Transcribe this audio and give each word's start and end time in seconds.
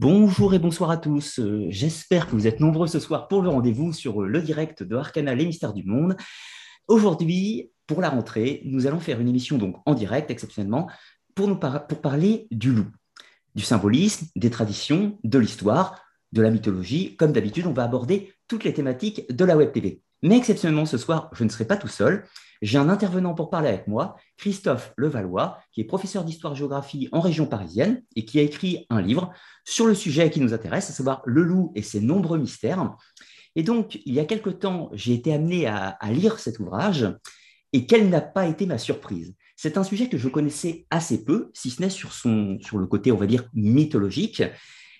Bonjour 0.00 0.54
et 0.54 0.60
bonsoir 0.60 0.92
à 0.92 0.96
tous. 0.96 1.40
Euh, 1.40 1.66
J'espère 1.70 2.26
que 2.26 2.30
vous 2.36 2.46
êtes 2.46 2.60
nombreux 2.60 2.86
ce 2.86 3.00
soir 3.00 3.26
pour 3.26 3.42
le 3.42 3.48
rendez-vous 3.48 3.92
sur 3.92 4.22
euh, 4.22 4.28
le 4.28 4.40
direct 4.40 4.84
de 4.84 4.94
Arcana, 4.94 5.34
les 5.34 5.44
mystères 5.44 5.74
du 5.74 5.82
monde. 5.82 6.16
Aujourd'hui, 6.86 7.72
pour 7.88 8.00
la 8.00 8.08
rentrée, 8.08 8.62
nous 8.64 8.86
allons 8.86 9.00
faire 9.00 9.20
une 9.20 9.26
émission 9.26 9.58
donc 9.58 9.82
en 9.86 9.94
direct 9.94 10.30
exceptionnellement 10.30 10.88
pour, 11.34 11.48
nous 11.48 11.56
pour 11.56 12.00
parler 12.00 12.46
du 12.52 12.72
loup, 12.72 12.86
du 13.56 13.64
symbolisme, 13.64 14.28
des 14.36 14.50
traditions, 14.50 15.18
de 15.24 15.38
l'histoire, 15.40 16.00
de 16.30 16.42
la 16.42 16.52
mythologie. 16.52 17.16
Comme 17.16 17.32
d'habitude, 17.32 17.66
on 17.66 17.72
va 17.72 17.82
aborder 17.82 18.32
toutes 18.46 18.62
les 18.62 18.72
thématiques 18.72 19.26
de 19.34 19.44
la 19.44 19.56
Web 19.56 19.72
TV. 19.72 20.04
Mais 20.22 20.36
exceptionnellement 20.36 20.86
ce 20.86 20.98
soir, 20.98 21.30
je 21.32 21.44
ne 21.44 21.48
serai 21.48 21.66
pas 21.66 21.76
tout 21.76 21.88
seul. 21.88 22.24
J'ai 22.60 22.78
un 22.78 22.88
intervenant 22.88 23.34
pour 23.34 23.50
parler 23.50 23.68
avec 23.68 23.86
moi, 23.86 24.16
Christophe 24.36 24.92
Levallois, 24.96 25.58
qui 25.72 25.80
est 25.80 25.84
professeur 25.84 26.24
d'histoire-géographie 26.24 27.08
en 27.12 27.20
région 27.20 27.46
parisienne 27.46 28.02
et 28.16 28.24
qui 28.24 28.40
a 28.40 28.42
écrit 28.42 28.86
un 28.90 29.00
livre 29.00 29.32
sur 29.64 29.86
le 29.86 29.94
sujet 29.94 30.30
qui 30.30 30.40
nous 30.40 30.54
intéresse, 30.54 30.90
à 30.90 30.92
savoir 30.92 31.22
le 31.24 31.42
loup 31.42 31.72
et 31.76 31.82
ses 31.82 32.00
nombreux 32.00 32.38
mystères. 32.38 32.96
Et 33.54 33.62
donc, 33.62 34.00
il 34.04 34.14
y 34.14 34.20
a 34.20 34.24
quelque 34.24 34.50
temps, 34.50 34.90
j'ai 34.92 35.14
été 35.14 35.32
amené 35.32 35.66
à, 35.66 35.96
lire 36.10 36.38
cet 36.38 36.58
ouvrage 36.58 37.06
et 37.72 37.86
quelle 37.86 38.08
n'a 38.08 38.20
pas 38.20 38.46
été 38.46 38.66
ma 38.66 38.78
surprise? 38.78 39.34
C'est 39.56 39.76
un 39.76 39.84
sujet 39.84 40.08
que 40.08 40.18
je 40.18 40.28
connaissais 40.28 40.86
assez 40.90 41.24
peu, 41.24 41.50
si 41.54 41.70
ce 41.70 41.82
n'est 41.82 41.90
sur, 41.90 42.12
son, 42.12 42.58
sur 42.60 42.78
le 42.78 42.86
côté, 42.86 43.12
on 43.12 43.16
va 43.16 43.26
dire, 43.26 43.48
mythologique. 43.54 44.42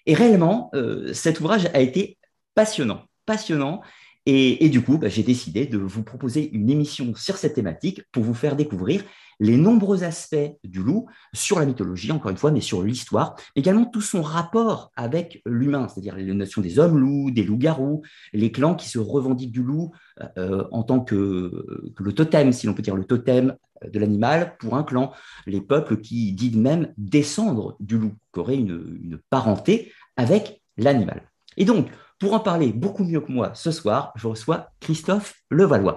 Et 0.06 0.14
réellement, 0.14 0.70
euh, 0.74 1.12
cet 1.12 1.40
ouvrage 1.40 1.66
a 1.74 1.80
été 1.80 2.18
passionnant, 2.54 3.04
passionnant. 3.26 3.82
Et, 4.30 4.68
du 4.68 4.82
coup, 4.82 4.98
bah, 4.98 5.08
j'ai 5.08 5.22
décidé 5.22 5.64
de 5.64 5.78
vous 5.78 6.02
proposer 6.02 6.50
une 6.52 6.68
émission 6.68 7.14
sur 7.14 7.38
cette 7.38 7.54
thématique 7.54 8.02
pour 8.12 8.22
vous 8.22 8.34
faire 8.34 8.56
découvrir 8.56 9.02
les 9.40 9.56
nombreux 9.56 10.04
aspects 10.04 10.52
du 10.64 10.82
loup 10.82 11.06
sur 11.32 11.58
la 11.58 11.64
mythologie, 11.64 12.12
encore 12.12 12.30
une 12.30 12.36
fois, 12.36 12.50
mais 12.50 12.60
sur 12.60 12.82
l'histoire, 12.82 13.36
également 13.56 13.86
tout 13.86 14.02
son 14.02 14.20
rapport 14.20 14.92
avec 14.96 15.40
l'humain, 15.46 15.88
c'est-à-dire 15.88 16.14
les 16.14 16.34
notions 16.34 16.60
des 16.60 16.78
hommes-loups, 16.78 17.30
des 17.30 17.42
loups-garous, 17.42 18.02
les 18.34 18.52
clans 18.52 18.74
qui 18.74 18.90
se 18.90 18.98
revendiquent 18.98 19.52
du 19.52 19.62
loup 19.62 19.92
euh, 20.36 20.64
en 20.72 20.82
tant 20.82 21.00
que, 21.00 21.94
le 21.98 22.12
totem, 22.12 22.52
si 22.52 22.66
l'on 22.66 22.74
peut 22.74 22.82
dire 22.82 22.96
le 22.96 23.04
totem 23.04 23.56
de 23.82 23.98
l'animal 23.98 24.58
pour 24.58 24.76
un 24.76 24.82
clan, 24.82 25.10
les 25.46 25.62
peuples 25.62 26.02
qui 26.02 26.34
disent 26.34 26.54
même 26.54 26.92
descendre 26.98 27.78
du 27.80 27.96
loup, 27.96 28.12
qui 28.34 28.40
auraient 28.40 28.56
une 28.56 29.18
parenté 29.30 29.90
avec 30.18 30.60
l'animal. 30.76 31.22
Et 31.56 31.64
donc, 31.64 31.88
pour 32.18 32.34
en 32.34 32.40
parler 32.40 32.72
beaucoup 32.72 33.04
mieux 33.04 33.20
que 33.20 33.32
moi 33.32 33.52
ce 33.54 33.70
soir, 33.70 34.12
je 34.16 34.26
reçois 34.26 34.70
Christophe 34.80 35.34
Levallois. 35.50 35.96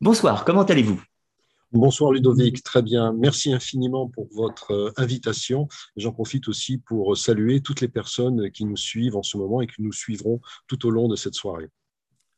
Bonsoir, 0.00 0.44
comment 0.44 0.64
allez-vous? 0.64 1.00
Bonsoir 1.72 2.12
Ludovic, 2.12 2.62
très 2.62 2.82
bien. 2.82 3.14
Merci 3.14 3.52
infiniment 3.52 4.06
pour 4.08 4.28
votre 4.34 4.92
invitation. 4.96 5.68
J'en 5.96 6.12
profite 6.12 6.48
aussi 6.48 6.78
pour 6.78 7.16
saluer 7.16 7.62
toutes 7.62 7.80
les 7.80 7.88
personnes 7.88 8.50
qui 8.50 8.66
nous 8.66 8.76
suivent 8.76 9.16
en 9.16 9.22
ce 9.22 9.38
moment 9.38 9.62
et 9.62 9.66
qui 9.66 9.80
nous 9.80 9.92
suivront 9.92 10.40
tout 10.66 10.86
au 10.86 10.90
long 10.90 11.08
de 11.08 11.16
cette 11.16 11.34
soirée. 11.34 11.70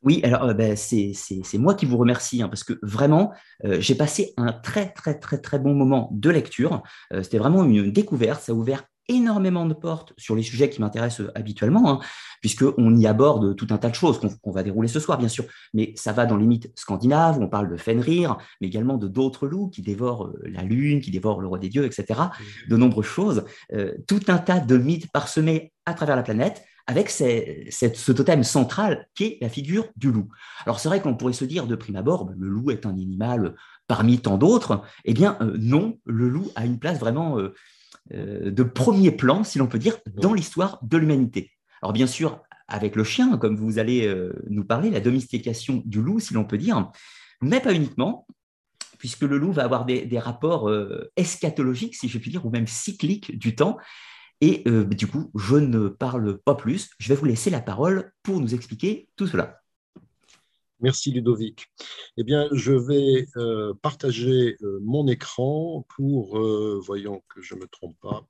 Oui, 0.04 0.20
alors 0.22 0.44
euh, 0.44 0.54
ben, 0.54 0.76
c'est 0.76 1.14
moi 1.54 1.74
qui 1.74 1.86
vous 1.86 1.96
remercie 1.96 2.42
hein, 2.42 2.48
parce 2.48 2.62
que 2.62 2.78
vraiment, 2.82 3.32
euh, 3.64 3.80
j'ai 3.80 3.94
passé 3.94 4.34
un 4.36 4.52
très 4.52 4.92
très 4.92 5.18
très 5.18 5.38
très 5.38 5.58
bon 5.58 5.74
moment 5.74 6.10
de 6.12 6.28
lecture. 6.28 6.82
Euh, 7.12 7.22
C'était 7.22 7.38
vraiment 7.38 7.64
une 7.64 7.90
découverte, 7.90 8.42
ça 8.42 8.52
a 8.52 8.54
ouvert 8.54 8.84
énormément 9.08 9.66
de 9.66 9.74
portes 9.74 10.12
sur 10.16 10.34
les 10.34 10.42
sujets 10.42 10.70
qui 10.70 10.80
m'intéressent 10.80 11.28
habituellement, 11.34 11.90
hein, 11.90 12.00
puisqu'on 12.40 12.96
y 12.96 13.06
aborde 13.06 13.56
tout 13.56 13.66
un 13.70 13.78
tas 13.78 13.90
de 13.90 13.94
choses 13.94 14.18
qu'on 14.18 14.28
qu 14.28 14.54
va 14.54 14.62
dérouler 14.62 14.88
ce 14.88 15.00
soir, 15.00 15.18
bien 15.18 15.28
sûr, 15.28 15.44
mais 15.72 15.92
ça 15.96 16.12
va 16.12 16.26
dans 16.26 16.36
les 16.36 16.46
mythes 16.46 16.70
scandinaves, 16.74 17.38
où 17.38 17.42
on 17.42 17.48
parle 17.48 17.70
de 17.70 17.76
Fenrir, 17.76 18.36
mais 18.60 18.68
également 18.68 18.96
de 18.96 19.08
d'autres 19.08 19.46
loups 19.46 19.68
qui 19.68 19.82
dévorent 19.82 20.32
la 20.44 20.62
lune, 20.62 21.00
qui 21.00 21.10
dévorent 21.10 21.40
le 21.40 21.48
roi 21.48 21.58
des 21.58 21.68
dieux, 21.68 21.84
etc., 21.84 22.20
de 22.68 22.76
nombreuses 22.76 23.06
choses, 23.06 23.44
euh, 23.72 23.94
tout 24.06 24.20
un 24.28 24.38
tas 24.38 24.60
de 24.60 24.76
mythes 24.76 25.10
parsemés 25.10 25.72
à 25.86 25.94
travers 25.94 26.16
la 26.16 26.22
planète, 26.22 26.62
avec 26.86 27.08
ces, 27.08 27.66
ce 27.70 28.12
totem 28.12 28.42
central 28.42 29.08
qui 29.14 29.24
est 29.24 29.38
la 29.40 29.48
figure 29.48 29.86
du 29.96 30.12
loup. 30.12 30.28
Alors 30.66 30.80
c'est 30.80 30.88
vrai 30.88 31.00
qu'on 31.00 31.14
pourrait 31.14 31.32
se 31.32 31.44
dire 31.44 31.66
de 31.66 31.76
prime 31.76 31.96
abord, 31.96 32.30
le 32.36 32.48
loup 32.48 32.70
est 32.70 32.84
un 32.84 32.90
animal 32.90 33.54
parmi 33.86 34.18
tant 34.18 34.36
d'autres, 34.36 34.82
eh 35.04 35.14
bien 35.14 35.36
euh, 35.40 35.56
non, 35.58 35.98
le 36.04 36.28
loup 36.28 36.50
a 36.56 36.64
une 36.64 36.78
place 36.78 36.98
vraiment... 36.98 37.38
Euh, 37.38 37.54
de 38.10 38.62
premier 38.62 39.10
plan, 39.10 39.44
si 39.44 39.58
l'on 39.58 39.66
peut 39.66 39.78
dire, 39.78 39.98
dans 40.14 40.34
l'histoire 40.34 40.78
de 40.82 40.96
l'humanité. 40.96 41.52
Alors 41.80 41.92
bien 41.92 42.06
sûr, 42.06 42.40
avec 42.68 42.96
le 42.96 43.04
chien, 43.04 43.36
comme 43.38 43.56
vous 43.56 43.78
allez 43.78 44.06
euh, 44.06 44.32
nous 44.48 44.64
parler, 44.64 44.90
la 44.90 45.00
domestication 45.00 45.82
du 45.84 46.00
loup, 46.00 46.20
si 46.20 46.34
l'on 46.34 46.44
peut 46.44 46.58
dire, 46.58 46.90
mais 47.42 47.60
pas 47.60 47.74
uniquement, 47.74 48.26
puisque 48.98 49.22
le 49.22 49.38
loup 49.38 49.52
va 49.52 49.64
avoir 49.64 49.84
des, 49.84 50.06
des 50.06 50.18
rapports 50.18 50.68
euh, 50.68 51.10
eschatologiques, 51.16 51.94
si 51.94 52.08
je 52.08 52.18
puis 52.18 52.30
dire, 52.30 52.46
ou 52.46 52.50
même 52.50 52.66
cycliques 52.66 53.38
du 53.38 53.54
temps. 53.54 53.76
Et 54.40 54.62
euh, 54.66 54.84
du 54.84 55.06
coup, 55.06 55.30
je 55.34 55.56
ne 55.56 55.88
parle 55.88 56.38
pas 56.38 56.54
plus, 56.54 56.90
je 56.98 57.08
vais 57.08 57.14
vous 57.14 57.26
laisser 57.26 57.50
la 57.50 57.60
parole 57.60 58.12
pour 58.22 58.40
nous 58.40 58.54
expliquer 58.54 59.08
tout 59.16 59.26
cela. 59.26 59.60
Merci 60.80 61.12
Ludovic. 61.12 61.66
Eh 62.16 62.24
bien, 62.24 62.48
je 62.52 62.72
vais 62.72 63.26
euh, 63.36 63.74
partager 63.80 64.56
euh, 64.62 64.80
mon 64.82 65.06
écran 65.06 65.86
pour, 65.96 66.38
euh, 66.38 66.80
voyons 66.84 67.22
que 67.28 67.40
je 67.40 67.54
ne 67.54 67.60
me 67.60 67.66
trompe 67.68 67.96
pas, 68.00 68.26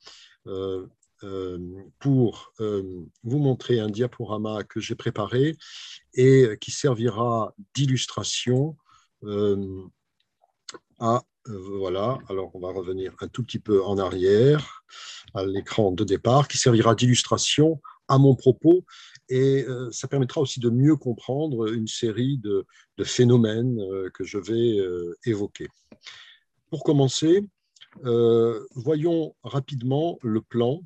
pour 2.00 2.52
vous 2.58 3.38
montrer 3.38 3.80
un 3.80 3.88
diaporama 3.88 4.62
que 4.62 4.78
j'ai 4.78 4.94
préparé 4.94 5.56
et 6.12 6.58
qui 6.60 6.70
servira 6.70 7.54
d'illustration 7.74 8.76
à, 11.00 11.22
voilà, 11.46 12.18
alors 12.28 12.50
on 12.54 12.60
va 12.60 12.72
revenir 12.72 13.14
un 13.20 13.28
tout 13.28 13.42
petit 13.42 13.58
peu 13.58 13.82
en 13.82 13.96
arrière 13.96 14.84
à 15.32 15.46
l'écran 15.46 15.92
de 15.92 16.04
départ, 16.04 16.46
qui 16.46 16.58
servira 16.58 16.94
d'illustration 16.94 17.80
à 18.08 18.18
mon 18.18 18.34
propos 18.34 18.84
et 19.28 19.64
euh, 19.64 19.90
ça 19.90 20.08
permettra 20.08 20.40
aussi 20.40 20.60
de 20.60 20.70
mieux 20.70 20.96
comprendre 20.96 21.72
une 21.72 21.86
série 21.86 22.38
de, 22.38 22.66
phénomènes 23.02 23.80
euh, 23.80 24.10
que 24.10 24.24
je 24.24 24.38
vais 24.38 24.78
euh, 24.78 25.16
évoquer. 25.24 25.68
Pour 26.70 26.82
commencer, 26.84 27.48
voyons 28.74 29.36
rapidement 29.44 30.18
le 30.22 30.40
plan. 30.40 30.82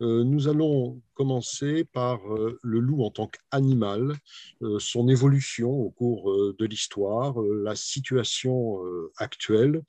Nous 0.00 0.48
allons 0.48 1.00
commencer 1.14 1.84
par 1.84 2.20
le 2.62 2.78
loup 2.80 3.02
en 3.02 3.10
tant 3.10 3.28
qu'animal, 3.28 4.14
son 4.78 5.08
évolution 5.08 5.70
au 5.70 5.90
cours 5.90 6.30
de 6.58 6.64
l'histoire, 6.66 7.40
la 7.40 7.74
situation 7.74 8.78
actuelle, 9.16 9.82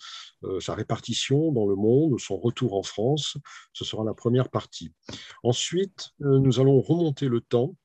sa 0.61 0.75
répartition 0.75 1.51
dans 1.51 1.67
le 1.67 1.75
monde, 1.75 2.19
son 2.19 2.37
retour 2.37 2.75
en 2.75 2.83
France. 2.83 3.37
Ce 3.73 3.83
sera 3.83 4.05
la 4.05 4.13
première 4.13 4.49
partie. 4.49 4.93
Ensuite, 5.43 6.11
nous 6.19 6.59
allons 6.59 6.79
remonter 6.79 7.27
le 7.27 7.41
temps 7.41 7.75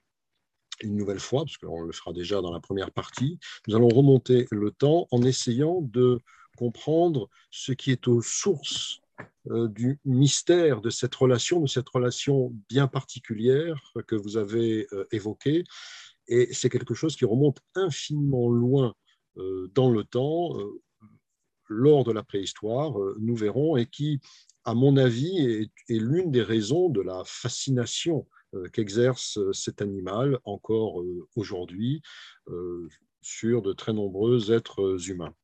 une 0.83 0.97
nouvelle 0.97 1.21
fois, 1.21 1.45
parce 1.45 1.57
qu'on 1.59 1.83
le 1.83 1.93
fera 1.93 2.13
déjà 2.13 2.41
dans 2.41 2.53
la 2.53 2.61
première 2.61 2.91
partie, 2.91 3.39
nous 3.67 3.77
allons 3.77 3.89
remonter 3.89 4.47
le 4.51 4.71
temps 4.71 5.07
en 5.11 5.23
essayant 5.23 5.81
de 5.81 6.21
comprendre 6.57 7.29
ce 7.51 7.73
qui 7.73 7.91
est 7.91 8.09
aux 8.09 8.23
sources 8.23 8.99
euh, 8.99 9.02
du 9.45 9.99
mystère 10.05 10.81
de 10.81 10.91
cette 10.91 11.15
relation, 11.15 11.61
de 11.61 11.69
cette 11.69 11.89
relation 11.89 12.53
bien 12.69 12.87
particulière 12.87 13.81
que 14.07 14.15
vous 14.15 14.37
avez 14.37 14.87
euh, 14.93 15.07
évoquée. 15.11 15.65
Et 16.29 16.53
c'est 16.53 16.69
quelque 16.69 16.95
chose 16.95 17.17
qui 17.17 17.25
remonte 17.25 17.59
infiniment 17.75 18.49
loin 18.49 18.95
euh, 19.39 19.71
dans 19.75 19.91
le 19.91 20.05
temps, 20.05 20.57
lors 21.69 22.05
de 22.05 22.13
la 22.13 22.23
préhistoire, 22.23 22.95
nous 23.19 23.35
verrons, 23.35 23.77
et 23.77 23.87
qui, 23.87 24.21
à 24.65 24.75
mon 24.75 24.97
avis, 24.97 25.71
est 25.89 25.99
l'une 25.99 26.31
des 26.31 26.43
raisons 26.43 26.91
de 26.91 27.01
la 27.01 27.23
fascination 27.25 28.29
qu'exerce 28.75 29.39
cet 29.53 29.81
animal 29.81 30.39
encore 30.45 31.03
aujourd'hui 31.35 32.03
sur 33.23 33.63
de 33.63 33.73
très 33.73 33.95
nombreux 33.95 34.53
êtres 34.53 35.09
humains. 35.09 35.35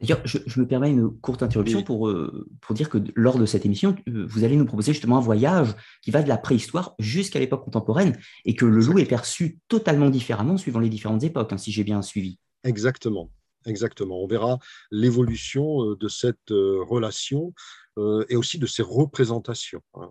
D'ailleurs, 0.00 0.20
je, 0.24 0.38
je, 0.44 0.60
me 0.60 0.66
permets 0.66 0.90
une 0.90 1.08
courte 1.20 1.42
interruption 1.42 1.78
oui. 1.78 1.84
pour, 1.84 2.08
euh, 2.08 2.48
pour 2.60 2.74
dire 2.74 2.88
que 2.88 2.98
lors 3.14 3.38
de 3.38 3.46
cette 3.46 3.64
émission, 3.64 3.94
euh, 4.08 4.26
vous 4.28 4.44
allez 4.44 4.56
nous 4.56 4.64
proposer 4.64 4.92
justement 4.92 5.18
un 5.18 5.20
voyage 5.20 5.74
qui 6.02 6.10
va 6.10 6.22
de 6.22 6.28
la 6.28 6.36
préhistoire 6.36 6.94
jusqu'à 6.98 7.38
l'époque 7.38 7.64
contemporaine 7.64 8.18
et 8.44 8.54
que 8.54 8.66
le 8.66 8.80
loup 8.80 8.98
est 8.98 9.06
perçu 9.06 9.60
totalement 9.68 10.10
différemment 10.10 10.56
suivant 10.56 10.80
les 10.80 10.88
différentes 10.88 11.22
époques, 11.22 11.52
hein, 11.52 11.58
si 11.58 11.70
j'ai 11.70 11.84
bien 11.84 12.02
suivi. 12.02 12.38
Exactement. 12.64 13.30
Exactement. 13.66 14.22
On 14.22 14.26
verra 14.26 14.58
l'évolution 14.90 15.94
de 15.94 16.08
cette 16.08 16.50
relation 16.50 17.54
et 18.28 18.36
aussi 18.36 18.58
de 18.58 18.66
ses 18.66 18.82
représentations 18.82 19.80
hein, 19.94 20.10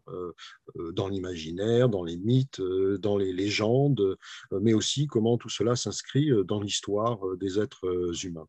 dans 0.94 1.07
l'imaginaire, 1.07 1.88
dans 1.88 2.03
les 2.03 2.18
mythes, 2.18 2.62
dans 2.62 3.15
les 3.15 3.31
légendes, 3.31 4.18
mais 4.51 4.74
aussi 4.74 5.06
comment 5.06 5.38
tout 5.38 5.50
cela 5.50 5.75
s'inscrit 5.75 6.31
dans 6.47 6.62
l'histoire 6.62 7.19
des 7.38 7.59
êtres 7.59 8.25
humains. 8.25 8.47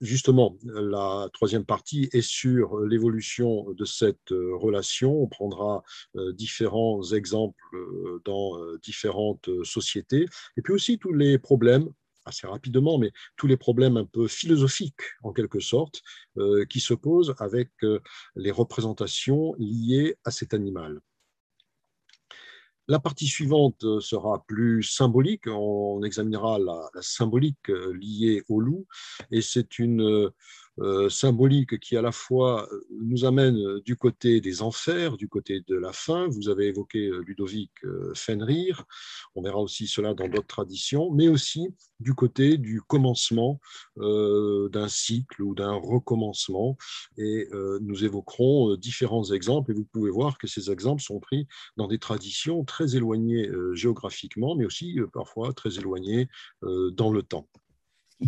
Justement, 0.00 0.56
la 0.64 1.28
troisième 1.34 1.66
partie 1.66 2.08
est 2.12 2.22
sur 2.22 2.80
l'évolution 2.80 3.66
de 3.72 3.84
cette 3.84 4.30
relation. 4.30 5.22
On 5.22 5.26
prendra 5.26 5.82
différents 6.32 7.02
exemples 7.12 7.76
dans 8.24 8.58
différentes 8.82 9.50
sociétés 9.62 10.26
et 10.56 10.62
puis 10.62 10.72
aussi 10.72 10.98
tous 10.98 11.12
les 11.12 11.38
problèmes 11.38 11.90
assez 12.24 12.46
rapidement, 12.46 12.98
mais 12.98 13.12
tous 13.36 13.46
les 13.46 13.56
problèmes 13.56 13.96
un 13.96 14.04
peu 14.04 14.28
philosophiques, 14.28 15.02
en 15.22 15.32
quelque 15.32 15.60
sorte, 15.60 16.02
euh, 16.38 16.64
qui 16.64 16.80
se 16.80 16.94
posent 16.94 17.34
avec 17.38 17.70
euh, 17.82 18.00
les 18.36 18.50
représentations 18.50 19.54
liées 19.58 20.16
à 20.24 20.30
cet 20.30 20.54
animal. 20.54 21.00
La 22.90 22.98
partie 22.98 23.28
suivante 23.28 24.00
sera 24.00 24.44
plus 24.48 24.82
symbolique. 24.82 25.46
On 25.46 26.02
examinera 26.02 26.58
la, 26.58 26.90
symbolique 27.00 27.68
liée 27.68 28.42
au 28.48 28.60
loup. 28.60 28.88
Et 29.30 29.42
c'est 29.42 29.78
une 29.78 30.02
euh, 30.02 30.34
symbolique 31.08 31.78
qui 31.78 31.96
à 31.96 32.02
la 32.02 32.12
fois 32.12 32.68
euh, 32.72 32.86
nous 33.02 33.24
amène 33.24 33.56
euh, 33.56 33.80
du 33.82 33.96
côté 33.96 34.40
des 34.40 34.62
enfers, 34.62 35.16
du 35.16 35.28
côté 35.28 35.62
de 35.66 35.76
la 35.76 35.92
fin. 35.92 36.28
Vous 36.28 36.48
avez 36.48 36.68
évoqué 36.68 37.10
Ludovic 37.26 37.70
Fenrir, 38.14 38.84
on 39.34 39.42
verra 39.42 39.58
aussi 39.58 39.86
cela 39.86 40.14
dans 40.14 40.28
d'autres 40.28 40.46
traditions, 40.46 41.10
mais 41.10 41.28
aussi 41.28 41.68
du 41.98 42.14
côté 42.14 42.58
du 42.58 42.80
commencement 42.82 43.60
d'un 43.96 44.88
cycle 44.88 45.42
ou 45.42 45.54
d'un 45.54 45.74
recommencement. 45.74 46.76
Et 47.18 47.48
nous 47.80 48.04
évoquerons 48.04 48.76
différents 48.76 49.24
exemples, 49.32 49.72
et 49.72 49.74
vous 49.74 49.84
pouvez 49.84 50.10
voir 50.10 50.38
que 50.38 50.46
ces 50.46 50.70
exemples 50.70 51.02
sont 51.02 51.20
pris 51.20 51.46
dans 51.76 51.88
des 51.88 51.98
traditions 51.98 52.64
très 52.64 52.96
éloignées 52.96 53.48
géographiquement, 53.72 54.54
mais 54.54 54.64
aussi 54.64 54.98
parfois 55.12 55.52
très 55.52 55.78
éloignées 55.78 56.28
dans 56.62 57.12
le 57.12 57.22
temps 57.22 57.48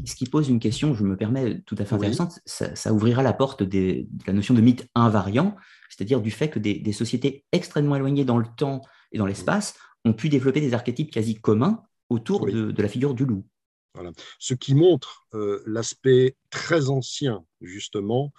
ce 0.06 0.14
qui 0.14 0.26
pose 0.26 0.48
une 0.48 0.60
question, 0.60 0.94
je 0.94 1.04
me 1.04 1.16
permets, 1.16 1.60
tout 1.66 1.76
à 1.78 1.84
fait 1.84 1.94
intéressante, 1.94 2.40
ça, 2.46 2.92
ouvrira 2.92 3.22
la 3.22 3.32
porte 3.32 3.62
de 3.62 4.06
la 4.26 4.32
notion 4.32 4.54
de 4.54 4.60
mythe 4.60 4.88
invariant, 4.94 5.56
c'est-à-dire 5.90 6.20
du 6.20 6.30
fait 6.30 6.48
que 6.48 6.58
des, 6.58 6.92
sociétés 6.92 7.44
extrêmement 7.52 7.96
éloignées 7.96 8.24
dans 8.24 8.38
le 8.38 8.46
temps 8.56 8.82
et 9.12 9.18
dans 9.18 9.26
l'espace 9.26 9.74
ont 10.04 10.14
pu 10.14 10.28
développer 10.28 10.60
des 10.60 10.74
archétypes 10.74 11.10
quasi 11.10 11.40
communs 11.40 11.82
autour 12.08 12.46
de, 12.46 12.80
la 12.80 12.88
figure 12.88 13.14
du 13.14 13.24
loup. 13.24 13.46
Voilà. 13.94 14.10
Ce 14.38 14.54
qui 14.54 14.74
montre 14.74 15.26
euh, 15.34 15.62
l'aspect 15.66 16.36
très 16.48 16.88
ancien, 16.88 17.44
justement, 17.60 18.32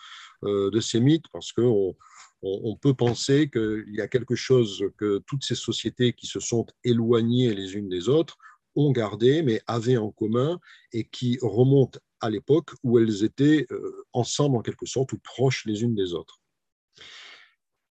euh, 0.43 0.71
de 0.71 0.79
ces 0.79 0.99
mythes, 0.99 1.27
parce 1.31 1.51
qu'on 1.51 1.95
on, 2.41 2.75
peut 2.75 2.95
penser 2.95 3.51
qu'il 3.51 3.93
y 3.93 4.01
a 4.01 4.07
quelque 4.07 4.35
chose 4.35 4.83
que 4.97 5.21
toutes 5.27 5.43
ces 5.43 5.55
sociétés 5.55 6.13
qui 6.13 6.25
se 6.25 6.39
sont 6.39 6.65
éloignées 6.83 7.53
les 7.53 7.75
unes 7.75 7.87
des 7.87 8.09
autres 8.09 8.37
ont 8.75 8.91
gardé, 8.91 9.43
mais 9.43 9.61
avaient 9.67 9.97
en 9.97 10.11
commun 10.11 10.59
et 10.91 11.05
qui 11.05 11.37
remontent 11.41 11.99
à 12.23 12.29
l'époque 12.29 12.71
où 12.83 12.99
elles 12.99 13.23
étaient 13.23 13.67
euh, 13.71 14.05
ensemble 14.13 14.55
en 14.55 14.61
quelque 14.61 14.85
sorte 14.85 15.11
ou 15.11 15.17
proches 15.17 15.65
les 15.65 15.83
unes 15.83 15.93
des 15.93 16.13
autres. 16.13 16.39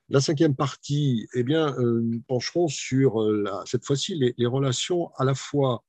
La 0.09 0.21
cinquième 0.21 0.57
partie, 0.57 1.29
eh 1.35 1.43
bien, 1.43 1.75
euh, 1.79 2.01
nous 2.03 2.23
pencherons 2.27 2.69
sur 2.69 3.23
euh, 3.23 3.45
cette 3.67 3.85
fois-ci 3.85 4.15
les, 4.15 4.47
relations 4.47 5.11
à 5.17 5.25
la 5.25 5.35
fois 5.35 5.85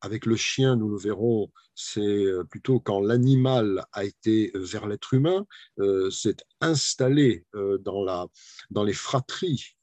avec 0.00 0.26
le 0.26 0.36
chien, 0.36 0.76
nous 0.76 0.88
le 0.90 0.96
verrons, 0.96 1.50
c'est 1.74 2.24
plutôt 2.50 2.78
quand 2.78 3.00
l'animal 3.00 3.84
a 3.92 4.04
été 4.04 4.52
vers 4.54 4.86
l'être 4.86 5.12
humain, 5.12 5.44
s'est 6.08 6.36
installé 6.60 7.44
dans, 7.80 8.04
la, 8.04 8.28
dans 8.70 8.84
les 8.84 8.92
fratries 8.92 9.74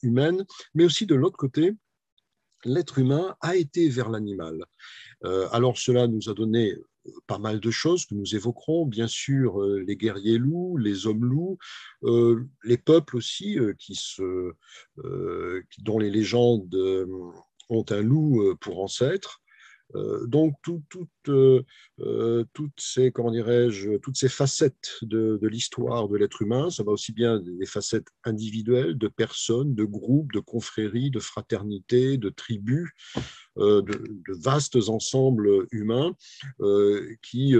humaines, 0.00 0.46
mais 0.74 0.84
aussi 0.84 1.06
de 1.06 1.16
l'autre 1.16 1.36
côté, 1.36 1.74
l'être 2.64 2.98
humain 2.98 3.36
a 3.40 3.56
été 3.56 3.88
vers 3.88 4.10
l'animal. 4.10 4.64
Euh, 5.24 5.48
alors 5.52 5.78
cela 5.78 6.06
nous 6.06 6.28
a 6.28 6.34
donné 6.34 6.72
euh, 6.72 7.10
pas 7.26 7.38
mal 7.38 7.60
de 7.60 7.70
choses 7.70 8.06
que 8.06 8.14
nous 8.14 8.34
évoquerons, 8.34 8.86
bien 8.86 9.06
sûr 9.06 9.60
euh, 9.60 9.82
les 9.86 9.96
guerriers 9.96 10.38
loups, 10.38 10.76
les 10.76 11.06
hommes 11.06 11.24
loups, 11.24 11.58
les 12.64 12.78
peuples 12.78 13.16
aussi 13.16 13.58
qui 13.78 13.94
se, 13.94 14.52
dont 15.78 15.98
les 15.98 16.10
légendes 16.10 16.74
ont 17.68 17.84
un 17.90 18.02
loup 18.02 18.54
pour 18.60 18.82
ancêtre. 18.82 19.42
Euh, 19.94 20.26
donc 20.26 20.54
euh, 21.28 21.62
euh, 22.00 22.44
toutes 22.52 22.78
ces 22.78 23.12
comment 23.12 23.30
dirais-je 23.30 23.96
toutes 23.98 24.16
ces 24.16 24.28
facettes 24.28 24.98
de, 25.02 25.38
l'histoire 25.42 26.08
de 26.08 26.16
l'être 26.16 26.42
humain, 26.42 26.70
ça 26.70 26.82
va 26.82 26.92
aussi 26.92 27.12
bien 27.12 27.40
des 27.40 27.66
facettes 27.66 28.08
individuelles, 28.24 28.96
de 28.98 29.08
personnes, 29.08 29.74
de 29.74 29.84
groupes, 29.84 30.32
de 30.32 30.40
confréries, 30.40 31.10
de 31.10 31.20
fraternités, 31.20 32.18
de 32.18 32.28
tribus, 32.30 32.90
de, 33.56 34.42
vastes 34.42 34.88
ensembles 34.88 35.66
humains 35.70 36.14
qui 37.22 37.54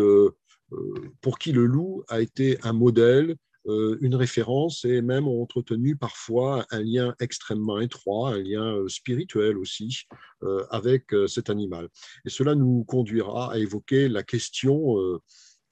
pour 1.21 1.39
qui 1.39 1.53
le 1.53 1.67
loup 1.67 2.05
a 2.09 2.21
été 2.21 2.59
un 2.63 2.73
modèle 2.73 3.37
une 3.67 4.15
référence 4.15 4.85
et 4.85 5.01
même 5.01 5.27
ont 5.27 5.43
entretenu 5.43 5.97
parfois 5.97 6.67
un 6.71 6.83
lien 6.83 7.15
extrêmement 7.21 7.81
étroit, 7.81 8.31
un 8.31 8.39
lien 8.39 8.77
euh, 8.77 8.89
spirituel 8.89 9.57
aussi 9.59 10.05
euh, 10.43 10.67
avec 10.71 11.15
cet 11.27 11.51
animal. 11.51 11.89
Et 12.25 12.31
cela 12.31 12.55
nous 12.55 12.85
conduira 12.85 13.53
à 13.53 13.59
évoquer 13.59 14.09
la 14.09 14.23
question 14.23 14.97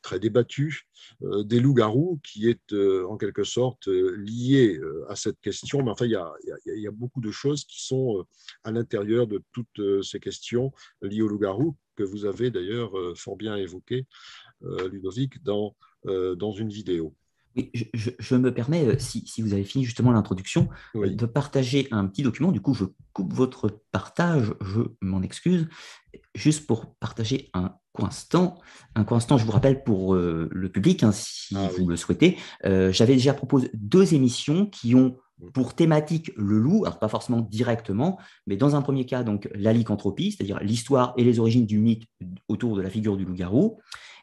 très 0.02 0.18
débattue 0.18 0.82
des 1.20 1.60
loups-garous, 1.60 2.20
qui 2.24 2.48
est 2.48 2.74
en 3.08 3.16
quelque 3.16 3.44
sorte 3.44 3.86
liée 3.86 4.80
à 5.08 5.16
cette 5.16 5.40
question. 5.40 5.82
Mais 5.82 5.90
enfin, 5.90 6.06
il 6.06 6.10
y, 6.10 6.86
a, 6.86 6.90
beaucoup 6.90 7.20
de 7.20 7.30
choses 7.30 7.64
qui 7.64 7.84
sont 7.84 8.24
à 8.64 8.72
l'intérieur 8.72 9.26
de 9.26 9.42
toutes 9.52 10.02
ces 10.02 10.18
questions 10.18 10.72
liées 11.02 11.22
aux 11.22 11.28
loups-garous, 11.28 11.76
que 11.96 12.02
vous 12.02 12.24
avez 12.24 12.50
d'ailleurs 12.50 12.92
fort 13.16 13.36
bien 13.36 13.56
évoqué, 13.56 14.06
Ludovic, 14.90 15.42
dans, 15.42 15.76
dans 16.04 16.52
une 16.52 16.70
vidéo. 16.70 17.14
Oui, 17.56 17.70
je, 17.92 18.36
me 18.36 18.52
permets, 18.52 18.86
euh, 18.86 18.98
si, 18.98 19.42
vous 19.42 19.52
avez 19.52 19.64
fini 19.64 19.84
justement 19.84 20.12
l'introduction, 20.12 20.68
euh, 20.96 21.10
de 21.10 21.26
partager 21.26 21.88
un 21.90 22.06
petit 22.06 22.22
document. 22.22 22.50
Du 22.50 22.60
coup, 22.60 22.74
je 22.74 22.84
coupe 23.12 23.32
votre 23.32 23.80
partage, 23.90 24.54
je 24.62 24.80
m'en 25.00 25.22
excuse, 25.22 25.68
juste 26.34 26.66
pour 26.66 26.94
partager 26.94 27.50
un 27.52 27.74
court 27.92 28.06
instant. 28.06 28.58
Un 28.94 29.04
court 29.04 29.18
instant, 29.18 29.36
je 29.36 29.44
vous 29.44 29.52
rappelle 29.52 29.84
pour 29.84 30.14
euh, 30.14 30.48
le 30.50 30.68
public, 30.70 31.02
hein, 31.02 31.12
si 31.12 31.54
ah 31.56 31.68
vous 31.78 31.86
le 31.86 31.96
souhaitez, 31.96 32.38
j'avais 32.64 33.14
déjà 33.14 33.34
proposé 33.34 33.70
deux 33.74 34.14
émissions 34.14 34.66
qui 34.66 34.94
ont 34.94 35.16
mm. 35.40 35.50
pour 35.52 35.74
thématique 35.74 36.32
le 36.36 36.58
loup, 36.58 36.84
alors 36.86 36.98
pas 36.98 37.08
forcément 37.08 37.40
directement, 37.40 38.18
mais 38.46 38.56
dans 38.56 38.76
un 38.76 38.82
premier 38.82 39.04
cas, 39.04 39.24
donc 39.24 39.50
la 39.54 39.74
lycanthropie, 39.74 40.32
c'est-à-dire 40.32 40.58
l'histoire 40.60 41.12
et 41.18 41.24
les 41.24 41.38
origines 41.38 41.66
du 41.66 41.78
mythe 41.78 42.04
autour 42.48 42.76
de 42.76 42.80
la 42.80 42.88
figure 42.88 43.18
du 43.18 43.26
loup-garou. 43.26 43.78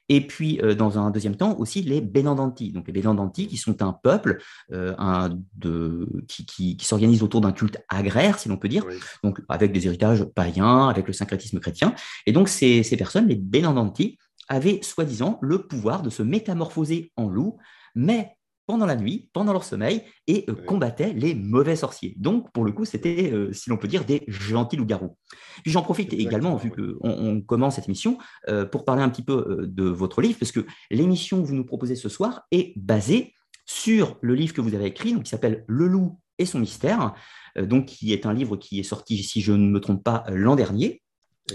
Et 0.09 0.25
puis, 0.25 0.59
euh, 0.61 0.73
dans 0.73 0.97
un 0.97 1.11
deuxième 1.11 1.35
temps, 1.35 1.55
aussi 1.57 1.81
les 1.81 2.01
Benandanti. 2.01 2.71
Donc, 2.71 2.87
les 2.87 2.93
Benandanti, 2.93 3.47
qui 3.47 3.57
sont 3.57 3.81
un 3.83 3.93
peuple 3.93 4.41
euh, 4.71 4.95
un, 4.97 5.29
de, 5.55 6.07
qui, 6.27 6.45
qui, 6.45 6.85
s'organise 6.85 7.21
autour 7.21 7.41
d'un 7.41 7.51
culte 7.51 7.77
agraire, 7.87 8.39
si 8.39 8.49
l'on 8.49 8.57
peut 8.57 8.67
dire, 8.67 8.85
donc 9.23 9.39
avec 9.47 9.71
des 9.71 9.85
héritages 9.85 10.23
païens, 10.23 10.89
avec 10.89 11.07
le 11.07 11.13
syncrétisme 11.13 11.59
chrétien. 11.59 11.93
Et 12.25 12.31
donc, 12.31 12.49
ces, 12.49 12.81
ces 12.83 12.97
personnes, 12.97 13.27
les 13.27 13.35
Benandanti, 13.35 14.17
avaient 14.47 14.81
soi-disant 14.81 15.37
le 15.41 15.67
pouvoir 15.67 16.01
de 16.01 16.09
se 16.09 16.23
métamorphoser 16.23 17.11
en 17.15 17.29
loup, 17.29 17.57
mais 17.93 18.35
pendant 18.69 18.85
la 18.85 18.95
nuit, 18.95 19.31
pendant 19.33 19.51
leur 19.51 19.63
sommeil, 19.63 20.03
et 20.27 20.45
euh, 20.47 20.53
combattaient 20.53 21.11
les 21.13 21.33
mauvais 21.33 21.75
sorciers. 21.75 22.13
Donc, 22.17 22.51
pour 22.51 22.63
le 22.63 22.71
coup, 22.71 22.85
c'était, 22.85 23.31
euh, 23.33 23.51
si 23.51 23.67
l'on 23.71 23.77
peut 23.77 23.87
dire, 23.87 24.05
des 24.05 24.25
gentils 24.27 24.75
loups-garous. 24.75 25.17
Puis 25.63 25.71
j'en 25.71 25.81
profite 25.81 26.13
également, 26.13 26.55
vu 26.55 26.69
qu'on 26.69 26.99
on 27.01 27.41
commence 27.41 27.77
cette 27.77 27.87
émission, 27.87 28.19
euh, 28.47 28.65
pour 28.65 28.85
parler 28.85 29.01
un 29.01 29.09
petit 29.09 29.23
peu 29.23 29.65
de 29.67 29.85
votre 29.85 30.21
livre, 30.21 30.37
parce 30.37 30.51
que 30.51 30.67
l'émission 30.91 31.41
que 31.41 31.47
vous 31.47 31.55
nous 31.55 31.65
proposez 31.65 31.95
ce 31.95 32.09
soir 32.09 32.43
est 32.51 32.77
basée 32.77 33.33
sur 33.65 34.19
le 34.21 34.35
livre 34.35 34.53
que 34.53 34.61
vous 34.61 34.75
avez 34.75 34.85
écrit, 34.85 35.13
donc, 35.13 35.23
qui 35.23 35.31
s'appelle 35.31 35.65
Le 35.67 35.87
loup 35.87 36.19
et 36.37 36.45
son 36.45 36.59
mystère, 36.59 37.15
donc 37.59 37.87
qui 37.87 38.13
est 38.13 38.27
un 38.27 38.33
livre 38.33 38.55
qui 38.55 38.79
est 38.79 38.83
sorti, 38.83 39.23
si 39.23 39.41
je 39.41 39.51
ne 39.51 39.67
me 39.67 39.79
trompe 39.79 40.03
pas, 40.03 40.25
l'an 40.29 40.55
dernier, 40.55 41.01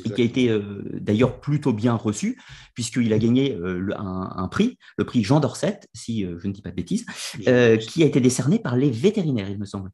et 0.04 0.10
qui 0.10 0.22
a 0.22 0.24
été 0.24 0.48
euh, 0.48 0.82
d'ailleurs 0.92 1.40
plutôt 1.40 1.72
bien 1.72 1.94
reçu, 1.94 2.40
puisqu'il 2.74 3.12
a 3.12 3.18
gagné 3.18 3.54
euh, 3.54 3.90
un, 3.96 4.48
prix, 4.48 4.78
le 4.98 5.04
prix 5.04 5.22
Jean 5.22 5.40
Dorset, 5.40 5.80
si 5.92 6.24
euh, 6.24 6.38
je 6.38 6.48
ne 6.48 6.52
dis 6.52 6.62
pas 6.62 6.70
de 6.70 6.76
bêtises, 6.76 7.04
qui 7.36 8.02
a 8.02 8.06
été 8.06 8.20
décerné 8.20 8.58
par 8.58 8.76
les 8.76 8.90
vétérinaires, 8.90 9.50
il 9.50 9.58
me 9.58 9.66
semble. 9.66 9.90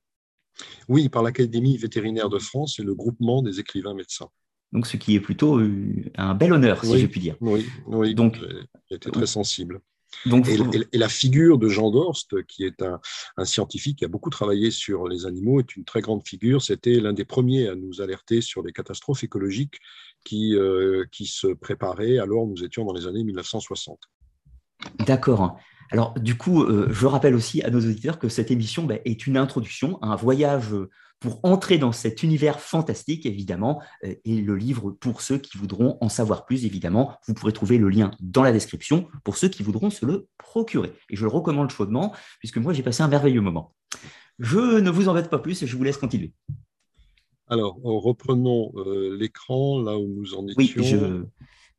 Oui, 0.88 1.08
par 1.08 1.22
l'Académie 1.22 1.76
vétérinaire 1.76 2.28
de 2.28 2.38
France 2.38 2.78
et 2.78 2.82
le 2.82 2.94
groupement 2.94 3.42
des 3.42 3.60
écrivains 3.60 3.94
médecins. 3.94 4.28
Donc, 4.72 4.86
ce 4.86 4.96
qui 4.96 5.14
est 5.14 5.20
plutôt 5.20 5.60
un 6.16 6.34
bel 6.34 6.52
honneur, 6.52 6.84
si 6.84 6.98
je 6.98 7.06
puis 7.06 7.20
dire. 7.20 7.36
Oui, 7.40 7.66
oui. 7.86 8.14
Donc, 8.14 8.38
j'étais 8.88 9.10
très 9.10 9.26
sensible 9.26 9.80
et, 10.26 10.98
la 10.98 11.08
figure 11.08 11.58
de 11.58 11.68
Jean 11.68 11.90
Dorst, 11.90 12.42
qui 12.46 12.64
est 12.64 12.82
un, 12.82 13.00
scientifique 13.44 13.98
qui 13.98 14.04
a 14.04 14.08
beaucoup 14.08 14.30
travaillé 14.30 14.70
sur 14.70 15.08
les 15.08 15.26
animaux, 15.26 15.60
est 15.60 15.76
une 15.76 15.84
très 15.84 16.00
grande 16.00 16.26
figure. 16.26 16.62
C'était 16.62 17.00
l'un 17.00 17.12
des 17.12 17.24
premiers 17.24 17.68
à 17.68 17.74
nous 17.74 18.00
alerter 18.00 18.40
sur 18.40 18.62
les 18.62 18.72
catastrophes 18.72 19.24
écologiques 19.24 19.78
qui, 20.24 20.54
euh, 20.54 21.04
qui 21.10 21.26
se 21.26 21.48
préparaient. 21.48 22.18
Alors, 22.18 22.46
nous 22.46 22.62
étions 22.62 22.84
dans 22.84 22.92
les 22.92 23.06
années 23.06 23.24
1960. 23.24 23.98
D'accord. 25.06 25.58
Alors, 25.90 26.14
du 26.14 26.36
coup, 26.36 26.62
euh, 26.62 26.88
je 26.90 27.06
rappelle 27.06 27.34
aussi 27.34 27.62
à 27.62 27.70
nos 27.70 27.80
auditeurs 27.80 28.18
que 28.18 28.28
cette 28.28 28.50
émission 28.50 28.84
bah, 28.84 28.96
est 29.04 29.26
une 29.26 29.36
introduction 29.36 29.98
un 30.02 30.16
voyage 30.16 30.74
pour 31.20 31.40
entrer 31.42 31.78
dans 31.78 31.92
cet 31.92 32.22
univers 32.22 32.60
fantastique, 32.60 33.26
évidemment, 33.26 33.82
euh, 34.04 34.14
et 34.24 34.40
le 34.40 34.56
livre 34.56 34.90
pour 34.90 35.20
ceux 35.20 35.38
qui 35.38 35.58
voudront 35.58 35.98
en 36.00 36.08
savoir 36.08 36.46
plus, 36.46 36.64
évidemment. 36.64 37.18
Vous 37.26 37.34
pourrez 37.34 37.52
trouver 37.52 37.78
le 37.78 37.90
lien 37.90 38.10
dans 38.20 38.42
la 38.42 38.52
description 38.52 39.06
pour 39.22 39.36
ceux 39.36 39.48
qui 39.48 39.62
voudront 39.62 39.90
se 39.90 40.06
le 40.06 40.26
procurer. 40.38 40.92
Et 41.10 41.16
je 41.16 41.22
le 41.22 41.28
recommande 41.28 41.70
chaudement, 41.70 42.14
puisque 42.38 42.56
moi, 42.56 42.72
j'ai 42.72 42.82
passé 42.82 43.02
un 43.02 43.08
merveilleux 43.08 43.42
moment. 43.42 43.74
Je 44.38 44.80
ne 44.80 44.90
vous 44.90 45.08
embête 45.08 45.28
pas 45.28 45.38
plus 45.38 45.62
et 45.62 45.66
je 45.66 45.76
vous 45.76 45.84
laisse 45.84 45.98
continuer. 45.98 46.32
Alors, 47.48 47.78
reprenons 47.82 48.72
euh, 48.76 49.14
l'écran 49.16 49.82
là 49.82 49.98
où 49.98 50.06
nous 50.06 50.34
en 50.34 50.48
étions. 50.48 50.56
Oui, 50.56 50.72
je... 50.76 51.24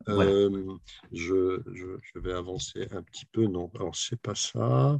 Euh, 0.09 0.77
je, 1.11 1.61
je, 1.73 2.19
vais 2.19 2.33
avancer 2.33 2.87
un 2.91 3.03
petit 3.03 3.25
peu. 3.25 3.45
Non, 3.45 3.69
alors 3.75 3.95
c'est 3.95 4.19
pas 4.19 4.33
ça. 4.35 4.99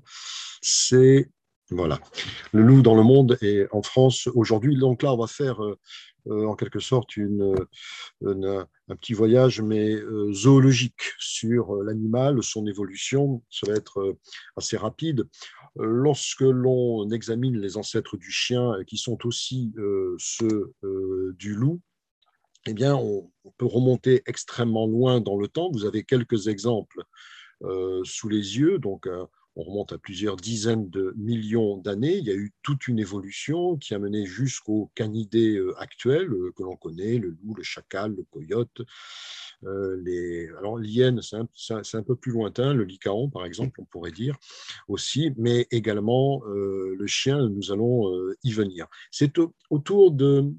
C'est 0.62 1.30
Voilà. 1.72 2.02
Le 2.52 2.64
loup 2.64 2.82
dans 2.82 2.96
le 2.96 3.04
monde 3.04 3.38
et 3.42 3.66
en 3.72 3.82
France 3.82 4.28
aujourd'hui. 4.36 4.78
Donc 4.78 5.04
là, 5.04 5.14
on 5.14 5.18
va 5.18 5.28
faire 5.28 5.64
euh, 5.64 5.80
euh, 6.28 6.46
en 6.46 6.56
quelque 6.56 6.82
sorte 6.82 7.12
un 7.18 8.96
petit 8.96 9.14
voyage, 9.14 9.62
mais 9.62 9.94
euh, 9.94 10.34
zoologique 10.34 11.14
sur 11.18 11.76
l'animal, 11.76 12.44
son 12.44 12.68
évolution. 12.68 13.42
Ça 13.50 13.72
va 13.72 13.78
être 13.78 14.18
assez 14.58 14.76
rapide. 14.76 15.24
Lorsque 15.78 16.42
l'on 16.42 17.10
examine 17.10 17.58
les 17.58 17.78
ancêtres 17.78 18.18
du 18.18 18.32
chien, 18.32 18.74
qui 18.86 18.98
sont 18.98 19.26
aussi 19.26 19.74
ceux 20.18 20.74
du 21.38 21.56
loup, 21.56 21.80
eh 22.68 22.74
bien, 22.74 22.96
on, 22.96 23.32
peut 23.58 23.66
remonter 23.66 24.22
extrêmement 24.26 24.88
loin 24.88 25.22
dans 25.22 25.38
le 25.38 25.48
temps. 25.48 25.72
Vous 25.72 25.86
avez 25.86 26.04
quelques 26.04 26.48
exemples 26.48 27.02
sous 28.04 28.28
les 28.28 28.58
yeux. 28.58 28.78
Donc, 28.78 29.08
on 29.56 29.64
remonte 29.64 29.92
à 29.92 29.98
plusieurs 29.98 30.38
dizaines 30.38 30.90
de 30.90 31.14
millions 31.18 31.78
d'années. 31.78 32.18
Il 32.18 32.26
y 32.26 32.32
a 32.32 32.36
eu 32.36 32.54
toute 32.64 32.88
une 32.88 33.00
évolution 33.00 33.78
qui 33.78 33.94
a 33.94 34.00
mené 34.00 34.26
jusqu'aux 34.26 34.92
canidés 34.96 35.58
euh, 35.58 35.74
actuels 35.80 36.32
euh, 36.32 36.54
que 36.56 36.64
l'on 36.64 36.78
connaît, 36.78 37.18
le 37.18 37.38
loup, 37.44 37.54
le 37.56 37.64
chacal, 37.64 38.16
le 38.16 38.24
coyote. 38.24 38.82
Euh, 39.66 40.00
les... 40.04 40.48
Alors, 40.58 40.78
l'hyène, 40.78 41.22
c'est 41.22 41.36
un, 41.38 42.04
peu 42.04 42.16
plus 42.16 42.32
lointain, 42.32 42.74
le 42.74 42.84
lycaon, 42.84 43.30
par 43.30 43.46
exemple, 43.46 43.82
on 43.82 43.86
pourrait 43.86 44.12
dire 44.12 44.38
aussi, 44.88 45.32
mais 45.38 45.68
également 45.72 46.42
le 46.46 47.08
chien, 47.08 47.48
nous 47.50 47.72
allons 47.72 48.12
y 48.44 48.52
venir. 48.52 48.88
C'est 49.12 49.34
autour 49.70 50.12
de 50.12 50.52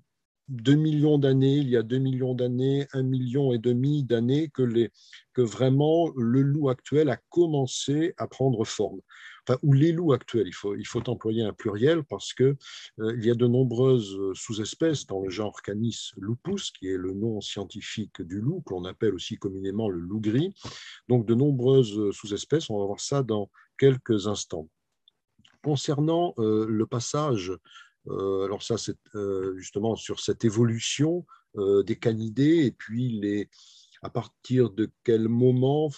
2 0.49 0.75
millions 0.75 1.19
d'années, 1.19 1.57
il 1.57 1.69
y 1.69 1.77
a 1.77 1.83
2 1.83 1.99
millions 1.99 2.35
d'années, 2.35 2.87
1 2.93 3.03
million 3.03 3.53
et 3.53 3.59
demi 3.59 4.05
d'années 4.05 4.49
que, 4.49 4.89
que 5.33 5.43
vraiment 5.43 6.11
le 6.17 6.43
loup 6.43 6.69
actuel 6.69 7.09
a 7.09 7.19
commencé 7.31 8.15
à 8.19 8.27
prendre 8.27 8.65
forme. 8.65 9.01
Enfin, 9.47 9.59
ou 9.63 9.73
les 9.73 9.93
loups 9.93 10.13
actuels, 10.13 10.47
il 10.47 10.55
faut, 10.55 10.77
il 10.77 10.87
faut 10.87 11.09
employer 11.09 11.43
un 11.43 11.53
pluriel 11.53 12.05
parce 12.05 12.33
qu'il 12.33 12.57
euh, 13.01 13.17
il 13.17 13.25
y 13.25 13.31
a 13.31 13.35
de 13.35 13.47
nombreuses 13.47 14.17
sous-espèces 14.35 15.07
dans 15.07 15.21
le 15.21 15.31
genre 15.31 15.61
Canis 15.63 16.13
lupus, 16.17 16.71
qui 16.71 16.89
est 16.89 16.97
le 16.97 17.13
nom 17.13 17.41
scientifique 17.41 18.23
du 18.23 18.41
loup, 18.41 18.61
qu'on 18.61 18.85
appelle 18.85 19.15
aussi 19.15 19.37
communément 19.37 19.89
le 19.89 19.99
loup 19.99 20.21
gris. 20.21 20.55
Donc 21.09 21.27
de 21.27 21.35
nombreuses 21.35 22.13
sous-espèces, 22.13 22.71
on 22.71 22.79
va 22.79 22.87
voir 22.87 23.01
ça 23.01 23.23
dans 23.23 23.51
quelques 23.79 24.29
instants. 24.29 24.69
Concernant 25.65 26.35
euh, 26.39 26.67
le 26.69 26.87
passage 26.87 27.51
euh, 27.51 27.59
alors 28.09 28.63
ça, 28.63 28.79
c'est 28.79 28.99
euh, 29.15 29.57
justement 29.57 29.97
sur 29.97 30.21
cette 30.21 30.45
évolution 30.45 31.25
euh, 31.57 31.83
des 31.83 31.97
canidés 31.97 32.65
et 32.67 32.73
puis 32.73 33.21
les, 33.21 33.49
à 34.03 34.11
partir 34.11 34.71
de 34.71 34.91
quel 35.05 35.29
moment, 35.29 35.89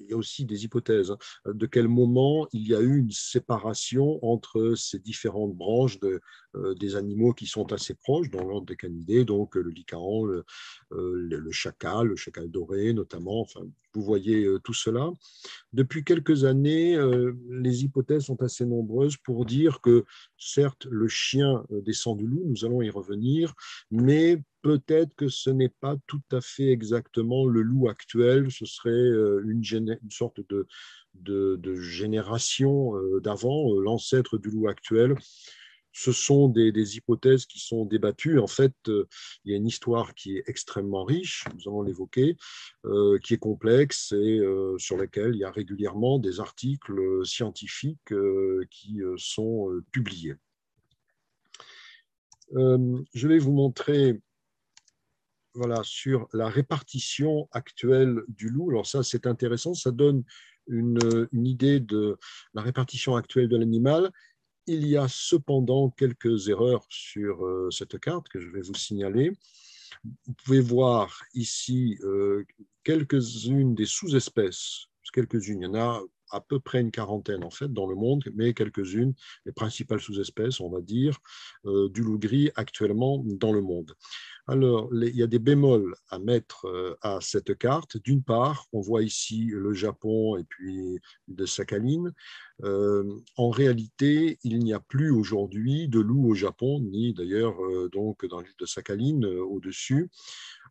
il 0.00 0.10
y 0.10 0.12
a 0.12 0.16
aussi 0.16 0.44
des 0.44 0.64
hypothèses, 0.64 1.10
hein, 1.10 1.18
de 1.46 1.66
quel 1.66 1.88
moment 1.88 2.46
il 2.52 2.66
y 2.66 2.74
a 2.74 2.80
eu 2.80 2.98
une 2.98 3.10
séparation 3.10 4.18
entre 4.24 4.74
ces 4.74 4.98
différentes 4.98 5.54
branches 5.54 6.00
de, 6.00 6.20
des 6.78 6.96
animaux 6.96 7.34
qui 7.34 7.46
sont 7.46 7.72
assez 7.72 7.94
proches 7.94 8.30
dans 8.30 8.44
l'ordre 8.44 8.66
des 8.66 8.76
canidés, 8.76 9.24
donc 9.24 9.54
le 9.54 9.70
lycaon, 9.70 10.24
le, 10.24 10.44
le, 10.90 11.52
chacal, 11.52 12.08
le 12.08 12.16
chacal 12.16 12.50
doré 12.50 12.92
notamment, 12.92 13.46
vous 13.94 14.02
voyez 14.02 14.46
tout 14.64 14.74
cela. 14.74 15.10
Depuis 15.72 16.04
quelques 16.04 16.44
années, 16.44 16.98
les 17.50 17.84
hypothèses 17.84 18.24
sont 18.24 18.42
assez 18.42 18.64
nombreuses 18.64 19.16
pour 19.16 19.44
dire 19.44 19.80
que 19.80 20.04
certes, 20.36 20.86
le 20.86 21.08
chien 21.08 21.64
descend 21.70 22.18
du 22.18 22.26
loup, 22.26 22.42
nous 22.46 22.64
allons 22.64 22.82
y 22.82 22.90
revenir, 22.90 23.54
mais 23.90 24.42
peut-être 24.62 25.14
que 25.14 25.28
ce 25.28 25.50
n'est 25.50 25.68
pas 25.80 25.96
tout 26.06 26.22
à 26.32 26.40
fait 26.40 26.68
exactement 26.70 27.46
le 27.46 27.62
loup 27.62 27.88
actuel, 27.88 28.50
ce 28.50 28.66
serait 28.66 28.90
une, 29.44 29.62
une 30.02 30.10
sorte 30.10 30.40
de, 30.48 30.66
de, 31.14 31.74
génération 31.74 32.92
d'avant, 33.20 33.78
l'ancêtre 33.78 34.38
du 34.38 34.50
loup 34.50 34.68
actuel 34.68 35.16
ce 35.98 36.12
sont 36.12 36.48
des, 36.48 36.96
hypothèses 36.96 37.44
qui 37.46 37.58
sont 37.58 37.84
débattues. 37.84 38.38
En 38.38 38.46
fait, 38.46 38.74
euh, 38.86 39.08
il 39.44 39.50
y 39.50 39.54
a 39.54 39.56
une 39.56 39.66
histoire 39.66 40.14
qui 40.14 40.36
est 40.36 40.44
extrêmement 40.46 41.04
riche, 41.04 41.44
nous 41.54 41.68
allons 41.70 41.82
l'évoquer, 41.82 42.36
euh, 42.84 43.18
qui 43.18 43.34
est 43.34 43.38
complexe 43.38 44.12
et 44.12 44.38
euh, 44.38 44.76
sur 44.78 44.96
laquelle 44.96 45.34
il 45.34 45.40
y 45.40 45.44
a 45.44 45.50
régulièrement 45.50 46.20
des 46.20 46.38
articles 46.38 47.00
scientifiques 47.24 48.14
qui 48.70 49.00
sont 49.16 49.70
publiés. 49.90 50.34
je 52.52 53.28
vais 53.28 53.38
vous 53.38 53.52
montrer 53.52 54.20
voilà, 55.58 55.80
sur 55.82 56.28
la 56.32 56.48
répartition 56.48 57.48
actuelle 57.52 58.22
du 58.28 58.48
loup. 58.48 58.70
Alors 58.70 58.86
ça, 58.86 59.02
c'est 59.02 59.26
intéressant, 59.26 59.74
ça 59.74 59.90
donne 59.90 60.24
une, 60.68 60.98
idée 61.32 61.80
de 61.80 62.16
la 62.54 62.62
répartition 62.62 63.16
actuelle 63.16 63.48
de 63.48 63.56
l'animal 63.56 64.10
il 64.66 64.86
y 64.86 64.98
a 64.98 65.08
cependant 65.08 65.88
quelques 65.88 66.48
erreurs 66.48 66.84
sur 66.90 67.42
euh, 67.44 67.70
cette 67.70 67.98
carte 67.98 68.28
que 68.28 68.38
je 68.38 68.50
vais 68.50 68.60
vous 68.60 68.74
signaler. 68.74 69.32
Vous 70.04 70.34
pouvez 70.44 70.60
voir 70.60 71.22
ici 71.32 71.98
euh, 72.02 72.44
quelques-unes 72.84 73.74
des 73.74 73.86
sous-espèces, 73.86 74.88
quelques-unes, 75.14 75.62
il 75.62 75.64
y 75.64 75.68
en 75.68 75.74
a 75.74 76.02
à 76.30 76.40
peu 76.40 76.60
près 76.60 76.80
une 76.80 76.90
quarantaine 76.90 77.44
en 77.44 77.50
fait 77.50 77.72
dans 77.72 77.86
le 77.86 77.94
monde, 77.94 78.24
mais 78.34 78.54
quelques-unes, 78.54 79.14
les 79.46 79.52
principales 79.52 80.00
sous-espèces, 80.00 80.60
on 80.60 80.70
va 80.70 80.80
dire, 80.80 81.18
euh, 81.66 81.88
du 81.88 82.02
loup 82.02 82.18
gris 82.18 82.50
actuellement 82.54 83.22
dans 83.24 83.52
le 83.52 83.60
monde. 83.60 83.94
Alors, 84.46 84.88
il 84.92 85.14
y 85.14 85.22
a 85.22 85.26
des 85.26 85.38
bémols 85.38 85.94
à 86.08 86.18
mettre 86.18 86.66
euh, 86.66 86.96
à 87.02 87.18
cette 87.20 87.58
carte. 87.58 87.98
D'une 88.02 88.22
part, 88.22 88.66
on 88.72 88.80
voit 88.80 89.02
ici 89.02 89.46
le 89.52 89.74
Japon 89.74 90.38
et 90.38 90.44
puis 90.44 90.98
de 91.28 91.44
Sakhalin. 91.44 92.12
Euh, 92.64 93.04
en 93.36 93.50
réalité, 93.50 94.38
il 94.42 94.58
n'y 94.60 94.72
a 94.72 94.80
plus 94.80 95.10
aujourd'hui 95.10 95.88
de 95.88 96.00
loup 96.00 96.30
au 96.30 96.34
Japon, 96.34 96.80
ni 96.80 97.12
d'ailleurs 97.12 97.56
donc 97.92 98.24
dans 98.26 98.40
l'île 98.40 98.56
de 98.58 98.66
Sakhalin 98.66 99.22
au-dessus. 99.22 100.08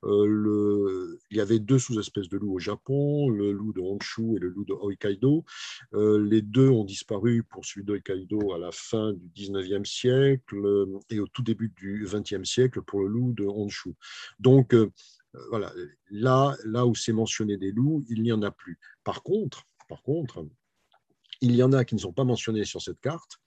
Le, 0.03 1.19
il 1.29 1.37
y 1.37 1.41
avait 1.41 1.59
deux 1.59 1.79
sous-espèces 1.79 2.29
de 2.29 2.37
loup 2.37 2.53
au 2.53 2.59
Japon, 2.59 3.29
le 3.29 3.51
loup 3.51 3.73
de 3.73 3.81
Honshu 3.81 4.35
et 4.35 4.39
le 4.39 4.49
loup 4.49 4.65
de 4.65 4.73
Hokkaido. 4.73 5.45
Euh, 5.93 6.23
les 6.23 6.41
deux 6.41 6.69
ont 6.69 6.83
disparu 6.83 7.43
pour 7.43 7.65
celui 7.65 7.85
d'Hokkaido 7.85 8.53
à 8.53 8.57
la 8.57 8.71
fin 8.71 9.13
du 9.13 9.27
19e 9.35 9.85
siècle 9.85 10.55
euh, 10.55 10.99
et 11.09 11.19
au 11.19 11.27
tout 11.27 11.43
début 11.43 11.73
du 11.75 12.05
20e 12.05 12.45
siècle 12.45 12.81
pour 12.81 13.01
le 13.01 13.07
loup 13.07 13.33
de 13.33 13.45
Honshu. 13.45 13.95
Donc, 14.39 14.73
euh, 14.73 14.91
voilà, 15.49 15.71
là, 16.09 16.55
là 16.65 16.85
où 16.85 16.95
c'est 16.95 17.13
mentionné 17.13 17.57
des 17.57 17.71
loups, 17.71 18.03
il 18.09 18.23
n'y 18.23 18.31
en 18.31 18.41
a 18.41 18.51
plus. 18.51 18.79
Par 19.03 19.23
contre, 19.23 19.63
par 19.89 20.01
contre, 20.01 20.45
il 21.41 21.55
y 21.55 21.63
en 21.63 21.73
a 21.73 21.85
qui 21.85 21.95
ne 21.95 21.99
sont 21.99 22.13
pas 22.13 22.23
mentionnés 22.23 22.65
sur 22.65 22.81
cette 22.81 22.99
carte. 22.99 23.39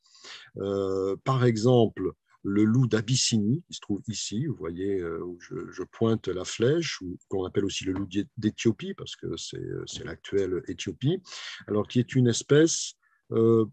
par 1.24 1.44
exemple, 1.44 2.12
le 2.42 2.64
loup 2.64 2.86
d'Abyssinie, 2.86 3.62
qui 3.66 3.74
se 3.74 3.80
trouve 3.80 4.02
ici, 4.08 4.46
vous 4.46 4.54
voyez 4.54 5.00
euh, 5.00 5.22
où 5.22 5.38
je, 5.40 5.82
pointe 5.92 6.28
la 6.28 6.44
flèche, 6.44 7.00
qu'on 7.28 7.44
appelle 7.44 7.64
aussi 7.64 7.84
le 7.84 7.92
loup 7.92 8.08
d'Éthiopie, 8.36 8.94
parce 8.94 9.16
que 9.16 9.36
c'est 9.36 10.04
l'actuelle 10.04 10.62
Éthiopie, 10.68 11.20
alors 11.66 11.86
qui 11.86 11.98
est 11.98 12.14
une 12.14 12.28
espèce 12.28 12.94
euh, 13.32 13.66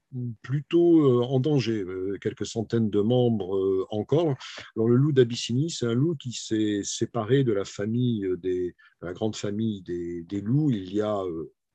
plutôt 0.44 1.02
euh, 1.02 1.24
en 1.24 1.40
danger, 1.40 1.84
quelques 2.22 2.46
centaines 2.46 2.90
de 2.90 3.02
membres 3.02 3.88
encore. 3.90 4.36
Alors, 4.76 4.90
le 4.90 4.96
loup 4.96 5.14
d'Abyssinie, 5.14 5.70
c'est 5.70 5.88
un 5.88 5.94
loup 5.94 6.16
qui 6.16 6.34
s'est 6.34 6.82
séparé 6.84 7.44
de 7.44 7.54
la 7.54 7.66
famille 7.66 8.28
des, 8.38 8.76
la 9.02 9.14
grande 9.14 9.36
famille 9.36 9.82
des, 9.82 10.24
des 10.24 10.42
loups 10.42 10.72
il 10.72 10.94
y 10.94 11.02
a 11.02 11.24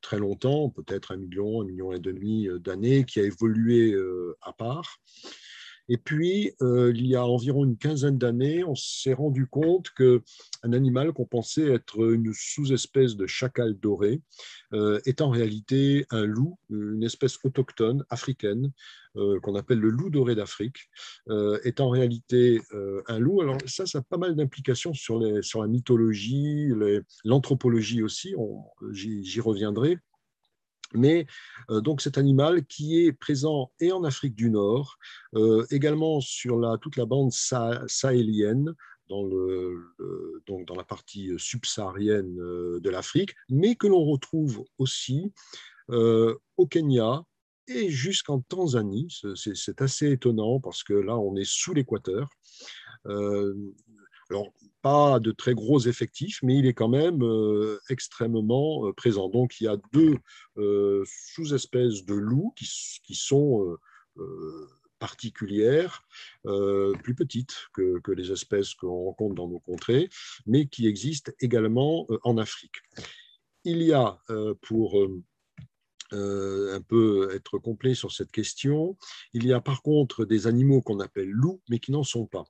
très 0.00 0.18
longtemps, 0.18 0.68
peut-être 0.68 1.12
un 1.12 1.16
million, 1.16 1.62
un 1.62 1.64
million 1.64 1.92
et 1.92 2.00
demi 2.00 2.48
d'années, 2.60 3.04
qui 3.04 3.20
a 3.20 3.22
évolué 3.22 3.96
à 4.42 4.52
part. 4.52 4.98
Et 5.92 5.98
puis, 5.98 6.54
euh, 6.62 6.90
il 6.96 7.06
y 7.06 7.16
a 7.16 7.26
environ 7.26 7.66
une 7.66 7.76
quinzaine 7.76 8.16
d'années, 8.16 8.64
on 8.64 8.74
s'est 8.74 9.12
rendu 9.12 9.46
compte 9.46 9.90
qu'un 9.90 10.72
animal 10.72 11.12
qu'on 11.12 11.26
pensait 11.26 11.70
être 11.70 12.14
une 12.14 12.32
sous-espèce 12.32 13.14
de 13.14 13.26
chacal 13.26 13.74
doré 13.78 14.22
euh, 14.72 15.00
est 15.04 15.20
en 15.20 15.28
réalité 15.28 16.06
un 16.08 16.24
loup, 16.24 16.58
une 16.70 17.02
espèce 17.02 17.36
autochtone 17.44 18.06
africaine 18.08 18.72
euh, 19.16 19.38
qu'on 19.40 19.54
appelle 19.54 19.80
le 19.80 19.90
loup 19.90 20.08
doré 20.08 20.34
d'Afrique, 20.34 20.88
est 21.62 21.78
en 21.78 21.90
réalité 21.90 22.62
un 23.06 23.18
loup. 23.18 23.42
Alors 23.42 23.58
ça, 23.66 23.84
ça 23.84 23.98
a 23.98 24.02
pas 24.02 24.16
mal 24.16 24.34
d'implications 24.34 24.94
sur, 24.94 25.20
sur 25.44 25.60
la 25.60 25.68
mythologie, 25.68 26.70
l'anthropologie 27.22 28.02
aussi, 28.02 28.34
j'y 28.92 29.40
reviendrai. 29.40 29.98
Mais 30.94 31.26
euh, 31.70 31.80
donc 31.80 32.00
cet 32.00 32.18
animal 32.18 32.64
qui 32.66 33.04
est 33.04 33.12
présent 33.12 33.72
et 33.80 33.92
en 33.92 34.04
Afrique 34.04 34.34
du 34.34 34.50
Nord, 34.50 34.96
euh, 35.34 35.66
également 35.70 36.20
sur 36.20 36.58
la, 36.58 36.78
toute 36.78 36.96
la 36.96 37.06
bande 37.06 37.32
sahélienne, 37.32 38.74
dans, 39.08 39.28
donc 40.46 40.66
dans 40.66 40.76
la 40.76 40.84
partie 40.84 41.30
subsaharienne 41.36 42.38
euh, 42.40 42.80
de 42.80 42.90
l'Afrique, 42.90 43.34
mais 43.50 43.74
que 43.74 43.86
l'on 43.86 44.04
retrouve 44.04 44.64
aussi 44.78 45.32
au 45.88 46.66
Kenya 46.70 47.22
et 47.66 47.90
jusqu'en 47.90 48.40
Tanzanie. 48.40 49.08
C'est 49.34 49.82
assez 49.82 50.12
étonnant 50.12 50.58
parce 50.58 50.82
que 50.82 50.94
là, 50.94 51.18
on 51.18 51.36
est 51.36 51.44
sous 51.44 51.74
l'équateur. 51.74 52.30
Alors, 54.32 54.54
pas 54.80 55.20
de 55.20 55.30
très 55.30 55.52
gros 55.52 55.78
effectifs, 55.80 56.40
mais 56.42 56.56
il 56.56 56.66
est 56.66 56.72
quand 56.72 56.88
même 56.88 57.22
euh, 57.22 57.78
extrêmement 57.90 58.88
euh, 58.88 58.92
présent. 58.94 59.28
Donc, 59.28 59.60
il 59.60 59.64
y 59.64 59.68
a 59.68 59.76
deux 59.92 60.16
euh, 60.56 61.04
sous-espèces 61.06 62.06
de 62.06 62.14
loups 62.14 62.54
qui, 62.56 63.14
sont 63.14 63.76
particulières, 64.98 66.06
plus 66.44 67.14
petites 67.14 67.54
que, 67.74 68.00
les 68.12 68.32
espèces 68.32 68.72
qu'on 68.72 69.04
rencontre 69.04 69.34
dans 69.34 69.48
nos 69.48 69.60
contrées, 69.60 70.08
mais 70.46 70.66
qui 70.66 70.86
existent 70.86 71.30
également 71.40 72.06
en 72.22 72.38
Afrique. 72.38 72.76
Il 73.64 73.82
y 73.82 73.92
a, 73.92 74.18
pour 74.62 74.96
un 76.10 76.80
peu 76.80 77.34
être 77.34 77.58
complet 77.58 77.94
sur 77.94 78.12
cette 78.12 78.32
question. 78.32 78.96
Il 79.34 79.46
y 79.46 79.52
a 79.52 79.60
par 79.60 79.82
contre 79.82 80.24
des 80.24 80.46
animaux 80.46 80.80
qu'on 80.80 81.00
appelle 81.00 81.28
loups, 81.28 81.60
mais 81.68 81.78
qui 81.78 81.92
n'en 81.92 82.04
sont 82.04 82.26
pas. 82.26 82.44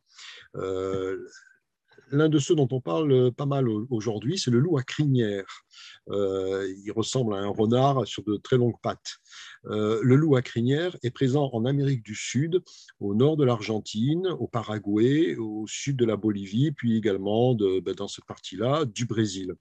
L'un 2.13 2.29
de 2.29 2.39
ceux 2.39 2.55
dont 2.55 2.69
on 2.71 2.81
parle 2.81 3.33
pas 3.33 3.47
mal 3.47 3.69
aujourd'hui, 3.91 4.39
c'est 4.39 4.51
le 4.51 4.61
loup 4.61 4.79
à 4.79 4.83
crinière. 4.83 5.65
Euh, 6.11 6.73
il 6.85 6.93
ressemble 6.93 7.35
à 7.35 7.39
un 7.39 7.49
renard 7.49 8.07
sur 8.07 8.23
de 8.23 8.37
très 8.37 8.57
longues 8.57 8.81
pattes. 8.83 9.17
le 9.65 10.15
loup 10.15 10.37
à 10.37 10.43
crinière 10.43 10.97
est 11.03 11.11
présent 11.11 11.51
en 11.53 11.65
Amérique 11.65 12.03
du 12.03 12.15
Sud, 12.15 12.63
au 13.01 13.15
nord 13.15 13.37
de 13.37 13.45
l'Argentine, 13.45 14.29
au 14.39 14.47
Paraguay, 14.47 15.37
au 15.37 15.67
sud 15.67 15.97
de 15.97 16.05
la 16.05 16.17
Bolivie, 16.17 16.73
puis 16.73 16.97
également 16.97 17.55
ben, 17.55 17.95
dans 17.97 18.09
cette 18.09 18.27
partie-là 18.27 18.85
du 18.85 19.07
Brésil. 19.07 19.55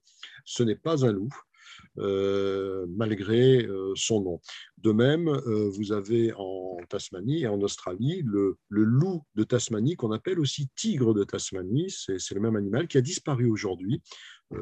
Ce 0.45 0.63
n'est 0.63 0.75
pas 0.75 1.05
un 1.05 1.11
loup, 1.11 1.29
euh, 1.29 1.50
malgré 1.97 3.65
euh, 3.65 3.93
son 3.95 4.21
nom. 4.21 4.41
De 4.77 4.91
même, 4.91 5.27
euh, 5.27 5.69
vous 5.69 5.91
avez 5.91 6.33
en 6.33 6.77
Tasmanie 6.89 7.43
et 7.43 7.47
en 7.47 7.61
Australie 7.61 8.23
le, 8.25 8.57
loup 8.69 9.23
de 9.35 9.43
Tasmanie, 9.43 9.95
qu'on 9.95 10.11
appelle 10.11 10.39
aussi 10.39 10.69
tigre 10.75 11.13
de 11.13 11.23
Tasmanie. 11.23 11.89
C'est 11.89 12.33
le 12.33 12.41
même 12.41 12.55
animal 12.55 12.87
qui 12.87 12.97
a 12.97 13.01
disparu 13.01 13.49
aujourd'hui, 13.49 14.01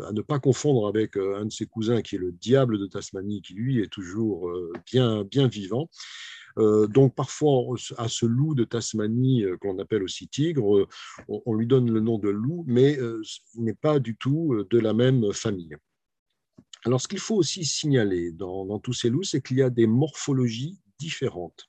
à 0.04 0.12
ne 0.12 0.22
pas 0.22 0.40
confondre 0.40 0.88
avec 0.88 1.18
un 1.18 1.46
de 1.46 1.52
ses 1.52 1.66
cousins 1.66 2.02
qui 2.02 2.16
est 2.16 2.20
le 2.20 2.32
diable 2.32 2.80
de 2.80 2.86
Tasmanie, 2.86 3.42
qui 3.42 3.54
lui 3.54 3.80
est 3.82 3.92
toujours 3.92 4.52
bien, 4.86 5.24
bien 5.24 5.48
vivant. 5.48 5.90
donc 6.58 7.16
parfois, 7.16 7.76
à 7.98 8.08
ce 8.08 8.26
loup 8.26 8.54
de 8.54 8.66
Tasmanie, 8.66 9.46
qu'on 9.62 9.80
appelle 9.80 10.04
aussi 10.04 10.28
tigre, 10.28 10.88
on, 11.28 11.54
lui 11.54 11.66
donne 11.66 11.90
le 11.90 12.02
nom 12.02 12.20
de 12.20 12.30
loup, 12.30 12.64
mais 12.68 13.00
il 13.56 13.64
n'est 13.64 13.74
pas 13.74 14.00
du 14.00 14.16
tout 14.16 14.64
de 14.70 14.80
la 14.80 14.94
même 14.94 15.34
famille. 15.34 15.76
Alors, 16.86 17.02
ce 17.02 17.08
qu'il 17.08 17.20
faut 17.20 17.36
aussi 17.36 17.66
signaler 17.66 18.32
dans, 18.32 18.80
tous 18.80 18.94
ces 18.94 19.10
loups, 19.10 19.24
c'est 19.24 19.42
qu'il 19.42 19.58
y 19.58 19.62
a 19.62 19.70
des 19.70 19.88
morphologies 19.88 20.80
différentes. 20.98 21.68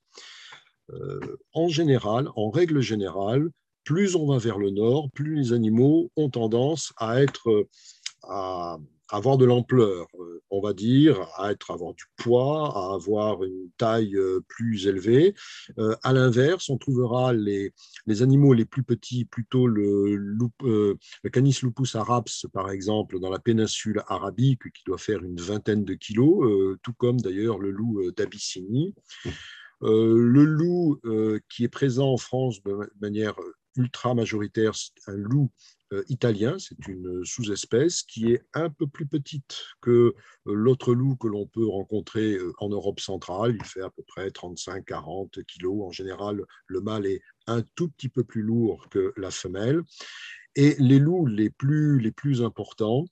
Euh, 0.93 1.37
en 1.53 1.69
général, 1.69 2.29
en 2.37 2.51
règle 2.51 2.81
générale, 2.81 3.51
plus 3.85 4.15
on 4.15 4.27
va 4.27 4.39
vers 4.39 4.59
le 4.59 4.71
nord, 4.71 5.11
plus 5.13 5.37
les 5.37 5.53
animaux 5.53 6.11
ont 6.17 6.31
tendance 6.31 6.93
à 6.97 7.23
être 7.23 7.69
à, 8.23 8.79
avoir 9.11 9.39
de 9.39 9.45
l'ampleur, 9.45 10.07
euh, 10.19 10.43
on 10.51 10.61
va 10.61 10.73
dire, 10.73 11.29
à 11.37 11.53
être 11.53 11.71
avoir 11.71 11.95
du 11.95 12.05
poids, 12.17 12.73
à 12.77 12.95
avoir 12.95 13.43
une 13.45 13.71
taille 13.77 14.17
euh, 14.17 14.41
plus 14.49 14.87
élevée. 14.87 15.35
Euh, 15.79 15.97
à 16.03 16.13
l'inverse, 16.13 16.71
on 16.71 16.79
trouvera 16.79 17.33
les, 17.33 17.73
les, 18.07 18.23
animaux 18.23 18.53
les 18.53 18.65
plus 18.65 18.83
petits, 18.83 19.25
plutôt 19.25 19.67
le, 19.67 20.17
le 20.17 21.31
Canis 21.31 21.59
lupus 21.63 21.95
araps, 21.95 22.47
par 22.53 22.71
exemple, 22.71 23.19
dans 23.21 23.31
la 23.31 23.39
péninsule 23.39 24.03
arabique, 24.09 24.71
qui 24.73 24.83
doit 24.87 24.99
faire 24.99 25.23
une 25.23 25.41
vingtaine 25.41 25.85
de 25.85 25.95
kilos, 25.95 26.79
tout 26.83 26.93
comme 26.95 27.21
d'ailleurs 27.21 27.59
le 27.59 27.71
loup 27.71 28.11
d'Abyssinie. 28.17 28.95
le 29.81 30.45
loup 30.45 31.01
qui 31.49 31.65
est 31.65 31.69
présent 31.69 32.13
en 32.13 32.17
France 32.17 32.63
de 32.63 32.91
manière 33.01 33.35
ultra 33.77 34.15
majoritaire, 34.15 34.73
un 35.07 35.15
loup 35.15 35.51
euh, 35.51 35.80
italien, 36.09 36.57
c'est 36.59 36.87
une 36.89 37.25
sous-espèce 37.25 38.03
qui 38.03 38.33
est 38.33 38.43
un 38.55 38.71
peu 38.71 38.87
plus 38.87 39.07
petite 39.07 39.59
que 39.81 39.91
euh, 39.91 40.15
l'autre 40.45 40.95
loup 40.95 41.17
que 41.17 41.29
l'on 41.29 41.47
peut 41.47 41.67
rencontrer 41.67 42.35
euh, 42.35 42.53
en 42.59 42.69
Europe 42.69 43.01
centrale. 43.01 43.57
Il 43.57 43.65
fait 43.65 43.83
à 43.83 43.91
peu 43.91 44.03
près 44.07 44.29
35-40 44.29 45.45
kilos. 45.45 45.83
En 45.85 45.91
général, 45.91 46.45
le 46.67 46.81
mâle 46.81 47.07
est 47.07 47.21
un 47.47 47.63
tout 47.75 47.89
petit 47.89 48.09
peu 48.09 48.25
plus 48.25 48.43
lourd 48.43 48.89
que 48.91 49.13
la 49.17 49.31
femelle. 49.31 49.83
Et 50.57 50.75
les 50.79 50.99
loups 50.99 51.27
les 51.27 51.49
plus, 51.49 52.01
les 52.01 52.11
plus 52.11 52.43
importants 52.43 53.05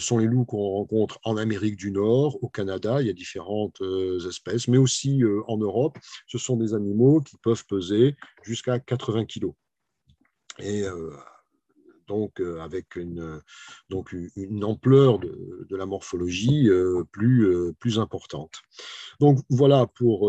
sont 0.00 0.18
les 0.18 0.26
loups 0.26 0.44
qu'on 0.44 0.58
rencontre 0.58 1.18
en 1.24 1.38
Amérique 1.38 1.76
du 1.76 1.90
Nord, 1.90 2.36
au 2.44 2.50
Canada, 2.50 3.00
il 3.00 3.06
y 3.06 3.10
a 3.10 3.14
différentes 3.14 3.80
espèces, 4.28 4.68
mais 4.68 4.76
aussi 4.76 5.22
en 5.46 5.56
Europe. 5.56 5.96
Ce 6.26 6.36
sont 6.36 6.58
des 6.58 6.74
animaux 6.74 7.22
qui 7.22 7.36
peuvent 7.38 7.64
peser 7.66 8.16
jusqu'à 8.42 8.78
80 8.80 9.24
kilos. 9.24 9.54
Et 10.58 10.84
donc 12.08 12.40
euh, 12.40 12.58
avec 12.60 12.96
une, 12.96 13.40
donc 13.90 14.12
une 14.34 14.64
ampleur 14.64 15.20
de, 15.20 15.76
la 15.76 15.86
morphologie 15.86 16.68
euh, 16.68 17.04
plus, 17.12 17.46
euh, 17.46 17.72
plus 17.78 18.00
importante. 18.00 18.62
Donc 19.20 19.38
voilà 19.48 19.86
pour 19.86 20.28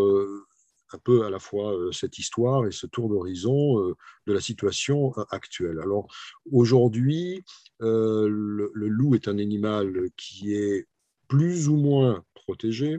un 0.91 0.97
peu 0.97 1.23
à 1.23 1.29
la 1.29 1.39
fois 1.39 1.75
cette 1.91 2.17
histoire 2.17 2.65
et 2.67 2.71
ce 2.71 2.87
tour 2.87 3.09
d'horizon 3.09 3.95
de 4.27 4.33
la 4.33 4.41
situation 4.41 5.13
actuelle. 5.29 5.79
Alors 5.79 6.07
aujourd'hui, 6.51 7.43
le, 7.79 8.71
loup 8.73 9.15
est 9.15 9.27
un 9.27 9.37
animal 9.37 10.09
qui 10.17 10.53
est 10.53 10.87
plus 11.27 11.69
ou 11.69 11.75
moins 11.75 12.23
protégé. 12.33 12.97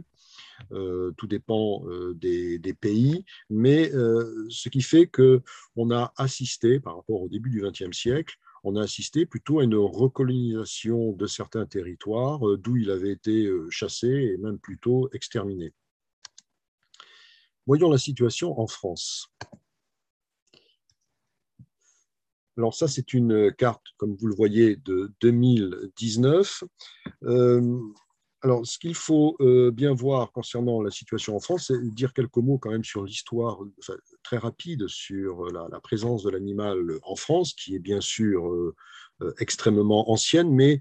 tout 0.71 1.27
dépend 1.27 1.85
des, 2.15 2.61
des, 2.61 2.75
pays, 2.75 3.25
mais 3.49 3.91
ce 3.91 4.69
qui 4.69 4.83
fait 4.83 5.09
que 5.09 5.43
on 5.75 5.91
a 5.91 6.13
assisté 6.17 6.79
par 6.79 6.97
rapport 6.97 7.23
au 7.23 7.29
début 7.29 7.51
du 7.51 7.61
XXe 7.61 7.97
siècle 7.97 8.39
on 8.65 8.77
a 8.77 8.83
assisté 8.83 9.27
plutôt 9.27 9.61
à 9.61 9.65
une 9.65 9.75
recolonisation 9.75 11.13
de 11.13 11.27
certains 11.27 11.67
territoires 11.67 12.47
euh, 12.47 12.57
d'où 12.57 12.77
il 12.77 12.91
avait 12.91 13.13
été 13.13 13.47
euh, 13.47 13.69
chassé 13.71 14.09
et 14.09 14.37
même 14.39 14.59
plutôt 14.59 15.09
exterminé. 15.13 15.73
Voyons 17.67 17.91
la 17.91 17.99
situation 17.99 18.59
en 18.59 18.67
France. 18.67 19.33
Alors 22.57 22.75
ça, 22.75 22.89
c'est 22.89 23.15
une 23.15 23.53
carte, 23.53 23.85
comme 23.97 24.17
vous 24.17 24.27
le 24.27 24.35
voyez, 24.35 24.77
de 24.77 25.13
2019. 25.23 26.65
Alors, 28.43 28.67
ce 28.67 28.79
qu'il 28.79 28.95
faut 28.95 29.37
euh, 29.41 29.71
bien 29.71 29.93
voir 29.93 30.33
concernant 30.33 30.81
la 30.81 30.91
situation 30.91 31.37
en 31.37 31.41
France, 31.41 31.67
c'est 31.67 31.95
dire 31.95 32.15
quelques 32.15 32.37
mots 32.37 32.57
quand 32.57 32.71
même 32.71 32.85
sur 32.85 33.05
l'histoire 33.05 33.59
très 34.23 34.39
rapide 34.39 34.89
sur 34.89 35.45
euh, 35.47 35.69
la, 35.71 35.81
présence 35.81 36.23
de 36.23 36.31
l'animal 36.31 36.79
en 37.03 37.17
France, 37.17 37.53
qui 37.53 37.75
est 37.75 37.79
bien 37.79 38.01
sûr 38.01 38.51
euh, 38.51 38.75
extrêmement 39.39 40.11
ancienne, 40.11 40.51
mais 40.55 40.81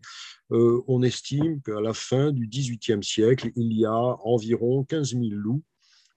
on 0.52 1.04
estime 1.04 1.62
qu'à 1.62 1.80
la 1.80 1.94
fin 1.94 2.32
du 2.32 2.48
XVIIIe 2.48 3.04
siècle, 3.04 3.52
il 3.56 3.72
y 3.74 3.86
a 3.86 3.94
environ 3.94 4.84
15 4.84 5.12
000 5.12 5.26
loups 5.30 5.62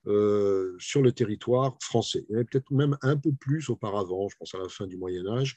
euh, 0.07 0.75
sur 0.79 1.01
le 1.01 1.13
territoire 1.13 1.77
français. 1.79 2.25
Il 2.27 2.33
y 2.33 2.35
avait 2.35 2.43
peut-être 2.43 2.71
même 2.71 2.97
un 3.03 3.15
peu 3.15 3.31
plus 3.31 3.69
auparavant, 3.69 4.27
je 4.27 4.35
pense 4.35 4.53
à 4.53 4.57
la 4.57 4.67
fin 4.67 4.85
du 4.85 4.97
Moyen 4.97 5.25
Âge, 5.27 5.55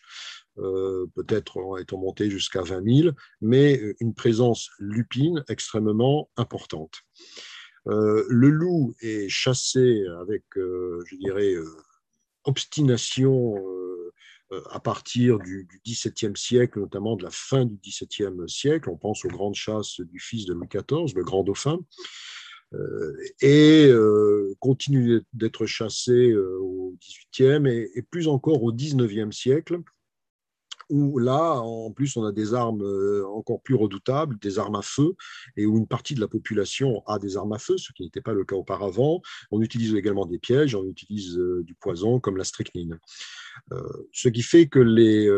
euh, 0.58 1.06
peut-être 1.16 1.80
étant 1.80 1.98
monté 1.98 2.30
jusqu'à 2.30 2.62
20 2.62 3.02
000, 3.02 3.14
mais 3.40 3.76
euh, 3.76 3.96
une 3.98 4.14
présence 4.14 4.70
lupine 4.78 5.42
extrêmement 5.48 6.30
importante. 6.36 7.02
le 7.86 8.48
loup 8.48 8.94
est 9.00 9.28
chassé 9.28 10.04
avec, 10.20 10.44
je 10.54 11.16
dirais, 11.16 11.54
obstination 12.44 13.56
à 14.70 14.78
partir 14.78 15.38
du, 15.38 15.68
XVIIe 15.84 16.36
siècle, 16.36 16.78
notamment 16.78 17.16
de 17.16 17.24
la 17.24 17.30
fin 17.30 17.64
du 17.64 17.76
XVIIe 17.78 18.48
siècle. 18.48 18.90
On 18.90 18.96
pense 18.96 19.24
aux 19.24 19.28
grandes 19.28 19.54
chasses 19.54 20.00
du 20.00 20.20
fils 20.20 20.46
de 20.46 20.54
Louis 20.54 20.68
XIV, 20.68 21.14
le 21.16 21.24
grand 21.24 21.42
dauphin. 21.42 21.78
Euh, 22.74 23.16
et 23.40 23.86
euh, 23.86 24.54
continue 24.58 25.22
d'être 25.32 25.66
chassé 25.66 26.30
euh, 26.30 26.58
au 26.60 26.96
XVIIIe 27.00 27.66
et, 27.68 27.90
et, 27.94 28.02
plus 28.02 28.26
encore 28.26 28.62
au 28.64 28.72
XIXe 28.72 29.34
siècle, 29.34 29.80
où 30.88 31.18
là, 31.18 31.60
en 31.60 31.90
plus, 31.90 32.16
on 32.16 32.24
a 32.24 32.30
des 32.30 32.54
armes 32.54 32.84
encore 33.34 33.60
plus 33.60 33.74
redoutables, 33.74 34.38
des 34.38 34.60
armes 34.60 34.76
à 34.76 34.82
feu, 34.82 35.16
et 35.56 35.66
où 35.66 35.76
une 35.78 35.88
partie 35.88 36.14
de 36.14 36.20
la 36.20 36.28
population 36.28 37.02
a 37.06 37.18
des 37.18 37.36
armes 37.36 37.54
à 37.54 37.58
feu, 37.58 37.76
ce 37.76 37.92
qui 37.92 38.04
n'était 38.04 38.20
pas 38.20 38.34
le 38.34 38.44
cas 38.44 38.54
auparavant. 38.54 39.20
On 39.50 39.62
utilise 39.62 39.94
également 39.96 40.26
des 40.26 40.38
pièges, 40.38 40.76
on 40.76 40.84
utilise 40.84 41.40
du 41.64 41.74
poison 41.74 42.20
comme 42.20 42.36
la 42.36 42.44
strychnine. 42.44 43.00
ce 44.12 44.28
qui 44.28 44.42
fait 44.42 44.68
que 44.68 44.78
les, 44.78 45.28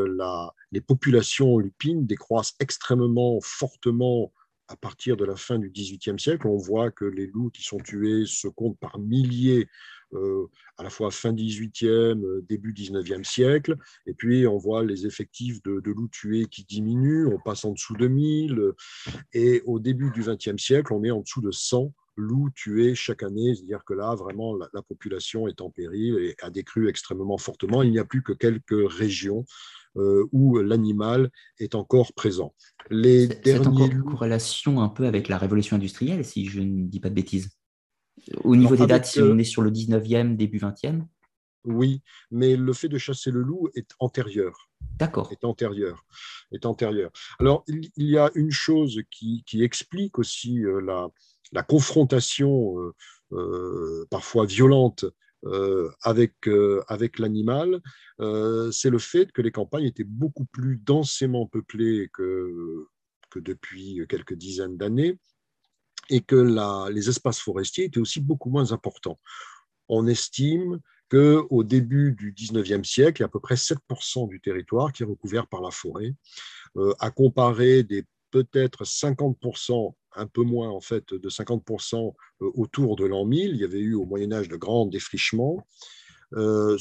les 0.71 0.83
populations 0.83 1.57
lupines 1.57 2.05
décroissent 2.05 2.55
extrêmement 2.61 3.39
fortement 3.41 4.31
à 4.69 4.77
partir 4.77 5.17
de 5.17 5.25
la 5.25 5.37
fin 5.37 5.59
du 5.59 5.71
XVIIIe 5.71 6.19
siècle, 6.19 6.47
on 6.47 6.57
voit 6.57 6.91
que 6.91 7.07
les 7.07 7.27
loups 7.27 7.51
qui 7.51 7.63
sont 7.63 7.79
tués 7.79 8.25
se 8.27 8.49
comptent 8.49 8.79
par 8.79 8.99
milliers, 8.99 9.67
euh, 10.13 10.47
à 10.77 10.83
la 10.83 10.91
fois 10.91 11.11
fin 11.11 11.33
XVIIIe, 11.33 12.23
euh, 12.23 12.45
début 12.49 12.73
XIXe 12.73 13.27
siècle. 13.27 13.77
Et 14.07 14.15
puis, 14.15 14.47
on 14.47 14.59
voit 14.59 14.85
les 14.85 15.07
effectifs 15.07 15.63
de, 15.63 15.81
loups 15.85 16.09
tués 16.09 16.47
qui 16.47 16.65
diminuent, 16.65 17.27
on 17.27 17.39
passe 17.39 17.65
en 17.65 17.73
dessous 17.73 17.97
de 17.97 18.09
1000. 18.09 18.73
Et 19.33 19.63
au 19.65 19.79
début 19.79 20.11
du 20.11 20.21
XXe 20.21 20.63
siècle, 20.63 20.93
on 20.93 21.03
est 21.03 21.11
en 21.11 21.21
dessous 21.21 21.41
de 21.41 21.51
100 21.51 21.93
loups 22.17 22.51
tués 22.55 22.95
chaque 22.95 23.23
année. 23.23 23.55
C'est-à-dire 23.55 23.85
que 23.85 23.95
là, 23.95 24.15
vraiment, 24.15 24.55
la, 24.55 24.69
la, 24.75 24.83
population 24.83 25.49
est 25.49 25.61
en 25.63 25.71
péril 25.71 26.19
et 26.19 26.37
a 26.43 26.51
décru 26.51 26.89
extrêmement 26.89 27.39
fortement. 27.39 27.83
Il 27.83 27.91
n'y 27.91 27.99
a 27.99 28.05
plus 28.05 28.23
que 28.23 28.33
quelques 28.33 28.91
régions 28.91 29.45
euh, 29.45 29.78
où 29.97 30.59
l'animal 30.59 31.31
est 31.59 31.75
encore 31.75 32.13
présent. 32.13 32.55
Les 32.91 33.27
derniers... 33.27 33.67
encore 33.67 33.87
une 33.87 34.05
corrélation 34.05 34.81
un 34.81 34.89
peu 34.89 35.07
avec 35.07 35.29
la 35.29 35.39
révolution 35.39 35.77
industrielle, 35.77 36.25
si 36.25 36.47
je 36.47 36.61
ne 36.61 36.87
dis 36.87 37.01
pas 37.01 37.11
de 37.11 37.15
bêtises. 37.15 37.51
Au 38.45 38.57
niveau 38.57 38.77
des 38.77 38.87
dates, 38.87 39.07
si 39.07 39.21
on 39.21 39.39
est 39.39 39.45
sur 39.45 39.63
le 39.63 39.71
19e, 39.71 40.37
début 40.37 40.59
20e 40.59 41.05
Oui, 41.65 42.03
mais 42.31 42.57
le 42.57 42.73
fait 42.73 42.89
de 42.89 42.99
chasser 42.99 43.31
le 43.31 43.43
loup 43.43 43.69
est 43.75 43.91
antérieur. 43.99 44.71
D'accord. 44.97 45.31
Est 45.33 45.45
antérieur. 45.45 46.05
Est 46.53 46.67
antérieur. 46.67 47.11
Alors, 47.39 47.65
il, 47.69 47.91
y 47.97 48.19
a 48.19 48.31
une 48.35 48.51
chose 48.51 49.01
qui, 49.11 49.45
explique 49.63 50.19
aussi 50.19 50.61
la, 50.83 51.09
la, 51.53 51.63
confrontation 51.63 52.75
parfois 54.11 54.47
violente 54.47 55.05
euh, 55.45 55.91
avec, 56.03 56.49
euh, 56.49 56.83
avec 56.89 57.21
l'animal, 57.21 57.81
euh, 58.21 58.73
c'est 58.73 58.91
le 58.91 58.99
fait 58.99 59.31
que 59.31 59.41
les 59.41 59.53
campagnes 59.53 59.85
étaient 59.85 60.03
beaucoup 60.03 60.47
plus 60.47 60.79
densément 60.79 61.47
peuplées 61.47 62.11
que, 62.13 62.87
que 63.31 63.39
depuis 63.39 64.05
quelques 64.09 64.35
dizaines 64.35 64.77
d'années 64.77 65.17
et 66.11 66.23
que 66.23 66.89
les 66.91 67.09
espaces 67.09 67.39
forestiers 67.39 67.85
étaient 67.85 68.01
aussi 68.01 68.21
beaucoup 68.21 68.51
moins 68.51 68.73
importants. 68.73 69.21
On 69.89 70.07
estime 70.07 70.81
qu'au 71.11 71.65
début 71.65 72.13
du 72.13 72.33
19e 72.33 72.85
siècle, 72.85 73.21
il 73.21 73.23
y 73.23 73.25
a 73.25 73.27
à 73.27 73.31
peu 73.31 73.41
près 73.41 73.55
7% 73.55 74.29
du 74.29 74.41
territoire 74.41 74.93
qui 74.93 75.03
est 75.03 75.07
recouvert 75.07 75.47
par 75.47 75.61
la 75.61 75.71
forêt, 75.71 76.15
à 76.99 77.11
comparer 77.11 77.83
des 77.83 78.05
peut-être 78.31 78.85
50% 78.85 79.95
un 80.19 80.27
peu 80.27 80.43
moins 80.43 80.69
en 80.71 80.81
fait 80.81 81.15
de 81.15 81.29
50% 81.29 82.15
euh, 82.43 82.51
autour 82.55 82.97
de 82.97 83.07
l'an 83.07 83.25
1000. 83.25 83.51
Il 83.51 83.57
y 83.57 83.65
avait 83.65 83.81
eu 83.81 83.95
au 83.95 84.05
Moyen 84.05 84.33
Âge 84.33 84.49
de 84.49 84.57
grands 84.57 84.87
défrichements. 84.87 85.67
Euh, 86.35 86.77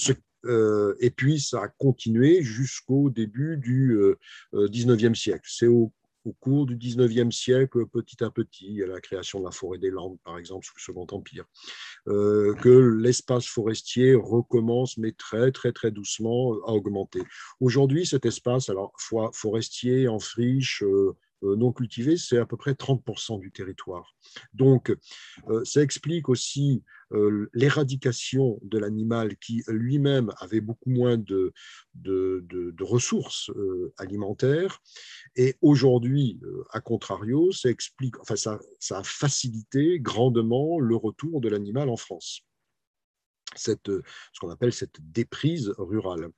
euh, 0.46 0.96
et 1.00 1.10
puis 1.10 1.40
ça 1.40 1.64
a 1.64 1.68
continué 1.68 2.42
jusqu'au 2.42 3.10
début 3.10 3.58
du 3.58 3.98
19e 4.54 5.16
siècle. 5.16 5.48
C'est 5.48 5.68
au, 5.68 5.94
cours 6.42 6.66
du 6.66 6.76
19e 6.76 7.32
siècle, 7.32 7.86
petit 7.88 8.22
à 8.22 8.30
petit, 8.30 8.84
à 8.84 8.86
la 8.86 9.00
création 9.00 9.40
de 9.40 9.46
la 9.46 9.52
forêt 9.52 9.78
des 9.78 9.90
Landes, 9.90 10.18
par 10.26 10.38
exemple, 10.38 10.66
sous 10.66 10.74
le 10.76 10.82
Second 10.82 11.08
Empire, 11.16 11.46
que 12.06 12.98
l'espace 13.00 13.46
forestier 13.46 14.14
recommence, 14.14 14.98
mais 14.98 15.14
très, 15.14 15.54
très, 15.54 15.72
très 15.72 15.90
doucement, 15.90 16.52
à 16.66 16.74
augmenter. 16.74 17.22
Aujourd'hui, 17.62 18.06
cet 18.06 18.26
espace, 18.26 18.68
alors 18.68 18.92
forestier, 19.32 20.10
en 20.10 20.20
friche, 20.20 20.84
non 21.42 21.72
cultivés, 21.72 22.18
c'est 22.18 22.38
à 22.38 22.46
peu 22.46 22.58
près 22.58 22.74
30% 22.74 23.40
du 23.40 23.52
territoire. 23.52 24.16
Donc, 24.54 24.96
euh, 25.50 25.64
ça 25.64 25.82
explique 25.82 26.30
aussi 26.30 26.84
euh, 27.14 27.50
l'éradication 27.54 28.60
de 28.64 28.78
l'animal 28.78 29.38
qui 29.38 29.64
lui-même 29.68 30.32
avait 30.40 30.62
beaucoup 30.62 30.90
moins 30.90 31.18
de, 31.18 31.54
ressources 32.82 33.52
alimentaires. 33.98 34.80
Et 35.36 35.56
aujourd'hui, 35.62 36.40
à 36.72 36.82
contrario, 36.82 37.52
ça 37.52 37.70
explique, 37.70 38.20
enfin, 38.20 38.36
ça, 38.36 38.60
a 38.92 39.04
facilité 39.04 40.00
grandement 40.00 40.80
le 40.80 40.96
retour 40.96 41.42
de 41.42 41.50
l'animal 41.50 41.90
en 41.90 41.98
France. 41.98 42.42
Cette, 43.56 43.88
ce 43.88 44.40
qu'on 44.40 44.50
appelle 44.50 44.74
cette 44.74 44.98
déprise 45.00 45.74
rurale. 45.78 46.30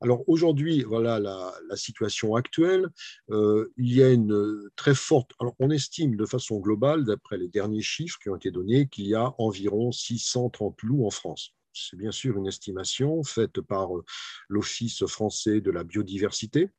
Alors 0.00 0.22
aujourd'hui, 0.28 0.82
voilà 0.82 1.18
la, 1.18 1.52
situation 1.76 2.34
actuelle. 2.34 2.88
Euh, 3.30 3.72
il 3.76 3.92
y 3.92 4.02
a 4.02 4.10
une 4.10 4.68
très 4.76 4.94
forte. 4.94 5.32
Alors 5.40 5.54
on 5.58 5.70
estime 5.70 6.16
de 6.16 6.26
façon 6.26 6.58
globale, 6.60 7.04
d'après 7.04 7.38
les 7.38 7.48
derniers 7.48 7.82
chiffres 7.82 8.18
qui 8.22 8.28
ont 8.28 8.36
été 8.36 8.50
donnés, 8.50 8.86
qu'il 8.88 9.06
y 9.06 9.14
a 9.14 9.34
environ 9.38 9.92
630 9.92 10.82
loups 10.82 11.06
en 11.06 11.10
France. 11.10 11.54
C'est 11.72 11.96
bien 11.96 12.12
sûr 12.12 12.38
une 12.38 12.46
estimation 12.46 13.22
faite 13.24 13.60
par 13.60 13.96
euh, 13.96 14.04
l'Office 14.48 15.04
français 15.06 15.60
de 15.60 15.70
la 15.70 15.84
biodiversité, 15.84 16.70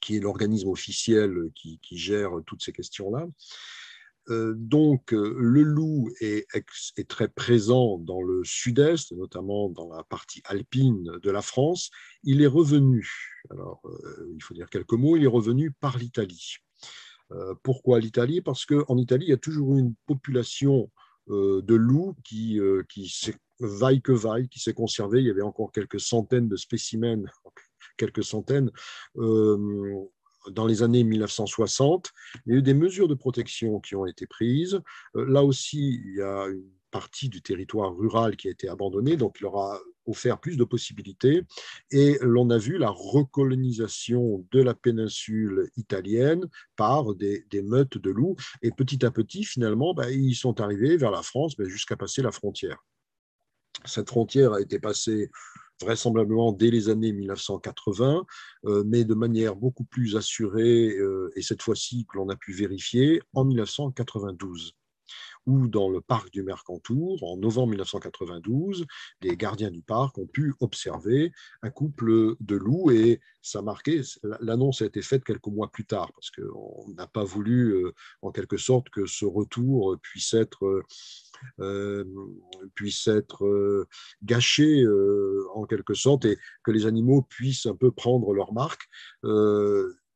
qui 0.00 0.16
est 0.16 0.20
l'organisme 0.20 0.68
officiel 0.68 1.50
qui, 1.54 1.78
gère 1.92 2.32
toutes 2.46 2.62
ces 2.62 2.72
questions-là. 2.72 3.26
Euh, 4.28 4.54
donc, 4.56 5.12
euh, 5.12 5.34
le 5.38 5.62
loup 5.62 6.10
est, 6.20 6.46
très 7.08 7.28
présent 7.28 7.98
dans 7.98 8.22
le 8.22 8.42
sud-est, 8.44 9.12
notamment 9.12 9.68
dans 9.68 9.92
la 9.92 10.04
partie 10.04 10.42
alpine 10.44 11.18
de 11.22 11.30
la 11.30 11.42
France. 11.42 11.90
Il 12.22 12.42
est 12.42 12.46
revenu, 12.46 13.08
alors 13.50 13.80
euh, 13.84 14.32
il 14.34 14.42
faut 14.42 14.54
dire 14.54 14.70
quelques 14.70 14.92
mots, 14.92 15.16
il 15.16 15.24
est 15.24 15.28
revenu 15.28 15.72
par 15.72 15.98
l'Italie. 15.98 16.56
pourquoi 17.62 17.98
l'Italie? 17.98 18.40
Parce 18.42 18.66
qu'en 18.66 18.98
Italie, 18.98 19.26
il 19.26 19.30
y 19.30 19.34
a 19.34 19.38
toujours 19.38 19.76
une 19.76 19.94
population 20.06 20.90
de 21.28 21.74
loups 21.74 22.14
qui 22.24 22.60
vaille 23.60 24.02
que 24.02 24.12
vaille, 24.12 24.48
qui 24.48 24.60
s'est 24.60 24.74
conservée. 24.74 25.20
Il 25.20 25.26
y 25.26 25.30
avait 25.30 25.40
encore 25.42 25.72
quelques 25.72 26.00
centaines 26.00 26.48
de 26.48 26.56
spécimens, 26.56 27.24
quelques 27.96 28.24
centaines 28.24 28.70
dans 30.50 30.66
les 30.66 30.82
années 30.82 31.04
1960. 31.04 32.10
Il 32.46 32.52
y 32.52 32.56
a 32.56 32.58
eu 32.58 32.62
des 32.62 32.74
mesures 32.74 33.08
de 33.08 33.14
protection 33.14 33.80
qui 33.80 33.94
ont 33.94 34.06
été 34.06 34.26
prises. 34.26 34.80
Euh, 35.16 35.24
là 35.26 35.42
aussi, 35.44 36.00
il 36.04 36.16
y 36.16 36.22
a 36.22 36.46
une 36.46 36.64
partie 36.90 37.28
du 37.28 37.42
territoire 37.42 37.96
rural 37.96 38.36
qui 38.36 38.48
a 38.48 38.50
été 38.50 38.68
abandonnée, 38.68 39.16
donc 39.16 39.36
il 39.40 39.44
leur 39.44 39.56
a 39.56 39.80
offert 40.06 40.40
plus 40.40 40.56
de 40.56 40.64
possibilités. 40.64 41.42
Et 41.90 42.18
l'on 42.20 42.50
a 42.50 42.58
vu 42.58 42.78
la 42.78 42.90
recolonisation 42.90 44.46
de 44.52 44.60
la 44.60 44.74
péninsule 44.74 45.70
italienne 45.76 46.48
par 46.76 47.14
des, 47.14 47.44
meutes 47.62 47.98
de 47.98 48.10
loups. 48.10 48.36
Et 48.62 48.70
petit 48.70 49.04
à 49.04 49.10
petit, 49.10 49.44
finalement, 49.44 49.94
ben, 49.94 50.08
ils 50.08 50.34
sont 50.34 50.60
arrivés 50.60 50.96
vers 50.96 51.10
la 51.10 51.22
France 51.22 51.56
ben, 51.56 51.68
jusqu'à 51.68 51.96
passer 51.96 52.22
la 52.22 52.32
frontière. 52.32 52.84
Cette 53.84 54.08
frontière 54.08 54.52
a 54.52 54.60
été 54.60 54.78
passée 54.78 55.30
vraisemblablement 55.82 56.52
dès 56.52 56.70
les 56.70 56.88
années 56.88 57.12
1980, 57.12 58.24
euh, 58.64 58.84
mais 58.86 59.04
de 59.04 59.14
manière 59.14 59.56
beaucoup 59.56 59.84
plus 59.84 60.16
assurée, 60.16 60.96
euh, 60.96 61.30
et 61.36 61.42
cette 61.42 61.62
fois-ci 61.62 62.06
que 62.10 62.18
l'on 62.18 62.28
a 62.28 62.36
pu 62.36 62.52
vérifier, 62.52 63.20
en 63.34 63.44
1992 63.44 64.74
où 65.46 65.66
dans 65.68 65.88
le 65.88 66.00
parc 66.00 66.30
du 66.30 66.42
Mercantour, 66.42 67.22
en 67.22 67.36
novembre 67.36 67.70
1992, 67.70 68.86
des 69.20 69.36
gardiens 69.36 69.70
du 69.70 69.82
parc 69.82 70.18
ont 70.18 70.26
pu 70.26 70.54
observer 70.60 71.32
un 71.62 71.70
couple 71.70 72.36
de 72.40 72.56
loups 72.56 72.90
et 72.90 73.20
ça 73.40 73.62
marquait, 73.62 74.02
l'annonce 74.40 74.82
a 74.82 74.86
été 74.86 75.02
faite 75.02 75.24
quelques 75.24 75.46
mois 75.46 75.70
plus 75.70 75.84
tard 75.84 76.12
parce 76.12 76.30
qu'on 76.30 76.88
n'a 76.94 77.06
pas 77.06 77.24
voulu 77.24 77.74
euh, 77.74 77.92
en 78.22 78.30
quelque 78.30 78.56
sorte 78.56 78.88
que 78.90 79.06
ce 79.06 79.24
retour 79.24 79.96
puisse 80.02 80.34
être 80.34 80.84
euh, 81.60 82.04
puisse 82.74 83.06
être 83.08 83.44
euh, 83.44 83.88
gâché 84.22 84.82
euh, 84.82 85.44
en 85.54 85.66
quelque 85.66 85.94
sorte 85.94 86.24
et 86.24 86.38
que 86.62 86.70
les 86.70 86.86
animaux 86.86 87.22
puissent 87.22 87.66
un 87.66 87.76
peu 87.76 87.90
prendre 87.90 88.32
leur 88.32 88.52
marque. 88.52 88.88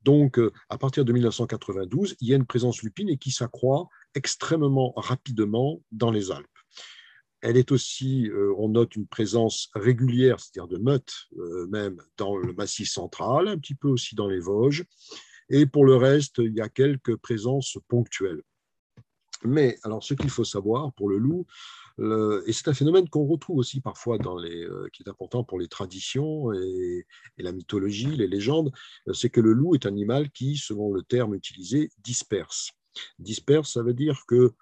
donc, 0.03 0.39
à 0.69 0.79
partir 0.79 1.05
de 1.05 1.13
1992, 1.13 2.17
il 2.21 2.29
y 2.29 2.33
a 2.33 2.37
une 2.37 2.47
présence 2.47 2.83
lupine 2.83 3.09
et 3.09 3.19
qui 3.19 3.33
s'accroît 3.33 3.89
extrêmement 4.17 4.93
rapidement 4.97 5.81
dans 5.93 6.11
les 6.11 6.33
Alpes. 6.33 6.47
Elle 7.43 7.57
est 7.57 7.71
aussi, 7.71 8.29
on 8.59 8.71
note 8.71 8.97
une 8.97 9.07
présence 9.07 9.69
régulière, 9.75 10.41
c'est-à-dire 10.41 10.67
de 10.67 10.79
meutes 10.79 11.15
même 11.69 12.01
dans 12.17 12.37
le 12.37 12.53
massif 12.55 12.91
central, 12.91 13.47
un 13.47 13.59
petit 13.59 13.75
peu 13.75 13.89
aussi 13.89 14.17
dans 14.17 14.27
les 14.27 14.41
Vosges. 14.41 14.85
Et 15.51 15.67
pour 15.67 15.85
le 15.85 15.95
reste, 15.97 16.39
il 16.39 16.55
y 16.55 16.61
a 16.61 16.69
quelques 16.69 17.15
présences 17.17 17.79
ponctuelles. 17.89 18.43
Mais 19.45 19.79
alors, 19.85 20.03
ce 20.03 20.15
qu'il 20.15 20.31
faut 20.31 20.45
savoir 20.45 20.93
pour 20.95 21.09
le 21.09 21.19
loup, 21.19 21.47
et 21.99 22.53
c'est 22.53 22.69
un 22.69 22.75
phénomène 22.75 23.09
qu'on 23.09 23.25
retrouve 23.25 23.59
aussi 23.59 23.81
parfois 23.81 24.19
dans 24.19 24.37
les, 24.37 24.65
euh, 24.65 24.89
qui 24.93 25.03
est 25.03 25.09
important 25.09 25.45
pour 25.45 25.59
les 25.59 25.69
traditions 25.69 26.53
et, 26.53 27.07
la 27.39 27.53
mythologie, 27.53 28.15
les 28.17 28.27
légendes, 28.27 28.71
euh, 29.09 29.15
c'est 29.15 29.31
que 29.31 29.41
le 29.41 29.53
loup 29.53 29.75
est 29.75 29.87
un 29.87 29.91
animal 29.91 30.31
qui, 30.31 30.57
selon 30.57 30.93
le 30.93 31.03
terme 31.03 31.35
utilisé, 31.35 31.91
disperse. 31.99 32.73
Disperse, 33.19 33.73
ça 33.73 33.83
veut 33.83 33.95
dire 33.95 34.23
que 34.27 34.53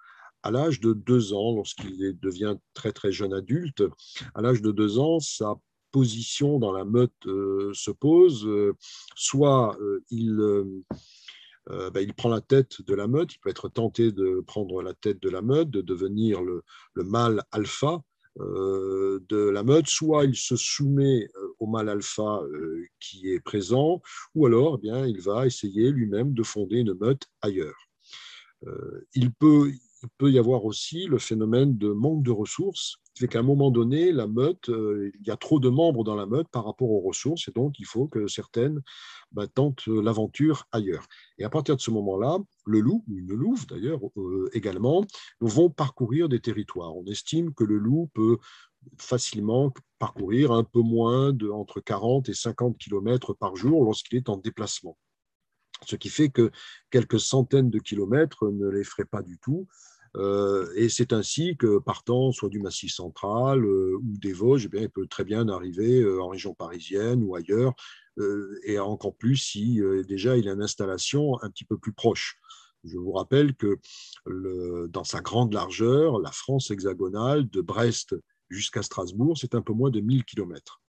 à 0.43 0.51
l'âge 0.51 0.79
de 0.79 0.93
deux 0.93 1.33
ans, 1.33 1.55
lorsqu'il 1.55 2.19
devient 2.19 2.55
très 2.73 2.91
très 2.91 3.11
jeune 3.11 3.33
adulte, 3.33 3.83
à 4.35 4.41
l'âge 4.41 4.61
de 4.61 4.71
deux 4.71 4.99
ans, 4.99 5.19
sa 5.19 5.55
position 5.91 6.59
dans 6.59 6.71
la 6.71 6.85
meute 6.85 7.13
euh, 7.25 7.71
se 7.73 7.89
pose. 7.89 8.47
soit 9.15 9.77
il 10.11 10.39
euh, 11.71 11.89
ben, 11.89 12.01
il 12.01 12.13
prend 12.13 12.29
la 12.29 12.41
tête 12.41 12.81
de 12.83 12.93
la 12.93 13.07
meute, 13.07 13.33
il 13.33 13.39
peut 13.39 13.49
être 13.49 13.69
tenté 13.69 14.11
de 14.11 14.43
prendre 14.45 14.81
la 14.81 14.93
tête 14.93 15.21
de 15.21 15.29
la 15.29 15.41
meute, 15.41 15.69
de 15.69 15.81
devenir 15.81 16.41
le, 16.41 16.63
mâle 16.95 17.43
alpha 17.51 18.01
euh, 18.39 19.19
de 19.29 19.49
la 19.49 19.63
meute, 19.63 19.87
soit 19.87 20.25
il 20.25 20.35
se 20.35 20.55
soumet 20.55 21.27
euh, 21.35 21.55
au 21.59 21.65
mâle 21.65 21.89
alpha 21.89 22.41
qui 22.99 23.31
est 23.31 23.39
présent, 23.39 24.01
ou 24.35 24.45
alors 24.45 24.75
eh 24.77 24.81
bien, 24.81 25.05
il 25.07 25.21
va 25.21 25.47
essayer 25.47 25.89
lui-même 25.89 26.33
de 26.33 26.43
fonder 26.43 26.77
une 26.77 26.93
meute 26.93 27.23
ailleurs. 27.41 27.84
Il 29.13 29.31
peut 29.33 29.71
il 30.05 30.09
peut 30.17 30.31
y 30.31 30.37
avoir 30.37 30.65
aussi 30.65 31.07
le 31.07 31.17
phénomène 31.17 31.77
de 31.77 31.89
manque 31.89 32.23
de 32.23 32.31
ressources, 32.31 32.97
qui 33.13 33.21
fait 33.21 33.27
qu'à 33.27 33.39
un 33.39 33.43
moment 33.43 33.71
donné, 33.71 34.11
la 34.11 34.27
meute, 34.27 34.69
euh, 34.69 35.11
il 35.19 35.27
y 35.27 35.31
a 35.31 35.37
trop 35.37 35.59
de 35.59 35.69
membres 35.69 36.03
dans 36.03 36.15
la 36.15 36.27
meute 36.27 36.47
par 36.49 36.65
rapport 36.65 36.91
aux 36.91 36.99
ressources, 36.99 37.47
et 37.47 37.51
donc 37.51 37.79
il 37.79 37.85
faut 37.85 38.07
que 38.07 38.27
certaines 38.27 38.81
bah, 39.31 39.47
tentent 39.47 39.87
l'aventure 39.87 40.67
ailleurs. 40.71 41.07
Et 41.39 41.43
à 41.43 41.49
partir 41.49 41.75
de 41.75 41.81
ce 41.81 41.89
moment-là, 41.91 42.37
le 42.65 42.79
loup, 42.81 43.03
ou 43.07 43.17
une 43.17 43.33
louve 43.33 43.65
d'ailleurs 43.67 43.99
euh, 44.17 44.49
également, 44.53 45.05
vont 45.39 45.69
parcourir 45.71 46.29
des 46.29 46.39
territoires. 46.39 46.95
On 46.95 47.05
estime 47.05 47.53
que 47.53 47.63
le 47.63 47.77
loup 47.77 48.09
peut 48.13 48.37
facilement 48.99 49.73
parcourir 49.97 50.51
un 50.51 50.63
peu 50.63 50.81
moins 50.81 51.33
de 51.33 51.49
entre 51.49 51.79
40 51.79 52.29
et 52.29 52.35
50 52.35 52.77
km 52.77 53.33
par 53.33 53.55
jour 53.55 53.83
lorsqu'il 53.83 54.17
est 54.17 54.29
en 54.29 54.37
déplacement. 54.37 54.97
Ce 55.85 55.95
qui 55.95 56.09
fait 56.09 56.29
que 56.29 56.51
quelques 56.89 57.19
centaines 57.19 57.69
de 57.69 57.79
kilomètres 57.79 58.49
ne 58.49 58.67
les 58.67 58.83
ferait 58.83 59.05
pas 59.05 59.21
du 59.21 59.37
tout. 59.39 59.67
et 60.77 60.87
c'est 60.87 61.11
ainsi 61.11 61.57
que 61.57 61.79
partant 61.79 62.31
soit 62.31 62.47
du 62.49 62.59
Massif 62.59 62.93
central 62.93 63.65
ou 63.65 64.17
des 64.17 64.31
Vosges, 64.31 64.65
eh 64.65 64.69
bien, 64.69 64.81
il 64.83 64.89
peut 64.89 65.07
très 65.07 65.25
bien 65.25 65.49
arriver 65.49 66.05
en 66.19 66.29
région 66.29 66.53
parisienne 66.53 67.21
ou 67.21 67.35
ailleurs, 67.35 67.73
et 68.63 68.79
encore 68.79 69.17
plus 69.17 69.35
si 69.35 69.81
déjà 70.07 70.37
il 70.37 70.47
a 70.47 70.53
une 70.53 70.61
installation 70.61 71.37
un 71.43 71.49
petit 71.49 71.65
peu 71.65 71.77
plus 71.77 71.91
proche. 71.91 72.39
Je 72.85 72.97
vous 72.97 73.11
rappelle 73.11 73.55
que 73.55 73.77
dans 74.87 75.03
sa 75.03 75.19
grande 75.19 75.53
largeur, 75.53 76.19
la 76.19 76.31
France 76.31 76.71
hexagonale, 76.71 77.49
de 77.49 77.61
Brest 77.61 78.15
jusqu'à 78.49 78.83
Strasbourg, 78.83 79.37
c'est 79.37 79.55
un 79.55 79.61
peu 79.61 79.73
moins 79.73 79.89
de 79.89 79.99
1000 79.99 80.23
km. 80.23 80.81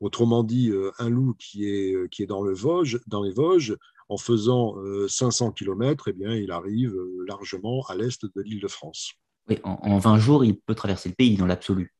Autrement 0.00 0.42
dit, 0.42 0.70
euh, 0.70 0.90
un 0.98 1.08
loup 1.08 1.34
qui 1.38 1.68
est, 1.68 1.94
euh, 1.94 2.08
qui 2.08 2.22
est 2.24 2.26
dans, 2.26 2.42
le 2.42 2.52
Vosges, 2.52 3.00
dans 3.06 3.22
les 3.22 3.30
Vosges, 3.30 3.76
en 4.08 4.16
faisant 4.16 4.76
500 5.08 5.48
euh, 5.48 5.50
km, 5.52 6.08
eh 6.08 6.12
bien, 6.12 6.34
il 6.34 6.50
arrive 6.50 6.96
largement 7.26 7.82
à 7.88 7.94
l'est 7.94 8.24
de 8.24 8.42
l'île 8.42 8.60
de 8.60 8.68
France. 8.68 9.12
Oui, 9.48 9.58
en, 9.64 9.98
20 9.98 10.18
jours, 10.18 10.44
il 10.44 10.58
peut 10.58 10.74
traverser 10.74 11.08
le 11.08 11.14
pays 11.14 11.36
dans 11.36 11.46
l'absolu. 11.46 11.94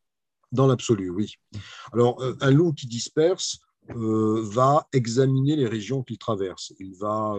Dans 0.52 0.66
l'absolu, 0.66 1.10
oui. 1.10 1.34
Alors, 1.92 2.22
un 2.40 2.50
loup 2.50 2.72
qui 2.72 2.86
disperse 2.86 3.58
va 3.88 4.86
examiner 4.92 5.56
les 5.56 5.66
régions 5.66 6.02
qu'il 6.02 6.18
traverse. 6.18 6.72
Il 6.78 6.94
va, 6.94 7.34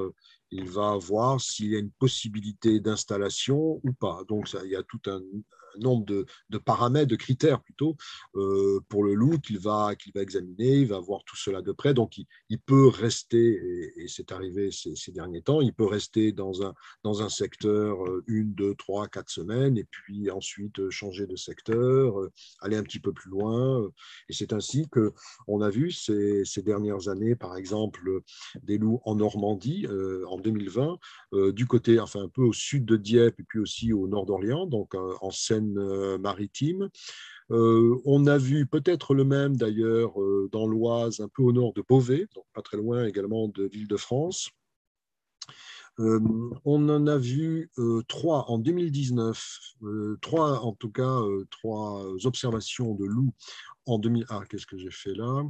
il 0.51 0.69
va 0.69 0.97
voir 0.97 1.39
s'il 1.39 1.71
y 1.71 1.75
a 1.75 1.79
une 1.79 1.91
possibilité 1.91 2.79
d'installation 2.79 3.79
ou 3.83 3.93
pas. 3.93 4.23
Donc, 4.27 4.47
ça, 4.47 4.59
il 4.65 4.71
y 4.71 4.75
a 4.75 4.83
tout 4.83 4.99
un, 5.05 5.21
nombre 5.79 6.05
de, 6.05 6.25
paramètres, 6.57 7.07
de 7.07 7.15
critères 7.15 7.61
plutôt, 7.61 7.95
euh, 8.35 8.79
pour 8.89 9.03
le 9.03 9.13
loup 9.13 9.39
qu'il 9.39 9.59
va, 9.59 9.95
qu'il 9.95 10.11
va 10.13 10.21
examiner, 10.21 10.77
il 10.79 10.87
va 10.87 10.99
voir 10.99 11.23
tout 11.25 11.35
cela 11.35 11.61
de 11.61 11.71
près. 11.71 11.93
Donc, 11.93 12.17
il, 12.17 12.59
peut 12.59 12.87
rester, 12.87 13.91
et, 13.97 14.07
c'est 14.07 14.31
arrivé 14.31 14.69
ces, 14.71 15.11
derniers 15.11 15.41
temps, 15.41 15.61
il 15.61 15.73
peut 15.73 15.85
rester 15.85 16.31
dans 16.31 16.63
un, 16.63 16.73
dans 17.03 17.21
un 17.21 17.29
secteur 17.29 18.05
euh, 18.05 18.23
une, 18.27 18.53
deux, 18.53 18.75
trois, 18.75 19.07
quatre 19.07 19.29
semaines, 19.29 19.77
et 19.77 19.83
puis 19.83 20.29
ensuite 20.31 20.79
euh, 20.79 20.89
changer 20.89 21.27
de 21.27 21.35
secteur, 21.35 22.15
aller 22.59 22.77
un 22.77 22.83
petit 22.83 22.99
peu 22.99 23.13
plus 23.13 23.29
loin. 23.29 23.89
Et 24.29 24.33
c'est 24.33 24.53
ainsi 24.53 24.87
qu'on 24.89 25.61
a 25.61 25.69
vu 25.69 25.91
ces, 25.91 26.43
ces, 26.45 26.61
dernières 26.61 27.09
années, 27.09 27.35
par 27.35 27.57
exemple, 27.57 28.21
des 28.61 28.77
loups 28.77 29.01
en 29.05 29.15
Normandie 29.15 29.85
en 30.27 30.37
2020, 30.37 30.97
du 31.51 31.65
côté, 31.65 31.99
enfin 31.99 32.23
un 32.23 32.29
peu 32.29 32.41
au 32.41 32.53
sud 32.53 32.85
de 32.85 32.95
Dieppe, 32.95 33.39
et 33.39 33.43
puis 33.43 33.59
aussi 33.59 33.91
au 33.91 34.07
nord 34.07 34.25
d'Orléans, 34.25 34.65
donc 34.65 34.95
en 34.95 35.31
Seine 35.31 35.62
euh, 35.77 36.17
maritime. 36.17 36.89
Euh, 37.51 37.99
on 38.05 38.25
a 38.27 38.37
vu 38.37 38.65
peut-être 38.65 39.13
le 39.13 39.23
même 39.23 39.57
d'ailleurs 39.57 40.21
euh, 40.21 40.49
dans 40.51 40.67
l'Oise, 40.67 41.19
un 41.19 41.27
peu 41.27 41.43
au 41.43 41.51
nord 41.51 41.73
de 41.73 41.83
Beauvais, 41.87 42.27
donc 42.35 42.45
pas 42.53 42.61
très 42.61 42.77
loin 42.77 43.05
également 43.05 43.47
de 43.47 43.69
l'Île-de-France. 43.73 44.49
on 45.97 46.89
en 46.89 47.07
a 47.07 47.17
vu 47.17 47.69
trois 48.07 48.49
en 48.49 48.57
2019, 48.57 49.59
trois 50.21 50.61
en 50.61 50.73
tout 50.73 50.89
cas, 50.89 51.19
trois 51.51 52.03
observations 52.25 52.95
de 52.95 53.05
loups 53.05 53.33
en 53.85 53.99
2000. 53.99 54.25
Ah, 54.29 54.41
qu'est-ce 54.49 54.65
que 54.65 54.77
j'ai 54.77 54.91
fait 54.91 55.13
là? 55.13 55.43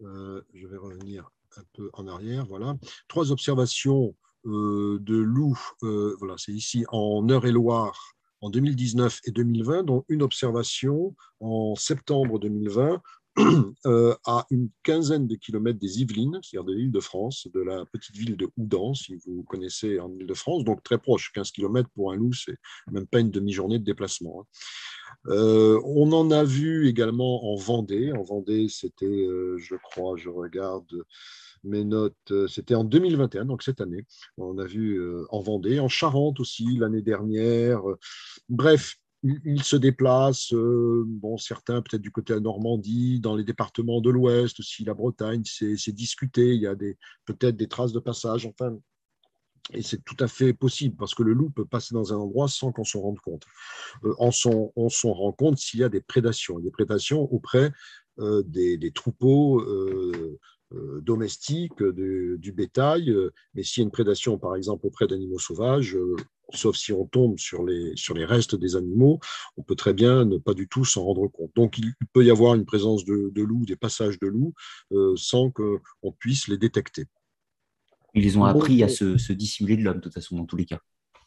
Je 0.00 0.66
vais 0.66 0.76
revenir 0.76 1.30
un 1.56 1.62
peu 1.72 1.88
en 1.94 2.06
arrière. 2.06 2.44
Voilà, 2.46 2.76
trois 3.08 3.32
observations 3.32 4.14
de 4.44 5.16
loups. 5.16 5.58
voilà, 5.80 6.34
c'est 6.36 6.52
ici 6.52 6.84
en 6.90 7.26
Eure-et-Loire 7.30 8.14
en 8.42 8.50
2019 8.50 9.20
et 9.24 9.30
2020, 9.30 9.84
dont 9.84 10.04
une 10.08 10.22
observation 10.22 11.14
en 11.40 11.74
septembre 11.74 12.38
2020 12.38 13.00
euh, 13.86 14.14
à 14.26 14.44
une 14.50 14.68
quinzaine 14.82 15.26
de 15.26 15.36
kilomètres 15.36 15.78
des 15.78 16.02
Yvelines, 16.02 16.38
c'est-à-dire 16.42 16.66
de 16.66 16.74
l'île 16.74 16.92
de 16.92 17.00
France, 17.00 17.48
de 17.54 17.60
la 17.60 17.86
petite 17.86 18.14
ville 18.14 18.36
de 18.36 18.46
Houdan, 18.58 18.92
si 18.92 19.16
vous 19.24 19.42
connaissez 19.44 19.98
en 20.00 20.12
île 20.12 20.26
de 20.26 20.34
France, 20.34 20.64
donc 20.64 20.82
très 20.82 20.98
proche, 20.98 21.32
15 21.32 21.50
kilomètres 21.52 21.88
pour 21.94 22.12
un 22.12 22.16
loup, 22.16 22.34
c'est 22.34 22.58
même 22.90 23.06
pas 23.06 23.20
une 23.20 23.30
demi-journée 23.30 23.78
de 23.78 23.84
déplacement. 23.84 24.42
Hein. 24.42 24.46
Euh, 25.28 25.80
on 25.84 26.12
en 26.12 26.30
a 26.30 26.44
vu 26.44 26.88
également 26.88 27.52
en 27.52 27.56
Vendée. 27.56 28.12
En 28.12 28.22
Vendée, 28.22 28.66
c'était, 28.68 29.06
euh, 29.06 29.56
je 29.58 29.76
crois, 29.76 30.16
je 30.16 30.28
regarde, 30.28 30.92
mes 31.64 31.84
notes, 31.84 32.16
euh, 32.30 32.48
c'était 32.48 32.74
en 32.74 32.84
2021, 32.84 33.44
donc 33.44 33.62
cette 33.62 33.80
année. 33.80 34.04
On 34.36 34.58
a 34.58 34.64
vu 34.64 34.98
euh, 34.98 35.26
en 35.30 35.40
Vendée, 35.40 35.80
en 35.80 35.88
Charente 35.88 36.40
aussi 36.40 36.76
l'année 36.76 37.02
dernière. 37.02 37.82
Bref, 38.48 38.96
ils 39.22 39.62
se 39.62 39.76
déplacent, 39.76 40.52
euh, 40.52 41.04
bon, 41.06 41.38
certains 41.38 41.80
peut-être 41.80 42.02
du 42.02 42.10
côté 42.10 42.32
de 42.32 42.38
la 42.38 42.42
Normandie, 42.42 43.20
dans 43.20 43.36
les 43.36 43.44
départements 43.44 44.00
de 44.00 44.10
l'Ouest 44.10 44.58
aussi, 44.58 44.84
la 44.84 44.94
Bretagne, 44.94 45.42
c'est 45.44 45.92
discuté, 45.92 46.54
il 46.54 46.62
y 46.62 46.66
a 46.66 46.74
peut-être 47.24 47.56
des 47.56 47.68
traces 47.68 47.92
de 47.92 48.00
passage, 48.00 48.46
enfin, 48.46 48.76
et 49.72 49.82
c'est 49.82 50.04
tout 50.04 50.16
à 50.18 50.26
fait 50.26 50.52
possible 50.52 50.96
parce 50.96 51.14
que 51.14 51.22
le 51.22 51.34
loup 51.34 51.50
peut 51.50 51.64
passer 51.64 51.94
dans 51.94 52.12
un 52.12 52.16
endroit 52.16 52.48
sans 52.48 52.72
qu'on 52.72 52.82
s'en 52.82 53.00
rende 53.00 53.20
compte. 53.20 53.44
on 54.18 54.32
s'en 54.32 55.12
rend 55.12 55.32
compte 55.32 55.58
s'il 55.58 55.78
y 55.78 55.84
a 55.84 55.88
des 55.88 56.00
prédations, 56.00 56.58
des 56.58 56.72
prédations 56.72 57.22
auprès 57.32 57.70
des, 58.18 58.76
des, 58.76 58.90
troupeaux 58.90 59.64
euh, 60.74 61.00
domestique 61.02 61.82
du 61.82 62.52
bétail, 62.52 63.10
euh, 63.10 63.32
mais 63.54 63.62
s'il 63.62 63.80
y 63.80 63.84
a 63.84 63.86
une 63.86 63.90
prédation, 63.90 64.38
par 64.38 64.56
exemple, 64.56 64.86
auprès 64.86 65.06
d'animaux 65.06 65.38
sauvages, 65.38 65.96
euh, 65.96 66.16
sauf 66.52 66.76
si 66.76 66.92
on 66.92 67.06
tombe 67.06 67.38
sur 67.38 67.64
les, 67.64 67.92
sur 67.96 68.14
les 68.14 68.24
restes 68.24 68.54
des 68.54 68.76
animaux, 68.76 69.20
on 69.56 69.62
peut 69.62 69.74
très 69.74 69.92
bien 69.92 70.24
ne 70.24 70.38
pas 70.38 70.54
du 70.54 70.68
tout 70.68 70.84
s'en 70.84 71.04
rendre 71.04 71.28
compte. 71.28 71.50
Donc 71.56 71.78
il 71.78 71.94
peut 72.12 72.24
y 72.24 72.30
avoir 72.30 72.54
une 72.54 72.64
présence 72.64 73.04
de, 73.04 73.42
loups, 73.42 73.64
des 73.64 73.76
passages 73.76 74.18
de 74.18 74.26
loups, 74.26 74.54
sans 75.16 75.50
qu'on 75.50 76.12
puisse 76.18 76.48
les 76.48 76.58
détecter. 76.58 77.06
Ils 78.14 78.38
ont 78.38 78.44
appris 78.44 78.82
à 78.82 78.88
se, 78.88 79.16
se 79.16 79.32
dissimuler 79.32 79.76
de 79.76 79.84
l'homme, 79.84 79.96
de 79.96 80.00
toute 80.00 80.14
façon, 80.14 80.36
dans 80.36 80.44
tous 80.44 80.56
les 80.56 80.66
cas. 80.66 80.80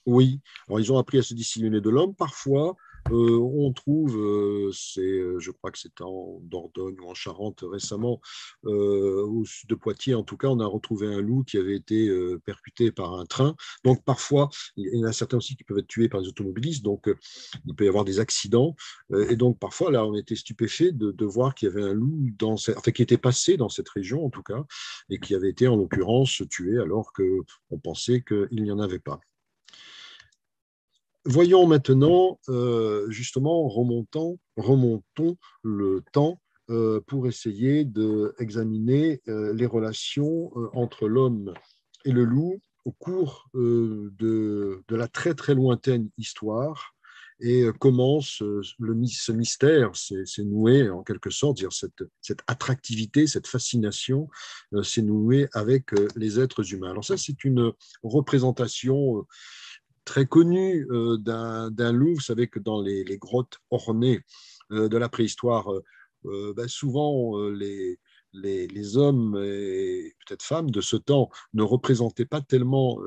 Oui, 0.05 0.39
alors 0.67 0.79
ils 0.79 0.91
ont 0.91 0.99
appris 0.99 1.17
à 1.17 1.23
se 1.23 1.34
dissimuler 1.34 1.81
de 1.81 1.89
l'homme. 1.89 2.13
Parfois, 2.13 2.75
euh, 3.12 3.38
on 3.38 3.72
trouve, 3.72 4.18
euh, 4.18 4.72
euh, 4.98 5.39
je 5.39 5.52
crois 5.52 5.72
que 5.72 5.78
c'est 5.78 6.02
en 6.02 6.39
Dordogne 6.41 7.00
ou 7.00 7.10
en 7.10 7.13
Charente 7.13 7.63
récemment, 7.63 8.20
au 8.63 9.46
sud 9.46 9.70
de 9.70 9.76
Poitiers 9.76 10.15
en 10.15 10.24
tout 10.24 10.38
cas, 10.38 10.48
on 10.48 10.60
a 10.60 10.65
retrouvé 10.65 11.08
un 11.08 11.22
loup 11.22 11.44
qui 11.44 11.58
avait 11.58 11.76
été 11.76 12.10
percuté 12.46 12.91
par 12.91 13.13
un 13.13 13.26
train. 13.26 13.56
Donc 13.84 14.04
parfois, 14.04 14.50
il 14.76 15.00
y 15.00 15.04
en 15.04 15.08
a 15.08 15.13
certains 15.13 15.38
aussi 15.38 15.56
qui 15.56 15.63
peuvent 15.63 15.78
être 15.78 15.88
tués 15.88 16.10
par 16.10 16.22
les 16.22 16.28
automobilistes, 16.28 16.84
donc 16.84 17.10
il 17.65 17.76
peut 17.76 17.86
y 17.86 17.88
avoir 17.88 18.06
des 18.06 18.20
accidents. 18.20 18.76
et 19.30 19.36
donc 19.36 19.60
parfois, 19.60 19.91
là, 19.91 20.06
on 20.06 20.15
était 20.15 20.36
stupéfait 20.36 20.91
de, 20.91 21.26
voir 21.26 21.56
qu'il 21.56 21.70
y 21.70 21.72
avait 21.72 21.84
un 21.84 21.94
loup 21.94 22.30
dans 22.38 22.54
enfin, 22.54 22.91
qui 22.91 23.02
était 23.02 23.18
passé 23.18 23.58
dans 23.58 23.70
cette 23.70 23.89
région 23.89 24.26
en 24.26 24.30
tout 24.30 24.44
cas, 24.44 24.65
et 25.10 25.20
qui 25.20 25.36
avait 25.36 25.50
été 25.50 25.68
en 25.68 25.76
l'occurrence 25.76 26.41
tué 26.50 26.80
alors 26.80 27.12
qu'on 27.13 27.80
pensait 27.80 28.22
qu'il 28.22 28.63
n'y 28.63 28.72
en 28.72 28.80
avait 28.80 29.00
pas. 29.00 29.20
Voyons 31.28 31.66
maintenant, 31.66 32.40
euh, 32.50 33.10
justement, 33.10 33.68
remontons, 33.68 34.38
remontons 34.58 35.38
le 35.64 36.04
temps 36.12 36.40
euh, 36.70 37.02
pour 37.08 37.26
essayer 37.26 37.84
d'examiner 37.84 39.22
euh, 39.28 39.52
les 39.52 39.66
relations 39.66 40.52
entre 40.74 41.08
l'homme 41.08 41.52
et 42.06 42.12
le 42.12 42.26
loup 42.26 42.60
au 42.86 42.92
cours 42.92 43.50
de, 43.56 44.84
la 44.88 45.08
très 45.08 45.34
très 45.34 45.56
lointaine 45.56 46.10
histoire 46.20 46.94
et 47.40 47.66
comment 47.80 48.22
ce, 48.22 48.62
ce 48.62 49.32
mystère 49.32 49.96
s'est 49.96 50.44
noué 50.44 50.90
en 50.92 51.02
quelque 51.02 51.32
sorte, 51.32 51.58
dire 51.58 51.74
cette, 51.74 52.04
cette 52.22 52.42
attractivité, 52.46 53.26
cette 53.26 53.48
fascination 53.48 54.30
s'est 54.84 55.02
nouée 55.02 55.48
avec 55.54 55.88
les 56.16 56.40
êtres 56.40 56.72
humains. 56.74 56.92
Alors 56.92 57.04
ça, 57.04 57.18
c'est 57.18 57.44
une 57.44 57.74
représentation 58.04 59.26
très 60.06 60.26
connu 60.26 60.88
euh, 60.91 61.18
d'un 61.18 61.91
loup. 61.91 62.13
Vous 62.13 62.22
savez 62.22 62.48
que 62.48 62.60
dans 62.60 62.82
les, 62.82 63.18
grottes 63.18 63.60
ornées 63.72 64.22
euh, 64.72 64.88
de 64.88 64.98
la 64.98 65.10
préhistoire, 65.10 65.70
euh, 66.26 66.54
ben, 66.56 66.68
souvent 66.68 67.38
les, 67.50 67.98
hommes 68.98 69.38
et 69.44 70.15
peut-être 70.26 70.44
femmes 70.44 70.72
de 70.72 70.82
ce 70.82 70.96
temps 70.96 71.30
ne 71.54 71.63
représentaient 71.63 72.26
pas 72.26 72.41
tellement 72.41 73.00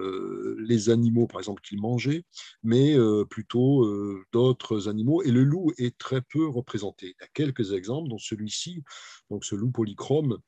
les 0.58 0.88
animaux, 0.88 1.26
par 1.26 1.40
exemple, 1.40 1.62
qu'ils 1.62 1.80
mangeaient, 1.80 2.24
mais 2.62 2.96
plutôt 3.28 3.86
d'autres 4.32 4.88
animaux. 4.88 5.22
Et 5.22 5.30
le 5.30 5.42
loup 5.42 5.72
est 5.78 5.98
très 5.98 6.22
peu 6.22 6.46
représenté. 6.46 7.06
Il 7.06 7.22
y 7.22 7.24
a 7.24 7.28
quelques 7.34 7.72
exemples, 7.72 8.08
dont 8.08 8.18
celui-ci, 8.18 8.82
donc 9.30 9.44
ce 9.44 9.54
loup 9.54 9.70
polychrome, 9.70 10.38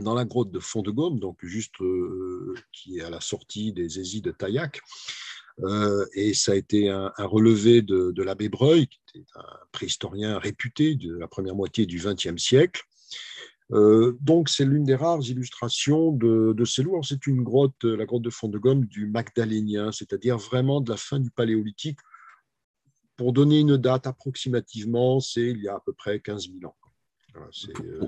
dans 0.00 0.14
la 0.14 0.24
grotte 0.24 0.50
de 0.50 0.58
Fond 0.58 0.82
de 0.82 0.90
Gomme, 0.90 1.20
donc 1.20 1.38
juste 1.44 1.76
qui 2.72 2.98
est 2.98 3.02
à 3.02 3.10
la 3.10 3.20
sortie 3.20 3.72
des 3.72 4.00
Hésies 4.00 4.22
de 4.22 4.32
Taillac. 4.32 4.82
Euh, 5.62 6.04
et 6.14 6.34
ça 6.34 6.52
a 6.52 6.54
été 6.56 6.88
un, 6.90 7.12
relevé 7.18 7.82
de, 7.82 8.22
l'abbé 8.22 8.48
Breuil, 8.48 8.88
qui 8.88 8.98
était 9.08 9.26
un 9.36 9.58
préhistorien 9.72 10.38
réputé 10.38 10.94
de 10.94 11.16
la 11.16 11.28
première 11.28 11.54
moitié 11.54 11.86
du 11.86 11.98
XXe 11.98 12.42
siècle. 12.42 12.82
Euh, 13.72 14.16
donc, 14.20 14.48
c'est 14.48 14.64
l'une 14.64 14.84
des 14.84 14.94
rares 14.94 15.22
illustrations 15.22 16.12
de, 16.12 16.64
ces 16.64 16.82
loups. 16.82 17.02
C'est 17.02 17.26
une 17.26 17.42
grotte, 17.42 17.84
la 17.84 18.04
grotte 18.04 18.22
de 18.22 18.30
Fond 18.30 18.48
de 18.48 18.58
Gomme 18.58 18.84
du 18.86 19.06
Magdalénien, 19.06 19.92
c'est-à-dire 19.92 20.38
vraiment 20.38 20.80
de 20.80 20.90
la 20.90 20.96
fin 20.96 21.20
du 21.20 21.30
Paléolithique. 21.30 21.98
Pour 23.16 23.32
donner 23.32 23.60
une 23.60 23.76
date 23.76 24.08
approximativement, 24.08 25.20
c'est 25.20 25.46
il 25.46 25.62
y 25.62 25.68
a 25.68 25.76
à 25.76 25.80
peu 25.80 25.92
près 25.92 26.18
15 26.18 26.48
000 26.60 26.64
ans. 26.64 26.76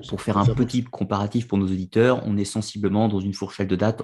Pour, 0.08 0.20
faire 0.20 0.38
un 0.38 0.46
petit 0.46 0.84
comparatif 0.84 1.48
pour 1.48 1.58
nos 1.58 1.66
auditeurs, 1.66 2.22
on 2.26 2.36
est 2.36 2.44
sensiblement 2.44 3.08
dans 3.08 3.20
une 3.20 3.34
fourchette 3.34 3.68
de 3.68 3.76
date 3.76 4.02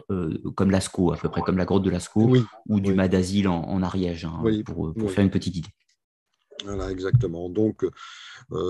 comme 0.54 0.70
Lascaux, 0.70 1.12
à 1.12 1.16
peu 1.16 1.28
près 1.28 1.42
comme 1.42 1.58
la 1.58 1.64
grotte 1.64 1.84
de 1.84 1.90
Lascaux 1.90 2.32
ou 2.68 2.80
du 2.80 2.94
Madasil 2.94 3.48
en, 3.48 3.82
Ariège, 3.82 4.24
hein, 4.24 4.42
pour, 4.66 4.92
pour 4.94 5.10
faire 5.10 5.24
une 5.24 5.30
petite 5.30 5.56
idée. 5.56 5.70
Voilà, 6.64 6.90
exactement. 6.90 7.48
Donc, 7.48 7.84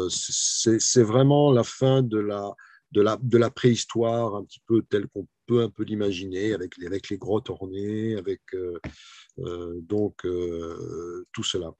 c'est 0.08 1.02
vraiment 1.02 1.52
la 1.52 1.64
fin 1.64 2.02
de 2.02 2.18
la, 2.18 2.54
de 2.92 3.00
la, 3.00 3.18
de 3.20 3.38
la 3.38 3.50
préhistoire, 3.50 4.36
un 4.36 4.44
petit 4.44 4.62
peu 4.66 4.82
telle 4.82 5.08
qu'on 5.08 5.26
peut 5.46 5.62
un 5.62 5.70
peu 5.70 5.82
l'imaginer, 5.82 6.52
avec 6.52 6.76
les, 6.76 6.86
avec 6.86 7.08
les 7.08 7.18
grottes 7.18 7.50
ornées, 7.50 8.16
avec 8.16 8.40
euh, 8.54 8.78
euh, 9.38 9.80
donc 9.82 10.24
euh, 10.24 11.26
tout 11.32 11.42
cela. 11.42 11.72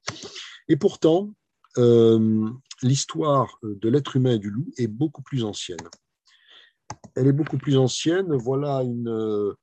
Et 0.67 0.75
pourtant, 0.75 1.33
l'histoire 1.77 3.57
de 3.63 3.89
l'être 3.89 4.15
humain 4.15 4.33
et 4.33 4.39
du 4.39 4.49
loup 4.49 4.71
est 4.77 4.87
beaucoup 4.87 5.21
plus 5.21 5.43
ancienne. 5.43 5.77
Elle 7.15 7.27
est 7.27 7.33
beaucoup 7.33 7.57
plus 7.57 7.77
ancienne. 7.77 8.33
Voilà 8.35 8.83
une, 8.83 9.53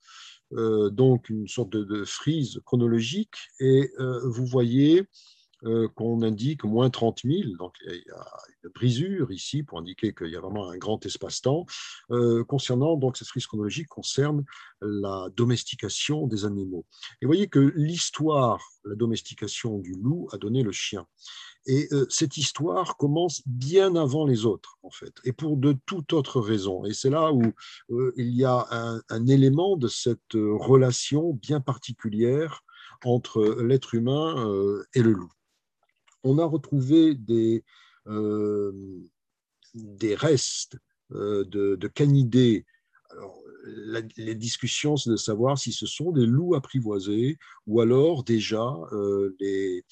donc 0.90 1.29
une 1.29 1.46
sorte 1.46 1.70
de, 1.70 2.05
frise 2.05 2.61
chronologique, 2.64 3.37
et 3.61 3.90
vous 4.25 4.46
voyez 4.46 5.07
euh, 5.64 5.88
qu'on 5.88 6.23
indique 6.23 6.64
moins 6.64 6.88
30 6.88 7.20
000. 7.25 7.57
Donc, 7.59 7.75
il 7.87 7.92
y 7.92 8.11
a 8.11 8.27
une 8.64 8.70
brisure 8.70 9.31
ici 9.31 9.62
pour 9.62 9.79
indiquer 9.79 10.14
qu'il 10.14 10.29
y 10.29 10.37
a 10.37 10.40
vraiment 10.40 10.70
un 10.70 10.79
grand 10.79 11.05
espace-temps. 11.05 11.66
Euh, 12.12 12.44
concernant, 12.44 12.96
donc, 12.96 13.18
cette 13.18 13.29
frise 13.29 13.46
chronologique 13.46 13.88
concerne 13.88 14.42
la 14.81 15.29
domestication 15.37 16.27
des 16.27 16.46
animaux. 16.46 16.87
Et 17.20 17.27
vous 17.27 17.29
voyez 17.29 17.49
que 17.49 17.75
l'histoire, 17.77 18.59
la 18.85 18.94
domestication 18.94 19.79
du 19.81 19.92
loup 19.92 20.29
a 20.33 20.38
donné 20.38 20.62
le 20.62 20.73
chien. 20.73 21.07
Et 21.66 21.88
euh, 21.92 22.07
cette 22.09 22.37
histoire 22.37 22.96
commence 22.96 23.42
bien 23.46 23.94
avant 23.96 24.27
les 24.27 24.46
autres, 24.46 24.79
en 24.83 24.90
fait, 24.90 25.12
et 25.25 25.33
pour 25.33 25.57
de 25.57 25.77
toute 25.87 26.12
autre 26.12 26.40
raison. 26.40 26.85
Et 26.85 26.94
c'est 26.94 27.11
là 27.11 27.33
où 27.33 27.42
il 28.16 28.31
y 28.35 28.44
a 28.44 28.66
un, 29.09 29.27
élément 29.27 29.77
de 29.77 29.88
cette 29.88 30.35
relation 30.35 31.35
bien 31.35 31.61
particulière 31.61 32.62
entre 33.05 33.62
l'être 33.62 33.94
humain 33.94 34.46
et 34.94 35.03
le 35.03 35.12
loup 35.12 35.33
on 36.23 36.38
a 36.38 36.44
retrouvé 36.44 37.14
des, 37.14 37.64
euh, 38.07 38.73
restes 40.03 40.79
euh, 41.12 41.44
de, 41.44 41.88
canidés. 41.88 42.66
Alors, 43.11 43.38
les 44.16 44.35
discussions, 44.35 44.96
c'est 44.96 45.11
de 45.11 45.16
savoir 45.16 45.59
si 45.59 45.73
ce 45.73 45.87
sont 45.87 46.12
des 46.12 46.25
loups 46.25 46.55
apprivoisés 46.55 47.38
ou 47.66 47.81
alors 47.81 48.25
déjà 48.25 48.75
euh, 48.92 49.37
les, 49.38 49.85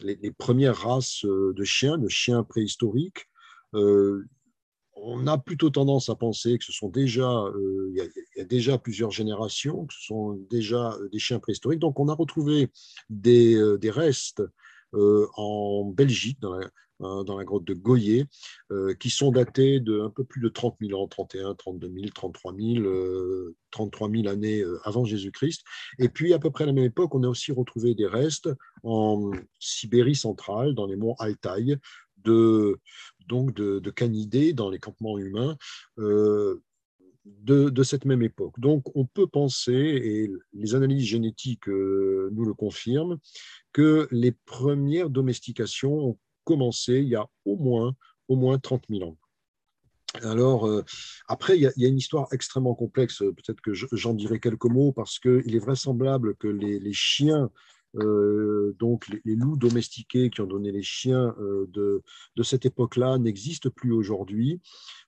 les, 0.00 0.30
premières 0.30 0.76
races 0.76 1.24
de 1.24 1.64
chiens, 1.64 1.98
de 1.98 2.08
chiens 2.08 2.42
préhistoriques. 2.44 3.28
on 3.72 5.26
a 5.26 5.38
plutôt 5.38 5.70
tendance 5.70 6.08
à 6.08 6.14
penser 6.14 6.58
que 6.58 6.64
ce 6.64 6.72
sont 6.72 6.88
déjà, 6.88 7.44
il 7.94 8.10
y, 8.36 8.40
a 8.40 8.44
déjà 8.44 8.78
plusieurs 8.78 9.10
générations, 9.10 9.86
que 9.86 9.94
ce 9.94 10.06
sont 10.06 10.32
déjà 10.50 10.96
des 11.12 11.18
chiens 11.18 11.38
préhistoriques. 11.38 11.80
Donc, 11.80 12.00
on 12.00 12.08
a 12.08 12.14
retrouvé 12.14 12.70
des, 13.10 13.60
des 13.78 13.90
restes 13.90 14.42
euh, 14.94 15.26
en 15.36 15.84
Belgique, 15.84 16.38
dans 16.40 16.54
la, 16.54 16.68
euh, 17.02 17.24
dans 17.24 17.36
la 17.36 17.44
grotte 17.44 17.64
de 17.64 17.74
Goyer, 17.74 18.26
euh, 18.70 18.94
qui 18.94 19.10
sont 19.10 19.32
datés 19.32 19.80
de 19.80 20.00
un 20.00 20.10
peu 20.10 20.24
plus 20.24 20.40
de 20.40 20.48
30 20.48 20.76
000 20.80 21.00
ans, 21.00 21.06
31, 21.06 21.54
32 21.54 21.92
000, 21.92 22.06
33 22.14 22.54
000, 22.54 22.84
33 23.70 24.10
000 24.10 24.28
années 24.28 24.62
avant 24.84 25.04
Jésus-Christ. 25.04 25.62
Et 25.98 26.08
puis, 26.08 26.32
à 26.32 26.38
peu 26.38 26.50
près 26.50 26.64
à 26.64 26.66
la 26.66 26.72
même 26.72 26.84
époque, 26.84 27.14
on 27.14 27.22
a 27.22 27.28
aussi 27.28 27.52
retrouvé 27.52 27.94
des 27.94 28.06
restes 28.06 28.48
en 28.82 29.30
Sibérie 29.58 30.14
centrale, 30.14 30.74
dans 30.74 30.86
les 30.86 30.96
monts 30.96 31.14
Altaï, 31.18 31.76
de, 32.24 32.78
donc 33.28 33.54
de, 33.54 33.90
canidés 33.90 34.52
dans 34.52 34.70
les 34.70 34.78
campements 34.78 35.18
humains. 35.18 35.56
de, 35.98 36.60
de, 37.70 37.82
cette 37.84 38.04
même 38.04 38.22
époque. 38.22 38.58
Donc, 38.58 38.84
on 38.96 39.06
peut 39.06 39.28
penser, 39.28 39.72
et 39.72 40.30
les 40.52 40.74
analyses 40.74 41.06
génétiques 41.06 41.68
nous 41.68 42.44
le 42.44 42.54
confirment, 42.54 43.18
que 43.72 44.08
les 44.10 44.32
premières 44.32 45.10
domestications 45.10 45.94
ont 45.94 46.18
commencé 46.44 46.94
il 46.94 47.08
y 47.08 47.16
a 47.16 47.26
au 47.44 47.56
moins, 47.56 47.94
au 48.28 48.36
moins 48.36 48.58
30 48.58 48.84
000 48.88 49.04
ans. 49.04 49.16
Alors, 50.22 50.66
euh, 50.66 50.84
après, 51.26 51.56
il 51.56 51.62
y, 51.62 51.66
a, 51.66 51.88
une 51.88 51.96
histoire 51.96 52.28
extrêmement 52.32 52.74
complexe. 52.74 53.18
Peut-être 53.18 53.60
que 53.60 53.72
j'en 53.72 54.12
dirai 54.12 54.40
quelques 54.40 54.66
mots 54.66 54.92
parce 54.92 55.18
qu'il 55.18 55.54
est 55.54 55.58
vraisemblable 55.58 56.36
que 56.36 56.48
les, 56.48 56.92
chiens, 56.92 57.50
euh, 57.96 58.76
donc 58.78 59.08
les, 59.24 59.34
loups 59.34 59.56
domestiqués 59.56 60.28
qui 60.28 60.42
ont 60.42 60.46
donné 60.46 60.70
les 60.70 60.82
chiens 60.82 61.34
euh, 61.40 61.66
de, 61.68 62.02
de, 62.36 62.42
cette 62.42 62.66
époque-là, 62.66 63.16
n'existent 63.18 63.70
plus 63.70 63.92
aujourd'hui. 63.92 64.60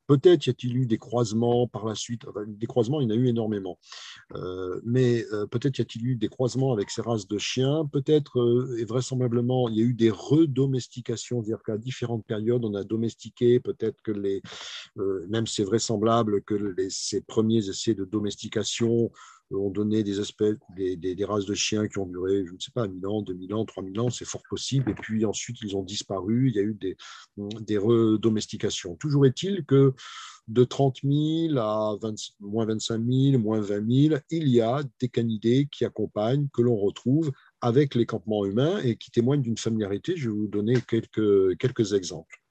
Peut-être 0.06 0.46
y 0.46 0.50
a-t-il 0.50 0.76
eu 0.76 0.86
des 0.86 0.98
croisements 0.98 1.66
par 1.66 1.86
la 1.86 1.94
suite. 1.94 2.24
des 2.46 2.66
croisements, 2.66 3.00
il 3.00 3.08
y 3.08 3.12
en 3.12 3.14
a 3.14 3.18
eu 3.18 3.28
énormément. 3.28 3.78
Euh, 4.34 4.80
mais 4.84 5.24
euh, 5.32 5.46
peut-être 5.46 5.78
y 5.78 5.82
a-t-il 5.82 6.06
eu 6.06 6.16
des 6.16 6.28
croisements 6.28 6.72
avec 6.72 6.90
ces 6.90 7.02
races 7.02 7.26
de 7.26 7.38
chiens. 7.38 7.86
Peut-être, 7.90 8.40
euh, 8.40 8.76
et 8.78 8.84
vraisemblablement, 8.84 9.68
il 9.68 9.76
y 9.76 9.80
a 9.80 9.84
eu 9.84 9.94
des 9.94 10.10
redomestications, 10.10 11.42
c'est-à-dire 11.42 11.62
qu'à 11.62 11.78
différentes 11.78 12.24
périodes, 12.26 12.64
on 12.64 12.74
a 12.74 12.84
domestiqué. 12.84 13.60
Peut-être 13.60 14.00
que 14.02 14.12
les, 14.12 14.42
même 15.28 15.46
c'est 15.46 15.64
vraisemblable 15.64 16.42
que 16.42 16.54
les, 16.54 16.90
ces 16.90 17.20
premiers 17.20 17.68
essais 17.68 17.94
de 17.94 18.04
domestication 18.04 19.10
ont 19.54 19.70
donné 19.70 20.02
des 20.02 20.20
espèces, 20.20 20.56
des, 20.76 20.96
des, 20.96 21.24
races 21.24 21.46
de 21.46 21.54
chiens 21.54 21.88
qui 21.88 21.98
ont 21.98 22.06
duré, 22.06 22.44
je 22.46 22.52
ne 22.52 22.58
sais 22.58 22.72
pas, 22.72 22.86
1000 22.86 23.06
ans, 23.06 23.22
2000 23.22 23.54
ans, 23.54 23.64
3000 23.64 24.00
ans, 24.00 24.10
c'est 24.10 24.24
fort 24.24 24.42
possible. 24.48 24.90
Et 24.90 24.94
puis 24.94 25.24
ensuite, 25.24 25.58
ils 25.62 25.76
ont 25.76 25.82
disparu. 25.82 26.48
Il 26.48 26.56
y 26.56 26.58
a 26.58 26.62
eu 26.62 26.74
des, 26.74 26.96
des 27.36 27.78
redomestications. 27.78 28.96
Toujours 28.96 29.26
est-il 29.26 29.64
que 29.64 29.94
de 30.48 30.64
30 30.64 30.98
000 31.02 31.58
à 31.58 31.96
moins 32.40 32.66
25 32.66 33.02
000, 33.02 33.38
moins 33.38 33.60
20 33.60 34.08
000, 34.08 34.20
il 34.30 34.48
y 34.48 34.60
a 34.60 34.82
des 35.00 35.08
canidés 35.08 35.68
qui 35.70 35.84
accompagnent, 35.84 36.48
que 36.52 36.62
l'on 36.62 36.76
retrouve 36.76 37.32
avec 37.60 37.94
les 37.94 38.06
campements 38.06 38.44
humains 38.44 38.78
et 38.82 38.96
qui 38.96 39.10
témoignent 39.10 39.42
d'une 39.42 39.56
familiarité. 39.56 40.16
Je 40.16 40.28
vais 40.28 40.36
vous 40.36 40.48
donner 40.48 40.74
quelques, 40.86 41.56
quelques 41.58 41.94
exemples. 41.94 42.42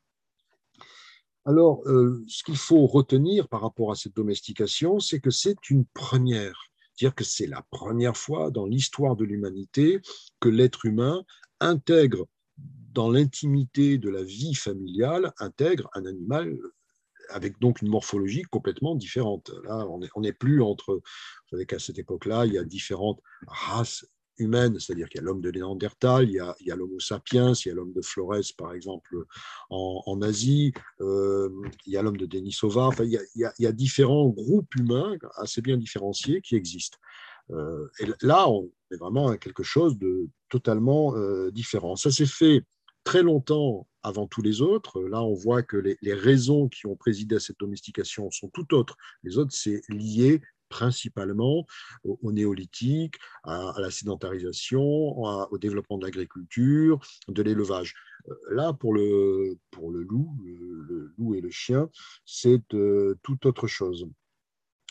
Alors, 1.46 1.82
euh, 1.88 2.24
ce 2.28 2.44
qu'il 2.44 2.56
faut 2.56 2.88
retenir 2.88 3.50
par 3.50 3.62
rapport 3.62 3.92
à 3.92 3.96
cette 3.96 4.16
domestication, 4.16 5.00
c'est 5.00 5.20
que 5.20 5.30
c'est 5.30 5.70
une 5.70 5.86
première 5.86 6.73
dire 6.98 7.16
que 7.16 7.24
c'est 7.24 7.48
la 7.48 7.62
première 7.72 8.18
fois 8.18 8.52
dans 8.52 8.66
l'histoire 8.66 9.16
de 9.16 9.26
l'humanité 9.26 10.00
que 10.40 10.50
l'être 10.50 10.86
humain 10.86 11.24
intègre 11.60 12.28
dans 12.58 13.10
l'intimité 13.10 13.98
de 13.98 14.10
la 14.10 14.24
vie 14.24 14.54
familiale, 14.54 15.34
intègre 15.40 15.90
un 15.94 16.06
animal 16.06 16.56
avec 17.30 17.60
donc 17.60 17.82
une 17.82 17.90
morphologie 17.90 18.44
complètement 18.44 18.96
différente. 18.96 19.52
Là, 19.64 19.88
on 19.88 20.22
n'est 20.22 20.34
plus 20.34 20.62
entre, 20.62 20.96
vous 20.96 21.50
savez 21.50 21.66
qu'à 21.66 21.80
cette 21.80 21.98
époque-là, 21.98 22.46
il 22.46 22.54
y 22.54 22.58
a 22.58 22.64
différentes 22.64 23.22
races 23.48 24.06
humaine, 24.38 24.80
c'est-à-dire 24.80 25.10
qu'il 25.10 25.22
y 25.22 25.24
a 25.24 25.26
l'homme 25.26 25.42
de 25.42 25.52
Néandertal, 25.52 26.30
il 26.30 26.34
y 26.34 26.40
a, 26.72 26.76
l'homo 26.76 27.00
sapiens, 27.00 27.54
il 27.54 27.68
y 27.68 27.72
a 27.72 27.74
l'homme 27.74 27.94
de 27.94 28.02
Flores, 28.02 28.54
par 28.58 28.74
exemple, 28.74 29.16
en, 29.70 30.22
Asie, 30.22 30.74
euh, 31.02 31.50
il 31.86 31.94
y 31.94 31.98
a 31.98 32.02
l'homme 32.02 32.18
de 32.18 32.26
Denisova, 32.26 32.88
enfin, 32.88 33.04
il, 33.04 33.20
y 33.36 33.66
a, 33.66 33.72
différents 33.72 34.30
groupes 34.30 34.74
humains 34.76 35.16
assez 35.36 35.62
bien 35.62 35.78
différenciés 35.78 36.42
qui 36.42 36.56
existent. 36.56 36.98
Euh, 37.52 37.88
et 38.00 38.08
là, 38.22 38.50
on 38.50 38.72
est 38.92 38.98
vraiment 38.98 39.28
à 39.28 39.38
quelque 39.38 39.64
chose 39.64 39.98
de 39.98 40.30
totalement 40.50 41.16
euh, 41.16 41.52
différent. 41.52 41.96
Ça 41.96 42.12
s'est 42.12 42.26
fait 42.26 42.64
très 43.04 43.22
longtemps 43.22 43.88
avant 44.02 44.28
tous 44.28 44.42
les 44.42 44.62
autres. 44.62 45.02
Là, 45.02 45.24
on 45.24 45.34
voit 45.34 45.64
que 45.64 45.78
les, 45.78 46.14
raisons 46.14 46.68
qui 46.68 46.86
ont 46.86 46.96
présidé 46.96 47.36
à 47.36 47.40
cette 47.40 47.60
domestication 47.60 48.30
sont 48.32 48.50
tout 48.50 48.74
autres. 48.74 48.98
Les 49.24 49.38
autres, 49.38 49.54
c'est 49.54 49.82
lié 49.90 50.42
principalement 50.74 51.68
au, 52.04 52.32
néolithique, 52.32 53.16
à, 53.44 53.74
la 53.78 53.92
sédentarisation, 53.92 54.82
au 54.82 55.58
développement 55.60 56.00
de 56.00 56.06
l'agriculture, 56.06 57.00
de 57.28 57.44
l'élevage. 57.44 57.94
Euh, 58.28 58.34
là, 58.50 58.74
pour 58.74 58.96
le, 58.96 59.56
pour 59.70 59.92
le 59.92 60.02
loup, 60.02 60.36
le, 60.44 61.14
loup 61.16 61.36
et 61.36 61.42
le 61.42 61.52
chien, 61.52 61.90
c'est 62.26 62.64
euh, 62.74 63.16
tout 63.22 63.46
autre 63.46 63.68
chose. 63.68 64.08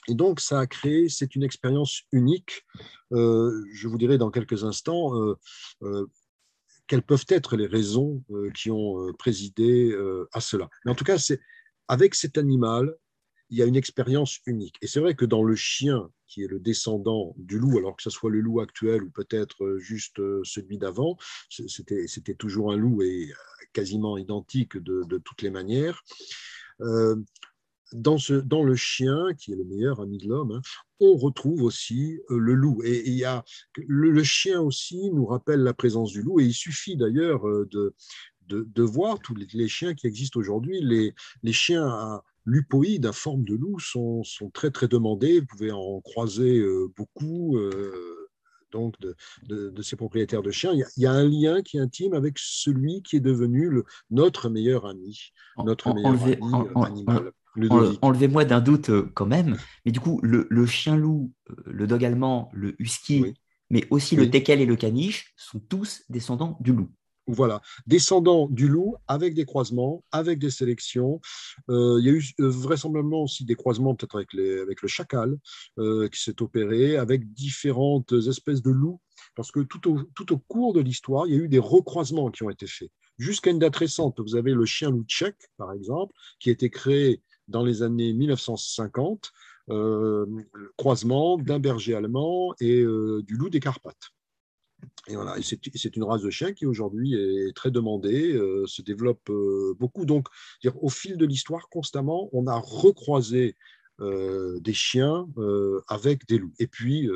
Et 0.06 0.14
donc, 0.14 0.38
ça 0.38 0.60
a 0.60 0.66
créé, 0.68 1.08
c'est 1.08 1.34
une 1.34 1.42
expérience 1.42 2.02
unique. 2.12 2.62
Euh, 3.12 3.64
je 3.72 3.88
vous 3.88 3.98
dirai 3.98 4.18
dans 4.18 4.30
quelques 4.30 4.62
instants 4.62 5.12
quelles 6.88 7.02
peuvent 7.02 7.26
être 7.28 7.56
les 7.56 7.66
raisons 7.66 8.22
qui 8.54 8.70
ont 8.70 9.12
présidé 9.14 9.96
à 10.32 10.40
cela. 10.40 10.68
Mais 10.84 10.90
en 10.90 10.94
tout 10.96 11.04
cas, 11.04 11.18
c'est 11.18 11.40
avec 11.88 12.14
cet 12.14 12.36
animal, 12.36 12.94
il 13.52 13.58
y 13.58 13.62
a 13.62 13.66
une 13.66 13.76
expérience 13.76 14.38
unique. 14.46 14.76
Et 14.80 14.86
c'est 14.86 14.98
vrai 14.98 15.14
que 15.14 15.26
dans 15.26 15.44
le 15.44 15.54
chien, 15.54 16.10
qui 16.26 16.42
est 16.42 16.46
le 16.48 16.58
descendant 16.58 17.34
du 17.36 17.58
loup, 17.58 17.76
alors 17.76 17.94
que 17.94 18.02
ce 18.02 18.08
soit 18.08 18.30
le 18.30 18.40
loup 18.40 18.60
actuel 18.60 19.02
ou 19.02 19.10
peut-être 19.10 19.62
euh, 19.64 19.78
juste 19.78 20.20
euh, 20.20 20.40
celui 20.42 20.78
d'avant, 20.78 21.18
c'était 21.50 22.34
toujours 22.34 22.72
un 22.72 22.78
loup 22.78 23.02
et 23.02 23.30
euh, 23.30 23.34
quasiment 23.74 24.16
identique 24.16 24.78
de, 24.78 25.18
toutes 25.18 25.42
les 25.42 25.50
manières. 25.50 26.02
dans, 27.92 28.16
ce, 28.16 28.32
dans, 28.32 28.64
le 28.64 28.74
chien, 28.74 29.34
qui 29.38 29.52
est 29.52 29.56
le 29.56 29.64
meilleur 29.64 30.00
ami 30.00 30.16
de 30.16 30.28
l'homme, 30.28 30.52
hein, 30.52 30.62
on 30.98 31.14
retrouve 31.18 31.62
aussi 31.62 32.20
le 32.30 32.54
loup. 32.54 32.82
Et, 32.84 33.02
il 33.06 33.14
y 33.14 33.26
a, 33.26 33.44
le, 33.76 34.22
chien 34.22 34.62
aussi 34.62 35.10
nous 35.10 35.26
rappelle 35.26 35.60
la 35.60 35.74
présence 35.74 36.12
du 36.12 36.22
loup, 36.22 36.40
et 36.40 36.44
il 36.44 36.54
suffit 36.54 36.96
d'ailleurs 36.96 37.42
de, 37.44 37.94
de, 38.48 38.82
voir 38.82 39.18
tous 39.20 39.34
les, 39.34 39.68
chiens 39.68 39.94
qui 39.94 40.06
existent 40.06 40.40
aujourd'hui. 40.40 40.80
Les, 40.80 41.14
les 41.42 41.52
chiens 41.52 41.86
à 41.86 42.24
lupoïdes 42.44 43.06
à 43.06 43.12
forme 43.12 43.44
de 43.44 43.54
loup 43.54 43.78
sont, 43.78 44.22
sont, 44.24 44.50
très 44.50 44.70
très 44.70 44.88
demandés. 44.88 45.40
Vous 45.40 45.46
pouvez 45.46 45.72
en 45.72 46.00
croiser 46.00 46.62
beaucoup 46.96 47.58
donc 48.72 48.98
de, 49.00 49.14
de, 49.48 49.82
ces 49.82 49.96
propriétaires 49.96 50.42
de 50.42 50.50
chiens, 50.50 50.72
il 50.72 50.84
y, 50.96 51.06
a, 51.06 51.12
un 51.12 51.28
lien 51.28 51.62
qui 51.62 51.76
est 51.76 51.80
intime 51.80 52.14
avec 52.14 52.38
celui 52.38 53.02
qui 53.02 53.16
est 53.16 53.20
devenu 53.20 53.68
le, 53.68 53.84
notre 54.10 54.48
meilleur 54.48 54.86
ami, 54.86 55.32
notre 55.58 55.94
meilleur 55.94 56.12
ami 56.12 56.36
euh, 56.40 56.82
animal. 56.82 57.32
Enlevez-moi 58.00 58.44
d'un 58.44 58.60
doute 58.60 58.88
euh, 58.88 59.10
quand 59.14 59.26
même, 59.26 59.58
mais 59.84 59.92
du 59.92 60.00
coup, 60.00 60.18
le, 60.22 60.46
le 60.50 60.66
chien-loup, 60.66 61.32
euh, 61.50 61.54
le 61.66 61.86
dog 61.86 62.04
allemand, 62.04 62.50
le 62.54 62.74
husky, 62.78 63.34
mais 63.70 63.86
aussi 63.90 64.16
le 64.16 64.30
teckel 64.30 64.60
et 64.60 64.66
le 64.66 64.76
caniche 64.76 65.32
sont 65.36 65.60
tous 65.60 66.02
descendants 66.08 66.56
du 66.60 66.72
loup. 66.72 66.90
Voilà, 67.28 67.60
descendants 67.86 68.48
du 68.48 68.66
loup 68.66 68.96
avec 69.06 69.34
des 69.34 69.44
croisements, 69.44 70.02
avec 70.10 70.40
des 70.40 70.50
sélections. 70.50 71.20
Euh, 71.70 71.98
il 72.00 72.06
y 72.06 72.08
a 72.08 72.12
eu 72.12 72.24
euh, 72.40 72.48
vraisemblablement 72.48 73.22
aussi 73.22 73.44
des 73.44 73.54
croisements 73.54 73.94
peut-être 73.94 74.16
avec, 74.16 74.34
avec, 74.34 74.82
le 74.82 74.88
chacal 74.88 75.38
euh, 75.78 76.08
qui 76.08 76.20
s'est 76.20 76.42
opéré, 76.42 76.96
avec 76.96 77.32
différentes 77.32 78.12
espèces 78.12 78.60
de 78.60 78.70
loups, 78.70 79.00
parce 79.36 79.52
que 79.52 79.60
tout 79.60 79.88
au, 79.88 80.02
tout 80.16 80.32
au 80.32 80.38
cours 80.38 80.72
de 80.72 80.80
l'histoire, 80.80 81.28
il 81.28 81.34
y 81.34 81.36
a 81.36 81.44
eu 81.44 81.48
des 81.48 81.60
recroisements 81.60 82.28
qui 82.32 82.42
ont 82.42 82.50
été 82.50 82.66
faits. 82.66 82.90
Jusqu'à 83.18 83.50
une 83.50 83.60
date 83.60 83.76
récente, 83.76 84.18
vous 84.18 84.34
avez 84.34 84.52
le 84.52 84.66
chien 84.66 84.90
loup 84.90 85.04
tchèque, 85.04 85.48
par 85.58 85.72
exemple, 85.72 86.12
qui 86.40 86.48
a 86.48 86.52
été 86.52 86.70
créé 86.70 87.22
dans 87.46 87.62
les 87.62 87.82
années 87.82 88.12
1950, 88.14 89.32
croisement 90.76 91.38
d'un 91.38 91.60
berger 91.60 91.94
allemand 91.94 92.52
et 92.58 92.82
du 92.82 93.36
loup 93.36 93.48
des 93.48 93.60
Carpates. 93.60 94.10
Et 95.08 95.16
voilà, 95.16 95.36
c'est 95.42 95.96
une 95.96 96.04
race 96.04 96.22
de 96.22 96.30
chien 96.30 96.52
qui 96.52 96.64
aujourd'hui 96.64 97.14
est 97.14 97.56
très 97.56 97.70
demandée, 97.70 98.32
euh, 98.34 98.66
se 98.66 98.82
développe 98.82 99.28
euh, 99.30 99.74
beaucoup. 99.78 100.04
Donc, 100.04 100.28
au 100.80 100.88
fil 100.88 101.16
de 101.16 101.26
l'histoire, 101.26 101.68
constamment, 101.68 102.28
on 102.32 102.46
a 102.46 102.56
recroisé 102.56 103.56
euh, 104.00 104.60
des 104.60 104.72
chiens 104.72 105.26
avec 105.88 106.26
des 106.28 106.38
loups. 106.38 106.54
Et 106.60 106.68
puis, 106.68 107.08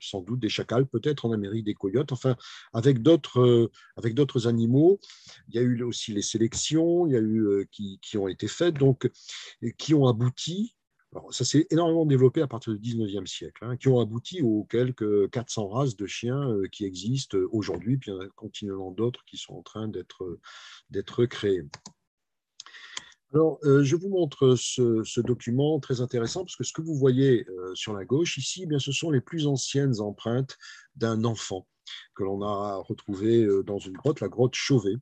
sans 0.00 0.22
doute, 0.22 0.40
des 0.40 0.48
chacals, 0.48 0.86
peut-être 0.86 1.26
en 1.26 1.32
Amérique, 1.32 1.64
des 1.64 1.74
coyotes, 1.74 2.12
enfin, 2.12 2.34
avec 2.72 3.02
d'autres 3.02 3.60
animaux. 4.46 4.98
Il 5.48 5.56
y 5.56 5.58
a 5.58 5.62
eu 5.62 5.82
aussi 5.82 6.12
les 6.12 6.22
sélections 6.22 7.06
il 7.06 7.12
y 7.12 7.16
a 7.16 7.20
eu, 7.20 7.68
qui, 7.70 7.98
qui, 8.00 8.16
ont 8.16 8.28
été 8.28 8.48
faites, 8.48 8.74
donc, 8.74 9.10
qui 9.76 9.92
ont 9.92 10.06
abouti 10.06 10.77
ça 11.30 11.44
s'est 11.44 11.66
énormément 11.70 12.06
développé 12.06 12.42
à 12.42 12.46
partir 12.46 12.74
du 12.74 12.94
19e 12.94 13.26
siècle, 13.26 13.64
hein, 13.64 13.76
qui 13.76 13.88
ont 13.88 14.00
abouti 14.00 14.42
aux 14.42 14.64
quelques 14.64 15.30
400 15.30 15.68
races 15.68 15.96
de 15.96 16.06
chiens 16.06 16.50
euh, 16.50 16.66
qui 16.70 16.84
existent 16.84 17.38
aujourd'hui, 17.50 17.96
puis 17.96 18.10
il 18.10 18.14
y 18.14 18.16
en 18.16 18.20
a 18.20 18.28
continuellement 18.28 18.90
d'autres 18.90 19.24
qui 19.24 19.36
sont 19.36 19.54
en 19.54 19.62
train 19.62 19.88
d'être 19.88 21.26
créés. 21.26 21.62
Alors, 23.34 23.58
euh, 23.64 23.84
je 23.84 23.94
vous 23.94 24.08
montre 24.08 24.54
ce, 24.56 25.20
document 25.20 25.78
très 25.80 26.00
intéressant 26.00 26.44
parce 26.44 26.56
que 26.56 26.64
ce 26.64 26.72
que 26.72 26.80
vous 26.80 26.94
voyez 26.94 27.46
euh, 27.48 27.74
sur 27.74 27.92
la 27.92 28.06
gauche 28.06 28.38
ici, 28.38 28.62
eh 28.62 28.66
bien, 28.66 28.78
ce 28.78 28.92
sont 28.92 29.10
les 29.10 29.20
plus 29.20 29.46
anciennes 29.46 30.00
empreintes 30.00 30.56
d'un 30.96 31.24
enfant 31.24 31.66
que 32.14 32.22
l'on 32.22 32.42
a 32.42 32.76
retrouvé 32.76 33.46
dans 33.64 33.78
une 33.78 33.94
grotte, 33.94 34.20
la 34.20 34.28
grotte 34.28 34.54
Chauvet, 34.54 34.96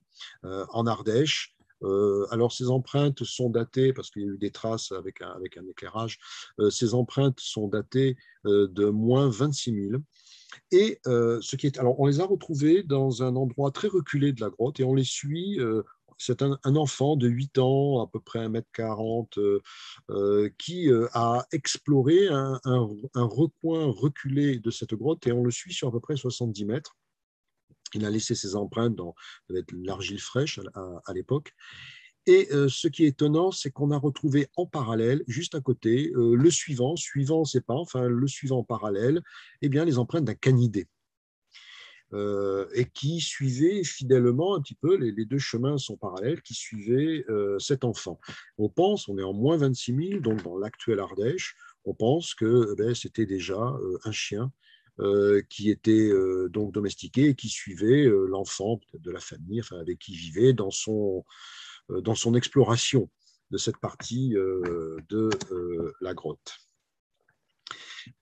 en 0.44 0.86
Ardèche, 0.86 1.55
euh, 1.82 2.26
alors, 2.30 2.52
ces 2.52 2.68
empreintes 2.68 3.24
sont 3.24 3.50
datées, 3.50 3.92
parce 3.92 4.10
qu'il 4.10 4.22
y 4.22 4.24
a 4.26 4.28
eu 4.28 4.38
des 4.38 4.50
traces 4.50 4.92
avec 4.92 5.22
un, 5.22 5.38
éclairage, 5.68 6.18
euh, 6.60 6.70
ces 6.70 6.94
empreintes 6.94 7.40
sont 7.40 7.68
datées 7.68 8.16
euh, 8.46 8.68
de 8.68 8.86
moins 8.86 9.28
26 9.28 9.88
000. 9.90 10.02
Et 10.72 11.00
ce 11.04 11.56
qui 11.56 11.66
est, 11.66 11.78
alors, 11.78 12.00
on 12.00 12.06
les 12.06 12.20
a 12.20 12.24
retrouvées 12.24 12.82
dans 12.82 13.22
un 13.22 13.36
endroit 13.36 13.70
très 13.72 13.88
reculé 13.88 14.32
de 14.32 14.40
la 14.40 14.50
grotte 14.50 14.80
et 14.80 14.84
on 14.84 14.94
les 14.94 15.04
suit. 15.04 15.60
c'est 16.18 16.42
un, 16.42 16.58
enfant 16.76 17.16
de 17.16 17.28
8 17.28 17.58
ans, 17.58 18.02
à 18.02 18.06
peu 18.06 18.20
près 18.20 18.48
1m40, 18.48 19.60
qui 20.58 20.88
a 21.12 21.46
exploré 21.52 22.28
un 22.28 22.58
recoin 23.14 23.86
reculé 23.86 24.58
de 24.58 24.70
cette 24.70 24.94
grotte 24.94 25.26
et 25.26 25.32
on 25.32 25.44
le 25.44 25.50
suit 25.50 25.74
sur 25.74 25.88
à 25.88 25.92
peu 25.92 26.00
près 26.00 26.16
70 26.16 26.64
mètres. 26.64 26.96
Il 27.94 28.04
a 28.04 28.10
laissé 28.10 28.34
ses 28.34 28.56
empreintes 28.56 28.94
dans 28.94 29.14
l'argile 29.72 30.20
fraîche 30.20 30.60
à, 30.74 31.12
l'époque. 31.14 31.54
Et 32.26 32.48
euh, 32.52 32.68
ce 32.68 32.88
qui 32.88 33.04
est 33.04 33.08
étonnant, 33.08 33.52
c'est 33.52 33.70
qu'on 33.70 33.92
a 33.92 33.98
retrouvé 33.98 34.48
en 34.56 34.66
parallèle, 34.66 35.22
juste 35.28 35.54
à 35.54 35.60
côté, 35.60 36.10
euh, 36.16 36.34
le 36.34 36.50
suivant, 36.50 36.96
suivant, 36.96 37.44
c'est 37.44 37.64
pas, 37.64 37.74
enfin 37.74 38.08
le 38.08 38.26
suivant 38.26 38.58
en 38.58 38.64
parallèle, 38.64 39.22
eh 39.62 39.68
bien 39.68 39.84
les 39.84 39.98
empreintes 39.98 40.24
d'un 40.24 40.34
canidé. 40.34 40.88
Euh, 42.12 42.66
et 42.72 42.84
qui 42.86 43.20
suivait 43.20 43.82
fidèlement 43.84 44.56
un 44.56 44.60
petit 44.60 44.74
peu, 44.74 44.96
les, 44.96 45.24
deux 45.24 45.38
chemins 45.38 45.78
sont 45.78 45.96
parallèles, 45.96 46.42
qui 46.42 46.54
suivaient 46.54 47.24
cet 47.58 47.84
enfant. 47.84 48.18
On 48.58 48.68
pense, 48.68 49.08
on 49.08 49.18
est 49.18 49.24
en 49.24 49.32
moins 49.32 49.56
26 49.56 50.08
000, 50.10 50.20
donc 50.20 50.42
dans 50.42 50.58
l'actuel 50.58 50.98
Ardèche, 50.98 51.56
on 51.84 51.94
pense 51.94 52.34
que 52.34 52.72
eh 52.72 52.76
ben, 52.76 52.94
c'était 52.94 53.26
déjà 53.26 53.72
un 54.04 54.12
chien 54.12 54.52
euh, 54.98 55.42
qui 55.50 55.68
était 55.68 56.08
euh, 56.08 56.48
donc 56.48 56.72
domestiqué 56.72 57.28
et 57.28 57.34
qui 57.34 57.50
suivait 57.50 58.06
euh, 58.06 58.26
l'enfant 58.30 58.80
de 58.94 59.10
la 59.10 59.20
famille, 59.20 59.60
enfin, 59.60 59.78
avec 59.78 59.98
qui 59.98 60.16
vivait 60.16 60.54
dans 60.54 60.70
son, 60.70 61.22
dans 61.90 62.14
son 62.14 62.34
exploration 62.34 63.10
de 63.50 63.58
cette 63.58 63.76
partie 63.76 64.30
de 64.30 65.30
la 66.00 66.14
grotte. 66.14 66.54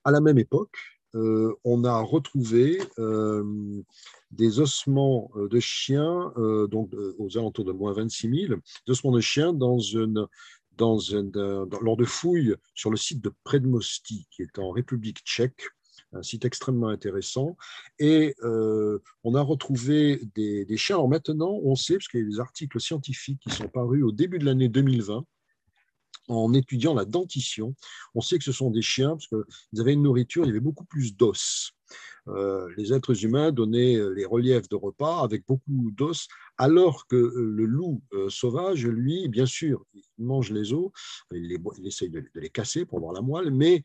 À 0.03 0.11
la 0.11 0.19
même 0.19 0.37
époque, 0.37 0.77
on 1.13 1.83
a 1.83 1.99
retrouvé 2.01 2.79
des 4.31 4.59
ossements 4.59 5.31
de 5.35 5.59
chiens, 5.59 6.31
donc 6.69 6.91
aux 7.17 7.37
alentours 7.37 7.65
de 7.65 7.71
moins 7.71 7.93
26 7.93 8.47
000, 8.47 8.59
des 8.85 8.91
ossements 8.91 9.13
de 9.13 9.21
chiens 9.21 9.51
dans 9.53 9.79
une, 9.79 10.27
dans 10.77 10.99
lors 11.81 11.97
de 11.97 12.05
fouilles 12.05 12.55
sur 12.75 12.91
le 12.91 12.97
site 12.97 13.21
de 13.21 13.33
Predmosti, 13.43 14.27
qui 14.29 14.43
est 14.43 14.59
en 14.59 14.69
République 14.69 15.19
tchèque, 15.23 15.63
un 16.15 16.23
site 16.23 16.45
extrêmement 16.45 16.87
intéressant. 16.87 17.57
Et 17.99 18.35
euh, 18.43 18.99
on 19.23 19.35
a 19.35 19.41
retrouvé 19.41 20.21
des, 20.35 20.77
chiens. 20.77 20.95
Alors 20.95 21.09
maintenant, 21.09 21.59
on 21.63 21.75
sait, 21.75 21.95
parce 21.95 22.07
qu'il 22.07 22.21
y 22.21 22.23
a 22.23 22.27
des 22.27 22.39
articles 22.39 22.79
scientifiques 22.79 23.39
qui 23.41 23.51
sont 23.51 23.67
parus 23.67 24.03
au 24.03 24.11
début 24.11 24.39
de 24.39 24.45
l'année 24.45 24.69
2020, 24.69 25.25
en 26.27 26.53
étudiant 26.53 26.95
la 26.95 27.05
dentition, 27.05 27.75
on 28.15 28.21
sait 28.21 28.39
que 28.39 28.43
ce 28.43 28.51
sont 28.51 28.71
des 28.71 28.81
chiens 28.81 29.09
parce 29.09 29.27
qu'ils 29.27 29.81
avaient 29.81 29.93
une 29.93 30.01
nourriture, 30.01 30.43
il 30.43 30.47
y 30.47 30.49
avait 30.49 30.59
beaucoup 30.59 30.85
plus 30.85 31.15
d'os. 31.15 31.71
Euh, 32.27 32.67
les 32.77 32.93
êtres 32.93 33.23
humains 33.23 33.51
donnaient 33.51 33.99
les 34.15 34.25
reliefs 34.25 34.67
de 34.67 34.75
repas 34.75 35.21
avec 35.21 35.45
beaucoup 35.45 35.91
d'os, 35.91 36.27
alors 36.57 37.05
que 37.05 37.15
le 37.15 37.65
loup 37.65 38.01
euh, 38.13 38.27
sauvage, 38.29 38.87
lui, 38.87 39.27
bien 39.27 39.45
sûr, 39.45 39.85
il 39.93 40.03
mange 40.17 40.51
les 40.51 40.73
os, 40.73 40.89
il, 41.31 41.55
essaye 41.85 42.09
de, 42.09 42.25
les 42.33 42.49
casser 42.49 42.85
pour 42.85 42.97
avoir 42.97 43.13
la 43.13 43.21
moelle, 43.21 43.51
mais 43.51 43.83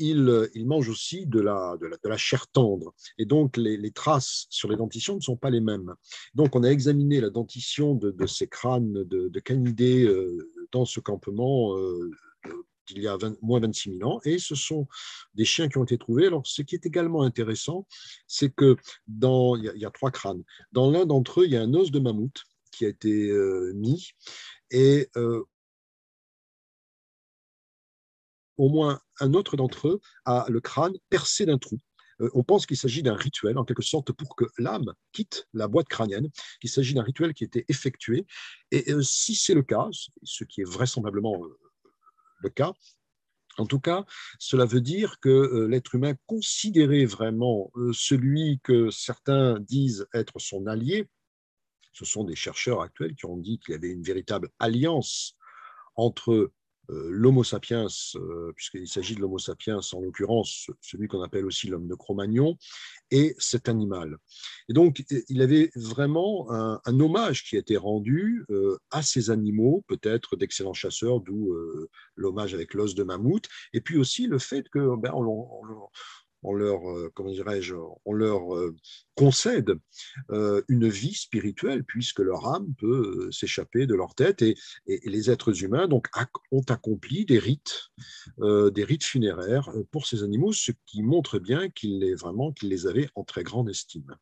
il, 0.00 0.66
mange 0.66 0.88
aussi 0.88 1.26
de 1.26 1.40
la, 1.40 1.76
chair 2.16 2.46
tendre. 2.48 2.94
Et 3.18 3.24
donc, 3.24 3.56
les, 3.56 3.90
traces 3.90 4.46
sur 4.50 4.68
les 4.68 4.76
dentitions 4.76 5.16
ne 5.16 5.20
sont 5.20 5.36
pas 5.36 5.50
les 5.50 5.60
mêmes. 5.60 5.94
Donc, 6.34 6.56
on 6.56 6.62
a 6.62 6.68
examiné 6.68 7.20
la 7.20 7.30
dentition 7.30 7.94
de, 7.94 8.26
ces 8.26 8.46
crânes 8.46 9.04
de, 9.04 9.40
canidés 9.40 10.04
euh, 10.04 10.50
dans 10.72 10.84
ce 10.84 11.00
campement 11.00 11.76
euh, 11.76 12.10
il 12.92 13.02
y 13.02 13.08
a 13.08 13.16
moins 13.40 13.60
26 13.60 13.98
000 13.98 14.10
ans, 14.10 14.20
et 14.24 14.38
ce 14.38 14.56
sont 14.56 14.88
des 15.34 15.44
chiens 15.44 15.68
qui 15.68 15.78
ont 15.78 15.84
été 15.84 15.96
trouvés. 15.96 16.26
Alors, 16.26 16.44
ce 16.44 16.62
qui 16.62 16.74
est 16.74 16.86
également 16.86 17.22
intéressant, 17.22 17.86
c'est 18.26 18.52
que 18.52 18.76
dans, 19.06 19.54
il 19.54 19.72
y, 19.76 19.84
a, 19.84 19.90
trois 19.90 20.10
crânes. 20.10 20.42
Dans 20.72 20.90
l'un 20.90 21.06
d'entre 21.06 21.42
eux, 21.42 21.44
il 21.44 21.52
y 21.52 21.56
a 21.56 21.62
un 21.62 21.72
os 21.74 21.92
de 21.92 22.00
mammouth 22.00 22.42
qui 22.72 22.86
a 22.86 22.88
été 22.88 23.30
euh, 23.30 23.72
mis, 23.76 24.10
et 24.72 25.08
au 28.60 28.68
moins 28.68 29.00
un 29.20 29.32
autre 29.32 29.56
d'entre 29.56 29.88
eux 29.88 30.00
a 30.26 30.44
le 30.48 30.60
crâne 30.60 30.92
percé 31.08 31.46
d'un 31.46 31.56
trou. 31.56 31.78
Euh, 32.20 32.28
on 32.34 32.44
pense 32.44 32.66
qu'il 32.66 32.76
s'agit 32.76 33.02
d'un 33.02 33.14
rituel, 33.14 33.56
en 33.56 33.64
quelque 33.64 33.82
sorte, 33.82 34.12
pour 34.12 34.36
que 34.36 34.44
l'âme 34.58 34.92
quitte 35.12 35.48
la 35.54 35.66
boîte 35.66 35.88
crânienne, 35.88 36.28
qu'il 36.60 36.68
s'agit 36.68 36.92
d'un 36.92 37.02
rituel 37.02 37.32
qui 37.32 37.44
a 37.44 37.46
été 37.46 37.64
effectué. 37.68 38.26
Et 38.70 38.92
euh, 38.92 39.02
si 39.02 39.34
c'est 39.34 39.54
le 39.54 39.62
cas, 39.62 39.88
ce 40.22 40.44
qui 40.44 40.60
est 40.60 40.68
vraisemblablement 40.68 41.42
euh, 41.42 41.58
le 42.40 42.50
cas, 42.50 42.74
en 43.56 43.64
tout 43.64 43.80
cas, 43.80 44.04
cela 44.38 44.66
veut 44.66 44.82
dire 44.82 45.18
que 45.20 45.66
l'être 45.68 45.94
humain 45.94 46.14
considérait 46.26 47.04
vraiment 47.04 47.70
celui 47.92 48.60
que 48.62 48.90
certains 48.90 49.58
disent 49.58 50.06
être 50.14 50.38
son 50.38 50.66
allié. 50.66 51.10
Ce 51.92 52.04
sont 52.04 52.24
des 52.24 52.36
chercheurs 52.36 52.80
actuels 52.80 53.16
qui 53.16 53.26
ont 53.26 53.36
dit 53.36 53.58
qu'il 53.58 53.72
y 53.72 53.76
avait 53.76 53.90
une 53.90 54.04
véritable 54.04 54.50
alliance 54.60 55.36
entre 55.96 56.52
l'Homo 57.10 57.44
sapiens, 57.44 57.86
euh, 58.16 58.52
puisqu'il 58.54 58.88
s'agit 58.88 59.14
de 59.14 59.20
l'Homo 59.20 59.38
sapiens, 59.38 59.80
en 59.92 60.00
l'occurrence 60.00 60.70
celui 60.80 61.08
qu'on 61.08 61.22
appelle 61.22 61.44
aussi 61.44 61.68
l'homme 61.68 61.88
de 61.88 61.94
Cro-Magnon, 61.94 62.56
et 63.10 63.34
cet 63.38 63.68
animal. 63.68 64.16
Et 64.68 64.72
donc, 64.72 65.04
il 65.28 65.42
avait 65.42 65.70
vraiment 65.74 66.50
un, 66.50 67.00
hommage 67.00 67.44
qui 67.44 67.56
a 67.56 67.60
été 67.60 67.76
rendu 67.76 68.44
euh, 68.50 68.78
à 68.90 69.02
ces 69.02 69.30
animaux, 69.30 69.84
peut-être 69.88 70.36
d'excellents 70.36 70.74
chasseurs, 70.74 71.20
d'où 71.20 71.54
l'hommage 72.16 72.54
avec 72.54 72.74
l'os 72.74 72.94
de 72.94 73.02
mammouth, 73.02 73.48
et 73.72 73.80
puis 73.80 73.96
aussi 73.98 74.26
le 74.26 74.38
fait 74.38 74.68
que 74.68 74.96
ben, 74.96 75.12
on 75.14 75.88
leur, 76.42 76.80
comment 77.14 77.30
dirais-je, 77.30 77.74
on 78.04 78.12
leur 78.12 78.42
concède 79.14 79.74
une 80.30 80.88
vie 80.88 81.14
spirituelle 81.14 81.84
puisque 81.84 82.20
leur 82.20 82.46
âme 82.46 82.74
peut 82.78 83.30
s'échapper 83.30 83.86
de 83.86 83.94
leur 83.94 84.14
tête 84.14 84.42
et, 84.42 84.56
les 84.86 85.30
êtres 85.30 85.64
humains 85.64 85.88
donc 85.88 86.08
ont 86.50 86.64
accompli 86.68 87.24
des 87.24 87.38
rites, 87.38 87.90
des 88.38 88.84
rites 88.84 89.04
funéraires 89.04 89.70
pour 89.90 90.06
ces 90.06 90.22
animaux, 90.22 90.52
ce 90.52 90.72
qui 90.86 91.02
montre 91.02 91.38
bien 91.38 91.68
qu'ils 91.68 91.98
les 92.00 92.14
vraiment 92.14 92.52
qu'ils 92.52 92.70
les 92.70 92.86
avaient 92.86 93.08
en 93.14 93.24
très 93.24 93.42
grande 93.42 93.68
estime 93.68 94.16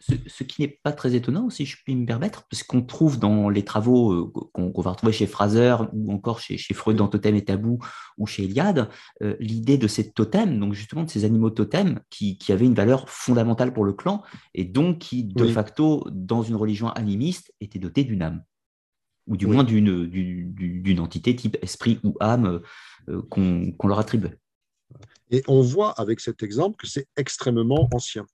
ce, 0.00 0.44
qui 0.44 0.62
n'est 0.62 0.80
pas 0.82 0.92
très 0.92 1.14
étonnant, 1.14 1.48
si 1.50 1.64
je 1.64 1.76
puis 1.82 1.94
me 1.94 2.04
permettre, 2.04 2.46
parce 2.50 2.62
qu'on 2.62 2.82
trouve 2.82 3.18
dans 3.18 3.48
les 3.48 3.64
travaux 3.64 4.12
euh, 4.12 4.32
qu'on 4.52 4.82
va 4.82 4.90
retrouver 4.90 5.12
chez 5.12 5.26
Fraser 5.26 5.76
ou 5.92 6.12
encore 6.12 6.40
chez, 6.40 6.58
Freud 6.74 6.96
dans 6.96 7.08
Totem 7.08 7.34
et 7.36 7.44
Tabou 7.44 7.78
ou 8.18 8.26
chez 8.26 8.44
Eliade, 8.44 8.90
euh, 9.22 9.36
l'idée 9.40 9.78
de 9.78 9.88
ces 9.88 10.12
totems, 10.12 10.58
donc 10.58 10.74
justement 10.74 11.04
de 11.04 11.10
ces 11.10 11.24
animaux 11.24 11.50
totems 11.50 12.00
qui, 12.10 12.38
avaient 12.50 12.66
une 12.66 12.74
valeur 12.74 13.08
fondamentale 13.08 13.72
pour 13.72 13.84
le 13.84 13.94
clan 13.94 14.22
et 14.52 14.64
donc 14.64 14.98
qui, 14.98 15.24
de 15.24 15.46
facto, 15.46 16.06
dans 16.12 16.42
une 16.42 16.56
religion 16.56 16.90
animiste, 16.90 17.52
étaient 17.60 17.78
dotés 17.78 18.04
d'une 18.04 18.22
âme 18.22 18.44
ou 19.26 19.36
du 19.36 19.46
moins 19.46 19.64
d'une 19.64 21.00
entité 21.00 21.34
type 21.34 21.56
esprit 21.62 21.98
ou 22.04 22.14
âme 22.20 22.60
euh, 23.08 23.22
qu'on 23.30 23.88
leur 23.88 23.98
attribue. 23.98 24.38
Et 25.30 25.42
on 25.48 25.62
voit 25.62 25.92
avec 25.92 26.20
cet 26.20 26.42
exemple 26.42 26.76
que 26.76 26.86
c'est 26.86 27.08
extrêmement 27.16 27.88
ancien. 27.92 28.26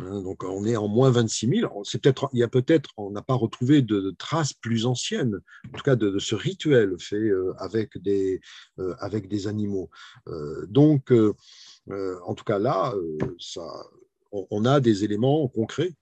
Hein, 0.00 0.22
donc 0.22 0.44
on 0.44 0.64
est 0.64 0.76
en 0.76 0.88
moins 0.88 1.10
26 1.10 1.60
000. 1.60 1.84
C'est 1.84 2.00
peut-être, 2.00 2.28
il 2.32 2.40
y 2.40 2.42
a 2.42 2.48
peut-être, 2.48 2.90
on 2.96 3.10
n'a 3.10 3.22
pas 3.22 3.34
retrouvé 3.34 3.82
de, 3.82 4.14
traces 4.18 4.52
plus 4.52 4.86
anciennes, 4.86 5.40
en 5.72 5.76
tout 5.76 5.82
cas 5.82 5.96
de, 5.96 6.18
ce 6.18 6.34
rituel 6.34 6.96
fait 6.98 7.16
euh, 7.16 7.54
avec 7.58 7.98
des 7.98 8.40
euh, 8.78 8.94
avec 8.98 9.28
des 9.28 9.46
animaux. 9.46 9.90
Euh, 10.28 10.66
donc 10.66 11.12
en 11.90 12.34
tout 12.34 12.44
cas 12.44 12.58
là, 12.58 12.92
on, 14.32 14.64
a 14.64 14.80
des 14.80 15.04
éléments 15.04 15.46
concrets 15.46 15.94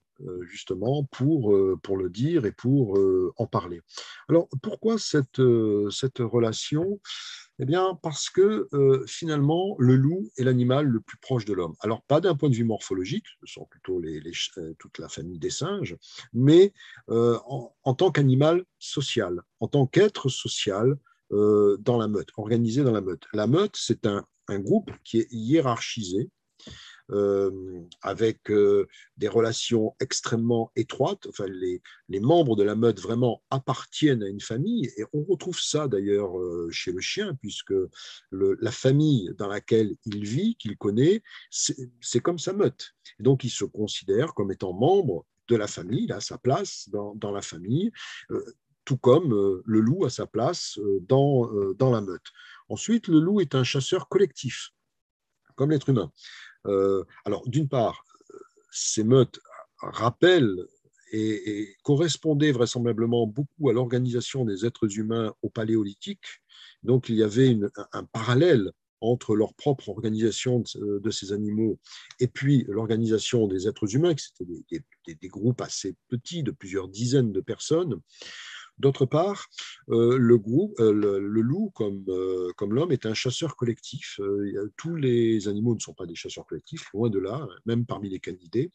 justement 0.48 1.04
pour, 1.04 1.54
pour 1.82 1.98
le 1.98 2.08
dire 2.08 2.46
et 2.46 2.52
pour 2.52 2.98
en 3.36 3.46
parler. 3.46 3.82
Alors 4.30 4.48
pourquoi 4.62 4.96
cette, 4.98 5.42
cette 5.90 6.20
relation? 6.20 7.00
Eh 7.60 7.64
bien, 7.64 7.98
parce 8.02 8.30
que 8.30 8.68
euh, 8.72 9.04
finalement, 9.06 9.76
le 9.78 9.94
loup 9.94 10.30
est 10.36 10.42
l'animal 10.42 10.86
le 10.86 11.00
plus 11.00 11.18
proche 11.18 11.44
de 11.44 11.52
l'homme. 11.52 11.74
Alors, 11.80 12.02
pas 12.02 12.20
d'un 12.20 12.34
point 12.34 12.48
de 12.48 12.54
vue 12.54 12.64
morphologique, 12.64 13.26
ce 13.44 13.52
sont 13.54 13.66
plutôt 13.66 14.00
euh, 14.00 14.74
toute 14.78 14.98
la 14.98 15.08
famille 15.08 15.38
des 15.38 15.50
singes, 15.50 15.96
mais 16.32 16.72
euh, 17.10 17.38
en, 17.46 17.94
tant 17.94 18.10
qu'animal 18.10 18.64
social, 18.78 19.40
en 19.60 19.68
tant 19.68 19.86
qu'être 19.86 20.28
social 20.28 20.96
dans 21.30 21.98
la 21.98 22.06
meute, 22.06 22.28
organisé 22.36 22.84
dans 22.84 22.92
la 22.92 23.00
meute. 23.00 23.24
La 23.32 23.48
meute, 23.48 23.74
c'est 23.76 24.06
un, 24.06 24.24
groupe 24.48 24.92
qui 25.02 25.18
est 25.18 25.26
hiérarchisé, 25.32 26.30
avec 28.00 28.50
euh, 28.50 28.86
des 29.16 29.28
relations 29.28 29.94
extrêmement 30.00 30.72
étroites. 30.74 31.26
Enfin, 31.28 31.46
les, 31.48 31.82
membres 32.20 32.56
de 32.56 32.62
la 32.62 32.74
meute 32.74 33.00
vraiment 33.00 33.42
appartiennent 33.50 34.22
à 34.22 34.28
une 34.28 34.40
famille, 34.40 34.90
et 34.96 35.04
on 35.12 35.22
retrouve 35.24 35.58
ça 35.60 35.88
d'ailleurs 35.88 36.38
euh, 36.38 36.68
chez 36.70 36.92
le 36.92 37.00
chien, 37.00 37.34
puisque 37.34 37.74
la 38.32 38.70
famille 38.70 39.30
dans 39.36 39.48
laquelle 39.48 39.94
il 40.06 40.24
vit, 40.24 40.56
qu'il 40.56 40.76
connaît, 40.76 41.22
c'est 41.50 42.20
comme 42.20 42.38
sa 42.38 42.52
meute. 42.52 42.94
Donc, 43.18 43.44
il 43.44 43.50
se 43.50 43.64
considère 43.64 44.34
comme 44.34 44.52
étant 44.52 44.72
membre 44.72 45.26
de 45.48 45.56
la 45.56 45.66
famille, 45.66 46.04
il 46.04 46.12
a 46.12 46.20
sa 46.20 46.38
place 46.38 46.88
dans, 46.90 47.32
la 47.32 47.42
famille, 47.42 47.92
tout 48.86 48.96
comme 48.96 49.30
le 49.64 49.80
loup 49.80 50.06
a 50.06 50.10
sa 50.10 50.26
place 50.26 50.78
dans 51.02 51.50
la 51.80 52.00
meute. 52.00 52.32
Ensuite, 52.68 53.08
le 53.08 53.20
loup 53.20 53.40
est 53.40 53.54
un 53.54 53.64
chasseur 53.64 54.08
collectif, 54.08 54.70
comme 55.54 55.70
l'être 55.70 55.90
humain. 55.90 56.10
Euh, 56.66 57.04
alors, 57.24 57.48
d'une 57.48 57.68
part, 57.68 58.04
ces 58.70 59.04
meutes 59.04 59.38
rappellent 59.78 60.66
et, 61.12 61.76
correspondaient 61.82 62.52
vraisemblablement 62.52 63.26
beaucoup 63.26 63.68
à 63.68 63.72
l'organisation 63.72 64.44
des 64.44 64.66
êtres 64.66 64.98
humains 64.98 65.34
au 65.42 65.50
paléolithique. 65.50 66.24
Donc, 66.82 67.08
il 67.08 67.16
y 67.16 67.22
avait 67.22 67.56
un, 67.92 68.04
parallèle 68.04 68.72
entre 69.00 69.36
leur 69.36 69.54
propre 69.54 69.90
organisation 69.90 70.64
de, 70.76 71.10
ces 71.10 71.32
animaux 71.32 71.78
et 72.20 72.26
puis 72.26 72.64
l'organisation 72.68 73.46
des 73.46 73.68
êtres 73.68 73.94
humains, 73.94 74.14
qui 74.14 74.28
étaient 74.70 75.18
des, 75.20 75.28
groupes 75.28 75.60
assez 75.60 75.94
petits 76.08 76.42
de 76.42 76.50
plusieurs 76.50 76.88
dizaines 76.88 77.32
de 77.32 77.40
personnes. 77.40 78.00
D'autre 78.78 79.06
part, 79.06 79.46
euh, 79.90 80.18
le, 80.18 80.40
euh, 80.80 80.92
le, 80.92 81.40
loup, 81.40 81.70
comme, 81.74 82.04
euh, 82.08 82.52
comme 82.56 82.74
l'homme, 82.74 82.90
est 82.92 83.06
un 83.06 83.14
chasseur 83.14 83.56
collectif. 83.56 84.20
tous 84.76 84.96
les 84.96 85.48
animaux 85.48 85.74
ne 85.74 85.80
sont 85.80 85.94
pas 85.94 86.06
des 86.06 86.14
chasseurs 86.14 86.46
collectifs, 86.46 86.90
loin 86.92 87.08
de 87.08 87.18
là, 87.18 87.46
même 87.66 87.86
parmi 87.86 88.08
les 88.08 88.20
canidés. 88.20 88.72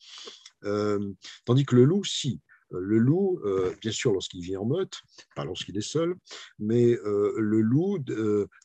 tandis 1.46 1.66
que 1.66 1.76
le 1.76 1.84
loup, 1.84 2.04
si. 2.04 2.40
Euh, 2.74 2.80
le 2.80 2.98
loup, 2.98 3.40
euh, 3.46 3.74
bien 3.82 3.92
sûr, 3.92 4.12
lorsqu'il 4.12 4.42
vit 4.42 4.58
en 4.58 4.66
meute, 4.66 5.02
pas 5.36 5.46
lorsqu'il 5.46 5.78
est 5.78 5.82
seul, 5.82 6.16
mais 6.60 6.94
euh, 7.06 7.34
le 7.38 7.62
loup 7.62 8.00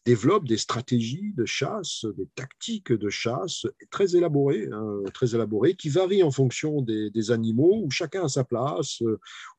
développe 0.04 0.46
des 0.46 0.58
stratégies 0.58 1.32
de 1.34 1.44
chasse, 1.44 2.04
des 2.16 2.26
tactiques 2.34 2.92
de 2.92 3.08
chasse 3.08 3.66
très 3.90 4.16
élaborées, 4.16 4.68
hein, 4.72 5.02
très 5.12 5.34
élaborées, 5.34 5.74
qui 5.74 5.88
varient 5.88 6.22
en 6.22 6.30
fonction 6.30 6.82
des, 6.82 7.30
animaux, 7.30 7.80
où 7.82 7.90
chacun 7.90 8.24
a 8.24 8.28
sa 8.28 8.44
place, 8.44 9.02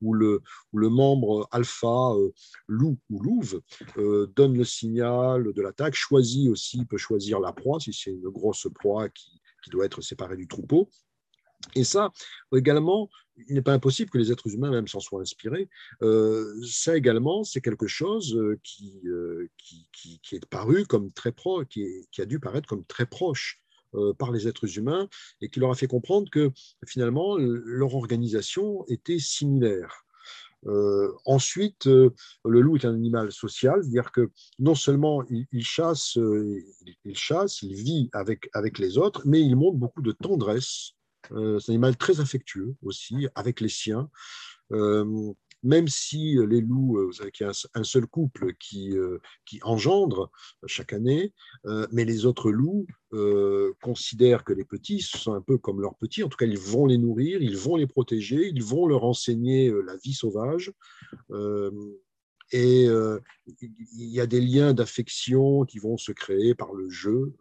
où 0.02 0.14
le, 0.14 0.42
le 0.74 0.90
membre 0.90 1.48
alpha, 1.52 2.14
loup 2.68 2.98
ou 3.10 3.20
louve, 3.22 3.62
donne 4.36 4.56
le 4.56 4.64
signal 4.64 5.52
de 5.52 5.62
l'attaque, 5.62 5.96
choisit 5.96 6.50
aussi, 6.50 6.86
peut 6.86 6.98
choisir 6.98 7.40
la 7.40 7.54
proie, 7.54 7.80
si 7.80 7.92
c'est 7.92 8.12
une 8.12 8.30
grosse 8.30 8.68
proie 8.76 9.10
qui, 9.10 9.42
qui 9.64 9.72
doit 9.72 9.86
être 9.86 10.02
séparée 10.02 10.38
du 10.38 10.48
troupeau. 10.48 10.90
Et 11.74 11.84
ça, 11.84 12.12
également, 12.56 13.10
il 13.48 13.56
n'est 13.56 13.62
pas 13.62 13.74
impossible 13.74 14.10
que 14.10 14.18
les 14.18 14.32
êtres 14.32 14.48
humains 14.48 14.72
même 14.72 14.88
s'en 14.88 15.00
soient 15.00 15.22
inspirés. 15.22 15.70
Euh, 16.02 16.54
ça 16.66 16.96
également, 16.96 17.44
c'est 17.44 17.62
quelque 17.62 17.88
chose 17.88 18.36
euh, 18.36 18.60
euh, 19.06 19.50
qui, 19.58 19.88
qui, 19.92 20.20
qui, 20.22 20.36
est 20.36 20.46
paru 20.46 20.86
comme 20.86 21.12
très 21.12 21.32
proche, 21.32 21.68
qui, 21.68 22.08
a 22.18 22.26
dû 22.26 22.40
paraître 22.40 22.68
comme 22.68 22.86
très 22.86 23.06
proche 23.06 23.62
par 24.20 24.34
les 24.34 24.46
êtres 24.46 24.78
humains 24.78 25.08
et 25.40 25.48
qui 25.48 25.62
leur 25.62 25.72
a 25.72 25.76
fait 25.76 25.88
comprendre 25.88 26.30
que 26.30 26.52
finalement 26.86 27.38
leur 27.38 27.96
organisation 27.96 28.86
était 28.90 29.20
similaire. 29.20 30.04
ensuite, 31.24 31.86
le 31.86 32.12
loup 32.44 32.76
est 32.76 32.84
un 32.84 32.94
animal 32.94 33.32
social, 33.32 33.82
c'est-à-dire 33.82 34.12
que 34.12 34.32
non 34.60 34.76
seulement 34.76 35.24
il, 35.30 35.48
il 35.54 35.64
chasse, 35.64 36.18
il, 37.06 37.18
chasse, 37.18 37.62
il 37.62 37.74
vit 37.74 38.10
avec, 38.12 38.50
avec 38.52 38.80
les 38.80 38.98
autres, 38.98 39.22
mais 39.24 39.40
il 39.40 39.56
montre 39.56 39.78
beaucoup 39.78 40.02
de 40.02 40.12
tendresse 40.12 40.96
c'est 41.30 41.72
un 41.72 41.74
animal 41.74 41.98
très 41.98 42.20
affectueux 42.20 42.76
aussi, 42.82 43.28
avec 43.36 43.62
les 43.62 43.70
siens. 43.70 44.10
Euh, 44.72 45.34
même 45.64 45.88
si 45.88 46.38
les 46.48 46.62
loups, 46.62 46.98
euh, 46.98 47.06
vous 47.06 47.14
savez 47.14 47.32
qu'il 47.32 47.46
y 47.46 47.50
a 47.50 47.54
un, 47.74 47.84
seul 47.84 48.06
couple 48.06 48.54
qui, 48.60 48.94
qui 49.46 49.60
engendre 49.64 50.32
chaque 50.68 50.94
année, 50.94 51.34
mais 51.92 52.06
les 52.06 52.28
autres 52.28 52.52
loups 52.52 52.86
considèrent 53.82 54.44
que 54.44 54.54
les 54.54 54.66
petits 54.66 55.02
sont 55.02 55.34
un 55.34 55.42
peu 55.42 55.58
comme 55.58 55.82
leurs 55.82 55.96
petits. 55.96 56.24
En 56.24 56.30
tout 56.30 56.38
cas, 56.38 56.46
ils 56.46 56.60
vont 56.60 56.86
les 56.86 57.00
nourrir, 57.00 57.42
ils 57.42 57.58
vont 57.58 57.78
les 57.78 57.88
protéger, 57.88 58.48
ils 58.48 58.64
vont 58.64 58.86
leur 58.86 59.06
enseigner 59.06 59.74
la 59.86 59.98
vie 59.98 60.14
sauvage. 60.14 60.72
et 62.52 62.84
il 62.86 64.10
y 64.10 64.20
a 64.20 64.28
des 64.28 64.42
liens 64.42 64.74
d'affection 64.76 65.66
qui 65.66 65.80
vont 65.80 65.98
se 65.98 66.12
créer 66.12 66.54
par 66.54 66.74
le 66.74 66.90
jeu 66.92 67.34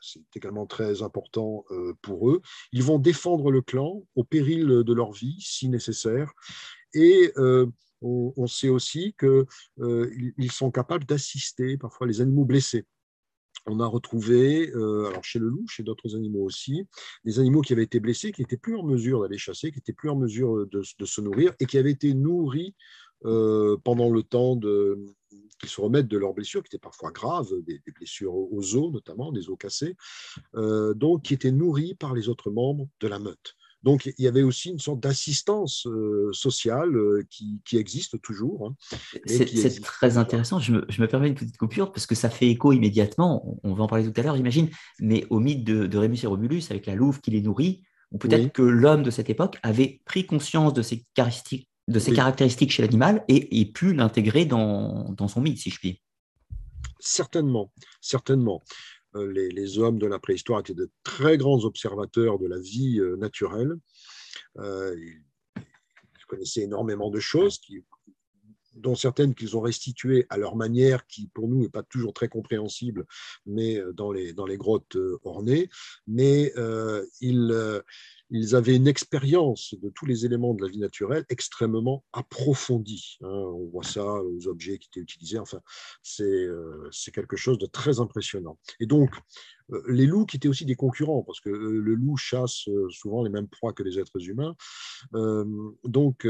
c'est 0.00 0.24
également 0.34 0.66
très 0.66 1.02
important 1.02 1.64
euh, 1.70 1.94
pour 2.02 2.30
eux. 2.30 2.42
Ils 2.72 2.82
vont 2.82 2.98
défendre 2.98 3.50
le 3.50 3.62
clan 3.62 4.02
au 4.14 4.24
péril 4.24 4.66
de 4.66 4.94
leur 4.94 5.12
vie, 5.12 5.36
si 5.40 5.68
nécessaire. 5.68 6.32
Et 6.94 7.32
euh, 7.36 7.66
on, 8.00 8.46
sait 8.46 8.68
aussi 8.68 9.14
qu'ils 9.18 9.46
euh, 9.80 10.48
sont 10.50 10.70
capables 10.70 11.04
d'assister 11.04 11.76
parfois 11.76 12.06
les 12.06 12.20
animaux 12.20 12.44
blessés. 12.44 12.86
On 13.68 13.80
a 13.80 13.86
retrouvé, 13.86 14.70
alors 14.72 15.24
chez 15.24 15.40
le 15.40 15.48
loup, 15.48 15.66
chez 15.66 15.82
d'autres 15.82 16.14
animaux 16.14 16.44
aussi, 16.44 16.86
des 17.24 17.40
animaux 17.40 17.62
qui 17.62 17.72
avaient 17.72 17.82
été 17.82 17.98
blessés, 17.98 18.30
qui 18.30 18.42
n'étaient 18.42 18.56
plus 18.56 18.76
en 18.76 18.84
mesure 18.84 19.22
d'aller 19.22 19.38
chasser, 19.38 19.72
qui 19.72 19.78
n'étaient 19.78 19.92
plus 19.92 20.08
en 20.08 20.14
mesure 20.14 20.68
de, 20.68 20.82
se 20.82 21.20
nourrir 21.20 21.52
et 21.58 21.66
qui 21.66 21.76
avaient 21.76 21.90
été 21.90 22.14
nourris 22.14 22.76
pendant 23.22 24.10
le 24.10 24.22
temps 24.22 24.56
qu'ils 25.58 25.68
se 25.68 25.80
remettent 25.80 26.08
de 26.08 26.18
leurs 26.18 26.34
blessures, 26.34 26.62
qui 26.62 26.68
étaient 26.68 26.78
parfois 26.78 27.10
graves, 27.10 27.50
des, 27.66 27.80
blessures 27.94 28.34
aux 28.34 28.76
os 28.76 28.92
notamment, 28.92 29.32
des 29.32 29.48
os 29.48 29.56
cassés, 29.58 29.96
euh, 30.54 30.94
donc 30.94 31.22
qui 31.22 31.34
étaient 31.34 31.52
nourris 31.52 31.94
par 31.94 32.14
les 32.14 32.28
autres 32.28 32.50
membres 32.50 32.88
de 33.00 33.08
la 33.08 33.18
meute. 33.18 33.54
Donc 33.82 34.06
il 34.06 34.24
y 34.24 34.26
avait 34.26 34.42
aussi 34.42 34.70
une 34.70 34.78
sorte 34.78 35.00
d'assistance 35.00 35.86
euh, 35.86 36.30
sociale 36.32 36.96
euh, 36.96 37.24
qui, 37.30 37.76
existe 37.76 38.20
toujours. 38.20 38.68
Hein, 38.68 38.74
c'est 39.26 39.80
très 39.82 40.18
intéressant. 40.18 40.58
Je 40.58 40.72
me, 40.72 41.06
permets 41.06 41.28
une 41.28 41.34
petite 41.34 41.56
coupure 41.56 41.92
parce 41.92 42.06
que 42.06 42.14
ça 42.14 42.30
fait 42.30 42.48
écho 42.48 42.72
immédiatement, 42.72 43.58
on, 43.62 43.74
va 43.74 43.84
en 43.84 43.86
parler 43.86 44.10
tout 44.10 44.20
à 44.20 44.24
l'heure, 44.24 44.36
j'imagine, 44.36 44.70
mais 44.98 45.24
au 45.30 45.38
mythe 45.38 45.62
de, 45.62 45.86
de, 45.86 45.98
Rémus 45.98 46.18
et 46.22 46.26
Romulus 46.26 46.64
avec 46.70 46.86
la 46.86 46.94
louve 46.94 47.20
qui 47.20 47.30
les 47.30 47.42
nourrit, 47.42 47.82
ou 48.10 48.18
peut-être 48.18 48.52
que 48.52 48.62
l'homme 48.62 49.02
de 49.02 49.10
cette 49.10 49.30
époque 49.30 49.58
avait 49.62 50.00
pris 50.04 50.26
conscience 50.26 50.72
de 50.72 50.82
ces 50.82 51.04
caractéristiques 51.14 51.68
de 51.88 51.98
ces 51.98 52.12
caractéristiques 52.12 52.72
chez 52.72 52.82
l'animal 52.82 53.24
et, 53.28 53.60
et 53.60 53.66
pu 53.66 53.94
l'intégrer 53.94 54.44
dans, 54.44 55.28
son 55.28 55.40
mythe, 55.40 55.58
si 55.58 55.70
je 55.70 55.78
puis. 55.78 56.02
Certainement, 56.98 57.72
certainement. 58.00 58.62
les, 59.14 59.50
les, 59.50 59.78
hommes 59.78 59.98
de 59.98 60.06
la 60.06 60.18
préhistoire 60.18 60.60
étaient 60.60 60.74
de 60.74 60.90
très 61.04 61.36
grands 61.36 61.64
observateurs 61.64 62.38
de 62.38 62.46
la 62.46 62.58
vie 62.58 63.00
naturelle. 63.18 63.76
ils 64.56 65.22
connaissaient 66.26 66.62
énormément 66.62 67.10
de 67.10 67.20
choses 67.20 67.58
qui, 67.58 67.84
dont 68.76 68.94
certaines 68.94 69.34
qu'ils 69.34 69.56
ont 69.56 69.60
restituées 69.60 70.26
à 70.28 70.36
leur 70.36 70.56
manière, 70.56 71.06
qui 71.06 71.28
pour 71.28 71.48
nous 71.48 71.60
n'est 71.60 71.68
pas 71.68 71.82
toujours 71.82 72.12
très 72.12 72.28
compréhensible, 72.28 73.06
mais 73.46 73.78
euh, 73.78 73.92
dans 73.92 74.12
les, 74.12 74.32
dans 74.32 74.46
les 74.46 74.56
grottes 74.56 74.96
euh, 74.96 75.18
ornées. 75.24 75.68
Mais 76.06 76.52
euh, 76.56 77.04
ils, 77.20 77.82
ils, 78.30 78.54
avaient 78.54 78.76
une 78.76 78.88
expérience 78.88 79.74
de 79.82 79.90
tous 79.90 80.06
les 80.06 80.26
éléments 80.26 80.54
de 80.54 80.62
la 80.62 80.68
vie 80.68 80.78
naturelle 80.78 81.24
extrêmement 81.28 82.04
approfondie. 82.12 83.18
Hein. 83.22 83.28
On 83.28 83.68
voit 83.68 83.84
ça 83.84 84.04
aux 84.04 84.46
objets 84.46 84.78
qui 84.78 84.88
étaient 84.88 85.00
utilisés. 85.00 85.38
Enfin, 85.38 85.60
c'est 86.02 86.46
c'est 86.90 87.12
quelque 87.12 87.36
chose 87.36 87.58
de 87.58 87.66
très 87.66 88.00
impressionnant. 88.00 88.58
Et 88.80 88.86
donc, 88.86 89.10
les 89.88 90.06
loups 90.06 90.26
qui 90.26 90.36
étaient 90.36 90.48
aussi 90.48 90.64
des 90.64 90.76
concurrents, 90.76 91.22
parce 91.22 91.40
que 91.40 91.50
le 91.50 91.94
loup 91.94 92.16
chasse 92.16 92.68
souvent 92.90 93.24
les 93.24 93.30
mêmes 93.30 93.48
proies 93.48 93.72
que 93.72 93.82
les 93.82 93.98
êtres 93.98 94.20
humains. 94.28 94.54
donc, 95.84 96.26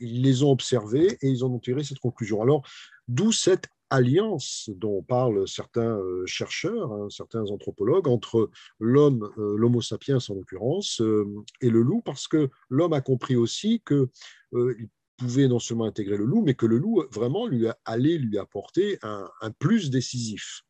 ils 0.00 0.22
les 0.22 0.42
ont 0.42 0.50
observés 0.50 1.18
et 1.22 1.28
ils 1.28 1.44
en 1.44 1.52
ont 1.52 1.58
tiré 1.58 1.84
cette 1.84 1.98
conclusion. 1.98 2.42
Alors, 2.42 2.66
d'où 3.08 3.32
cette 3.32 3.68
alliance 3.90 4.70
dont 4.74 5.02
parlent 5.02 5.46
certains 5.46 5.98
euh, 5.98 6.26
chercheurs, 6.26 6.92
hein, 6.92 7.08
certains 7.10 7.50
anthropologues, 7.50 8.08
entre 8.08 8.50
l'homme, 8.80 9.30
euh, 9.38 9.56
l'homo 9.56 9.80
sapiens 9.80 10.18
en 10.28 10.34
l'occurrence, 10.34 11.00
euh, 11.00 11.26
et 11.60 11.70
le 11.70 11.82
loup, 11.82 12.02
parce 12.02 12.26
que 12.26 12.50
l'homme 12.68 12.92
a 12.92 13.00
compris 13.00 13.36
aussi 13.36 13.82
qu'il 13.86 14.88
pouvait 15.16 15.48
non 15.48 15.58
seulement 15.58 15.84
intégrer 15.84 16.16
le 16.16 16.24
loup, 16.24 16.42
mais 16.42 16.54
que 16.54 16.66
le 16.66 16.78
loup 16.78 17.04
vraiment 17.12 17.46
lui 17.46 17.66
allait 17.84 18.18
lui 18.18 18.38
apporter 18.38 18.98
un, 19.02 19.30
plus 19.58 19.90
décisif. 19.90 20.62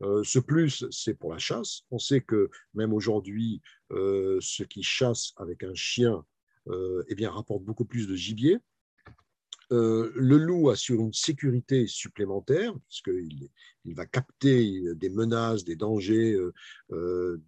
ce 0.00 0.38
plus, 0.38 0.86
c'est 0.90 1.14
pour 1.14 1.32
la 1.32 1.38
chasse. 1.38 1.82
On 1.90 1.98
sait 1.98 2.22
que 2.22 2.48
même 2.72 2.94
aujourd'hui, 2.94 3.60
ceux 3.90 4.64
qui 4.68 4.82
chassent 4.82 5.34
avec 5.36 5.62
un 5.62 5.74
chien 5.74 6.24
euh, 6.24 6.35
eh 6.68 7.14
bien, 7.14 7.30
rapporte 7.30 7.62
beaucoup 7.62 7.84
plus 7.84 8.06
de 8.06 8.14
gibier. 8.14 8.58
Euh, 9.72 10.12
le 10.14 10.38
loup 10.38 10.70
assure 10.70 11.00
une 11.00 11.12
sécurité 11.12 11.86
supplémentaire, 11.88 12.72
puisqu'il 12.88 13.48
il 13.84 13.94
va 13.94 14.06
capter 14.06 14.94
des 14.94 15.10
menaces, 15.10 15.64
des 15.64 15.76
dangers 15.76 16.36
euh, 16.92 17.42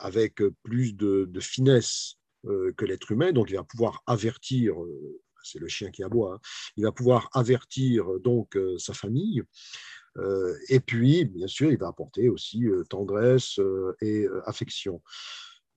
avec 0.00 0.42
plus 0.62 0.94
de, 0.94 1.28
finesse 1.40 2.16
que 2.44 2.84
l'être 2.84 3.10
humain, 3.10 3.32
donc 3.32 3.50
il 3.50 3.56
va 3.56 3.64
pouvoir 3.64 4.02
avertir, 4.06 4.74
c'est 5.42 5.58
le 5.58 5.68
chien 5.68 5.90
qui 5.90 6.02
aboie, 6.02 6.34
hein, 6.34 6.40
il 6.76 6.84
va 6.84 6.92
pouvoir 6.92 7.28
avertir 7.32 8.06
donc 8.20 8.58
sa 8.78 8.94
famille. 8.94 9.42
et 10.68 10.80
puis, 10.80 11.24
bien 11.24 11.46
sûr, 11.46 11.70
il 11.70 11.78
va 11.78 11.88
apporter 11.88 12.28
aussi 12.28 12.64
tendresse 12.88 13.60
et 14.00 14.26
affection. 14.46 15.02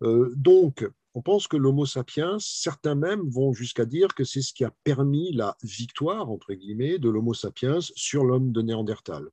donc, 0.02 0.86
on 1.14 1.22
pense 1.22 1.48
que 1.48 1.58
l'Homo 1.58 1.86
sapiens, 1.86 2.38
certains 2.40 2.96
même 2.96 3.30
vont 3.30 3.54
jusqu'à 3.54 3.86
dire 3.86 4.10
que 4.16 4.24
c'est 4.24 4.42
ce 4.42 4.54
qui 4.54 4.64
a 4.64 4.72
permis 4.84 5.34
la 5.34 5.58
victoire, 5.64 6.30
entre 6.30 6.54
guillemets, 6.54 7.00
de 7.00 7.10
l'Homo 7.10 7.34
sapiens 7.34 7.80
sur 7.82 8.24
l'homme 8.24 8.52
de 8.52 8.62
Néandertal. 8.62 9.28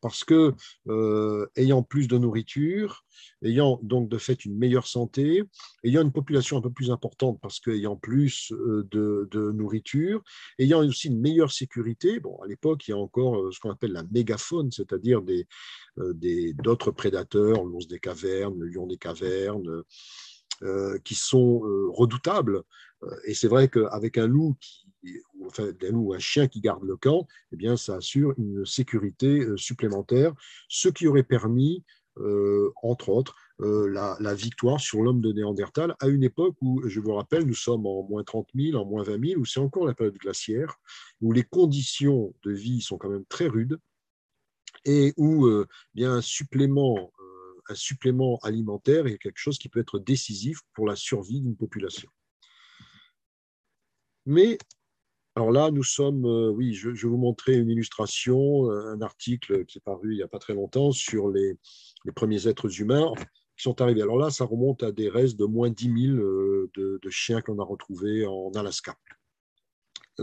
Parce 0.00 0.22
que, 0.22 0.52
euh, 0.88 1.46
ayant 1.56 1.82
plus 1.82 2.08
de 2.08 2.18
nourriture, 2.18 3.04
ayant 3.42 3.80
donc 3.82 4.10
de 4.10 4.18
fait 4.18 4.44
une 4.44 4.54
meilleure 4.54 4.86
santé, 4.86 5.44
ayant 5.82 6.02
une 6.02 6.12
population 6.12 6.58
un 6.58 6.60
peu 6.60 6.70
plus 6.70 6.90
importante 6.90 7.38
parce 7.40 7.58
qu'ayant 7.58 7.96
plus 7.96 8.52
euh, 8.52 8.86
de, 8.90 9.50
nourriture, 9.52 10.22
ayant 10.58 10.84
aussi 10.86 11.08
une 11.08 11.20
meilleure 11.20 11.52
sécurité, 11.52 12.20
bon, 12.20 12.36
à 12.42 12.46
l'époque, 12.46 12.86
il 12.86 12.90
y 12.90 12.94
a 12.94 12.98
encore 12.98 13.38
euh, 13.38 13.50
ce 13.50 13.60
qu'on 13.60 13.70
appelle 13.70 13.92
la 13.92 14.04
mégafaune, 14.10 14.70
c'est-à-dire 14.70 15.22
d'autres 15.22 16.90
des, 16.90 16.94
prédateurs, 16.94 17.64
l'ours 17.64 17.86
des 17.86 17.98
cavernes, 17.98 18.58
le 18.58 18.68
lion 18.68 18.86
des 18.86 18.98
cavernes, 18.98 19.84
qui 21.04 21.14
sont 21.14 21.62
euh, 21.64 21.88
redoutables. 21.90 22.62
Euh, 23.02 23.16
et 23.24 23.34
c'est 23.34 23.48
vrai 23.48 23.68
qu'avec 23.68 24.18
un 24.18 24.26
loup, 24.26 24.56
qui, 24.60 24.86
enfin, 25.44 25.70
un 25.82 26.18
chien 26.18 26.48
qui 26.48 26.60
garde 26.60 26.84
le 26.84 26.96
camp, 26.96 27.26
eh 27.52 27.56
bien, 27.56 27.76
ça 27.76 27.96
assure 27.96 28.34
une 28.38 28.64
sécurité 28.64 29.44
supplémentaire, 29.56 30.32
ce 30.68 30.88
qui 30.88 31.06
aurait 31.06 31.22
permis, 31.22 31.84
entre 32.82 33.10
autres, 33.10 33.34
la, 33.58 34.34
victoire 34.34 34.80
sur 34.80 35.02
l'homme 35.02 35.20
de 35.20 35.32
Néandertal 35.32 35.94
à 36.00 36.06
une 36.06 36.22
époque 36.22 36.56
où, 36.62 36.88
je 36.88 37.00
vous 37.00 37.12
rappelle, 37.12 37.44
nous 37.44 37.54
sommes 37.54 37.84
en 37.84 38.04
moins 38.04 38.24
30 38.24 38.48
000, 38.54 38.80
en 38.80 38.86
moins 38.86 39.02
20 39.02 39.26
000, 39.28 39.40
où 39.40 39.44
c'est 39.44 39.60
encore 39.60 39.84
la 39.84 39.92
période 39.92 40.16
glaciaire, 40.16 40.76
où 41.20 41.32
les 41.32 41.42
conditions 41.42 42.34
de 42.42 42.52
vie 42.52 42.80
sont 42.80 42.96
quand 42.96 43.10
même 43.10 43.26
très 43.26 43.48
rudes 43.48 43.78
et 44.86 45.12
où 45.18 45.46
bien 45.94 46.14
un 46.14 46.22
supplément 46.22 47.12
un 47.68 47.74
supplément 47.74 48.38
alimentaire 48.42 49.06
est 49.06 49.18
quelque 49.18 49.38
chose 49.38 49.58
qui 49.58 49.68
peut 49.68 49.80
être 49.80 49.98
décisif 49.98 50.60
pour 50.74 50.86
la 50.86 50.96
survie 50.96 51.40
d'une 51.40 51.56
population. 51.56 52.08
Mais, 54.26 54.58
alors 55.34 55.50
là, 55.50 55.70
nous 55.70 55.82
sommes, 55.82 56.24
euh, 56.24 56.48
oui, 56.48 56.74
je, 56.74 56.90
vais 56.90 57.08
vous 57.08 57.16
montrer 57.16 57.56
une 57.56 57.68
illustration, 57.68 58.70
euh, 58.70 58.92
un 58.92 59.02
article 59.02 59.64
qui 59.66 59.78
est 59.78 59.82
paru 59.82 60.12
il 60.12 60.16
n'y 60.16 60.22
a 60.22 60.28
pas 60.28 60.38
très 60.38 60.54
longtemps 60.54 60.92
sur 60.92 61.28
les, 61.28 61.58
premiers 62.14 62.46
êtres 62.46 62.80
humains 62.80 63.12
qui 63.56 63.62
sont 63.62 63.80
arrivés. 63.80 64.02
Alors 64.02 64.18
là, 64.18 64.30
ça 64.30 64.44
remonte 64.44 64.82
à 64.82 64.92
des 64.92 65.08
restes 65.08 65.38
de 65.38 65.44
moins 65.44 65.70
10 65.70 65.84
000 65.84 66.16
euh, 66.16 66.70
de, 66.74 66.98
de 67.02 67.10
chiens 67.10 67.40
qu'on 67.40 67.58
a 67.58 67.64
retrouvés 67.64 68.26
en 68.26 68.50
Alaska. 68.52 68.96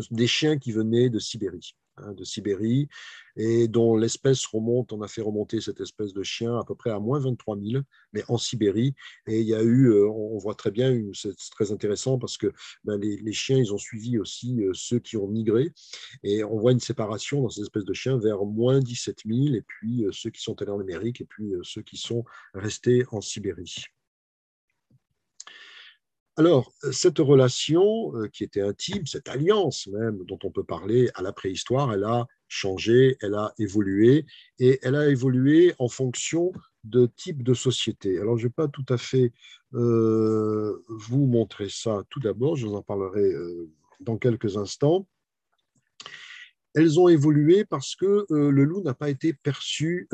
Des 0.09 0.27
chiens 0.27 0.57
qui 0.57 0.71
venaient 0.71 1.09
de 1.09 1.19
Sibérie. 1.19 1.75
Hein, 1.97 2.13
de 2.13 2.23
Sibérie, 2.23 2.87
et 3.35 3.67
dont 3.67 3.97
l'espèce 3.97 4.45
remonte, 4.45 4.93
on 4.93 5.01
a 5.01 5.09
fait 5.09 5.21
remonter 5.21 5.59
cette 5.59 5.81
espèce 5.81 6.13
de 6.13 6.23
chien 6.23 6.57
à 6.57 6.63
peu 6.63 6.73
près 6.73 6.89
à 6.89 6.99
moins 6.99 7.19
23 7.19 7.57
000, 7.59 7.83
mais 8.13 8.23
en 8.29 8.37
Sibérie. 8.37 8.95
Et 9.27 9.41
il 9.41 9.47
y 9.47 9.53
a 9.53 9.61
eu, 9.61 9.87
euh, 9.87 10.09
on 10.09 10.37
voit 10.37 10.55
très 10.55 10.71
bien, 10.71 10.97
c'est 11.13 11.35
très 11.51 11.73
intéressant 11.73 12.17
parce 12.17 12.37
que 12.37 12.47
ben, 12.85 12.97
les, 12.97 13.33
chiens, 13.33 13.57
ils 13.57 13.73
ont 13.73 13.77
suivi 13.77 14.17
aussi 14.17 14.63
euh, 14.63 14.71
ceux 14.73 14.99
qui 14.99 15.17
ont 15.17 15.27
migré, 15.27 15.73
et 16.23 16.45
on 16.45 16.57
voit 16.57 16.71
une 16.71 16.79
séparation 16.79 17.41
dans 17.41 17.49
ces 17.49 17.61
espèces 17.61 17.85
de 17.85 17.93
chiens 17.93 18.17
vers 18.17 18.45
moins 18.45 18.79
17 18.79 19.23
000, 19.25 19.55
et 19.55 19.61
puis 19.61 20.05
euh, 20.05 20.11
ceux 20.13 20.29
qui 20.29 20.41
sont 20.41 20.61
allés 20.61 20.71
en 20.71 20.79
Amérique, 20.79 21.19
et 21.19 21.25
puis 21.25 21.53
ceux 21.63 21.81
qui 21.81 21.97
sont 21.97 22.23
restés 22.53 23.03
en 23.11 23.19
Sibérie. 23.19 23.85
Alors, 26.37 26.71
cette 26.91 27.19
relation 27.19 28.15
euh, 28.15 28.29
qui 28.29 28.45
était 28.45 28.61
intime, 28.61 29.05
cette 29.05 29.27
alliance 29.27 29.87
même 29.87 30.23
dont 30.23 30.39
on 30.43 30.51
peut 30.51 30.63
parler 30.63 31.09
à 31.15 31.21
la 31.21 31.33
préhistoire, 31.33 31.93
elle 31.93 32.05
a 32.05 32.25
changé, 32.47 33.17
elle 33.21 33.35
a 33.35 33.53
évolué, 33.59 34.25
et 34.57 34.79
elle 34.81 34.95
a 34.95 35.09
évolué 35.09 35.73
en 35.77 35.89
fonction 35.89 36.53
de 36.85 37.05
type 37.17 37.43
de 37.43 37.53
société. 37.53 38.17
Alors, 38.17 38.37
je 38.37 38.43
ne 38.43 38.47
vais 38.47 38.53
pas 38.53 38.69
tout 38.69 38.85
à 38.87 38.97
fait 38.97 39.33
euh, 39.73 40.83
vous 40.87 41.25
montrer 41.25 41.67
ça 41.69 42.03
tout 42.09 42.21
d'abord, 42.21 42.55
je 42.55 42.65
vous 42.65 42.75
en 42.75 42.81
parlerai 42.81 43.33
euh, 43.33 43.69
dans 43.99 44.17
quelques 44.17 44.55
instants. 44.55 45.07
Elles 46.73 46.97
ont 46.97 47.09
évolué 47.09 47.65
parce 47.65 47.97
que 47.97 48.25
le 48.29 48.63
loup 48.63 48.81
n'a 48.81 48.93
pas 48.93 49.09
été 49.09 49.33
perçu 49.33 50.07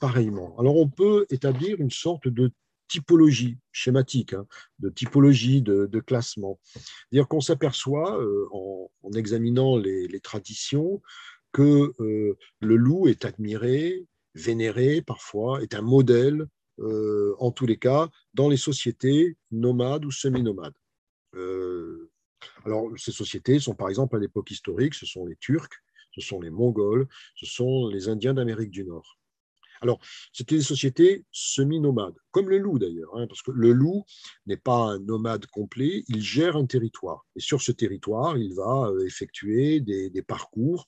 pareillement. 0.00 0.58
Alors, 0.58 0.76
on 0.76 0.88
peut 0.88 1.26
établir 1.28 1.78
une 1.80 1.90
sorte 1.90 2.28
de 2.28 2.50
typologie 2.88 3.58
schématique, 3.72 4.32
hein, 4.32 4.46
de 4.78 4.88
typologie 4.88 5.62
de, 5.62 6.00
classement. 6.00 6.58
C'est-à-dire 6.72 7.28
qu'on 7.28 7.40
s'aperçoit 7.40 8.20
euh, 8.20 8.48
en, 8.52 9.12
examinant 9.14 9.76
les, 9.76 10.20
traditions 10.20 11.00
que 11.52 11.92
euh, 12.00 12.36
le 12.60 12.76
loup 12.76 13.08
est 13.08 13.24
admiré, 13.24 14.06
vénéré 14.34 15.02
parfois, 15.02 15.62
est 15.62 15.74
un 15.74 15.82
modèle, 15.82 16.46
euh, 16.80 17.34
en 17.38 17.50
tous 17.50 17.66
les 17.66 17.78
cas, 17.78 18.08
dans 18.34 18.48
les 18.48 18.56
sociétés 18.56 19.36
nomades 19.50 20.04
ou 20.04 20.10
semi-nomades. 20.10 20.74
alors, 22.64 22.90
ces 22.96 23.12
sociétés 23.12 23.58
sont 23.60 23.74
par 23.74 23.88
exemple 23.88 24.16
à 24.16 24.18
l'époque 24.18 24.50
historique, 24.50 24.94
ce 24.94 25.06
sont 25.06 25.26
les 25.26 25.36
Turcs, 25.36 25.82
ce 26.12 26.20
sont 26.20 26.40
les 26.40 26.50
Mongols, 26.50 27.06
ce 27.34 27.46
sont 27.46 27.88
les 27.88 28.08
Indiens 28.08 28.34
d'Amérique 28.34 28.70
du 28.70 28.84
Nord. 28.84 29.17
Alors, 29.80 29.98
c'était 30.32 30.56
des 30.56 30.62
sociétés 30.62 31.24
semi-nomades, 31.32 32.16
comme 32.30 32.48
le 32.48 32.58
loup 32.58 32.78
d'ailleurs, 32.78 33.16
hein, 33.16 33.26
parce 33.26 33.42
que 33.42 33.50
le 33.50 33.72
loup 33.72 34.04
n'est 34.46 34.56
pas 34.56 34.92
un 34.92 34.98
nomade 34.98 35.46
complet, 35.46 36.04
il 36.08 36.22
gère 36.22 36.56
un 36.56 36.66
territoire. 36.66 37.26
Et 37.36 37.40
sur 37.40 37.62
ce 37.62 37.72
territoire, 37.72 38.36
il 38.36 38.54
va 38.54 38.88
euh, 38.88 39.04
effectuer 39.06 39.80
des, 39.80 40.22
parcours, 40.22 40.86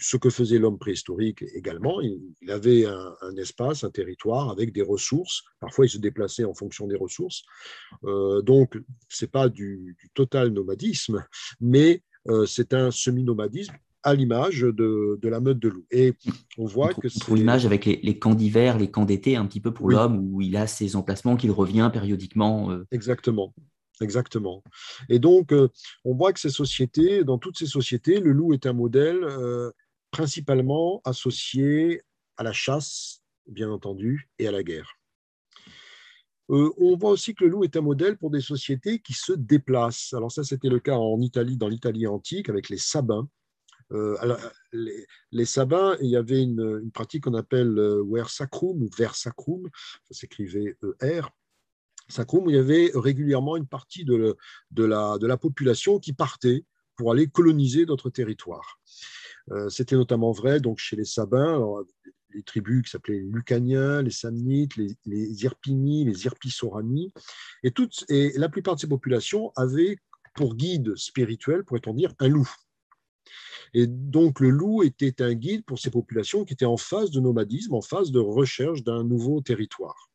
ce 0.00 0.16
que 0.16 0.30
faisait 0.30 0.58
l'homme 0.58 0.78
préhistorique 0.78 1.42
également. 1.54 2.00
Il, 2.00 2.50
avait 2.50 2.86
un, 2.86 3.36
espace, 3.36 3.84
un 3.84 3.90
territoire 3.90 4.50
avec 4.50 4.72
des 4.72 4.82
ressources. 4.82 5.42
Parfois, 5.60 5.86
il 5.86 5.90
se 5.90 5.98
déplaçait 5.98 6.44
en 6.44 6.54
fonction 6.54 6.86
des 6.86 6.96
ressources. 6.96 7.42
Euh, 8.04 8.42
donc, 8.42 8.78
ce 9.08 9.24
n'est 9.24 9.30
pas 9.30 9.48
du, 9.48 9.96
total 10.14 10.50
nomadisme, 10.50 11.24
mais 11.60 12.02
euh, 12.28 12.46
c'est 12.46 12.74
un 12.74 12.90
semi-nomadisme 12.90 13.74
à 14.02 14.14
l'image 14.14 14.60
de, 14.60 15.18
la 15.22 15.40
meute 15.40 15.58
de 15.58 15.68
loup. 15.68 15.86
Et 15.90 16.14
on 16.56 16.66
voit 16.66 16.94
que 16.94 17.08
Pour 17.24 17.36
l'image 17.36 17.66
avec 17.66 17.84
les, 17.84 18.18
camps 18.18 18.34
d'hiver, 18.34 18.78
les 18.78 18.90
camps 18.90 19.04
d'été, 19.04 19.36
un 19.36 19.46
petit 19.46 19.60
peu 19.60 19.72
pour 19.72 19.90
l'homme, 19.90 20.18
où 20.32 20.40
il 20.40 20.56
a 20.56 20.66
ses 20.66 20.96
emplacements, 20.96 21.36
qu'il 21.36 21.50
revient 21.50 21.90
périodiquement. 21.92 22.70
Euh. 22.70 22.86
Exactement. 22.90 23.54
Exactement. 24.00 24.62
Et 25.08 25.18
donc, 25.18 25.52
euh, 25.52 25.68
on 26.04 26.14
voit 26.14 26.32
que 26.32 26.38
ces 26.38 26.50
sociétés, 26.50 27.24
dans 27.24 27.38
toutes 27.38 27.58
ces 27.58 27.66
sociétés, 27.66 28.20
le 28.20 28.32
loup 28.32 28.52
est 28.52 28.66
un 28.66 28.72
modèle 28.72 29.24
euh, 29.24 29.72
principalement 30.12 31.00
associé 31.04 32.02
à 32.36 32.44
la 32.44 32.52
chasse 32.52 33.22
bien 33.48 33.70
entendu, 33.70 34.28
et 34.38 34.46
à 34.46 34.52
la 34.52 34.62
guerre. 34.62 34.94
Euh, 36.50 36.72
on 36.78 36.96
voit 36.96 37.10
aussi 37.10 37.34
que 37.34 37.44
le 37.44 37.50
loup 37.50 37.64
est 37.64 37.76
un 37.76 37.82
modèle 37.82 38.16
pour 38.16 38.30
des 38.30 38.40
sociétés 38.40 39.00
qui 39.00 39.12
se 39.12 39.32
déplacent. 39.32 40.14
Alors 40.14 40.32
ça, 40.32 40.44
c'était 40.44 40.68
le 40.68 40.80
cas 40.80 40.96
en 40.96 41.20
Italie, 41.20 41.56
dans 41.56 41.68
l'Italie 41.68 42.06
antique, 42.06 42.48
avec 42.48 42.68
les 42.68 42.78
Sabins. 42.78 43.28
Euh, 43.92 44.16
les, 45.32 45.44
Sabins, 45.44 45.96
il 46.00 46.08
y 46.08 46.16
avait 46.16 46.42
une, 46.42 46.90
pratique 46.92 47.24
qu'on 47.24 47.34
appelle 47.34 47.78
euh, 47.78 48.24
sacrum 48.26 48.82
ou 48.82 48.90
ver 48.96 49.14
sacrum, 49.14 49.68
ça 50.10 50.20
s'écrivait 50.20 50.76
ER, 51.02 51.22
sacrum, 52.08 52.46
où 52.46 52.50
il 52.50 52.56
y 52.56 52.58
avait 52.58 52.90
régulièrement 52.94 53.56
une 53.56 53.66
partie 53.66 54.04
de, 54.04 54.36
la, 54.76 55.36
population 55.36 55.98
qui 55.98 56.12
partait 56.12 56.64
pour 56.96 57.12
aller 57.12 57.28
coloniser 57.28 57.86
d'autres 57.86 58.10
territoires. 58.10 58.80
C'était 59.70 59.96
notamment 59.96 60.32
vrai 60.32 60.60
donc 60.60 60.78
chez 60.78 60.94
les 60.94 61.06
Sabins, 61.06 61.64
les 62.34 62.42
tribus 62.42 62.82
qui 62.82 62.90
s'appelaient 62.90 63.20
les 63.20 63.30
Lucaniens, 63.30 64.02
les 64.02 64.10
Samnites, 64.10 64.76
les, 64.76 64.94
les 65.06 65.44
Irpini, 65.44 66.04
les 66.04 66.26
Irpisorani. 66.26 67.12
Et, 67.62 67.70
toutes, 67.70 68.04
et 68.10 68.32
la 68.36 68.48
plupart 68.48 68.74
de 68.74 68.80
ces 68.80 68.86
populations 68.86 69.52
avaient 69.56 69.98
pour 70.34 70.54
guide 70.54 70.94
spirituel, 70.96 71.64
pourrait-on 71.64 71.94
dire, 71.94 72.12
un 72.20 72.28
loup. 72.28 72.48
Et 73.74 73.86
donc 73.86 74.40
le 74.40 74.50
loup 74.50 74.82
était 74.82 75.22
un 75.22 75.34
guide 75.34 75.64
pour 75.64 75.78
ces 75.78 75.90
populations 75.90 76.44
qui 76.44 76.54
étaient 76.54 76.64
en 76.64 76.76
phase 76.76 77.10
de 77.10 77.20
nomadisme, 77.20 77.74
en 77.74 77.82
phase 77.82 78.10
de 78.10 78.20
recherche 78.20 78.82
d'un 78.82 79.04
nouveau 79.04 79.40
territoire. 79.40 80.08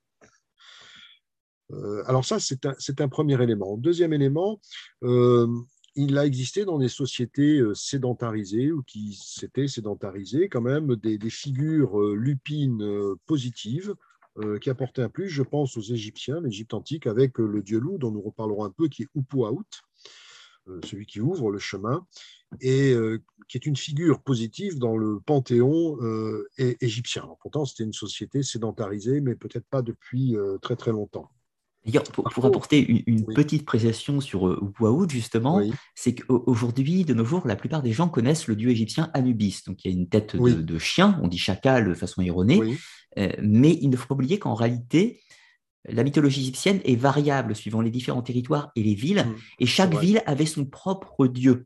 Euh, 1.74 2.04
alors 2.08 2.26
ça, 2.26 2.40
c'est 2.40 3.02
un, 3.02 3.10
premier 3.10 3.42
élément. 3.42 3.78
Deuxième 3.78 4.14
élément, 4.14 4.60
euh, 5.04 5.48
il 5.96 6.18
a 6.18 6.26
existé 6.26 6.66
dans 6.66 6.78
des 6.78 6.90
sociétés 6.90 7.60
euh, 7.60 7.74
sédentarisées 7.74 8.72
ou 8.72 8.84
qui 8.84 9.14
s'étaient 9.22 9.68
sédentarisées 9.68 10.50
quand 10.50 10.62
même 10.62 10.96
des, 10.96 11.18
figures 11.30 12.00
lupines 12.00 13.16
positives 13.26 13.96
qui 14.62 14.72
apportaient 14.72 15.04
un 15.04 15.10
plus. 15.10 15.30
Je 15.30 15.44
pense 15.44 15.78
aux 15.78 15.82
Égyptiens, 15.82 16.42
l'Égypte 16.42 16.74
antique, 16.74 17.06
avec 17.06 17.38
le 17.38 17.62
dieu 17.62 17.80
loup 17.80 18.00
dont 18.00 18.10
nous 18.10 18.22
reparlerons 18.22 18.66
un 18.66 18.72
peu, 18.72 18.88
qui 18.88 19.04
est 19.04 19.08
Upuaout, 19.14 19.68
celui 20.84 21.06
qui 21.06 21.22
ouvre 21.22 21.52
le 21.52 21.60
chemin, 21.60 22.08
et 22.62 22.96
qui 23.48 23.58
est 23.58 23.66
une 23.66 23.76
figure 23.76 24.22
positive 24.22 24.80
dans 24.80 24.98
le 24.98 25.20
panthéon 25.20 25.98
égyptien. 26.58 27.28
pourtant, 27.42 27.66
c'était 27.66 27.84
une 27.84 27.94
société 27.94 28.44
sédentarisée, 28.44 29.22
mais 29.22 29.36
peut-être 29.36 29.68
pas 29.68 29.82
depuis 29.82 30.36
très 30.62 30.76
très 30.76 30.92
longtemps. 30.92 31.30
D'ailleurs, 31.86 32.04
pour, 32.04 32.46
apporter 32.46 33.04
une, 33.08 33.26
petite 33.26 33.66
précision 33.66 34.22
sur 34.22 34.48
euh, 34.48 35.08
justement, 35.10 35.62
c'est 35.96 36.16
qu'aujourd'hui, 36.16 37.04
de 37.04 37.14
nos 37.14 37.26
jours, 37.26 37.46
la 37.46 37.58
plupart 37.58 37.82
des 37.82 37.92
gens 37.92 38.08
connaissent 38.08 38.48
le 38.48 38.56
dieu 38.56 38.70
égyptien 38.70 39.12
Anubis. 39.14 39.64
Donc, 39.68 39.84
il 39.84 39.92
y 39.92 39.94
a 39.94 39.98
une 39.98 40.08
tête 40.08 40.36
de, 40.38 40.80
chien, 40.80 41.20
on 41.22 41.28
dit 41.28 41.38
chacal 41.38 41.90
de 41.90 41.94
façon 41.94 42.22
erronée, 42.22 42.62
euh, 43.18 43.30
mais 43.42 43.78
il 43.82 43.90
ne 43.90 43.98
faut 43.98 44.08
pas 44.08 44.16
oublier 44.16 44.40
qu'en 44.40 44.54
réalité, 44.54 45.20
la 45.86 46.04
mythologie 46.06 46.40
égyptienne 46.40 46.80
est 46.86 46.96
variable 46.96 47.54
suivant 47.54 47.82
les 47.82 47.92
différents 47.92 48.22
territoires 48.22 48.72
et 48.78 48.84
les 48.84 48.96
villes, 48.96 49.26
mmh, 49.26 49.36
et 49.60 49.66
chaque 49.66 49.96
ville 49.96 50.22
avait 50.26 50.46
son 50.46 50.66
propre 50.66 51.28
dieu. 51.28 51.66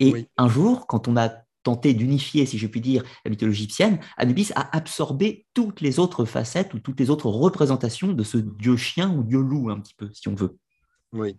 Et 0.00 0.26
un 0.36 0.48
jour, 0.48 0.86
quand 0.86 1.08
on 1.08 1.16
a 1.16 1.30
tenté 1.66 1.94
d'unifier, 1.94 2.46
si 2.46 2.58
je 2.58 2.68
puis 2.68 2.80
dire, 2.80 3.02
la 3.24 3.30
mythologie 3.30 3.64
égyptienne, 3.64 3.98
Anubis 4.16 4.52
a 4.54 4.76
absorbé 4.76 5.46
toutes 5.52 5.80
les 5.80 5.98
autres 5.98 6.24
facettes 6.24 6.74
ou 6.74 6.78
toutes 6.78 7.00
les 7.00 7.10
autres 7.10 7.28
représentations 7.28 8.12
de 8.12 8.22
ce 8.22 8.38
dieu 8.38 8.76
chien 8.76 9.12
ou 9.12 9.24
dieu 9.24 9.40
loup, 9.40 9.68
un 9.68 9.80
petit 9.80 9.94
peu, 9.94 10.08
si 10.12 10.28
on 10.28 10.36
veut. 10.36 10.56
Oui. 11.12 11.36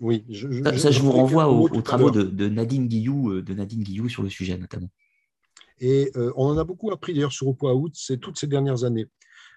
oui 0.00 0.24
je, 0.28 0.62
ça, 0.76 0.92
je, 0.92 1.00
vous 1.00 1.10
renvoie 1.10 1.48
aux, 1.48 1.82
travaux 1.82 2.12
de, 2.12 2.48
Nadine 2.48 2.86
Guillou, 2.86 3.32
euh, 3.32 3.42
de 3.42 3.52
Nadine 3.52 3.82
Guillou 3.82 4.08
sur 4.08 4.22
le 4.22 4.30
sujet 4.30 4.56
notamment. 4.58 4.90
Et 5.80 6.12
euh, 6.14 6.32
on 6.36 6.46
en 6.46 6.58
a 6.58 6.62
beaucoup 6.64 6.92
appris 6.92 7.12
d'ailleurs 7.12 7.32
sur 7.32 7.48
Opoaout 7.48 7.90
c'est 7.94 8.18
toutes 8.18 8.38
ces 8.38 8.46
dernières 8.46 8.84
années. 8.84 9.06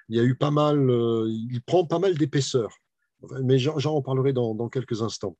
Il 0.10 0.18
y 0.18 0.20
a 0.20 0.24
eu 0.24 0.34
pas 0.34 0.50
mal, 0.50 0.90
euh, 0.90 1.28
il 1.30 1.62
prend 1.62 1.86
pas 1.86 2.00
mal 2.00 2.18
d'épaisseur, 2.18 2.76
mais 3.44 3.60
j'en 3.60 3.94
reparlerai 3.94 4.34
dans, 4.34 4.56
dans 4.56 4.68
quelques 4.68 5.04
instants. 5.04 5.38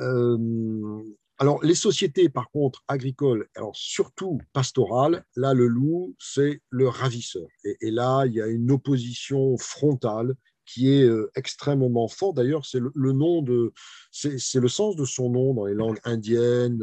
Euh, 0.00 1.02
alors, 1.38 1.62
les 1.62 1.74
sociétés, 1.74 2.28
par 2.28 2.50
contre, 2.50 2.82
agricoles, 2.88 3.48
alors 3.54 3.76
surtout 3.76 4.40
pastorales, 4.52 5.24
là, 5.36 5.54
le 5.54 5.66
loup, 5.68 6.16
c'est 6.18 6.62
le 6.70 6.88
ravisseur. 6.88 7.46
Et, 7.64 7.90
là, 7.90 8.24
il 8.26 8.34
y 8.34 8.42
a 8.42 8.48
une 8.48 8.70
opposition 8.72 9.56
frontale 9.56 10.34
qui 10.66 10.92
est 10.92 11.04
euh, 11.04 11.30
extrêmement 11.36 12.08
forte. 12.08 12.36
D'ailleurs, 12.36 12.66
c'est 12.66 12.80
le, 12.80 13.12
nom 13.12 13.42
de, 13.42 13.72
c'est 14.10 14.60
le 14.60 14.68
sens 14.68 14.96
de 14.96 15.04
son 15.04 15.30
nom 15.30 15.54
dans 15.54 15.64
les 15.64 15.74
langues 15.74 16.00
indiennes 16.04 16.82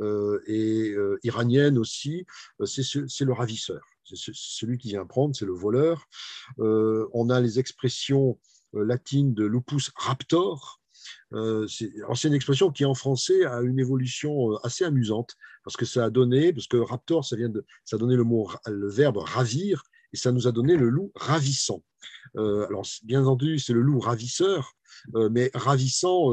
euh, 0.00 0.40
et 0.46 0.94
iraniennes 1.22 1.78
aussi. 1.78 2.26
C'est 2.64 3.24
le 3.24 3.32
ravisseur. 3.32 3.80
C'est 4.04 4.32
celui 4.34 4.76
qui 4.76 4.88
vient 4.88 5.06
prendre, 5.06 5.34
c'est 5.34 5.46
le 5.46 5.54
voleur. 5.54 6.04
on 6.58 7.30
a 7.30 7.40
les 7.40 7.58
expressions 7.58 8.38
latines 8.74 9.34
de 9.34 9.44
lupus 9.44 9.92
raptor, 9.94 10.80
c'est 11.68 12.28
une 12.28 12.34
expression 12.34 12.70
qui 12.70 12.84
en 12.84 12.94
français 12.94 13.44
a 13.44 13.60
une 13.62 13.78
évolution 13.78 14.52
euh, 14.52 14.56
assez 14.62 14.84
amusante 14.84 15.34
parce 15.64 15.76
que 15.76 15.84
ça 15.84 16.04
a 16.04 16.10
donné, 16.10 16.52
parce 16.52 16.66
que 16.66 16.76
raptor, 16.76 17.24
ça 17.24 17.36
vient 17.36 17.48
de, 17.48 17.64
ça 17.84 17.96
a 17.96 17.98
donné 17.98 18.16
le 18.16 18.24
mot, 18.24 18.50
le 18.66 18.90
verbe 18.90 19.18
ravir 19.18 19.82
et 20.12 20.16
ça 20.16 20.32
nous 20.32 20.46
a 20.46 20.52
donné 20.52 20.76
le 20.76 20.88
loup 20.88 21.10
ravissant. 21.14 21.82
Euh, 22.36 22.66
alors 22.66 22.86
bien 23.04 23.22
entendu, 23.22 23.58
c'est 23.58 23.72
le 23.72 23.80
loup 23.80 24.00
ravisseur, 24.00 24.72
mais 25.30 25.50
ravissant 25.54 26.30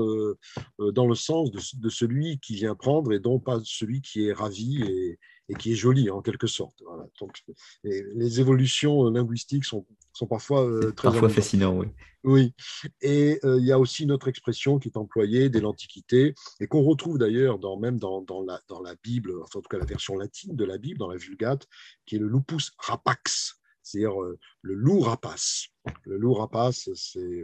dans 0.77 1.07
le 1.07 1.15
sens 1.15 1.51
de, 1.51 1.89
celui 1.89 2.39
qui 2.39 2.55
vient 2.55 2.75
prendre 2.75 3.11
et 3.11 3.19
non 3.19 3.39
pas 3.39 3.59
celui 3.63 4.01
qui 4.01 4.27
est 4.27 4.33
ravi 4.33 5.17
et 5.49 5.55
qui 5.55 5.73
est 5.73 5.75
joli 5.75 6.09
en 6.09 6.21
quelque 6.21 6.47
sorte. 6.47 6.81
Donc, 7.19 7.43
les 7.83 8.39
évolutions 8.39 9.09
linguistiques 9.09 9.65
sont, 9.65 9.85
sont 10.13 10.27
parfois 10.27 10.65
euh, 10.65 10.91
très 10.91 11.09
parfois 11.09 11.29
fascinantes. 11.29 11.79
Oui. 11.79 11.87
Oui, 12.23 12.53
et 13.01 13.39
euh, 13.43 13.57
il 13.59 13.65
y 13.65 13.71
a 13.71 13.79
aussi 13.79 14.03
une 14.03 14.11
autre 14.11 14.27
expression 14.27 14.77
qui 14.77 14.89
est 14.89 14.97
employée 14.97 15.49
dès 15.49 15.59
l'Antiquité 15.59 16.35
et 16.59 16.67
qu'on 16.67 16.83
retrouve 16.83 17.17
d'ailleurs 17.17 17.57
dans, 17.57 17.79
même 17.79 17.97
dans, 17.97 18.21
dans, 18.21 18.43
la, 18.43 18.61
dans 18.67 18.79
la 18.79 18.93
Bible, 19.03 19.33
enfin, 19.41 19.57
en 19.57 19.61
tout 19.63 19.69
cas 19.69 19.79
la 19.79 19.85
version 19.85 20.15
latine 20.15 20.55
de 20.55 20.63
la 20.63 20.77
Bible, 20.77 20.99
dans 20.99 21.09
la 21.09 21.17
Vulgate, 21.17 21.67
qui 22.05 22.17
est 22.17 22.19
le 22.19 22.27
lupus 22.27 22.73
rapax, 22.77 23.60
c'est-à-dire 23.83 24.21
euh, 24.21 24.37
le 24.61 24.73
loup 24.75 24.99
rapace. 24.99 25.67
Le 26.05 26.17
loup 26.17 26.33
rapace, 26.33 26.89
c'est 26.93 27.41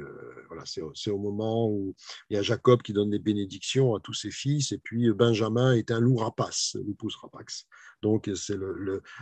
voilà, 0.48 0.64
c'est 0.66 1.10
au 1.10 1.18
moment 1.18 1.72
où 1.72 1.96
il 2.30 2.36
y 2.36 2.38
a 2.38 2.44
Jacob 2.44 2.84
qui 2.84 2.94
donne 2.94 3.10
des 3.10 3.18
bénédictions 3.18 3.96
à 3.96 4.00
tous 4.00 4.14
ses 4.14 4.30
fils, 4.30 4.72
et 4.72 4.78
puis 4.78 5.12
Benjamin 5.12 5.74
est 5.74 5.90
un 5.90 6.00
loup 6.00 6.18
rapace, 6.18 6.78
lupus 6.86 7.16
rapax. 7.16 7.66
Donc, 8.02 8.30
c'est 8.36 8.58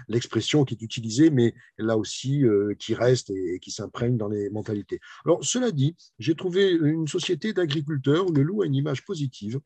l'expression 0.07 0.65
qui 0.65 0.73
est 0.73 0.81
utilisée, 0.81 1.29
mais 1.29 1.53
là 1.77 1.97
aussi 1.97 2.43
euh, 2.43 2.75
qui 2.77 2.93
reste 2.93 3.29
et, 3.29 3.59
qui 3.59 3.71
s'imprègne 3.71 4.17
dans 4.17 4.27
les 4.27 4.49
mentalités. 4.49 4.99
Alors, 5.25 5.43
cela 5.43 5.71
dit, 5.71 5.95
j'ai 6.19 6.35
trouvé 6.35 6.71
une 6.71 7.07
société 7.07 7.53
d'agriculteurs 7.53 8.27
où 8.27 8.33
le 8.33 8.43
loup 8.43 8.61
a 8.63 8.65
une 8.65 8.75
image 8.75 9.05
positive. 9.05 9.59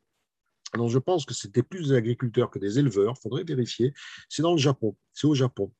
Alors, 0.72 0.88
je 0.88 0.98
pense 0.98 1.24
que 1.26 1.34
c'était 1.34 1.64
plus 1.64 1.88
des 1.88 1.94
agriculteurs 1.94 2.50
que 2.50 2.60
des 2.60 2.78
éleveurs, 2.78 3.14
il 3.18 3.22
faudrait 3.22 3.44
vérifier. 3.44 3.92
C'est 4.28 4.42
dans 4.42 4.52
le 4.52 4.58
Japon, 4.58 4.96
c'est 5.12 5.26
au 5.26 5.34
Japon. 5.34 5.72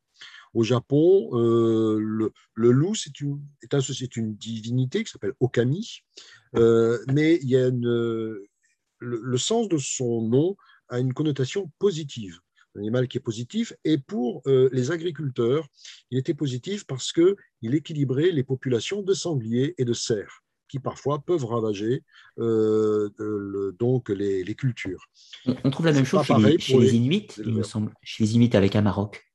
Au 0.52 0.62
Japon, 0.64 1.30
euh, 1.32 1.98
le, 2.54 2.70
loup, 2.70 2.94
c'est 2.94 3.20
une, 3.20 3.40
est, 3.62 4.16
une 4.16 4.34
divinité 4.34 5.04
qui 5.04 5.10
s'appelle 5.10 5.34
Okami, 5.40 6.02
euh, 6.56 6.98
mais 7.12 7.38
il 7.42 7.48
y 7.48 7.56
a 7.56 7.70
le, 7.70 8.46
le, 8.98 9.38
sens 9.38 9.68
de 9.68 9.78
son 9.78 10.22
nom 10.22 10.56
a 10.88 10.98
une 10.98 11.14
connotation 11.14 11.70
positive 11.78 12.40
un 12.76 12.80
animal 12.80 13.08
qui 13.08 13.18
est 13.18 13.20
positif. 13.20 13.72
Et 13.84 13.98
pour 13.98 14.42
euh, 14.46 14.68
les 14.72 14.90
agriculteurs, 14.90 15.66
il 16.10 16.18
était 16.18 16.34
positif 16.34 16.86
parce 16.86 17.12
qu'il 17.12 17.74
équilibrait 17.74 18.30
les 18.30 18.44
populations 18.44 19.02
de 19.02 19.14
sangliers 19.14 19.74
et 19.78 19.84
de 19.84 19.92
cerfs 19.92 20.42
qui 20.68 20.78
parfois 20.78 21.18
peuvent 21.18 21.44
ravager 21.46 22.04
euh, 22.38 23.10
donc 23.80 24.08
les, 24.08 24.54
cultures. 24.54 25.04
On, 25.64 25.70
trouve 25.70 25.86
la 25.86 25.92
même 25.92 26.04
chose 26.04 26.24
chez, 26.24 26.78
les, 26.78 26.94
Inuits, 26.94 27.26
il 27.38 27.54
me 27.54 27.64
semble, 27.64 27.92
chez 28.04 28.22
les 28.22 28.36
Inuits 28.36 28.54
avec 28.54 28.76
un 28.76 28.82
Maroc. 28.82 29.29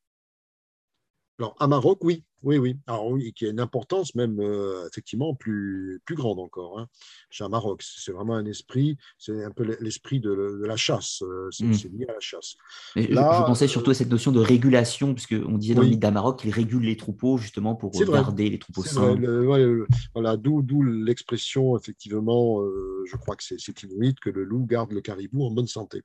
Alors, 1.37 1.55
à 1.59 1.67
Maroc, 1.67 1.99
oui, 2.03 2.23
oui, 2.43 2.57
oui. 2.57 2.77
Alors, 2.87 3.07
oui, 3.07 3.33
qui 3.33 3.45
a 3.45 3.49
une 3.49 3.59
importance 3.59 4.15
même 4.15 4.39
euh, 4.39 4.87
effectivement 4.87 5.33
plus, 5.33 5.99
plus 6.05 6.15
grande 6.15 6.39
encore 6.39 6.79
hein, 6.79 6.87
chez 7.29 7.43
un 7.43 7.49
Maroc. 7.49 7.83
C'est 7.83 8.13
vraiment 8.13 8.35
un 8.35 8.45
esprit, 8.45 8.97
c'est 9.17 9.43
un 9.43 9.51
peu 9.51 9.75
l'esprit 9.81 10.21
de, 10.21 10.63
la 10.65 10.77
chasse. 10.77 11.23
Euh, 11.23 11.49
hmm. 11.59 11.73
c'est 11.73 11.91
lié 11.91 12.05
à 12.07 12.13
la 12.13 12.19
chasse. 12.19 12.55
je, 12.95 13.13
pensais 13.13 13.67
surtout 13.67 13.91
à 13.91 13.93
cette 13.93 14.09
notion 14.09 14.31
de 14.31 14.39
régulation, 14.39 15.13
puisqu'on 15.13 15.57
disait 15.57 15.73
dans 15.73 15.81
le 15.81 15.89
mythe 15.89 15.99
d'Amaroc 15.99 16.39
qu'il 16.39 16.51
régule 16.51 16.83
les 16.83 16.95
troupeaux 16.95 17.37
justement 17.37 17.75
pour 17.75 17.91
garder 17.91 18.49
les 18.49 18.59
troupeaux 18.59 18.83
sains. 18.83 19.17
voilà, 20.13 20.37
d'où 20.37 20.83
l'expression, 20.83 21.77
effectivement, 21.77 22.61
euh, 22.61 23.03
je 23.07 23.17
crois 23.17 23.35
que 23.35 23.43
c'est 23.43 23.83
inuit, 23.83 24.15
que 24.21 24.29
le 24.29 24.45
loup 24.45 24.65
garde 24.65 24.93
le 24.93 25.01
caribou 25.01 25.45
en 25.45 25.51
bonne 25.51 25.67
santé. 25.67 26.01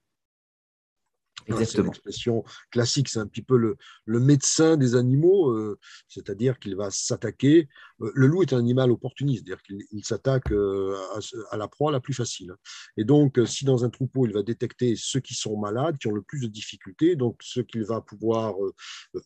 C'est 1.64 1.78
une 1.78 1.88
expression 1.88 2.44
classique, 2.70 3.08
c'est 3.08 3.18
un 3.18 3.26
petit 3.26 3.42
peu 3.42 3.56
le, 3.56 3.76
médecin 4.20 4.76
des 4.76 4.94
animaux, 4.94 5.50
euh, 5.50 5.78
c'est-à-dire 6.08 6.58
qu'il 6.58 6.76
va 6.76 6.90
s'attaquer 6.90 7.68
Euh, 8.02 8.10
le 8.14 8.26
loup 8.26 8.42
est 8.42 8.52
un 8.52 8.58
animal 8.58 8.90
opportuniste, 8.90 9.44
c'est-à-dire 9.46 9.62
qu'il 9.62 10.04
s'attaque 10.04 10.50
euh, 10.52 10.96
à, 11.50 11.56
la 11.56 11.68
proie 11.68 11.92
la 11.92 12.00
plus 12.00 12.14
facile. 12.14 12.54
Et 12.96 13.04
donc, 13.04 13.38
si 13.46 13.64
dans 13.64 13.84
un 13.84 13.90
troupeau, 13.90 14.26
il 14.26 14.32
va 14.32 14.42
détecter 14.42 14.94
ceux 14.96 15.20
qui 15.20 15.34
sont 15.34 15.58
malades, 15.58 15.98
qui 15.98 16.08
ont 16.08 16.14
le 16.14 16.22
plus 16.22 16.40
de 16.40 16.46
difficultés, 16.46 17.16
donc 17.16 17.36
ceux 17.42 17.62
qu'il 17.62 17.84
va 17.84 18.00
pouvoir 18.00 18.54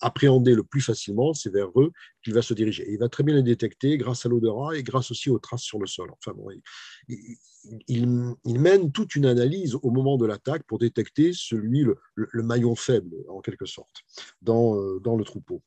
appréhender 0.00 0.54
le 0.54 0.64
plus 0.64 0.80
facilement, 0.80 1.34
c'est 1.34 1.50
vers 1.50 1.68
eux 1.80 1.92
qu'il 2.24 2.34
va 2.34 2.42
se 2.42 2.54
diriger. 2.54 2.84
il 2.90 2.98
va 2.98 3.08
très 3.08 3.22
bien 3.22 3.34
les 3.34 3.42
détecter 3.42 3.96
grâce 3.98 4.26
à 4.26 4.28
l'odorat 4.28 4.76
et 4.76 4.82
grâce 4.82 5.10
aussi 5.10 5.30
aux 5.30 5.38
traces 5.38 5.62
sur 5.62 5.78
le 5.78 5.86
sol. 5.86 6.10
Enfin 6.12 6.32
bon, 6.36 6.48
il, 7.88 8.06
mène 8.44 8.90
toute 8.90 9.14
une 9.14 9.26
analyse 9.26 9.76
au 9.76 9.90
moment 9.90 10.16
de 10.16 10.26
l'attaque 10.26 10.64
pour 10.66 10.78
détecter 10.78 11.32
celui, 11.32 11.84
le, 12.14 12.42
maillon 12.42 12.74
faible, 12.74 13.14
en 13.28 13.40
quelque 13.40 13.66
sorte, 13.66 14.02
dans, 14.42 14.98
dans 15.00 15.16
le 15.16 15.24
troupeau. 15.24 15.62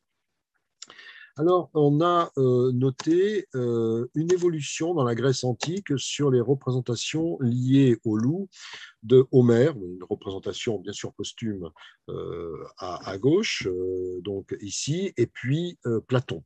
Alors, 1.39 1.69
on 1.75 2.01
a 2.01 2.31
euh, 2.39 2.71
noté 2.71 3.45
euh, 3.53 4.07
une 4.15 4.31
évolution 4.33 4.95
dans 4.95 5.03
la 5.03 5.13
Grèce 5.13 5.43
antique 5.43 5.95
sur 5.97 6.31
les 6.31 6.41
représentations 6.41 7.38
liées 7.41 7.99
au 8.05 8.17
loup 8.17 8.49
de 9.03 9.23
Homère, 9.31 9.75
une 9.75 10.03
représentation 10.03 10.79
bien 10.79 10.93
sûr 10.93 11.13
posthume 11.13 11.69
euh, 12.09 12.57
à, 12.79 13.15
gauche, 13.19 13.67
donc 14.21 14.57
ici, 14.61 15.13
et 15.15 15.27
puis 15.27 15.77
Platon. 16.07 16.43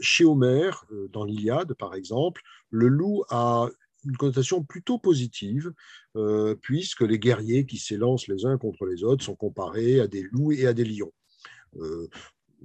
Chez 0.00 0.24
Homère, 0.24 0.86
dans 1.10 1.24
l'Iliade 1.24 1.74
par 1.74 1.94
exemple, 1.94 2.42
le 2.70 2.86
loup 2.86 3.24
a 3.30 3.68
une 4.04 4.16
connotation 4.16 4.62
plutôt 4.62 4.98
positive, 4.98 5.72
puisque 6.62 7.02
les 7.02 7.18
guerriers 7.18 7.66
qui 7.66 7.78
s'élancent 7.78 8.28
les 8.28 8.46
uns 8.46 8.56
contre 8.56 8.86
les 8.86 9.02
autres 9.02 9.24
sont 9.24 9.36
comparés 9.36 10.00
à 10.00 10.06
des 10.06 10.22
loups 10.22 10.52
et 10.52 10.66
à 10.66 10.72
des 10.72 10.84
lions 10.84 11.12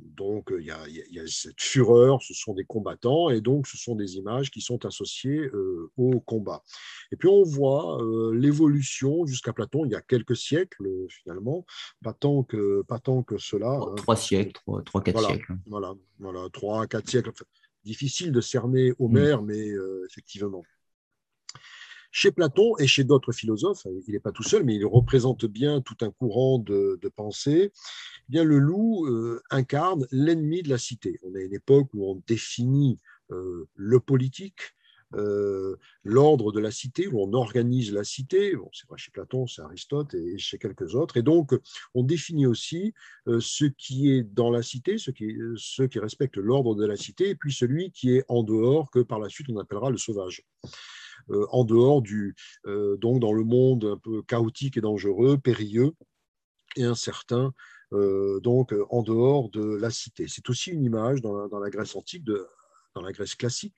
donc 0.01 0.53
il 0.57 0.65
y, 0.65 0.71
a, 0.71 1.27
cette 1.27 1.61
fureur, 1.61 2.21
ce 2.21 2.33
sont 2.33 2.53
des 2.53 2.65
combattants, 2.65 3.29
et 3.29 3.41
donc 3.41 3.67
ce 3.67 3.77
sont 3.77 3.95
des 3.95 4.17
images 4.17 4.51
qui 4.51 4.61
sont 4.61 4.85
associées 4.85 5.49
euh, 5.53 5.91
au 5.97 6.19
combat. 6.19 6.63
Et 7.11 7.15
puis 7.15 7.27
on 7.27 7.43
voit 7.43 8.01
euh, 8.01 8.33
l'évolution 8.33 9.25
jusqu'à 9.25 9.53
Platon, 9.53 9.85
il 9.85 9.91
y 9.91 9.95
a 9.95 10.01
quelques 10.01 10.35
siècles 10.35 10.87
finalement, 11.09 11.65
pas 12.03 12.13
tant 12.13 12.43
que, 12.43 12.83
pas 12.83 12.99
tant 12.99 13.23
que 13.23 13.37
cela. 13.37 13.71
Hein. 13.71 13.95
Trois 13.95 14.15
siècles, 14.15 14.61
trois, 14.85 15.01
quatre 15.01 15.25
siècles. 15.25 15.55
Voilà, 15.67 15.93
voilà, 16.19 16.47
trois, 16.51 16.87
quatre 16.87 17.09
siècles. 17.09 17.31
difficile 17.83 18.31
de 18.31 18.41
cerner 18.41 18.93
Homère, 18.99 19.41
mm. 19.41 19.45
mais 19.45 19.69
euh, 19.69 20.05
effectivement. 20.09 20.63
Chez 22.11 22.31
Platon 22.31 22.75
et 22.77 22.87
chez 22.87 23.05
d'autres 23.05 23.31
philosophes, 23.31 23.87
il 24.05 24.13
n'est 24.13 24.19
pas 24.19 24.33
tout 24.33 24.43
seul, 24.43 24.65
mais 24.65 24.75
il 24.75 24.85
représente 24.85 25.45
bien 25.45 25.79
tout 25.79 25.95
un 26.01 26.11
courant 26.11 26.59
de, 26.59 26.99
pensée, 27.15 27.71
eh 27.71 28.23
bien 28.27 28.43
le 28.43 28.59
loup 28.59 29.05
euh, 29.05 29.41
incarne 29.49 30.05
l'ennemi 30.11 30.61
de 30.61 30.69
la 30.69 30.77
cité. 30.77 31.19
On 31.23 31.33
est 31.35 31.43
à 31.43 31.45
une 31.45 31.53
époque 31.53 31.87
où 31.93 32.11
on 32.11 32.21
définit 32.27 32.99
euh, 33.31 33.65
le 33.75 33.99
politique, 34.01 34.59
euh, 35.13 35.77
l'ordre 36.03 36.51
de 36.51 36.59
la 36.59 36.71
cité, 36.71 37.07
où 37.07 37.21
on 37.21 37.31
organise 37.31 37.93
la 37.93 38.03
cité. 38.03 38.57
Bon, 38.57 38.69
c'est 38.73 38.87
vrai 38.89 38.97
chez 38.97 39.11
Platon, 39.11 39.47
c'est 39.47 39.61
Aristote 39.61 40.13
et 40.13 40.37
chez 40.37 40.57
quelques 40.57 40.95
autres. 40.95 41.15
Et 41.15 41.23
donc, 41.23 41.53
on 41.93 42.03
définit 42.03 42.45
aussi 42.45 42.93
ce 43.25 43.65
qui 43.65 44.11
est 44.11 44.23
dans 44.23 44.51
la 44.51 44.63
cité, 44.63 44.97
ce 44.97 45.11
qui, 45.11 45.37
ceux 45.55 45.87
qui 45.87 45.99
l'ordre 46.35 46.75
de 46.75 46.85
la 46.85 46.97
cité, 46.97 47.29
et 47.29 47.35
puis 47.35 47.53
celui 47.53 47.91
qui 47.91 48.17
est 48.17 48.25
en 48.27 48.43
dehors, 48.43 48.91
que 48.91 48.99
par 48.99 49.19
la 49.19 49.29
suite 49.29 49.47
on 49.49 49.57
appellera 49.57 49.89
le 49.89 49.97
sauvage. 49.97 50.43
Euh, 51.31 51.45
en 51.51 51.63
dehors 51.63 52.01
du, 52.01 52.35
euh, 52.65 52.97
donc 52.97 53.19
dans 53.19 53.33
le 53.33 53.43
monde 53.43 53.85
un 53.85 53.97
peu 53.97 54.21
chaotique 54.23 54.77
et 54.77 54.81
dangereux, 54.81 55.37
périlleux 55.37 55.93
et 56.75 56.83
incertain, 56.83 57.53
euh, 57.93 58.39
donc 58.41 58.73
en 58.89 59.01
dehors 59.01 59.49
de 59.49 59.75
la 59.75 59.89
cité. 59.91 60.25
C'est 60.27 60.49
aussi 60.49 60.71
une 60.71 60.83
image 60.83 61.21
dans 61.21 61.59
la, 61.59 61.69
Grèce 61.69 61.95
antique, 61.95 62.23
dans 62.95 63.01
la 63.01 63.11
Grèce 63.11 63.35
classique, 63.35 63.75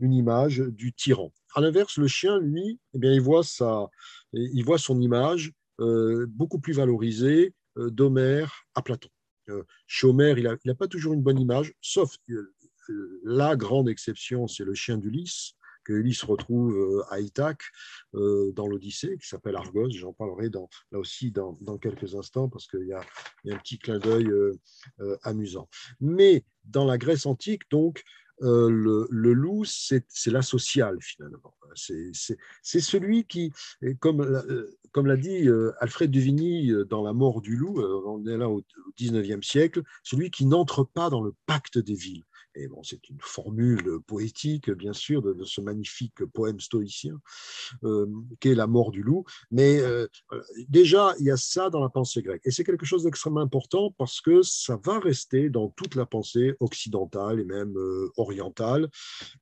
une 0.00 0.12
image 0.12 0.58
du 0.58 0.92
tyran. 0.92 1.32
À 1.54 1.60
l'inverse, 1.60 1.96
le 1.96 2.08
chien, 2.08 2.38
lui, 2.38 2.78
eh 2.94 2.98
bien, 2.98 3.12
il, 3.12 3.20
voit 3.20 3.44
sa, 3.44 3.88
il 4.32 4.64
voit 4.64 4.78
son 4.78 5.00
image 5.00 5.52
beaucoup 6.28 6.60
plus 6.60 6.74
valorisée 6.74 7.54
d'Homère 7.76 8.64
à 8.74 8.82
Platon. 8.82 9.08
chez 9.86 10.06
Homère, 10.06 10.38
il 10.38 10.56
n'a 10.64 10.74
pas 10.74 10.88
toujours 10.88 11.14
une 11.14 11.22
bonne 11.22 11.40
image, 11.40 11.74
sauf 11.80 12.16
la 13.24 13.56
grande 13.56 13.88
exception, 13.88 14.46
c'est 14.46 14.64
le 14.64 14.74
chien 14.74 14.98
d'Ulysse, 14.98 15.54
que 15.84 15.92
Ulysse 15.92 16.24
retrouve 16.24 16.76
euh, 16.76 17.02
à 17.10 17.20
Ithaque 17.20 17.62
euh, 18.14 18.52
dans 18.52 18.66
l'Odyssée, 18.66 19.16
qui 19.20 19.28
s'appelle 19.28 19.56
Argos. 19.56 19.90
J'en 19.90 20.12
parlerai 20.12 20.50
là 20.50 20.98
aussi 20.98 21.30
dans, 21.30 21.56
quelques 21.80 22.14
instants 22.14 22.48
parce 22.48 22.66
qu'il 22.66 22.86
y, 22.86 22.92
a 22.92 23.00
un 23.46 23.58
petit 23.58 23.78
clin 23.78 23.98
d'œil 23.98 24.28
euh, 24.28 25.16
amusant. 25.22 25.68
Mais 26.00 26.44
dans 26.64 26.84
la 26.84 26.98
Grèce 26.98 27.26
antique, 27.26 27.62
donc, 27.70 28.02
le, 28.42 29.06
loup, 29.10 29.64
c'est 29.66 30.06
la 30.26 30.40
sociale 30.40 30.96
finalement. 31.02 31.54
C'est 31.74 32.80
celui 32.80 33.26
qui, 33.26 33.52
comme, 33.98 34.42
comme 34.92 35.06
l'a 35.06 35.18
dit 35.18 35.46
Alfred 35.78 36.10
Duvigny 36.10 36.72
dans 36.88 37.02
La 37.02 37.12
mort 37.12 37.42
du 37.42 37.54
loup, 37.54 37.82
on 37.82 38.24
est 38.24 38.38
là 38.38 38.48
au, 38.48 38.60
au 38.60 38.92
19e 38.98 39.42
siècle, 39.42 39.82
celui 40.02 40.30
qui 40.30 40.46
n'entre 40.46 40.84
pas 40.84 41.10
dans 41.10 41.22
le 41.22 41.34
pacte 41.44 41.76
des 41.76 41.92
villes. 41.92 42.24
Et 42.56 42.66
bon, 42.66 42.82
c'est 42.82 43.08
une 43.08 43.20
formule 43.20 44.00
poétique, 44.06 44.70
bien 44.70 44.92
sûr, 44.92 45.22
de, 45.22 45.44
ce 45.44 45.60
magnifique 45.60 46.24
poème 46.26 46.58
stoïcien 46.58 47.20
euh, 47.84 48.06
qu'est 48.40 48.54
La 48.54 48.66
mort 48.66 48.90
du 48.90 49.02
loup. 49.02 49.24
Mais 49.50 49.80
euh, 49.80 50.06
déjà, 50.68 51.14
il 51.20 51.26
y 51.26 51.30
a 51.30 51.36
ça 51.36 51.70
dans 51.70 51.80
la 51.80 51.88
pensée 51.88 52.22
grecque. 52.22 52.42
Et 52.44 52.50
c'est 52.50 52.64
quelque 52.64 52.86
chose 52.86 53.04
d'extrêmement 53.04 53.40
important 53.40 53.94
parce 53.96 54.20
que 54.20 54.42
ça 54.42 54.80
va 54.84 54.98
rester 54.98 55.48
dans 55.48 55.68
toute 55.68 55.94
la 55.94 56.06
pensée 56.06 56.54
occidentale 56.58 57.40
et 57.40 57.44
même 57.44 57.76
euh, 57.76 58.10
orientale 58.16 58.90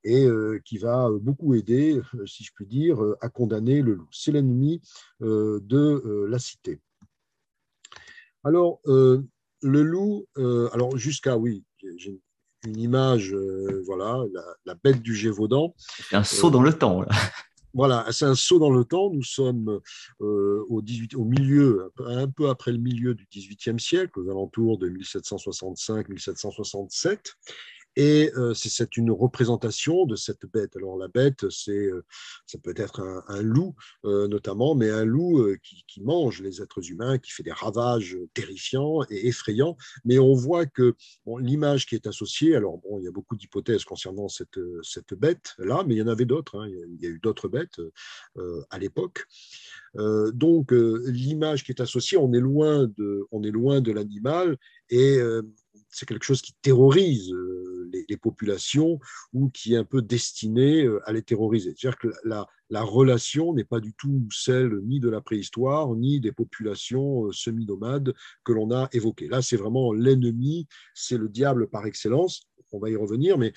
et 0.05 0.27
qui 0.65 0.79
va 0.79 1.11
beaucoup 1.21 1.55
aider, 1.55 2.01
si 2.27 2.45
je 2.45 2.53
puis 2.55 2.67
dire, 2.67 2.99
à 3.21 3.29
condamner 3.29 3.83
le 3.83 3.95
loup. 3.95 4.09
C'est 4.11 4.33
l'ennemi 4.33 4.81
de 5.21 6.27
la 6.29 6.39
cité. 6.39 6.81
Alors, 8.45 8.81
le 8.87 9.27
loup, 9.63 10.27
alors 10.37 10.97
jusqu'à, 10.97 11.37
oui, 11.37 11.65
j'ai 11.97 12.21
une 12.65 12.79
image, 12.79 13.33
euh, 13.33 13.83
voilà, 13.87 14.25
la, 14.65 14.75
bête 14.75 15.03
du 15.03 15.15
Gévaudan. 15.15 15.75
C'est 16.11 16.17
un 16.17 16.25
saut 16.25 16.51
dans 16.51 16.63
le 16.63 16.73
temps. 16.73 17.03
Là. 17.03 17.09
Voilà, 17.75 18.07
c'est 18.11 18.25
un 18.25 18.35
saut 18.35 18.59
dans 18.59 18.71
le 18.71 18.83
temps. 18.85 19.11
Nous 19.13 19.23
sommes 19.23 19.79
euh, 20.21 20.65
au, 20.69 20.83
18, 20.83 21.15
au 21.15 21.25
milieu, 21.25 21.93
un 22.07 22.29
peu 22.29 22.49
après 22.49 22.73
le 22.73 22.79
milieu 22.79 23.15
du 23.15 23.29
XVIIIe 23.33 23.79
siècle, 23.79 24.19
aux 24.19 24.29
alentours 24.29 24.79
de 24.79 24.89
1765-1767. 24.89 27.35
Et 27.99 28.31
euh, 28.37 28.55
c'est 28.55 28.97
une 28.97 29.11
représentation 29.11 30.07
de 30.07 30.15
cette 30.15 30.47
bête. 30.47 30.77
Alors 30.77 30.97
la 30.97 31.09
bête, 31.09 31.51
c'est, 31.51 31.73
euh, 31.73 32.05
ça 32.47 32.57
peut 32.57 32.73
être 32.77 33.01
un, 33.27 33.43
loup 33.43 33.75
euh, 34.05 34.29
notamment, 34.29 34.77
mais 34.77 34.89
un 34.89 35.05
loup 35.05 35.45
qui, 35.65 36.01
mange 36.01 36.41
les 36.41 36.63
êtres 36.63 36.93
humains, 36.93 37.19
qui 37.19 37.33
fait 37.33 37.43
des 37.43 37.51
ravages 37.51 38.17
terrifiants 38.35 39.01
et 39.11 39.27
effrayants. 39.27 39.77
Mais 40.05 40.21
on 40.21 40.33
voit 40.33 40.65
que 40.65 40.95
l'image 41.41 41.87
qui 41.87 41.97
est 41.97 42.07
associée, 42.07 42.55
alors 42.55 42.79
bon, 42.79 43.01
il 43.01 43.05
y 43.05 43.09
a 43.09 43.11
beaucoup 43.11 43.35
d'hypothèses 43.35 43.83
concernant 43.83 44.29
cette, 44.29 44.61
cette 44.85 45.15
bête-là, 45.15 45.83
mais 45.85 45.97
il 45.97 45.99
y 45.99 46.03
en 46.03 46.07
avait 46.07 46.25
d'autres. 46.25 46.61
Hein. 46.61 46.69
il 46.69 47.03
y 47.03 47.07
a 47.07 47.11
eu 47.11 47.19
d'autres 47.19 47.49
bêtes 47.49 47.81
à 48.71 48.79
l'époque. 48.79 49.27
donc 49.97 50.71
l'image 50.71 51.65
qui 51.65 51.73
est 51.73 51.81
associée, 51.81 52.17
on 52.17 52.33
est 52.33 52.41
loin 52.41 52.87
de, 52.97 53.27
on 53.33 53.43
est 53.43 53.51
loin 53.51 53.81
de 53.81 53.91
l'animal 53.91 54.57
et 54.89 55.19
c'est 55.89 56.07
quelque 56.07 56.25
chose 56.25 56.43
qui 56.43 56.55
terrorise 56.63 57.33
euh, 57.33 57.91
les, 58.09 58.17
populations 58.17 58.99
ou 59.33 59.49
qui 59.51 59.75
est 59.75 59.77
un 59.77 59.85
peu 59.85 60.03
destiné 60.03 60.85
euh, 60.85 61.01
à 61.09 61.13
les 61.13 61.23
terroriser. 61.23 61.75
C'est-à-dire 61.77 61.99
que 61.99 62.09
la, 62.25 62.47
relation 62.83 63.55
n'est 63.55 63.65
pas 63.65 63.81
du 63.81 63.95
tout 63.95 64.27
celle 64.31 64.81
ni 64.85 65.01
de 65.01 65.09
la 65.09 65.21
préhistoire, 65.21 65.95
ni 65.95 66.21
des 66.21 66.33
populations 66.33 67.27
euh, 67.27 67.33
semi-nomades 67.33 68.15
que 68.45 68.53
l'on 68.53 68.71
a 68.71 68.89
évoquées. 68.93 69.29
Là, 69.29 69.43
c'est 69.43 69.57
vraiment 69.57 69.93
l'ennemi, 69.93 70.67
c'est 70.95 71.19
le 71.19 71.29
diable 71.29 71.69
par 71.69 71.87
excellence. 71.87 72.43
On 72.73 72.79
va 72.79 72.91
y 72.91 72.97
revenir, 72.97 73.39
mais 73.39 73.55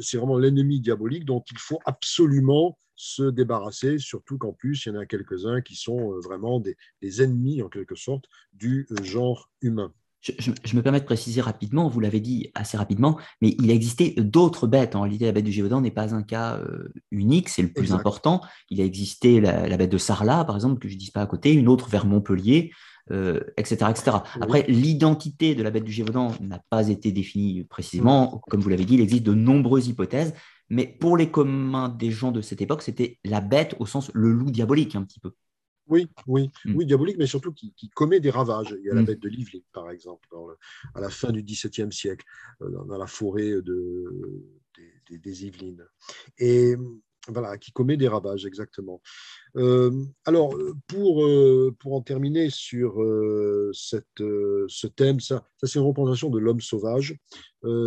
c'est 0.00 0.16
vraiment 0.16 0.38
l'ennemi 0.38 0.80
diabolique 0.80 1.26
dont 1.26 1.44
il 1.50 1.58
faut 1.58 1.78
absolument 1.84 2.78
se 2.96 3.24
débarrasser, 3.24 3.98
surtout 3.98 4.38
qu'en 4.38 4.54
plus, 4.54 4.86
il 4.86 4.88
y 4.88 4.92
en 4.92 4.98
a 4.98 5.04
quelques-uns 5.04 5.60
qui 5.60 5.76
sont 5.76 6.18
vraiment 6.20 6.58
des 6.58 7.22
ennemis, 7.22 7.60
en 7.60 7.68
quelque 7.68 7.96
sorte, 7.96 8.24
du 8.54 8.88
genre 9.02 9.50
humain. 9.60 9.92
Je, 10.24 10.76
me 10.76 10.80
permets 10.80 11.00
de 11.00 11.04
préciser 11.04 11.42
rapidement, 11.42 11.88
vous 11.88 12.00
l'avez 12.00 12.20
dit 12.20 12.50
assez 12.54 12.78
rapidement, 12.78 13.18
mais 13.42 13.54
il 13.58 13.70
existait 13.70 14.14
d'autres 14.16 14.66
bêtes. 14.66 14.96
En 14.96 15.02
réalité, 15.02 15.26
la 15.26 15.32
bête 15.32 15.44
du 15.44 15.52
Gévaudan 15.52 15.82
n'est 15.82 15.90
pas 15.90 16.14
un 16.14 16.22
cas 16.22 16.56
euh, 16.56 16.88
unique, 17.10 17.50
c'est 17.50 17.60
le 17.60 17.68
plus 17.68 17.92
important. 17.92 18.40
Il 18.70 18.80
a 18.80 18.84
existé 18.84 19.40
la, 19.40 19.76
bête 19.76 19.92
de 19.92 19.98
Sarlat, 19.98 20.44
par 20.44 20.54
exemple, 20.54 20.80
que 20.80 20.88
je 20.88 20.94
ne 20.94 20.98
dis 20.98 21.10
pas 21.10 21.20
à 21.20 21.26
côté, 21.26 21.52
une 21.52 21.68
autre 21.68 21.90
vers 21.90 22.06
Montpellier, 22.06 22.72
etc. 23.10 23.76
Euh, 23.82 23.90
etc. 23.90 24.16
Après, 24.40 24.64
l'identité 24.66 25.54
de 25.54 25.62
la 25.62 25.70
bête 25.70 25.84
du 25.84 25.92
Gévaudan 25.92 26.32
n'a 26.40 26.60
pas 26.70 26.88
été 26.88 27.12
définie 27.12 27.64
précisément. 27.64 28.40
Comme 28.48 28.60
vous 28.60 28.70
l'avez 28.70 28.86
dit, 28.86 28.94
il 28.94 29.02
existe 29.02 29.24
de 29.24 29.34
nombreuses 29.34 29.88
hypothèses, 29.88 30.32
mais 30.70 30.86
pour 30.86 31.18
les 31.18 31.30
communs 31.30 31.90
des 31.90 32.10
gens 32.10 32.32
de 32.32 32.40
cette 32.40 32.62
époque, 32.62 32.80
c'était 32.80 33.18
la 33.24 33.42
bête 33.42 33.76
au 33.78 33.84
sens 33.84 34.10
le 34.14 34.32
loup 34.32 34.50
diabolique, 34.50 34.96
un 34.96 35.02
petit 35.02 35.20
peu. 35.20 35.32
Oui, 35.86 36.08
oui, 36.26 36.50
mm. 36.64 36.76
oui, 36.76 36.86
diabolique, 36.86 37.18
mais 37.18 37.26
surtout 37.26 37.52
qui, 37.52 37.72
commet 37.94 38.20
des 38.20 38.30
ravages. 38.30 38.74
Il 38.78 38.86
y 38.86 38.90
a 38.90 38.94
la 38.94 39.02
mm. 39.02 39.06
bête 39.06 39.20
de 39.20 39.28
Lively, 39.28 39.64
par 39.72 39.90
exemple, 39.90 40.28
à 40.94 41.00
la 41.00 41.10
fin 41.10 41.30
du 41.30 41.42
XVIIe 41.42 41.92
siècle, 41.92 42.24
euh, 42.62 42.70
dans, 42.70 42.98
la 42.98 43.06
forêt 43.06 43.62
de, 43.62 44.44
des 45.10 45.46
Yvelines. 45.46 45.86
Et 46.38 46.74
voilà, 47.28 47.56
qui 47.58 47.72
commet 47.72 47.96
des 47.96 48.08
ravages, 48.08 48.44
exactement. 48.44 49.00
Euh, 49.56 50.04
alors, 50.26 50.56
pour, 50.86 51.24
euh, 51.24 51.74
pour 51.78 51.94
en 51.94 52.02
terminer 52.02 52.50
sur 52.50 53.02
euh, 53.02 53.70
cette, 53.72 54.18
ce 54.18 54.86
thème, 54.86 55.20
ça, 55.20 55.44
ça 55.58 55.66
c'est 55.66 55.78
une 55.78 55.86
représentation 55.86 56.30
de 56.30 56.38
l'homme 56.38 56.60
sauvage. 56.60 57.16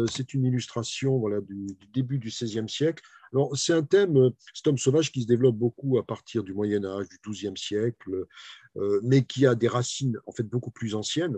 c'est 0.09 0.33
une 0.33 0.45
illustration 0.45 1.19
voilà, 1.19 1.39
du, 1.41 1.67
début 1.93 2.17
du 2.17 2.29
XVIe 2.29 2.69
siècle. 2.69 3.03
Alors, 3.33 3.55
c'est 3.57 3.73
un 3.73 3.83
thème, 3.83 4.31
cet 4.53 4.67
homme 4.67 4.77
sauvage, 4.77 5.11
qui 5.11 5.21
se 5.21 5.27
développe 5.27 5.57
beaucoup 5.57 5.97
à 5.97 6.05
partir 6.05 6.43
du 6.43 6.53
Moyen 6.53 6.83
Âge, 6.85 7.07
du 7.09 7.17
XIIe 7.29 7.57
siècle, 7.57 8.25
mais 9.03 9.25
qui 9.25 9.45
a 9.45 9.53
des 9.53 9.67
racines 9.67 10.17
en 10.25 10.31
fait 10.31 10.43
beaucoup 10.43 10.71
plus 10.71 10.95
anciennes. 10.95 11.37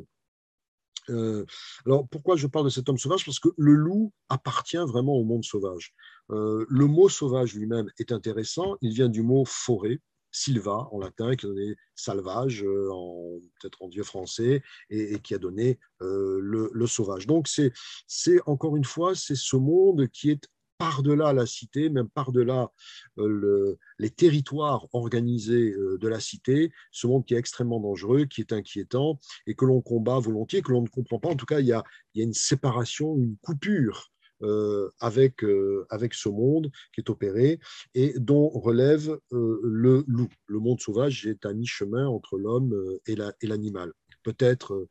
Alors, 1.86 2.08
pourquoi 2.10 2.36
je 2.36 2.48
parle 2.48 2.66
de 2.66 2.70
cet 2.70 2.90
homme 2.90 2.98
sauvage? 2.98 3.26
Parce 3.26 3.40
que 3.40 3.50
le 3.58 3.74
loup 3.74 4.14
appartient 4.30 4.78
vraiment 4.78 5.16
au 5.16 5.24
monde 5.24 5.44
sauvage. 5.44 5.94
Euh, 6.32 6.66
le 6.70 6.86
mot 6.86 7.10
sauvage 7.10 7.56
lui-même 7.56 7.90
est 7.98 8.12
intéressant. 8.12 8.78
Il 8.82 8.94
vient 8.94 9.10
du 9.10 9.22
mot 9.22 9.46
forêt, 9.46 10.00
silva 10.32 10.88
en 10.92 11.00
latin, 11.00 11.36
qui 11.36 11.46
a 11.46 11.50
donné 11.50 11.76
salvage, 11.96 12.64
euh, 12.64 13.40
peut-être 13.60 13.82
en 13.82 13.88
dieu 13.88 14.04
français, 14.04 14.62
et, 14.90 15.20
qui 15.20 15.34
a 15.34 15.40
donné 15.40 15.80
euh, 16.02 16.40
le, 16.42 16.88
sauvage. 16.88 17.28
Donc, 17.28 17.48
c'est 17.48 18.40
encore 18.46 18.76
une 18.76 18.86
fois, 18.86 19.16
c'est 19.16 19.36
ce 19.36 19.56
monde 19.56 20.08
qui 20.10 20.32
est 20.32 20.48
par-delà 20.80 21.34
la 21.34 21.46
cité, 21.46 21.90
même 21.90 22.10
par-delà 22.10 22.72
les 23.18 24.10
territoires 24.10 24.88
organisés 24.94 25.76
de 25.76 26.08
la 26.08 26.20
cité, 26.20 26.72
ce 26.92 27.06
monde 27.06 27.26
qui 27.26 27.36
est 27.36 27.38
extrêmement 27.38 27.80
dangereux, 27.80 28.26
qui 28.26 28.42
est 28.42 28.54
inquiétant 28.54 29.20
et 29.46 29.54
que 29.54 29.66
l'on 29.66 29.82
combat 29.82 30.20
volontiers, 30.20 30.62
que 30.62 30.72
l'on 30.72 30.82
ne 30.82 30.88
comprend 30.88 31.20
pas. 31.20 31.30
En 31.30 31.36
tout 31.36 31.46
cas, 31.46 31.60
il 31.60 31.68
y 31.68 31.74
a, 31.74 31.84
une 32.16 32.34
séparation, 32.34 33.16
une 33.18 33.38
coupure 33.38 34.10
euh, 34.42 34.90
avec, 35.02 35.44
euh, 35.44 35.86
avec 35.90 36.14
ce 36.14 36.30
monde 36.30 36.72
qui 36.94 37.02
est 37.02 37.10
opéré 37.10 37.60
et 37.94 38.14
dont 38.18 38.48
relève 38.48 39.20
euh, 39.34 39.60
le 39.64 40.06
loup. 40.08 40.30
Le 40.48 40.60
monde 40.60 40.80
sauvage 40.80 41.28
est 41.28 41.46
à 41.46 41.52
mi-chemin 41.54 42.08
entre 42.08 42.38
l'homme 42.38 42.74
et 43.06 43.18
l'animal. 43.46 43.92
Peut-être 44.24 44.88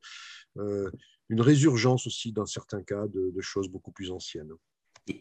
une 0.56 1.40
résurgence 1.40 2.06
aussi, 2.06 2.32
dans 2.32 2.44
certains 2.44 2.82
cas, 2.82 3.06
de, 3.08 3.40
choses 3.40 3.70
beaucoup 3.70 3.92
plus 3.92 4.10
anciennes. 4.10 4.52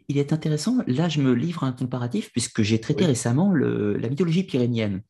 Il 0.08 0.18
est 0.18 0.34
intéressant, 0.34 0.78
là 0.88 1.10
je 1.10 1.22
me 1.22 1.34
livre 1.34 1.64
un 1.64 1.72
comparatif 1.72 2.32
puisque 2.32 2.62
j'ai 2.62 2.80
traité 2.80 3.06
récemment 3.06 3.54
la 3.54 4.10
mythologie 4.10 4.44
pyrénéenne. 4.44 5.02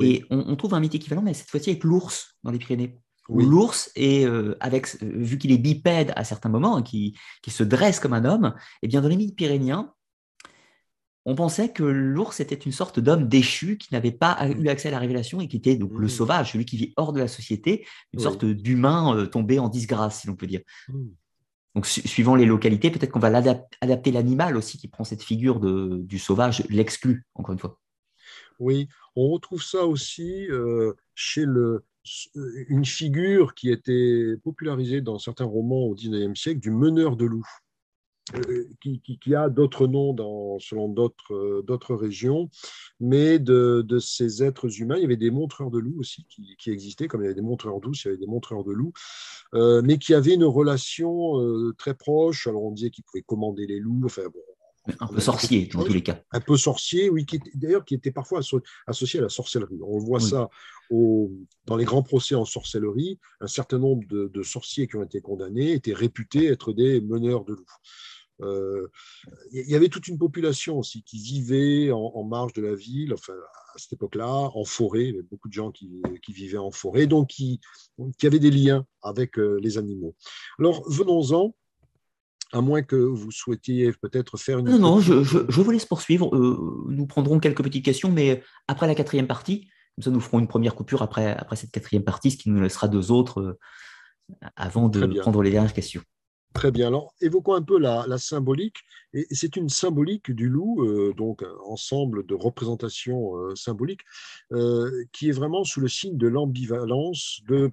Et 0.00 0.24
on, 0.30 0.38
on, 0.48 0.56
trouve 0.56 0.74
un 0.74 0.80
mythe 0.80 0.96
équivalent, 0.96 1.22
mais 1.22 1.34
cette 1.34 1.50
fois-ci 1.50 1.70
avec 1.70 1.84
l'ours 1.84 2.36
dans 2.42 2.50
les 2.50 2.58
Pyrénées 2.58 2.98
l'ours 3.28 3.90
est, 3.94 4.26
euh, 4.26 4.56
avec, 4.60 4.96
euh, 5.02 5.10
vu 5.14 5.38
qu'il 5.38 5.52
est 5.52 5.58
bipède 5.58 6.12
à 6.16 6.24
certains 6.24 6.48
moments, 6.48 6.82
qui, 6.82 7.16
qui, 7.42 7.50
se 7.50 7.62
dresse 7.62 8.00
comme 8.00 8.12
un 8.12 8.24
homme, 8.24 8.54
et 8.56 8.86
eh 8.86 8.88
bien 8.88 9.00
dans 9.00 9.08
les 9.08 9.16
mythes 9.16 9.36
pyrénéens, 9.36 9.92
on 11.26 11.34
pensait 11.34 11.70
que 11.70 11.82
l'ours 11.82 12.40
était 12.40 12.54
une 12.54 12.72
sorte 12.72 13.00
d'homme 13.00 13.28
déchu 13.28 13.78
qui 13.78 13.94
n'avait 13.94 14.12
pas 14.12 14.46
eu 14.58 14.68
accès 14.68 14.88
à 14.88 14.90
la 14.90 14.98
révélation 14.98 15.40
et 15.40 15.48
qui 15.48 15.56
était 15.56 15.76
donc 15.76 15.92
le 15.94 16.06
mmh. 16.06 16.10
sauvage, 16.10 16.52
celui 16.52 16.66
qui 16.66 16.76
vit 16.76 16.92
hors 16.96 17.14
de 17.14 17.18
la 17.18 17.28
société, 17.28 17.86
une 18.12 18.20
sorte 18.20 18.44
d'humain 18.44 19.16
euh, 19.16 19.26
tombé 19.26 19.58
en 19.58 19.70
disgrâce, 19.70 20.20
si 20.20 20.26
l'on 20.26 20.36
peut 20.36 20.46
dire. 20.46 20.60
Mmh. 20.88 21.04
Donc, 21.74 21.86
suivant 21.86 22.36
les 22.36 22.46
localités, 22.46 22.90
peut-être 22.90 23.10
qu'on 23.10 23.18
va 23.18 23.32
adapter 23.80 24.12
l'animal 24.12 24.56
aussi 24.56 24.78
qui 24.78 24.88
prend 24.88 25.02
cette 25.04 25.22
figure 25.22 25.58
de, 25.58 25.98
du 26.02 26.18
sauvage, 26.18 26.64
l'exclut, 26.70 27.26
encore 27.34 27.52
une 27.52 27.58
fois. 27.58 27.80
Oui, 28.60 28.88
on 29.16 29.30
retrouve 29.30 29.62
ça 29.62 29.84
aussi 29.84 30.46
chez 31.16 31.44
le, 31.44 31.84
une 32.68 32.84
figure 32.84 33.54
qui 33.54 33.70
était 33.70 34.36
popularisée 34.42 35.00
dans 35.00 35.18
certains 35.18 35.44
romans 35.44 35.84
au 35.84 35.94
XIXe 35.94 36.38
siècle 36.38 36.60
du 36.60 36.70
meneur 36.70 37.16
de 37.16 37.24
loup. 37.24 37.46
Euh, 38.32 38.64
qui, 38.80 39.02
qui, 39.02 39.34
a 39.34 39.50
d'autres 39.50 39.86
noms 39.86 40.14
dans, 40.14 40.58
selon 40.58 40.88
d'autres, 40.88 41.62
d'autres 41.66 41.94
régions, 41.94 42.48
mais 42.98 43.38
de, 43.38 43.84
de, 43.86 43.98
ces 43.98 44.42
êtres 44.42 44.80
humains. 44.80 44.96
Il 44.96 45.02
y 45.02 45.04
avait 45.04 45.18
des 45.18 45.30
montreurs 45.30 45.70
de 45.70 45.78
loups 45.78 46.00
aussi 46.00 46.24
qui, 46.30 46.56
qui, 46.58 46.70
existaient, 46.70 47.06
comme 47.06 47.20
il 47.20 47.24
y 47.24 47.26
avait 47.26 47.34
des 47.34 47.42
montreurs 47.42 47.80
douces, 47.80 48.04
il 48.04 48.06
y 48.06 48.10
avait 48.12 48.18
des 48.18 48.26
montreurs 48.26 48.64
de 48.64 48.72
loups, 48.72 48.94
euh, 49.52 49.82
mais 49.84 49.98
qui 49.98 50.14
avaient 50.14 50.32
une 50.34 50.44
relation 50.44 51.38
euh, 51.38 51.74
très 51.76 51.92
proche. 51.92 52.46
Alors 52.46 52.64
on 52.64 52.70
disait 52.70 52.88
qu'ils 52.88 53.04
pouvaient 53.04 53.22
commander 53.22 53.66
les 53.66 53.78
loups, 53.78 54.02
enfin 54.06 54.22
bon, 54.32 54.40
un 55.00 55.06
peu 55.06 55.20
sorcier, 55.20 55.68
dans 55.72 55.84
tous 55.84 55.92
les 55.92 56.02
cas. 56.02 56.20
Un 56.32 56.40
peu 56.40 56.56
sorcier, 56.56 57.08
oui, 57.08 57.24
d'ailleurs 57.54 57.84
qui 57.84 57.94
était 57.94 58.10
parfois 58.10 58.40
associé 58.86 59.18
à 59.18 59.22
la 59.22 59.28
sorcellerie. 59.28 59.80
On 59.82 59.98
voit 59.98 60.20
ça 60.20 60.50
au, 60.90 61.32
dans 61.64 61.76
les 61.76 61.86
grands 61.86 62.02
procès 62.02 62.34
en 62.34 62.44
sorcellerie. 62.44 63.18
Un 63.40 63.46
certain 63.46 63.78
nombre 63.78 64.06
de, 64.08 64.42
sorciers 64.42 64.86
qui 64.86 64.96
ont 64.96 65.02
été 65.02 65.22
condamnés 65.22 65.72
étaient 65.72 65.94
réputés 65.94 66.46
être 66.46 66.72
des 66.72 67.00
meneurs 67.00 67.44
de 67.44 67.54
loups. 67.54 67.64
Euh, 68.42 68.88
il 69.52 69.68
y 69.68 69.74
avait 69.74 69.88
toute 69.88 70.08
une 70.08 70.18
population 70.18 70.78
aussi 70.78 71.02
qui 71.02 71.18
vivait 71.18 71.90
en, 71.92 72.24
marge 72.24 72.52
de 72.52 72.62
la 72.62 72.74
ville, 72.74 73.14
enfin, 73.14 73.34
à 73.74 73.78
cette 73.78 73.92
époque-là, 73.92 74.28
en 74.28 74.64
forêt. 74.64 75.04
Il 75.04 75.06
y 75.06 75.12
avait 75.14 75.22
beaucoup 75.22 75.48
de 75.48 75.52
gens 75.52 75.70
qui, 75.70 76.02
vivaient 76.28 76.58
en 76.58 76.70
forêt, 76.70 77.06
donc 77.06 77.28
qui, 77.28 77.60
qui 78.18 78.26
avaient 78.26 78.38
des 78.38 78.50
liens 78.50 78.86
avec 79.02 79.38
euh, 79.38 79.58
les 79.62 79.78
animaux. 79.78 80.14
Alors, 80.58 80.82
venons-en 80.90 81.54
à 82.52 82.60
moins 82.60 82.82
que 82.82 82.96
vous 82.96 83.32
souhaitiez 83.32 83.92
peut-être 83.92 84.36
faire 84.36 84.58
une... 84.58 84.68
Non, 84.68 84.78
non, 84.78 85.00
je, 85.00 85.12
vous 85.12 85.70
laisse 85.70 85.86
poursuivre. 85.86 86.34
Euh, 86.36 86.86
nous 86.88 87.06
prendrons 87.06 87.40
quelques 87.40 87.62
petites 87.62 87.84
questions, 87.84 88.12
mais 88.12 88.42
après 88.68 88.86
la 88.86 88.94
quatrième 88.94 89.26
partie, 89.26 89.68
comme 89.96 90.04
ça 90.04 90.10
nous 90.10 90.20
ferons 90.20 90.38
une 90.38 90.48
première 90.48 90.74
coupure 90.74 91.02
après, 91.02 91.36
après 91.36 91.56
cette 91.56 91.72
quatrième 91.72 92.04
partie, 92.04 92.30
ce 92.30 92.36
qui 92.36 92.50
nous 92.50 92.60
laissera 92.60 92.86
deux 92.86 93.10
autres 93.10 93.40
euh, 93.40 93.58
avant 94.54 94.88
de 94.88 95.18
prendre 95.18 95.42
les 95.42 95.50
dernières 95.50 95.72
questions. 95.72 96.02
Très 96.54 96.70
bien. 96.70 96.86
Alors, 96.86 97.14
évoquons 97.20 97.54
un 97.54 97.62
peu 97.62 97.78
la, 97.78 98.06
symbolique. 98.18 98.78
Et 99.12 99.26
c'est 99.30 99.56
une 99.56 99.68
symbolique 99.68 100.30
du 100.32 100.48
loup, 100.48 100.82
euh, 100.82 101.12
donc 101.14 101.42
un 101.42 101.54
ensemble 101.66 102.24
de 102.26 102.34
représentations 102.34 103.32
symboliques, 103.54 104.02
qui 105.12 105.28
est 105.28 105.32
vraiment 105.32 105.64
sous 105.64 105.80
le 105.80 105.88
signe 105.88 106.16
de 106.16 106.28
l'ambivalence. 106.28 107.40
De, 107.46 107.70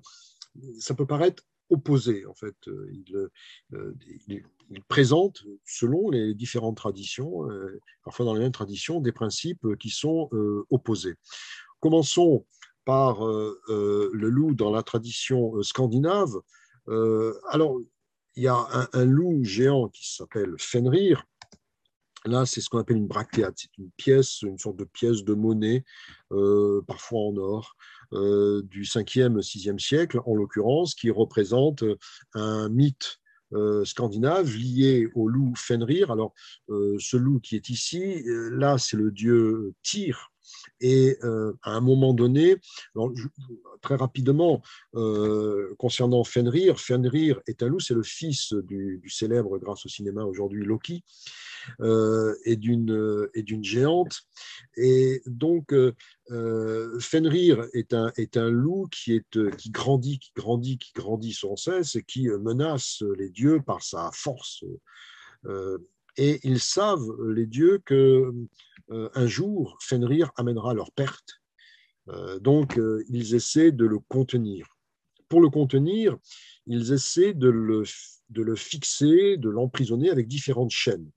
ça 0.79 0.93
peut 0.93 1.05
paraître 1.05 1.43
opposé, 1.69 2.25
en 2.25 2.33
fait. 2.33 2.55
Il, 2.91 3.29
il, 4.27 4.43
présente, 4.87 5.43
selon 5.65 6.09
les 6.09 6.33
différentes 6.33 6.77
traditions, 6.77 7.49
euh, 7.49 7.79
parfois 8.03 8.25
dans 8.25 8.33
les 8.33 8.39
mêmes 8.39 8.51
traditions, 8.51 8.99
des 8.99 9.11
principes 9.11 9.75
qui 9.77 9.89
sont 9.89 10.29
euh, 10.33 10.65
opposés. 10.69 11.15
Commençons 11.79 12.45
par 12.85 13.25
euh, 13.25 14.11
le 14.13 14.29
loup 14.29 14.53
dans 14.53 14.71
la 14.71 14.83
tradition 14.83 15.61
scandinave. 15.61 16.35
alors, 17.49 17.79
il 18.35 18.43
y 18.43 18.47
a 18.47 18.89
un, 18.93 19.05
loup 19.05 19.43
géant 19.43 19.89
qui 19.89 20.13
s'appelle 20.13 20.55
Fenrir. 20.57 21.23
Là, 22.25 22.45
c'est 22.45 22.61
ce 22.61 22.69
qu'on 22.69 22.79
appelle 22.79 22.97
une 22.97 23.07
bractéate. 23.07 23.55
C'est 23.57 23.77
une 23.77 23.89
pièce, 23.97 24.41
une 24.43 24.57
sorte 24.57 24.77
de 24.77 24.83
pièce 24.85 25.23
de 25.23 25.33
monnaie, 25.33 25.83
parfois 26.87 27.21
en 27.21 27.37
or, 27.37 27.75
du 28.11 28.83
5e, 28.83 29.41
6e 29.41 29.79
siècle, 29.79 30.21
en 30.25 30.35
l'occurrence, 30.35 30.93
qui 30.93 31.09
représente 31.09 31.83
un 32.33 32.69
mythe 32.69 33.21
euh, 33.53 33.83
scandinave 33.83 34.55
lié 34.55 35.09
au 35.13 35.27
loup 35.27 35.53
Fenrir. 35.57 36.09
Alors, 36.09 36.33
euh, 36.69 36.95
ce 36.99 37.17
loup 37.17 37.41
qui 37.41 37.57
est 37.57 37.69
ici, 37.69 38.23
euh, 38.25 38.49
là, 38.53 38.77
c'est 38.77 38.95
le 38.95 39.11
dieu 39.11 39.73
Tyr. 39.83 40.30
Et 40.79 41.17
à 41.21 41.71
un 41.71 41.81
moment 41.81 42.13
donné, 42.13 42.57
très 43.81 43.95
rapidement, 43.95 44.61
concernant 45.77 46.23
Fenrir, 46.23 46.79
Fenrir 46.79 47.39
est 47.47 47.63
un 47.63 47.67
loup, 47.67 47.79
c'est 47.79 47.93
le 47.93 48.03
fils 48.03 48.53
du, 48.53 49.01
célèbre, 49.09 49.57
grâce 49.59 49.85
au 49.85 49.89
cinéma 49.89 50.23
aujourd'hui, 50.23 50.65
Loki. 50.65 51.03
Euh, 51.79 52.35
et 52.45 52.55
d'une 52.55 53.29
d'une 53.35 53.63
géante. 53.63 54.21
Et 54.77 55.21
donc 55.25 55.73
euh, 55.73 56.99
Fenrir 56.99 57.67
est 57.73 57.93
un 57.93 58.11
est 58.17 58.37
un 58.37 58.49
loup 58.49 58.87
qui 58.91 59.13
est 59.13 59.55
qui 59.57 59.69
grandit, 59.69 60.19
qui 60.19 60.31
grandit, 60.35 60.77
qui 60.77 60.91
grandit 60.93 61.33
sans 61.33 61.55
cesse 61.55 61.95
et 61.95 62.03
qui 62.03 62.27
menace 62.29 63.03
les 63.17 63.29
dieux 63.29 63.61
par 63.61 63.83
sa 63.83 64.09
force. 64.13 64.63
Euh, 65.45 65.77
et 66.17 66.39
ils 66.43 66.59
savent 66.59 67.09
les 67.29 67.45
dieux 67.45 67.81
que 67.85 68.31
un 68.89 69.27
jour 69.27 69.77
Fenrir 69.81 70.31
amènera 70.35 70.73
leur 70.73 70.91
perte. 70.91 71.41
donc 72.41 72.79
ils 73.09 73.35
essaient 73.35 73.71
de 73.71 73.85
le 73.85 73.99
contenir. 73.99 74.67
Pour 75.29 75.39
le 75.39 75.49
contenir, 75.49 76.17
ils 76.65 76.91
essaient 76.91 77.33
de 77.33 77.47
le, 77.47 77.83
de 78.29 78.41
le 78.41 78.55
fixer, 78.55 79.37
de 79.37 79.49
l'emprisonner 79.49 80.09
avec 80.09 80.27
différentes 80.27 80.71
chaînes 80.71 81.09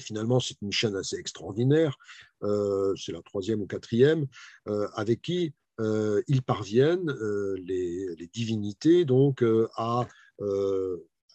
finalement, 0.00 0.40
c'est 0.40 0.60
une 0.62 0.72
chaîne 0.72 0.96
assez 0.96 1.16
extraordinaire, 1.16 1.96
euh, 2.42 2.94
c'est 2.96 3.12
la 3.12 3.22
troisième 3.22 3.62
ou 3.62 3.66
quatrième, 3.66 4.26
euh, 4.68 4.88
avec 4.94 5.22
qui 5.22 5.54
euh, 5.80 6.22
ils 6.28 6.42
parviennent, 6.42 7.14
les, 7.58 8.28
divinités, 8.32 9.04
donc, 9.04 9.44
à, 9.76 10.06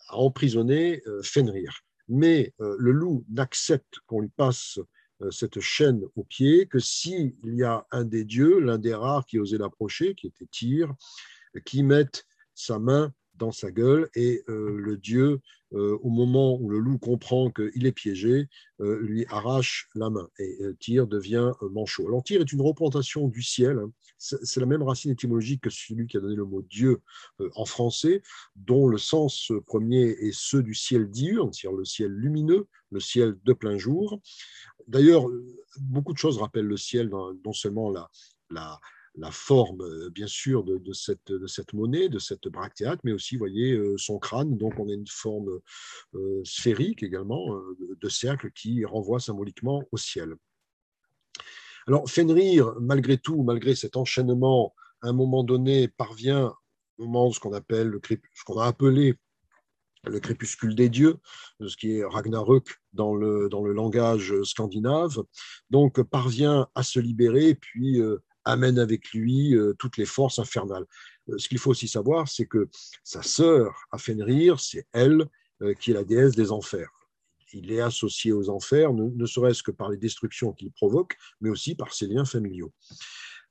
emprisonner 0.09 1.01
Fenrir. 1.23 1.81
Mais 2.13 2.53
le 2.59 2.91
loup 2.91 3.23
n'accepte 3.29 3.99
qu'on 4.05 4.19
lui 4.19 4.29
passe 4.35 4.79
cette 5.29 5.61
chaîne 5.61 6.01
au 6.15 6.25
pied 6.25 6.67
que 6.67 6.77
s'il 6.77 7.33
y 7.43 7.63
a 7.63 7.87
un 7.91 8.03
des 8.03 8.25
dieux, 8.25 8.59
l'un 8.59 8.77
des 8.77 8.93
rares 8.93 9.25
qui 9.25 9.39
osait 9.39 9.57
l'approcher, 9.57 10.13
qui 10.13 10.27
était 10.27 10.47
Tyr, 10.51 10.93
qui 11.63 11.83
mette 11.83 12.25
sa 12.53 12.79
main 12.79 13.13
dans 13.35 13.53
sa 13.53 13.71
gueule 13.71 14.09
et 14.13 14.43
le 14.47 14.97
dieu, 14.97 15.39
au 15.71 16.09
moment 16.09 16.57
où 16.59 16.69
le 16.69 16.79
loup 16.79 16.97
comprend 16.97 17.49
qu'il 17.49 17.85
est 17.85 17.91
piégé, 17.91 18.47
lui 18.79 19.25
arrache 19.29 19.87
la 19.95 20.09
main 20.09 20.27
et 20.37 20.59
Tyr 20.79 21.07
devient 21.07 21.51
manchot. 21.71 22.07
Alors 22.07 22.23
Tyr 22.23 22.41
est 22.41 22.51
une 22.51 22.61
représentation 22.61 23.27
du 23.27 23.41
ciel, 23.41 23.77
hein. 23.77 23.91
c'est 24.17 24.59
la 24.59 24.65
même 24.65 24.83
racine 24.83 25.11
étymologique 25.11 25.61
que 25.61 25.69
celui 25.69 26.07
qui 26.07 26.17
a 26.17 26.19
donné 26.19 26.35
le 26.35 26.45
mot 26.45 26.61
Dieu 26.61 27.01
en 27.55 27.65
français, 27.65 28.21
dont 28.55 28.87
le 28.87 28.97
sens 28.97 29.51
premier 29.65 30.09
est 30.09 30.33
ceux 30.33 30.61
du 30.61 30.73
ciel 30.73 31.09
diurne, 31.09 31.53
c'est-à-dire 31.53 31.77
le 31.77 31.85
ciel 31.85 32.11
lumineux, 32.11 32.67
le 32.91 32.99
ciel 32.99 33.37
de 33.43 33.53
plein 33.53 33.77
jour. 33.77 34.19
D'ailleurs, 34.87 35.25
beaucoup 35.79 36.13
de 36.13 36.17
choses 36.17 36.37
rappellent 36.37 36.65
le 36.65 36.77
ciel, 36.77 37.09
non 37.09 37.53
seulement 37.53 37.89
la, 38.49 38.79
la 39.15 39.31
forme, 39.31 39.81
euh, 39.81 40.09
bien 40.09 40.27
sûr, 40.27 40.63
de, 40.63 40.93
cette, 40.93 41.31
de 41.31 41.47
cette 41.47 41.73
monnaie, 41.73 42.09
de 42.09 42.19
cette 42.19 42.47
bractéate, 42.47 42.99
mais 43.03 43.11
aussi, 43.11 43.35
vous 43.35 43.39
voyez, 43.39 43.73
euh, 43.73 43.97
son 43.97 44.19
crâne. 44.19 44.57
Donc, 44.57 44.79
on 44.79 44.89
a 44.89 44.93
une 44.93 45.07
forme 45.07 45.59
euh, 46.15 46.41
sphérique 46.43 47.03
également, 47.03 47.61
de 47.79 48.09
cercle, 48.09 48.51
qui 48.51 48.85
renvoie 48.85 49.19
symboliquement 49.19 49.83
au 49.91 49.97
ciel. 49.97 50.35
Alors, 51.87 52.09
Fenrir, 52.09 52.75
malgré 52.79 53.17
tout, 53.17 53.43
malgré 53.43 53.75
cet 53.75 53.97
enchaînement, 53.97 54.73
à 55.01 55.09
un 55.09 55.13
moment 55.13 55.43
donné, 55.43 55.87
parvient 55.87 56.53
au 56.97 57.05
moment 57.05 57.31
ce 57.31 57.39
qu'on 57.39 57.53
appelle 57.53 57.87
le 57.87 57.99
ce 58.03 58.43
qu'on 58.45 58.59
a 58.59 58.65
appelé 58.65 59.15
le 60.05 60.19
crépuscule 60.19 60.75
des 60.75 60.89
dieux, 60.89 61.17
ce 61.59 61.75
qui 61.75 61.97
est 61.97 62.03
Ragnarök 62.03 62.79
dans 62.93 63.15
le, 63.15 63.49
dans 63.49 63.63
le 63.63 63.71
langage 63.71 64.33
scandinave, 64.43 65.21
donc 65.69 66.01
parvient 66.01 66.67
à 66.73 66.81
se 66.81 66.99
libérer, 66.99 67.53
puis 67.53 68.01
amène 68.45 68.79
avec 68.79 69.11
lui 69.13 69.55
euh, 69.55 69.73
toutes 69.77 69.97
les 69.97 70.05
forces 70.05 70.39
infernales. 70.39 70.85
Euh, 71.29 71.37
ce 71.37 71.47
qu'il 71.47 71.57
faut 71.57 71.71
aussi 71.71 71.87
savoir, 71.87 72.27
c'est 72.27 72.45
que 72.45 72.69
sa 73.03 73.21
sœur, 73.21 73.73
Fenrir, 73.97 74.59
c'est 74.59 74.87
elle 74.93 75.25
euh, 75.61 75.73
qui 75.73 75.91
est 75.91 75.93
la 75.93 76.03
déesse 76.03 76.35
des 76.35 76.51
enfers. 76.51 76.89
Il 77.53 77.71
est 77.71 77.81
associé 77.81 78.31
aux 78.31 78.49
enfers, 78.49 78.93
ne 78.93 79.25
serait-ce 79.25 79.61
que 79.61 79.71
par 79.71 79.89
les 79.89 79.97
destructions 79.97 80.53
qu'il 80.53 80.71
provoque, 80.71 81.17
mais 81.41 81.49
aussi 81.49 81.75
par 81.75 81.93
ses 81.93 82.07
liens 82.07 82.23
familiaux. 82.23 82.71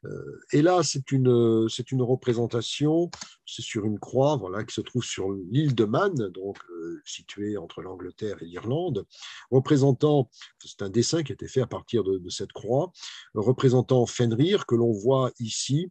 Euh, 0.05 0.41
et 0.53 0.63
là, 0.63 0.83
c'est 0.83 1.13
une, 1.13 1.69
c'est 1.69 1.93
une 1.93 2.03
représentation, 2.03 3.11
c'est 3.47 3.63
sur 3.63 3.85
une 3.85 3.99
croix 3.99 4.37
voilà, 4.37 4.65
qui 4.65 4.75
se 4.75 4.81
trouve 4.81 5.05
sur 5.05 5.31
l'île 5.51 5.75
de 5.75 5.85
Man, 5.85 6.15
donc 6.15 6.59
euh, 6.71 7.01
située 7.05 7.57
entre 7.57 7.83
l'Angleterre 7.83 8.43
et 8.43 8.47
l'Irlande, 8.47 9.07
représentant, 9.51 10.31
c'est 10.65 10.83
un 10.83 10.91
dessin 10.91 11.23
qui 11.23 11.33
a 11.33 11.35
été 11.35 11.49
fait 11.49 11.61
à 11.61 11.67
partir 11.67 12.05
de, 12.05 12.19
de 12.19 12.31
cette 12.31 12.53
croix, 12.53 12.93
représentant 13.35 14.07
Fenrir, 14.07 14.67
que 14.67 14.75
l'on 14.75 14.93
voit 14.93 15.33
ici, 15.39 15.91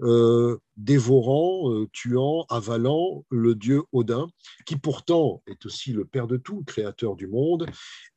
euh, 0.00 0.58
dévorant, 0.76 1.72
euh, 1.72 1.88
tuant, 1.92 2.46
avalant 2.50 3.24
le 3.30 3.56
dieu 3.56 3.82
Odin, 3.92 4.28
qui 4.64 4.76
pourtant 4.76 5.42
est 5.48 5.66
aussi 5.66 5.92
le 5.92 6.04
père 6.04 6.28
de 6.28 6.36
tout, 6.36 6.62
créateur 6.62 7.16
du 7.16 7.26
monde, 7.26 7.66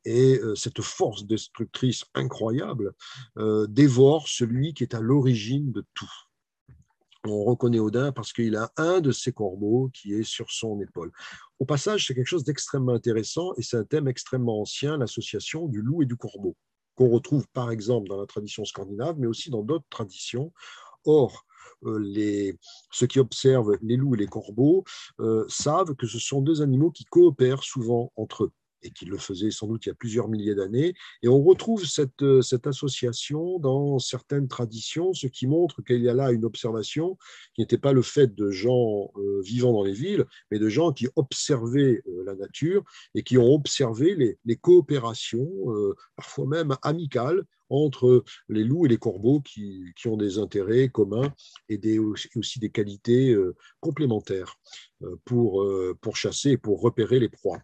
et 0.04 0.38
euh, 0.38 0.54
cette 0.54 0.80
force 0.80 1.26
destructrice 1.26 2.04
incroyable 2.14 2.92
dévore 3.68 4.28
celui 4.28 4.74
qui 4.74 4.84
est 4.84 4.94
à 4.94 5.00
l'origine 5.00 5.72
de 5.72 5.84
tout. 5.94 6.10
On 7.24 7.44
reconnaît 7.44 7.78
Odin 7.78 8.12
parce 8.12 8.32
qu'il 8.32 8.56
a 8.56 8.72
un 8.76 9.00
de 9.00 9.12
ses 9.12 9.32
corbeaux 9.32 9.90
qui 9.92 10.14
est 10.14 10.24
sur 10.24 10.50
son 10.50 10.80
épaule. 10.80 11.12
Au 11.58 11.64
passage, 11.64 12.06
c'est 12.06 12.14
quelque 12.14 12.26
chose 12.26 12.44
d'extrêmement 12.44 12.92
intéressant 12.92 13.52
et 13.56 13.62
c'est 13.62 13.76
un 13.76 13.84
thème 13.84 14.08
extrêmement 14.08 14.60
ancien, 14.60 14.96
l'association 14.98 15.66
du 15.66 15.82
loup 15.82 16.02
et 16.02 16.06
du 16.06 16.16
corbeau, 16.16 16.56
qu'on 16.94 17.08
retrouve 17.08 17.46
par 17.52 17.70
exemple 17.70 18.08
dans 18.08 18.20
la 18.20 18.26
tradition 18.26 18.64
scandinave, 18.64 19.18
mais 19.18 19.26
aussi 19.26 19.50
dans 19.50 19.62
d'autres 19.62 19.86
traditions. 19.88 20.52
Or, 21.04 21.44
les, 21.82 22.56
ceux 22.90 23.06
qui 23.06 23.18
observent 23.18 23.76
les 23.82 23.96
loups 23.96 24.14
et 24.14 24.18
les 24.18 24.26
corbeaux 24.26 24.84
euh, 25.20 25.44
savent 25.48 25.94
que 25.94 26.06
ce 26.06 26.18
sont 26.18 26.40
deux 26.40 26.62
animaux 26.62 26.90
qui 26.90 27.04
coopèrent 27.04 27.62
souvent 27.62 28.12
entre 28.16 28.44
eux 28.44 28.52
et 28.82 28.90
qui 28.90 29.04
le 29.04 29.18
faisaient 29.18 29.50
sans 29.50 29.66
doute 29.66 29.86
il 29.86 29.90
y 29.90 29.92
a 29.92 29.94
plusieurs 29.94 30.28
milliers 30.28 30.54
d'années. 30.54 30.94
Et 31.22 31.28
on 31.28 31.42
retrouve 31.42 31.84
cette, 31.84 32.22
euh, 32.22 32.42
cette, 32.42 32.66
association 32.66 33.58
dans 33.58 33.98
certaines 33.98 34.48
traditions, 34.48 35.12
ce 35.14 35.26
qui 35.26 35.46
montre 35.46 35.82
qu'il 35.82 36.00
y 36.00 36.08
a 36.08 36.14
là 36.14 36.32
une 36.32 36.44
observation 36.44 37.18
qui 37.54 37.60
n'était 37.60 37.78
pas 37.78 37.92
le 37.92 38.02
fait 38.02 38.34
de 38.34 38.50
gens 38.50 39.12
vivant 39.42 39.72
dans 39.72 39.82
les 39.82 39.92
villes, 39.92 40.24
mais 40.50 40.58
de 40.58 40.68
gens 40.68 40.92
qui 40.92 41.08
observaient 41.16 42.02
la 42.24 42.34
nature 42.34 42.84
et 43.14 43.22
qui 43.22 43.36
ont 43.36 43.52
observé 43.52 44.14
les, 44.14 44.38
les 44.44 44.56
coopérations, 44.56 45.50
parfois 46.16 46.46
même 46.46 46.76
amicales, 46.82 47.44
entre 47.72 48.24
les 48.48 48.64
loups 48.64 48.86
et 48.86 48.88
les 48.88 48.98
corbeaux 48.98 49.40
qui, 49.40 49.92
ont 50.06 50.16
des 50.16 50.38
intérêts 50.38 50.88
communs 50.88 51.32
et 51.68 51.78
des, 51.78 51.98
aussi 51.98 52.58
des 52.58 52.70
qualités 52.70 53.30
euh, 53.30 53.56
complémentaires 53.80 54.56
euh, 55.02 55.16
pour, 55.24 55.62
euh, 55.62 55.96
pour 56.00 56.16
chasser 56.16 56.50
et 56.50 56.58
pour 56.58 56.80
repérer 56.80 57.18
les 57.18 57.28
proies. 57.28 57.62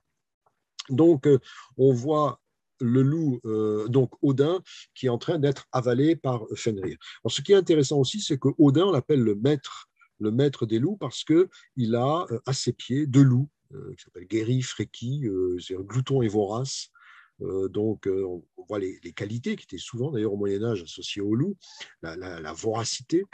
Donc, 0.90 1.28
on 1.76 1.92
voit 1.92 2.40
le 2.80 3.02
loup, 3.02 3.40
donc 3.88 4.12
Odin, 4.22 4.60
qui 4.94 5.06
est 5.06 5.08
en 5.08 5.18
train 5.18 5.38
d'être 5.38 5.66
avalé 5.72 6.14
par 6.14 6.44
Fenrir. 6.54 6.96
ce 7.26 7.42
qui 7.42 7.52
est 7.52 7.56
intéressant 7.56 7.98
aussi, 7.98 8.20
c'est 8.20 8.38
que 8.38 8.48
Odin, 8.56 8.84
on 8.84 8.92
l'appelle 8.92 9.20
le 9.20 9.34
maître, 9.34 9.88
le 10.20 10.30
maître 10.30 10.64
des 10.64 10.78
loups, 10.78 10.96
parce 10.96 11.24
qu'il 11.24 11.94
a 11.96 12.26
à 12.46 12.52
ses 12.52 12.72
pieds 12.72 13.06
deux 13.06 13.22
loups, 13.22 13.48
qui 13.70 14.04
s'appellent 14.04 14.28
Geri, 14.30 14.62
Freki, 14.62 15.26
c'est 15.58 15.76
un 15.76 15.80
glouton 15.80 16.22
et 16.22 16.28
vorace, 16.28 16.90
euh, 16.90 16.97
donc, 17.40 18.06
euh, 18.06 18.24
on, 18.24 18.44
voit 18.68 18.78
les, 18.78 18.98
qualités 19.12 19.56
qui 19.56 19.64
étaient 19.64 19.78
souvent, 19.78 20.10
d'ailleurs, 20.10 20.34
au 20.34 20.36
Moyen 20.36 20.62
Âge 20.62 20.82
associées 20.82 21.22
au 21.22 21.34
loup, 21.34 21.56
la, 22.02 22.52
voracité. 22.52 23.24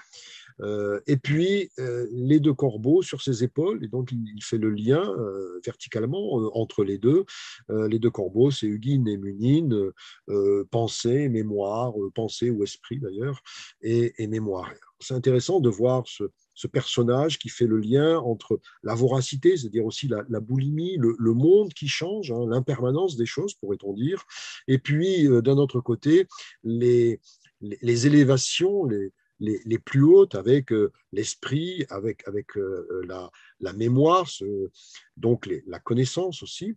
Euh, 0.60 1.00
et 1.08 1.16
puis, 1.16 1.70
les 2.12 2.38
deux 2.38 2.54
corbeaux 2.54 3.02
sur 3.02 3.20
ses 3.20 3.42
épaules. 3.42 3.84
Et 3.84 3.88
donc, 3.88 4.12
il, 4.12 4.42
fait 4.42 4.58
le 4.58 4.70
lien 4.70 5.12
verticalement 5.64 6.34
entre 6.56 6.84
les 6.84 6.98
deux. 6.98 7.24
les 7.68 7.98
deux 7.98 8.10
corbeaux, 8.10 8.50
c'est 8.52 8.66
Hugin 8.66 9.06
et 9.06 9.16
Munine, 9.16 9.90
pensée, 10.70 11.28
mémoire, 11.28 11.94
pensée 12.14 12.50
ou 12.50 12.62
esprit 12.62 13.00
d'ailleurs, 13.00 13.40
et 13.82 14.26
mémoire. 14.28 14.72
C'est 15.00 15.14
intéressant 15.14 15.58
de 15.58 15.68
voir 15.68 16.04
ce, 16.06 16.24
ce 16.54 16.66
personnage 16.66 17.38
qui 17.38 17.48
fait 17.48 17.66
le 17.66 17.78
lien 17.78 18.18
entre 18.18 18.60
la 18.82 18.94
voracité, 18.94 19.56
c'est-à-dire 19.56 19.84
aussi 19.84 20.08
la, 20.08 20.40
boulimie, 20.40 20.96
le, 20.98 21.34
monde 21.34 21.72
qui 21.74 21.88
change, 21.88 22.30
hein, 22.30 22.46
l'impermanence 22.48 23.16
des 23.16 23.26
choses, 23.26 23.54
pourrait-on 23.54 23.92
dire, 23.92 24.24
et 24.68 24.78
puis 24.78 25.26
euh, 25.26 25.42
d'un 25.42 25.56
autre 25.56 25.80
côté, 25.80 26.26
les, 26.62 27.20
les, 27.60 28.06
élévations, 28.06 28.84
les, 28.84 29.12
les, 29.40 29.78
plus 29.78 30.02
hautes 30.02 30.34
avec 30.34 30.72
euh, 30.72 30.92
l'esprit, 31.12 31.84
avec, 31.90 32.26
avec 32.26 32.56
euh, 32.56 33.02
la, 33.06 33.30
la, 33.60 33.72
mémoire, 33.72 34.28
donc 35.16 35.48
la 35.66 35.78
connaissance 35.78 36.42
aussi. 36.42 36.76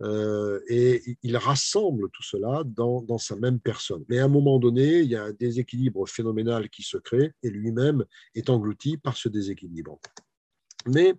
Euh, 0.00 0.60
et 0.68 1.18
il 1.22 1.36
rassemble 1.36 2.08
tout 2.10 2.22
cela 2.22 2.62
dans, 2.64 3.02
dans, 3.02 3.18
sa 3.18 3.36
même 3.36 3.60
personne. 3.60 4.04
Mais 4.08 4.18
à 4.18 4.24
un 4.24 4.28
moment 4.28 4.58
donné, 4.58 5.00
il 5.00 5.10
y 5.10 5.16
a 5.16 5.24
un 5.24 5.32
déséquilibre 5.32 6.06
phénoménal 6.08 6.68
qui 6.70 6.82
se 6.82 6.98
crée 6.98 7.32
et 7.42 7.50
lui-même 7.50 8.04
est 8.34 8.50
englouti 8.50 8.96
par 8.96 9.16
ce 9.16 9.28
déséquilibre. 9.28 9.98
Mais 10.86 11.14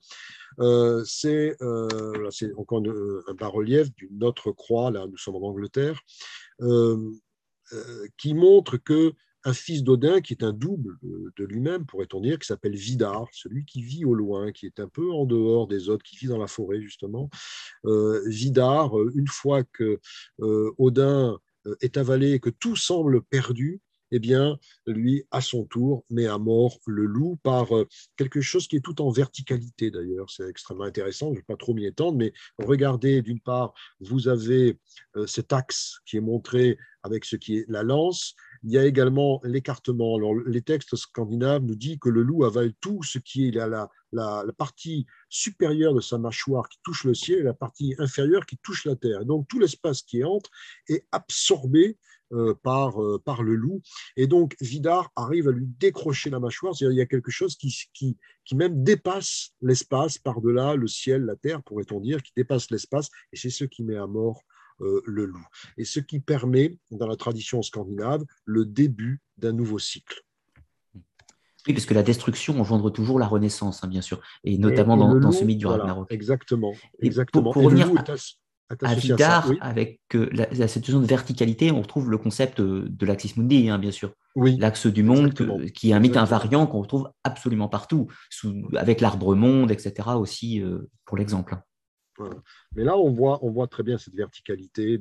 c'est 1.05 1.55
encore 2.57 2.81
un 3.27 3.33
bas-relief 3.33 3.93
d'une 3.95 4.23
autre 4.23 4.51
croix, 4.51 4.89
là 4.89 5.05
nous 5.05 5.17
sommes 5.17 5.35
en 5.35 5.49
Angleterre, 5.49 5.99
qui 8.17 8.33
montre 8.33 8.77
que 8.77 9.13
un 9.49 9.53
fils 9.53 9.83
d'Odin 9.83 10.21
qui 10.21 10.33
est 10.33 10.43
un 10.43 10.53
double 10.53 10.97
de 11.01 11.43
lui-même, 11.43 11.85
pourrait-on 11.85 12.21
dire, 12.21 12.37
qui 12.37 12.45
s'appelle 12.45 12.75
Vidar, 12.75 13.27
celui 13.31 13.65
qui 13.65 13.81
vit 13.81 14.05
au 14.05 14.13
loin, 14.13 14.51
qui 14.51 14.67
est 14.67 14.79
un 14.79 14.87
peu 14.87 15.11
en 15.11 15.25
dehors 15.25 15.67
des 15.67 15.89
autres, 15.89 16.03
qui 16.03 16.17
vit 16.17 16.27
dans 16.27 16.37
la 16.37 16.47
forêt, 16.47 16.81
justement. 16.81 17.29
Euh, 17.85 18.21
Vidar, 18.27 18.97
euh, 18.97 19.11
une 19.15 19.27
fois 19.27 19.63
que 19.63 19.99
euh, 20.41 20.71
Odin 20.77 21.37
est 21.81 21.97
avalé 21.97 22.33
et 22.33 22.39
que 22.39 22.51
tout 22.51 22.75
semble 22.75 23.21
perdu, 23.23 23.81
eh 24.11 24.19
bien, 24.19 24.57
lui, 24.87 25.25
à 25.29 25.41
son 25.41 25.65
tour, 25.65 26.03
met 26.09 26.25
à 26.25 26.37
mort 26.39 26.79
le 26.87 27.05
loup 27.05 27.37
par 27.43 27.67
quelque 28.17 28.41
chose 28.41 28.67
qui 28.67 28.77
est 28.77 28.81
tout 28.81 29.01
en 29.03 29.11
verticalité 29.11 29.91
d'ailleurs. 29.91 30.31
C'est 30.31 30.49
extrêmement 30.49 30.85
intéressant, 30.85 31.27
je 31.27 31.33
ne 31.33 31.35
vais 31.37 31.43
pas 31.43 31.57
trop 31.57 31.75
m'y 31.75 31.85
étendre, 31.85 32.17
mais 32.17 32.33
regardez, 32.57 33.21
d'une 33.21 33.39
part, 33.39 33.73
vous 33.99 34.27
avez 34.27 34.79
cet 35.27 35.53
axe 35.53 35.99
qui 36.07 36.17
est 36.17 36.21
montré 36.21 36.79
avec 37.03 37.23
ce 37.23 37.35
qui 37.35 37.57
est 37.57 37.65
la 37.67 37.83
lance, 37.83 38.35
il 38.63 38.71
y 38.71 38.77
a 38.77 38.85
également 38.85 39.41
l'écartement. 39.43 40.15
Alors, 40.15 40.35
les 40.35 40.61
textes 40.61 40.95
scandinaves 40.95 41.63
nous 41.63 41.75
disent 41.75 41.99
que 41.99 42.09
le 42.09 42.23
loup 42.23 42.45
avale 42.45 42.73
tout 42.81 43.03
ce 43.03 43.19
qui 43.19 43.47
est 43.47 43.51
la, 43.51 43.67
la, 43.67 43.89
la, 44.11 44.53
partie 44.53 45.05
supérieure 45.29 45.93
de 45.93 46.01
sa 46.01 46.17
mâchoire 46.17 46.67
qui 46.67 46.79
touche 46.83 47.03
le 47.03 47.13
ciel 47.13 47.39
et 47.39 47.43
la 47.43 47.53
partie 47.53 47.95
inférieure 47.99 48.45
qui 48.45 48.57
touche 48.57 48.85
la 48.85 48.95
terre. 48.95 49.25
donc, 49.25 49.47
tout 49.47 49.59
l'espace 49.59 50.01
qui 50.01 50.23
entre 50.23 50.49
est 50.87 51.05
absorbé 51.11 51.97
euh, 52.31 52.53
par, 52.61 53.01
euh, 53.01 53.17
par 53.17 53.41
le 53.41 53.55
loup. 53.55 53.81
Et 54.15 54.27
donc, 54.27 54.55
Vidar 54.61 55.11
arrive 55.15 55.47
à 55.47 55.51
lui 55.51 55.65
décrocher 55.65 56.29
la 56.29 56.39
mâchoire. 56.39 56.75
C'est-à-dire, 56.75 56.95
il 56.95 56.99
y 56.99 57.01
a 57.01 57.07
quelque 57.07 57.31
chose 57.31 57.55
qui, 57.55 57.75
qui, 57.91 58.17
qui 58.45 58.55
même 58.55 58.83
dépasse 58.83 59.55
l'espace 59.61 60.19
par-delà 60.19 60.75
le 60.75 60.85
ciel, 60.85 61.23
la 61.23 61.35
terre, 61.35 61.63
pourrait-on 61.63 61.99
dire, 61.99 62.21
qui 62.21 62.31
dépasse 62.35 62.69
l'espace. 62.69 63.09
Et 63.33 63.35
c'est 63.35 63.49
ce 63.49 63.63
qui 63.63 63.83
met 63.83 63.95
à 63.95 64.05
mort 64.05 64.43
le 64.79 65.25
loup. 65.25 65.45
Et 65.77 65.85
ce 65.85 65.99
qui 65.99 66.19
permet, 66.19 66.77
dans 66.91 67.07
la 67.07 67.15
tradition 67.15 67.61
scandinave, 67.61 68.23
le 68.45 68.65
début 68.65 69.21
d'un 69.37 69.51
nouveau 69.51 69.79
cycle. 69.79 70.23
Oui, 71.67 71.73
parce 71.73 71.85
que 71.85 71.93
la 71.93 72.03
destruction 72.03 72.59
engendre 72.59 72.91
toujours 72.91 73.19
la 73.19 73.27
renaissance, 73.27 73.83
hein, 73.83 73.87
bien 73.87 74.01
sûr, 74.01 74.21
et 74.43 74.57
notamment 74.57 74.95
dans, 74.95 75.31
ce 75.31 75.43
mythe 75.43 75.57
du 75.57 75.67
Ragnarok. 75.67 76.11
Exactement. 76.11 76.73
exactement. 76.99 77.51
pour, 77.51 77.63
revenir 77.63 77.91
à, 78.83 78.93
Vidar, 78.93 79.51
avec 79.61 79.99
euh, 80.13 80.29
la, 80.31 80.67
situation 80.67 81.01
de 81.01 81.05
verticalité, 81.05 81.71
on 81.71 81.81
retrouve 81.81 82.09
le 82.09 82.17
concept 82.17 82.61
de 82.61 83.05
l'Axis 83.05 83.33
Mundi, 83.35 83.67
hein, 83.67 83.79
bien 83.79 83.91
sûr. 83.91 84.13
Oui. 84.35 84.57
L'axe 84.57 84.85
du 84.87 85.03
monde, 85.03 85.33
qui 85.73 85.89
est 85.89 85.93
un 85.93 85.99
mythe 85.99 86.17
invariant 86.17 86.65
qu'on 86.67 86.81
retrouve 86.81 87.09
absolument 87.23 87.67
partout, 87.67 88.07
avec 88.75 89.01
l'arbre 89.01 89.35
monde, 89.35 89.71
etc. 89.71 90.09
aussi, 90.15 90.61
euh, 90.61 90.89
pour 91.05 91.17
l'exemple. 91.17 91.57
Mais 92.75 92.83
là, 92.83 92.97
on 92.97 93.11
voit, 93.11 93.67
très 93.67 93.83
bien 93.83 93.97
cette 93.97 94.15
verticalité, 94.15 94.97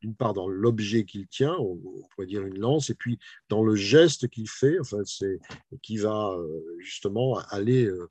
d'une 0.00 0.14
part 0.14 0.32
dans 0.32 0.48
l'objet 0.48 1.04
qu'il 1.04 1.26
tient, 1.26 1.56
on, 1.58 1.76
pourrait 2.10 2.26
dire 2.26 2.44
une 2.44 2.58
lance, 2.58 2.90
et 2.90 2.94
puis 2.94 3.18
dans 3.48 3.62
le 3.62 3.74
geste 3.74 4.28
qu'il 4.28 4.48
fait, 4.48 4.78
enfin, 4.80 5.02
qui 5.82 5.96
va 5.98 6.32
euh, 6.32 6.76
justement 6.78 7.38
aller 7.50 7.86
euh, 7.86 8.08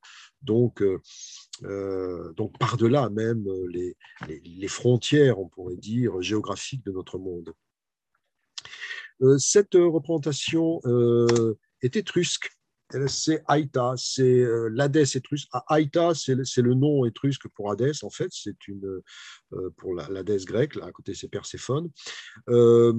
euh, 1.64 2.34
donc 2.34 2.57
par-delà 2.57 3.10
même 3.10 3.45
les, 3.69 3.95
les, 4.28 4.68
frontières, 4.68 5.40
on 5.40 5.48
pourrait 5.48 5.78
dire, 5.78 6.22
géographiques 6.22 6.84
de 6.86 6.91
notre 6.91 7.18
monde. 7.18 7.53
cette 9.38 9.76
représentation 9.76 10.82
est 11.82 11.95
étrusque 11.95 12.52
c'est 13.08 13.44
Aïta, 13.48 13.94
c'est 13.98 14.24
euh, 14.24 14.70
l'Hadès 14.74 15.16
étrusque. 15.16 15.48
Ah, 15.54 15.64
Aïta, 15.68 16.14
c'est 16.14 16.36
le, 16.36 16.74
nom 16.74 17.06
étrusque 17.06 17.48
pour 17.50 17.72
Hadès, 17.72 18.04
en 18.04 18.10
fait, 18.10 18.30
c'est 18.32 18.68
une 18.68 19.02
euh, 19.54 19.70
pour 19.78 19.94
l'Hadès 19.94 20.46
grec, 20.46 20.76
là, 20.76 20.86
à 20.86 20.92
côté 20.92 21.14
c'est 21.14 21.28
Perséphone. 21.28 21.90
Euh, 22.50 22.94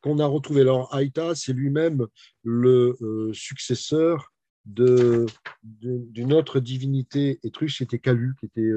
qu'on 0.00 0.18
a 0.18 0.26
retrouvé 0.26 0.62
alors 0.62 0.94
Aïta, 0.94 1.34
c'est 1.34 1.52
lui-même 1.52 2.06
le 2.42 2.96
successeur 3.32 4.32
d'une 4.64 6.32
autre 6.32 6.58
divinité 6.58 7.38
étrusque, 7.44 7.78
c'était 7.78 8.00
Calu, 8.00 8.34
qui 8.40 8.46
était, 8.46 8.70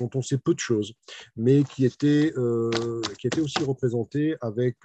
dont 0.00 0.10
on 0.14 0.22
sait 0.22 0.38
peu 0.38 0.54
de 0.54 0.58
choses, 0.58 0.94
mais 1.36 1.64
qui 1.64 1.84
était, 1.84 2.32
qui 3.18 3.26
était 3.26 3.40
aussi 3.40 3.62
représenté 3.62 4.36
avec 4.40 4.76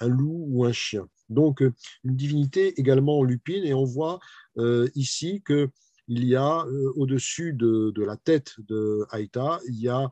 un 0.00 0.08
loup 0.08 0.46
ou 0.48 0.64
un 0.64 0.72
chien. 0.72 1.08
Donc, 1.28 1.62
euh, 1.62 1.72
une 2.04 2.16
divinité 2.16 2.78
également 2.78 3.22
lupine, 3.22 3.64
et 3.64 3.74
on 3.74 3.84
voit 3.84 4.20
euh, 4.58 4.88
ici 4.94 5.42
que 5.42 5.70
il 6.06 6.24
y 6.24 6.36
a 6.36 6.66
euh, 6.66 6.92
au-dessus 6.96 7.54
de, 7.54 7.92
la 7.96 8.18
tête 8.18 8.56
de 8.58 9.06
Haïta, 9.08 9.58
il 9.66 9.80
y 9.80 9.88
a 9.88 10.10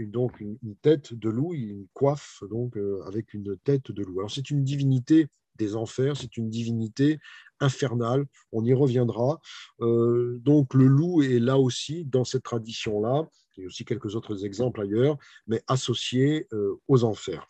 donc 0.00 0.40
une, 0.40 0.58
tête 0.82 1.14
de 1.14 1.28
loup, 1.28 1.54
une 1.54 1.86
coiffe 1.94 2.42
donc 2.50 2.76
avec 3.06 3.32
une 3.32 3.56
tête 3.58 3.92
de 3.92 4.02
loup. 4.02 4.18
Alors 4.18 4.32
c'est 4.32 4.50
une 4.50 4.64
divinité 4.64 5.28
des 5.54 5.76
enfers, 5.76 6.16
c'est 6.16 6.36
une 6.36 6.50
divinité 6.50 7.20
infernale, 7.60 8.26
on 8.50 8.64
y 8.64 8.74
reviendra. 8.74 9.40
donc 9.78 10.74
le 10.74 10.86
loup 10.86 11.22
est 11.22 11.38
là 11.38 11.58
aussi 11.58 12.04
dans 12.06 12.24
cette 12.24 12.42
tradition-là, 12.42 13.28
il 13.56 13.60
y 13.60 13.64
a 13.64 13.66
aussi 13.68 13.84
quelques 13.84 14.16
autres 14.16 14.44
exemples 14.44 14.80
ailleurs, 14.80 15.16
mais 15.46 15.62
associé 15.68 16.48
aux 16.88 17.04
enfers. 17.04 17.46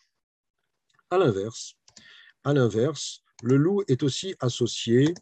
À 1.08 1.16
l'inverse, 1.16 1.79
à 2.44 2.52
l'inverse, 2.54 3.22
le 3.42 3.56
loup 3.56 3.82
est 3.88 4.02
aussi 4.02 4.34
associé 4.40 5.14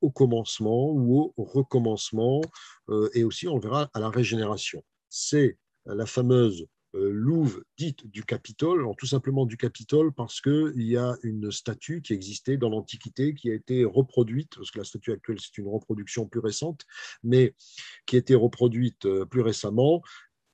au 0.00 0.10
commencement 0.10 0.90
ou 0.90 1.32
au 1.36 1.44
recommencement 1.44 2.40
euh, 2.88 3.10
et 3.14 3.24
aussi, 3.24 3.48
on 3.48 3.58
verra, 3.58 3.90
à 3.94 4.00
la 4.00 4.08
régénération. 4.08 4.82
C'est 5.08 5.58
la 5.86 6.06
fameuse 6.06 6.66
euh, 6.94 7.10
louve 7.12 7.62
dite 7.78 8.06
du 8.06 8.24
Capitole, 8.24 8.84
tout 8.98 9.06
simplement 9.06 9.46
du 9.46 9.56
Capitole 9.56 10.12
parce 10.12 10.40
qu'il 10.40 10.82
y 10.82 10.96
a 10.96 11.14
une 11.22 11.52
statue 11.52 12.02
qui 12.02 12.12
existait 12.12 12.56
dans 12.56 12.68
l'Antiquité 12.68 13.34
qui 13.34 13.50
a 13.50 13.54
été 13.54 13.84
reproduite, 13.84 14.56
parce 14.56 14.70
que 14.70 14.78
la 14.78 14.84
statue 14.84 15.12
actuelle 15.12 15.38
c'est 15.40 15.58
une 15.58 15.68
reproduction 15.68 16.26
plus 16.26 16.40
récente, 16.40 16.84
mais 17.22 17.54
qui 18.06 18.16
a 18.16 18.18
été 18.18 18.34
reproduite 18.34 19.06
euh, 19.06 19.24
plus 19.24 19.42
récemment 19.42 20.02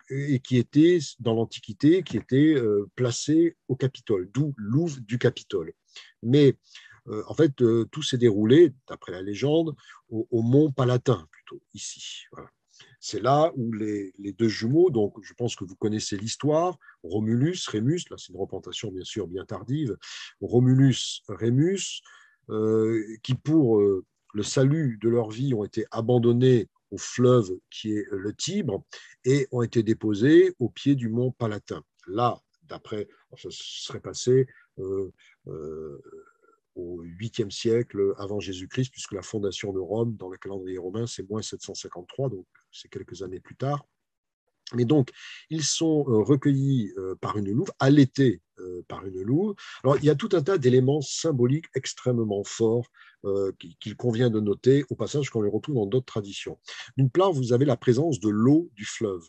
et 0.08 0.38
qui 0.38 0.56
était 0.58 0.98
dans 1.18 1.34
l'Antiquité, 1.34 2.04
qui 2.04 2.16
était 2.16 2.54
placée 2.94 3.56
au 3.66 3.74
Capitole, 3.74 4.30
d'où 4.32 4.54
louve 4.56 5.00
du 5.00 5.18
Capitole. 5.18 5.72
Mais 6.26 6.56
euh, 7.08 7.22
en 7.28 7.34
fait, 7.34 7.62
euh, 7.62 7.84
tout 7.90 8.02
s'est 8.02 8.18
déroulé, 8.18 8.72
d'après 8.88 9.12
la 9.12 9.22
légende, 9.22 9.74
au, 10.10 10.42
mont 10.42 10.70
Palatin, 10.72 11.26
plutôt, 11.30 11.62
ici. 11.72 12.24
C'est 13.00 13.22
là 13.22 13.52
où 13.56 13.72
les, 13.72 14.12
deux 14.38 14.48
jumeaux, 14.48 14.90
donc 14.90 15.14
je 15.22 15.32
pense 15.34 15.56
que 15.56 15.64
vous 15.64 15.76
connaissez 15.76 16.16
l'histoire, 16.16 16.78
Romulus, 17.02 17.66
Rémus, 17.68 18.02
là 18.10 18.16
c'est 18.18 18.32
une 18.32 18.38
représentation 18.38 18.90
bien 18.90 19.04
sûr 19.04 19.26
bien 19.26 19.44
tardive, 19.44 19.96
Romulus, 20.40 21.22
Rémus, 21.28 22.02
euh, 22.50 23.02
qui 23.22 23.34
pour 23.34 23.80
le 23.80 24.42
salut 24.42 24.98
de 25.00 25.08
leur 25.08 25.30
vie 25.30 25.54
ont 25.54 25.64
été 25.64 25.86
abandonnés 25.90 26.68
au 26.90 26.98
fleuve 26.98 27.50
qui 27.70 27.92
est 27.92 28.06
le 28.10 28.34
Tibre 28.34 28.84
et 29.24 29.48
ont 29.50 29.62
été 29.62 29.82
déposés 29.82 30.54
au 30.58 30.68
pied 30.68 30.94
du 30.94 31.08
mont 31.08 31.32
Palatin. 31.32 31.82
Là, 32.06 32.40
d'après, 32.64 33.08
ça 33.36 33.48
serait 33.50 34.00
passé 34.00 34.46
au 36.76 37.02
8e 37.02 37.50
siècle 37.50 38.14
avant 38.18 38.40
Jésus-Christ, 38.40 38.90
puisque 38.90 39.12
la 39.12 39.22
fondation 39.22 39.72
de 39.72 39.78
Rome, 39.78 40.16
dans 40.16 40.28
le 40.28 40.36
calendrier 40.36 40.78
romain, 40.78 41.06
c'est 41.06 41.28
moins 41.28 41.42
753, 41.42 42.28
donc 42.28 42.46
c'est 42.70 42.88
quelques 42.88 43.22
années 43.22 43.40
plus 43.40 43.56
tard. 43.56 43.86
Mais 44.74 44.84
donc, 44.84 45.10
ils 45.48 45.62
sont 45.62 46.04
euh, 46.08 46.22
recueillis 46.22 46.92
par 47.20 47.36
une 47.38 47.50
louve, 47.52 47.70
allaités 47.78 48.42
par 48.88 49.04
une 49.04 49.20
louve. 49.20 49.54
Alors, 49.84 49.96
il 49.98 50.04
y 50.04 50.10
a 50.10 50.14
tout 50.14 50.30
un 50.32 50.42
tas 50.42 50.58
d'éléments 50.58 51.02
symboliques 51.02 51.66
extrêmement 51.74 52.42
forts 52.42 52.86
qu'il 53.58 53.96
convient 53.96 54.30
de 54.30 54.40
noter, 54.40 54.84
au 54.88 54.94
passage 54.94 55.30
qu'on 55.30 55.42
les 55.42 55.50
retrouve 55.50 55.74
dans 55.74 55.86
d'autres 55.86 56.06
traditions. 56.06 56.58
D'une 56.96 57.10
part, 57.10 57.32
vous 57.32 57.52
avez 57.52 57.64
la 57.64 57.76
présence 57.76 58.18
de 58.18 58.28
l'eau 58.28 58.70
du 58.74 58.84
fleuve. 58.84 59.26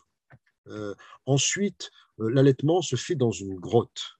ensuite, 1.26 1.90
l'allaitement 2.18 2.80
se 2.80 2.96
fait 2.96 3.14
dans 3.14 3.30
une 3.30 3.54
grotte. 3.54 4.17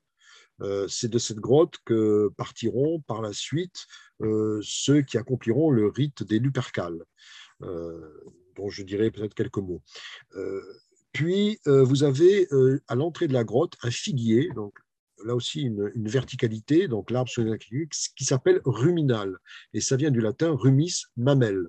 Euh, 0.61 0.89
c'est 0.89 1.09
de 1.09 1.19
cette 1.19 1.39
grotte 1.39 1.77
que 1.85 2.31
partiront 2.37 3.01
par 3.01 3.23
la 3.23 3.33
suite 3.33 3.87
euh, 4.23 4.61
ceux 4.63 5.03
qui 5.03 5.17
accompliront 5.17 5.71
le 5.71 5.87
rite 5.89 6.23
des 6.23 6.39
Lupercales, 6.39 7.05
euh, 7.63 8.01
dont 8.57 8.69
je 8.69 8.83
dirai 8.83 9.11
peut-être 9.11 9.35
quelques 9.35 9.59
mots. 9.59 9.83
puis, 11.13 11.59
vous 11.67 12.03
avez 12.03 12.47
à 12.87 12.95
l'entrée 12.95 13.29
de 13.29 13.33
la 13.33 13.45
grotte 13.45 13.75
un 13.83 13.91
figuier, 13.91 14.51
donc 14.55 14.75
là 15.25 15.35
aussi 15.35 15.63
une, 15.63 16.09
verticalité, 16.09 16.87
donc 16.87 17.11
l'arbre 17.11 17.31
sur 17.31 17.45
qui 17.59 18.25
s'appelle 18.25 18.61
ruminal, 18.65 19.39
et 19.73 19.81
ça 19.81 19.97
vient 19.97 20.11
du 20.11 20.21
latin 20.21 20.51
rumis 20.53 21.03
mamel. 21.17 21.69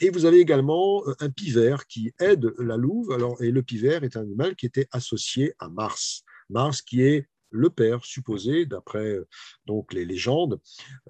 et 0.00 0.10
vous 0.10 0.24
avez 0.24 0.38
également 0.38 1.02
un 1.20 1.30
pivert 1.30 1.86
qui 1.86 2.12
aide 2.20 2.52
la 2.58 2.76
louve. 2.76 3.10
Alors, 3.12 3.40
et 3.42 3.50
le 3.50 3.62
pivert 3.62 4.04
est 4.04 4.16
un 4.16 4.22
animal 4.22 4.54
qui 4.54 4.66
était 4.66 4.88
associé 4.92 5.54
à 5.58 5.68
Mars. 5.68 6.24
Mars 6.50 6.82
qui 6.82 7.02
est 7.02 7.28
le 7.54 7.70
père 7.70 8.04
supposé, 8.04 8.66
d'après 8.66 9.06
euh, 9.06 9.28
donc 9.64 9.92
les 9.92 10.04
légendes, 10.04 10.60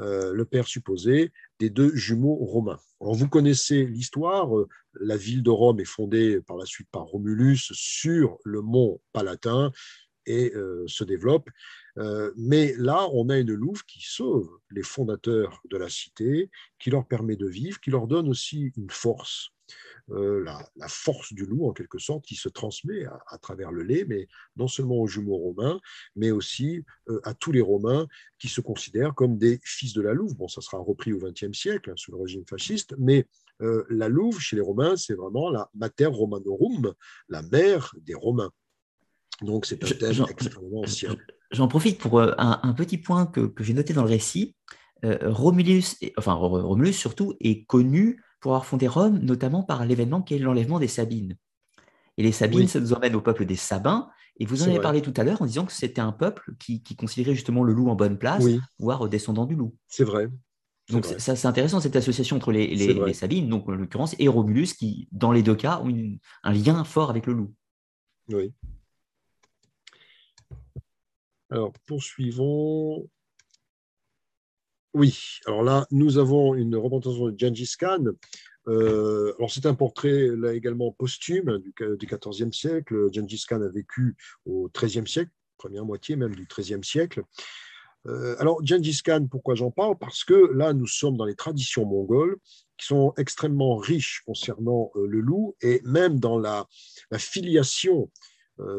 euh, 0.00 0.32
le 0.32 0.44
père 0.44 0.68
supposé 0.68 1.32
des 1.58 1.70
deux 1.70 1.94
jumeaux 1.96 2.36
romains. 2.36 2.78
Vous 3.00 3.28
connaissez 3.28 3.86
l'histoire, 3.86 4.56
euh, 4.56 4.68
la 5.00 5.16
ville 5.16 5.42
de 5.42 5.50
Rome 5.50 5.80
est 5.80 5.86
fondée 5.86 6.40
par 6.42 6.56
la 6.56 6.66
suite 6.66 6.88
par 6.90 7.04
Romulus 7.04 7.72
sur 7.72 8.38
le 8.44 8.60
mont 8.60 9.00
Palatin 9.12 9.72
et 10.26 10.54
se 10.86 11.04
développe. 11.04 11.50
mais 12.36 12.74
là, 12.78 13.06
on 13.12 13.28
a 13.28 13.36
une 13.36 13.52
louve 13.52 13.84
qui 13.84 14.00
sauve 14.00 14.48
les 14.70 14.82
fondateurs 14.82 15.60
de 15.70 15.76
la 15.76 15.90
cité, 15.90 16.50
qui 16.78 16.88
leur 16.88 17.06
permet 17.06 17.36
de 17.36 17.46
vivre, 17.46 17.78
qui 17.78 17.90
leur 17.90 18.06
donne 18.06 18.30
aussi 18.30 18.72
une 18.78 18.88
force 18.88 19.53
euh, 20.10 20.44
la, 20.44 20.88
force 20.88 21.32
du 21.32 21.46
loup, 21.46 21.66
en 21.66 21.72
quelque 21.72 21.98
sorte, 21.98 22.24
qui 22.26 22.34
se 22.34 22.48
transmet 22.48 23.06
à, 23.28 23.38
travers 23.38 23.72
le 23.72 23.82
lait, 23.82 24.04
mais 24.06 24.28
non 24.56 24.68
seulement 24.68 24.96
aux 24.96 25.06
jumeaux 25.06 25.38
romains, 25.38 25.80
mais 26.14 26.30
aussi 26.30 26.84
euh, 27.08 27.20
à 27.24 27.32
tous 27.32 27.52
les 27.52 27.62
Romains 27.62 28.06
qui 28.38 28.48
se 28.48 28.60
considèrent 28.60 29.14
comme 29.14 29.38
des 29.38 29.60
fils 29.64 29.94
de 29.94 30.02
la 30.02 30.12
louve. 30.12 30.36
Bon, 30.36 30.46
ça 30.46 30.60
sera 30.60 30.78
repris 30.78 31.12
au 31.12 31.18
XXe 31.18 31.56
siècle, 31.56 31.90
hein, 31.90 31.94
sous 31.96 32.12
le 32.12 32.18
régime 32.18 32.44
fasciste, 32.46 32.94
mais 32.98 33.26
euh, 33.62 33.84
la 33.88 34.08
louve, 34.08 34.38
chez 34.40 34.56
les 34.56 34.62
Romains, 34.62 34.96
c'est 34.96 35.14
vraiment 35.14 35.48
la 35.48 35.70
mater 35.74 36.06
romanorum, 36.06 36.92
la 37.28 37.42
mère 37.42 37.94
des 38.02 38.14
Romains. 38.14 38.50
Donc, 39.40 39.64
c'est 39.64 39.82
un 39.82 39.88
thème 39.96 40.26
extrêmement 40.28 40.82
ancien. 40.82 41.16
J'en 41.50 41.68
profite 41.68 41.98
pour 41.98 42.20
un, 42.20 42.74
petit 42.76 42.98
point 42.98 43.26
que, 43.26 43.52
j'ai 43.60 43.74
noté 43.74 43.94
dans 43.94 44.02
le 44.02 44.10
récit. 44.10 44.54
Romulus, 45.02 45.96
enfin 46.16 46.32
Romulus 46.32 46.94
surtout, 46.94 47.34
est 47.40 47.64
connu 47.66 48.23
pour 48.44 48.52
avoir 48.52 48.66
fondé 48.66 48.86
Rome, 48.86 49.20
notamment 49.20 49.62
par 49.62 49.86
l'événement 49.86 50.20
qui 50.20 50.34
est 50.34 50.38
l'enlèvement 50.38 50.78
des 50.78 50.86
Sabines. 50.86 51.34
Et 52.18 52.22
les 52.22 52.30
Sabines, 52.30 52.68
ça 52.68 52.78
nous 52.78 52.92
emmène 52.92 53.14
au 53.14 53.22
peuple 53.22 53.46
des 53.46 53.56
Sabins. 53.56 54.10
Et 54.38 54.44
vous 54.44 54.62
en 54.62 54.66
avez 54.66 54.80
parlé 54.80 55.00
tout 55.00 55.14
à 55.16 55.24
l'heure 55.24 55.40
en 55.40 55.46
disant 55.46 55.64
que 55.64 55.72
c'était 55.72 56.02
un 56.02 56.12
peuple 56.12 56.52
qui, 56.58 56.82
considérait 56.94 57.34
justement 57.34 57.62
le 57.62 57.72
loup 57.72 57.88
en 57.88 57.94
bonne 57.94 58.18
place, 58.18 58.44
voire 58.78 59.08
descendant 59.08 59.46
du 59.46 59.54
loup. 59.54 59.74
C'est 59.88 60.04
vrai. 60.04 60.28
Donc 60.90 61.06
ça 61.06 61.36
c'est 61.36 61.48
intéressant 61.48 61.80
cette 61.80 61.96
association 61.96 62.36
entre 62.36 62.52
les, 62.52 63.14
Sabines, 63.14 63.48
donc 63.48 63.66
en 63.66 63.72
l'occurrence, 63.72 64.14
et 64.18 64.28
Romulus, 64.28 64.74
qui 64.74 65.08
dans 65.10 65.32
les 65.32 65.42
deux 65.42 65.56
cas 65.56 65.80
ont 65.82 66.18
un 66.42 66.52
lien 66.52 66.84
fort 66.84 67.08
avec 67.08 67.24
le 67.24 67.32
loup. 67.32 67.54
Oui. 68.28 68.52
Alors 71.48 71.72
poursuivons. 71.86 73.08
Oui, 74.94 75.40
alors 75.46 75.64
là, 75.64 75.86
nous 75.90 76.18
avons 76.18 76.54
une 76.54 76.76
représentation 76.76 77.28
de 77.28 77.38
Gengis 77.38 77.74
Khan. 77.78 78.04
Euh, 78.68 79.34
alors 79.38 79.50
c'est 79.50 79.66
un 79.66 79.74
portrait 79.74 80.28
là 80.36 80.54
également 80.54 80.92
posthume 80.92 81.58
du, 81.58 81.74
XIVe 82.06 82.52
siècle. 82.52 83.08
Gengis 83.12 83.44
Khan 83.48 83.60
a 83.60 83.68
vécu 83.68 84.16
au 84.46 84.70
XIIIe 84.72 85.06
siècle, 85.06 85.32
première 85.58 85.84
moitié 85.84 86.14
même 86.14 86.34
du 86.34 86.46
XIIIe 86.46 86.84
siècle. 86.84 87.24
Euh, 88.06 88.36
alors 88.38 88.64
Gengis 88.64 89.00
Khan, 89.04 89.26
pourquoi 89.28 89.56
j'en 89.56 89.72
parle? 89.72 89.98
Parce 89.98 90.22
que 90.22 90.52
là, 90.54 90.72
nous 90.72 90.86
sommes 90.86 91.16
dans 91.16 91.24
les 91.24 91.34
traditions 91.34 91.84
mongoles 91.84 92.36
qui 92.76 92.86
sont 92.86 93.14
extrêmement 93.16 93.76
riches 93.76 94.22
concernant 94.26 94.92
euh, 94.94 95.06
le 95.06 95.20
loup 95.20 95.56
et 95.60 95.80
même 95.84 96.20
dans 96.20 96.38
la, 96.38 96.66
filiation 97.18 98.10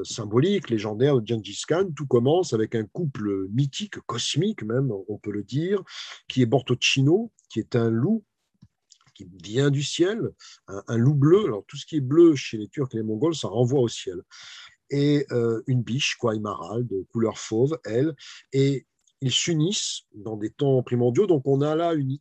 symbolique, 0.03 0.69
légendaire 0.69 1.19
de 1.19 1.27
Gengis 1.27 1.63
Khan. 1.67 1.89
Tout 1.95 2.07
commence 2.07 2.53
avec 2.53 2.75
un 2.75 2.85
couple 2.85 3.47
mythique, 3.49 3.99
cosmique 4.05 4.63
même, 4.63 4.91
on 5.07 5.17
peut 5.17 5.31
le 5.31 5.43
dire, 5.43 5.83
qui 6.27 6.41
est 6.41 6.45
Bortocino, 6.45 7.31
qui 7.49 7.59
est 7.59 7.75
un 7.75 7.89
loup 7.89 8.23
qui 9.15 9.27
vient 9.43 9.71
du 9.71 9.81
ciel, 9.81 10.29
un, 10.67 10.97
loup 10.97 11.15
bleu. 11.15 11.45
Alors 11.45 11.63
tout 11.67 11.77
ce 11.77 11.85
qui 11.85 11.97
est 11.97 12.01
bleu 12.01 12.35
chez 12.35 12.57
les 12.57 12.67
Turcs 12.67 12.89
et 12.93 12.97
les 12.97 13.03
Mongols, 13.03 13.35
ça 13.35 13.47
renvoie 13.47 13.79
au 13.79 13.87
ciel. 13.87 14.21
Et 14.91 15.25
euh, 15.31 15.63
une 15.65 15.81
biche, 15.81 16.15
quoi, 16.15 16.35
de 16.35 17.05
couleur 17.11 17.39
fauve, 17.39 17.79
elle, 17.85 18.15
et 18.53 18.85
ils 19.21 19.31
s'unissent 19.31 20.03
dans 20.13 20.37
des 20.37 20.49
temps 20.49 20.83
primordiaux. 20.83 21.27
Donc 21.27 21.43
on 21.45 21.61
a 21.61 21.75
là 21.75 21.93
une, 21.93 22.19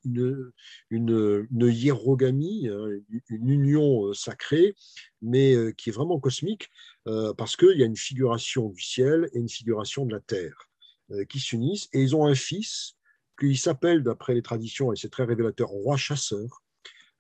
une, 0.91 1.49
hiérogamie, 1.61 2.69
hein, 2.69 2.89
une 3.29 3.49
union 3.49 4.07
euh, 4.07 4.15
sacrée, 4.15 4.75
mais 5.23 5.55
euh, 5.55 5.73
qui 5.73 5.91
est 5.91 5.93
vraiment 5.93 6.21
cosmique, 6.21 6.71
euh, 7.07 7.35
parce 7.35 7.57
qu'il 7.57 7.77
y 7.79 7.83
a 7.83 7.87
une 7.87 7.97
figuration 7.97 8.69
du 8.69 8.81
ciel 8.81 9.29
et 9.33 9.39
une 9.39 9.49
figuration 9.49 10.07
de 10.07 10.13
la 10.13 10.21
terre 10.21 10.69
qui 11.29 11.39
s'unissent. 11.39 11.89
Et 11.93 12.01
ils 12.01 12.17
ont 12.17 12.25
un 12.25 12.35
fils 12.35 12.95
qui 13.39 13.57
s'appelle, 13.57 14.03
d'après 14.03 14.33
les 14.33 14.41
traditions, 14.41 14.91
et 14.91 14.97
c'est 14.97 15.11
très 15.11 15.25
révélateur, 15.25 15.69
roi 15.69 15.99
chasseur. 15.99 16.63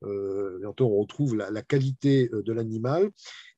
bientôt 0.00 0.86
on 0.86 1.00
retrouve 1.00 1.36
la, 1.36 1.62
qualité 1.62 2.30
de 2.32 2.52
l'animal. 2.54 3.10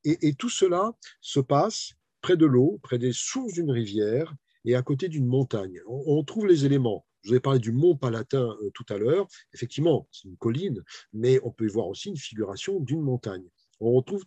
Et 0.05 0.35
tout 0.35 0.49
cela 0.49 0.93
se 1.21 1.39
passe 1.39 1.93
près 2.23 2.37
de 2.37 2.45
l'eau, 2.45 2.81
près 2.83 2.99
des 2.99 3.13
sources 3.13 3.53
d'une 3.53 3.71
rivière, 3.71 4.35
et 4.67 4.75
à 4.75 4.83
côté 4.83 5.09
d'une 5.09 5.27
montagne. 5.27 5.81
On, 5.87 6.23
trouve 6.25 6.47
les 6.47 6.67
éléments. 6.67 7.07
Je 7.23 7.31
vous 7.31 7.37
ai 7.37 7.41
parlé 7.41 7.61
du 7.61 7.73
mont 7.73 7.97
Palatin 7.97 8.57
euh, 8.61 8.71
tout 8.75 8.85
à 8.89 8.99
l'heure. 8.99 9.27
Effectivement, 9.55 10.07
c'est 10.11 10.29
une 10.29 10.37
colline, 10.37 10.83
mais 11.13 11.41
on 11.45 11.51
peut 11.53 11.65
y 11.65 11.69
voir 11.69 11.87
aussi 11.87 12.11
une 12.11 12.17
figuration 12.17 12.81
d'une 12.81 13.01
montagne. 13.01 13.49
On 13.81 13.93
retrouve 13.93 14.25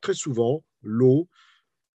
très 0.00 0.14
souvent 0.14 0.64
l'eau, 0.82 1.28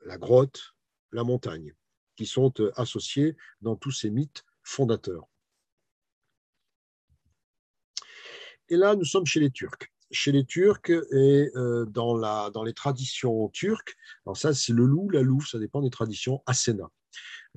la 0.06 0.18
grotte, 0.18 0.76
la 1.12 1.24
montagne, 1.24 1.74
qui 2.18 2.26
sont 2.26 2.54
euh, 2.60 2.72
associés 2.76 3.38
dans 3.62 3.78
tous 3.78 3.92
ces 3.92 4.12
mythes 4.12 4.44
fondateurs. 4.62 5.28
Et 8.68 8.76
là, 8.76 8.96
nous 8.96 9.06
sommes 9.06 9.26
chez 9.26 9.40
les 9.40 9.52
Turcs. 9.52 9.90
Chez 10.12 10.32
les 10.32 10.46
Turcs 10.46 10.90
et 10.90 11.50
euh, 11.56 11.86
dans, 11.86 12.18
la, 12.18 12.50
dans 12.52 12.64
les 12.64 12.74
traditions 12.74 13.48
turques, 13.50 13.96
alors 14.26 14.38
ça 14.38 14.54
c'est 14.54 14.74
le 14.74 14.86
loup, 14.86 15.10
la 15.10 15.22
louve, 15.22 15.48
ça 15.48 15.60
dépend 15.60 15.82
des 15.82 15.90
traditions, 15.90 16.44
Asena. 16.46 16.90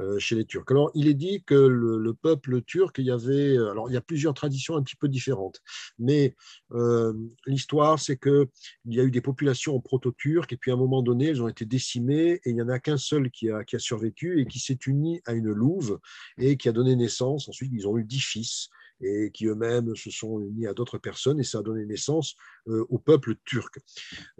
Euh, 0.00 0.18
chez 0.18 0.36
les 0.36 0.44
Turcs. 0.44 0.64
Alors, 0.70 0.90
il 0.94 1.08
est 1.08 1.14
dit 1.14 1.42
que 1.44 1.54
le, 1.54 2.14
peuple 2.14 2.62
turc, 2.62 2.98
il 2.98 3.06
y 3.06 3.10
avait, 3.10 3.56
alors 3.56 3.90
il 3.90 3.94
y 3.94 3.96
a 3.96 4.00
plusieurs 4.00 4.32
traditions 4.32 4.76
un 4.76 4.82
petit 4.82 4.96
peu 4.96 5.08
différentes, 5.08 5.60
mais 5.98 6.36
euh, 6.72 7.12
l'histoire, 7.46 7.98
c'est 7.98 8.16
que 8.16 8.48
il 8.84 8.94
y 8.94 9.00
a 9.00 9.04
eu 9.04 9.10
des 9.10 9.20
populations 9.20 9.80
proto-turques 9.80 10.52
et 10.52 10.56
puis 10.56 10.70
à 10.70 10.74
un 10.74 10.76
moment 10.76 11.02
donné, 11.02 11.26
elles 11.26 11.42
ont 11.42 11.48
été 11.48 11.64
décimées 11.64 12.40
et 12.44 12.50
il 12.50 12.54
n'y 12.54 12.62
en 12.62 12.68
a 12.68 12.78
qu'un 12.78 12.96
seul 12.96 13.30
qui 13.30 13.50
a, 13.50 13.64
qui 13.64 13.76
a 13.76 13.78
survécu 13.78 14.40
et 14.40 14.46
qui 14.46 14.58
s'est 14.58 14.78
uni 14.86 15.20
à 15.26 15.32
une 15.32 15.50
louve 15.50 15.98
et 16.38 16.56
qui 16.56 16.68
a 16.68 16.72
donné 16.72 16.94
naissance. 16.94 17.48
Ensuite, 17.48 17.72
ils 17.72 17.86
ont 17.88 17.98
eu 17.98 18.04
dix 18.04 18.20
fils 18.20 18.70
et 19.00 19.30
qui 19.32 19.46
eux-mêmes 19.46 19.94
se 19.94 20.10
sont 20.10 20.40
unis 20.40 20.66
à 20.66 20.74
d'autres 20.74 20.98
personnes, 20.98 21.40
et 21.40 21.44
ça 21.44 21.58
a 21.58 21.62
donné 21.62 21.86
naissance 21.86 22.34
euh, 22.68 22.84
au 22.88 22.98
peuple 22.98 23.36
turc. 23.44 23.78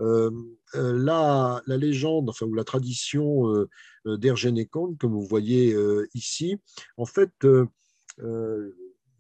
Euh, 0.00 0.30
euh, 0.74 0.92
la, 0.98 1.62
légende, 1.66 2.28
enfin, 2.30 2.46
ou 2.46 2.54
la 2.54 2.64
tradition 2.64 3.54
euh, 3.54 3.68
d'Ergenekon, 4.16 4.96
comme 4.98 5.12
vous 5.12 5.26
voyez 5.26 5.76
ici, 6.14 6.56
en 6.96 7.04
fait, 7.04 7.30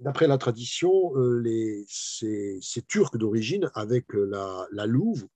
d'après 0.00 0.26
la 0.26 0.38
tradition, 0.38 1.12
ces, 1.88 2.82
Turcs 2.88 3.16
d'origine, 3.16 3.70
avec 3.74 4.06
la, 4.14 4.66
la 4.72 4.86
louve, 4.86 5.26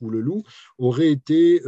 ou 0.00 0.10
le 0.10 0.20
loup, 0.20 0.42
auraient 0.78 1.12
été 1.12 1.62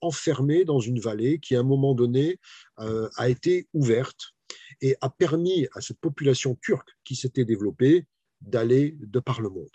enfermés 0.00 0.64
dans 0.64 0.80
une 0.80 0.98
vallée 0.98 1.38
qui, 1.38 1.54
à 1.54 1.60
un 1.60 1.64
moment 1.64 1.94
donné, 1.94 2.40
a 2.78 3.28
été 3.28 3.68
ouverte 3.74 4.34
et 4.82 4.96
a 5.00 5.08
permis 5.08 5.66
à 5.72 5.80
cette 5.80 5.98
population 5.98 6.54
turque 6.56 6.90
qui 7.04 7.16
s'était 7.16 7.46
développée 7.46 8.06
d'aller 8.42 8.96
de 9.00 9.20
par 9.20 9.40
le 9.40 9.48
monde. 9.48 9.70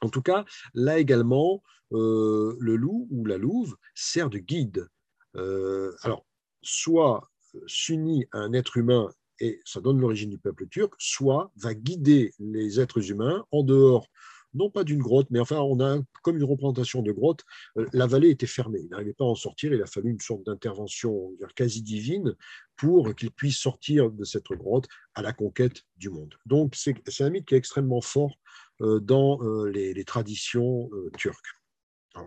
En 0.00 0.08
tout 0.08 0.22
cas, 0.22 0.44
là 0.72 0.98
également, 0.98 1.62
euh, 1.92 2.56
le 2.58 2.76
loup 2.76 3.08
ou 3.10 3.26
la 3.26 3.36
louve 3.36 3.76
sert 3.94 4.30
de 4.30 4.38
guide. 4.38 4.88
Euh, 5.36 5.92
alors, 6.02 6.26
soit 6.62 7.30
s'unit 7.66 8.26
à 8.32 8.38
un 8.38 8.52
être 8.52 8.76
humain 8.76 9.10
et 9.40 9.60
ça 9.64 9.80
donne 9.80 10.00
l'origine 10.00 10.30
du 10.30 10.38
peuple 10.38 10.66
turc, 10.68 10.94
soit 10.98 11.52
va 11.56 11.74
guider 11.74 12.32
les 12.38 12.80
êtres 12.80 13.10
humains 13.10 13.44
en 13.50 13.62
dehors 13.62 14.08
non 14.56 14.70
pas 14.70 14.84
d'une 14.84 15.02
grotte, 15.02 15.28
mais 15.30 15.38
enfin, 15.38 15.58
on 15.60 15.80
a 15.80 15.98
comme 16.22 16.36
une 16.36 16.44
représentation 16.44 17.02
de 17.02 17.12
grotte. 17.12 17.44
Euh, 17.76 17.86
la 17.92 18.06
vallée 18.06 18.30
était 18.30 18.46
fermée, 18.46 18.80
il 18.82 18.88
n'arrivait 18.88 19.12
pas 19.12 19.24
à 19.24 19.28
en 19.28 19.34
sortir, 19.34 19.72
il 19.72 19.82
a 19.82 19.86
fallu 19.86 20.10
une 20.10 20.20
sorte 20.20 20.44
d'intervention 20.44 21.32
quasi 21.54 21.82
divine 21.82 22.34
pour 22.76 23.14
qu'il 23.14 23.30
puisse 23.30 23.58
sortir 23.58 24.10
de 24.10 24.24
cette 24.24 24.48
grotte 24.52 24.86
à 25.14 25.22
la 25.22 25.32
conquête 25.32 25.82
du 25.96 26.10
monde. 26.10 26.34
Donc, 26.46 26.74
c'est 26.74 27.20
un 27.20 27.30
mythe 27.30 27.46
qui 27.46 27.54
est 27.54 27.58
extrêmement 27.58 28.00
fort 28.00 28.36
euh, 28.80 29.00
dans 29.00 29.42
euh, 29.42 29.70
les, 29.70 30.04
traditions 30.04 30.90
turques. 31.16 31.54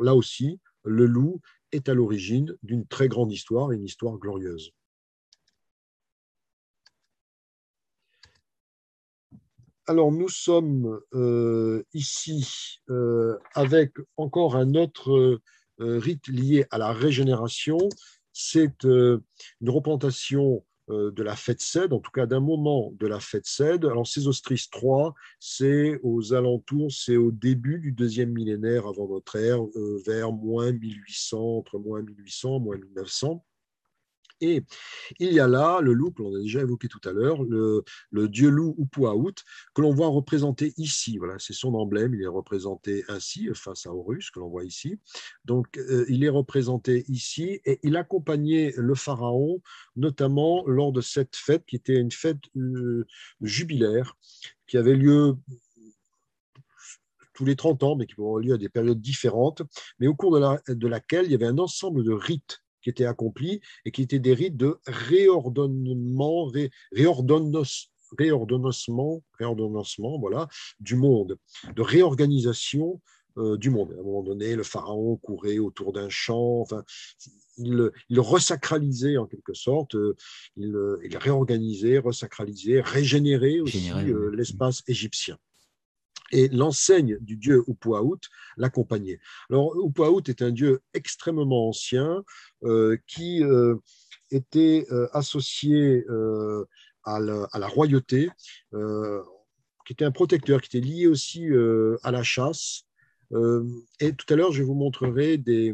là 0.01 0.15
aussi, 0.15 0.59
le 0.83 1.05
loup 1.05 1.41
est 1.71 1.89
à 1.89 1.93
l'origine 1.93 2.55
d'une 2.63 2.87
très 2.87 3.07
grande 3.07 3.31
histoire, 3.31 3.71
une 3.71 3.83
histoire 3.83 4.17
glorieuse. 4.17 4.73
alors 9.89 10.11
nous 10.11 10.29
sommes 10.29 10.99
euh, 11.15 11.83
ici 11.95 12.77
euh, 12.91 13.39
avec 13.55 13.95
encore 14.17 14.55
un 14.55 14.75
autre 14.75 15.41
euh, 15.81 15.97
rite 15.97 16.27
lié 16.27 16.67
à 16.69 16.77
la 16.77 16.93
régénération. 16.93 17.79
C'est 18.41 18.85
une 18.85 19.69
représentation 19.69 20.63
de 20.87 21.23
la 21.23 21.35
fête 21.35 21.61
Cède, 21.61 21.91
en 21.91 21.99
tout 21.99 22.09
cas 22.09 22.25
d'un 22.25 22.39
moment 22.39 22.93
de 22.97 23.05
la 23.05 23.19
fête 23.19 23.45
Cède. 23.45 23.83
Alors 23.83 24.07
Sésostris 24.07 24.69
III, 24.73 25.09
c'est 25.41 25.99
aux 26.03 26.33
alentours, 26.33 26.89
c'est 26.89 27.17
au 27.17 27.31
début 27.31 27.79
du 27.79 27.91
deuxième 27.91 28.31
millénaire 28.31 28.87
avant 28.87 29.09
notre 29.09 29.35
ère, 29.35 29.59
vers 30.05 30.31
moins 30.31 30.71
1800, 30.71 31.57
entre 31.57 31.79
moins 31.79 32.01
1800 32.01 32.61
moins 32.61 32.77
1900. 32.77 33.45
Et 34.41 34.63
il 35.19 35.33
y 35.33 35.39
a 35.39 35.47
là 35.47 35.79
le 35.81 35.93
loup 35.93 36.11
que 36.11 36.21
l'on 36.21 36.35
a 36.35 36.39
déjà 36.39 36.61
évoqué 36.61 36.87
tout 36.87 37.01
à 37.05 37.11
l'heure, 37.11 37.43
le, 37.43 37.83
dieu 38.27 38.49
loup 38.49 38.75
Upuaout, 38.77 39.35
que 39.73 39.81
l'on 39.81 39.93
voit 39.93 40.07
représenté 40.07 40.73
ici. 40.77 41.17
Voilà, 41.17 41.35
c'est 41.39 41.53
son 41.53 41.73
emblème, 41.73 42.13
il 42.13 42.21
est 42.21 42.27
représenté 42.27 43.03
ainsi 43.07 43.49
face 43.53 43.85
à 43.85 43.93
Horus, 43.93 44.31
que 44.31 44.39
l'on 44.39 44.49
voit 44.49 44.63
ici. 44.63 44.99
Donc, 45.45 45.77
euh, 45.77 46.05
il 46.09 46.23
est 46.23 46.29
représenté 46.29 47.05
ici 47.07 47.59
et 47.65 47.79
il 47.83 47.97
accompagnait 47.97 48.73
le 48.77 48.95
pharaon, 48.95 49.61
notamment 49.95 50.65
lors 50.67 50.91
de 50.91 51.01
cette 51.01 51.35
fête 51.35 51.65
qui 51.65 51.75
était 51.75 51.97
une 51.97 52.11
fête 52.11 52.39
euh, 52.55 53.05
jubilaire 53.41 54.15
qui 54.67 54.77
avait 54.77 54.95
lieu 54.95 55.35
tous 57.33 57.45
les 57.45 57.55
30 57.55 57.83
ans, 57.83 57.95
mais 57.95 58.05
qui 58.05 58.15
pouvait 58.15 58.27
avoir 58.27 58.41
lieu 58.41 58.53
à 58.53 58.57
des 58.57 58.67
périodes 58.67 58.99
différentes, 58.99 59.61
mais 59.99 60.07
au 60.07 60.15
cours 60.15 60.37
de, 60.37 60.73
de 60.73 60.87
laquelle 60.87 61.25
il 61.25 61.31
y 61.31 61.35
avait 61.35 61.45
un 61.45 61.57
ensemble 61.57 62.03
de 62.03 62.11
rites 62.11 62.61
qui 62.81 62.89
étaient 62.89 63.05
accomplis 63.05 63.61
et 63.85 63.91
qui 63.91 64.01
étaient 64.01 64.19
des 64.19 64.33
rites 64.33 64.57
de 64.57 64.79
réordonnement, 64.85 66.45
ré, 66.45 66.71
réordonnancement, 66.91 69.23
réordonnancement 69.37 70.19
voilà, 70.19 70.47
du 70.79 70.95
monde, 70.95 71.37
de 71.75 71.81
réorganisation 71.81 73.01
euh, 73.37 73.57
du 73.57 73.69
monde. 73.69 73.93
À 73.95 73.99
un 73.99 74.03
moment 74.03 74.23
donné, 74.23 74.55
le 74.55 74.63
pharaon 74.63 75.17
courait 75.17 75.59
autour 75.59 75.93
d'un 75.93 76.09
champ, 76.09 76.61
enfin, 76.61 76.83
il, 77.57 77.91
il, 78.09 78.19
resacralisait 78.19 79.17
en 79.17 79.27
quelque 79.27 79.53
sorte, 79.53 79.95
euh, 79.95 80.15
il, 80.57 80.75
il 81.03 81.17
réorganisait, 81.17 81.99
resacralisait, 81.99 82.81
régénérait 82.81 83.59
aussi 83.59 83.91
euh, 83.91 84.31
l'espace 84.35 84.81
égyptien 84.87 85.37
et 86.31 86.47
l'enseigne 86.49 87.17
du 87.21 87.37
dieu 87.37 87.63
Upuaout 87.67 88.19
l'accompagnait. 88.57 89.19
Alors, 89.49 89.75
Upuaout 89.85 90.23
est 90.27 90.41
un 90.41 90.51
dieu 90.51 90.81
extrêmement 90.93 91.69
ancien 91.69 92.23
euh, 92.63 92.97
qui 93.07 93.43
euh, 93.43 93.75
était 94.31 94.85
euh, 94.91 95.07
associé 95.13 96.05
à 97.05 97.19
la, 97.19 97.67
royauté, 97.67 98.29
qui 98.71 99.93
était 99.93 100.05
un 100.05 100.11
protecteur, 100.11 100.61
qui 100.61 100.77
était 100.77 100.85
lié 100.85 101.07
aussi 101.07 101.47
à 102.03 102.11
la 102.11 102.21
chasse. 102.21 102.83
et 103.31 104.13
tout 104.13 104.31
à 104.31 104.35
l'heure, 104.35 104.51
je 104.51 104.61
vous 104.61 104.75
montrerai 104.75 105.37
des, 105.37 105.73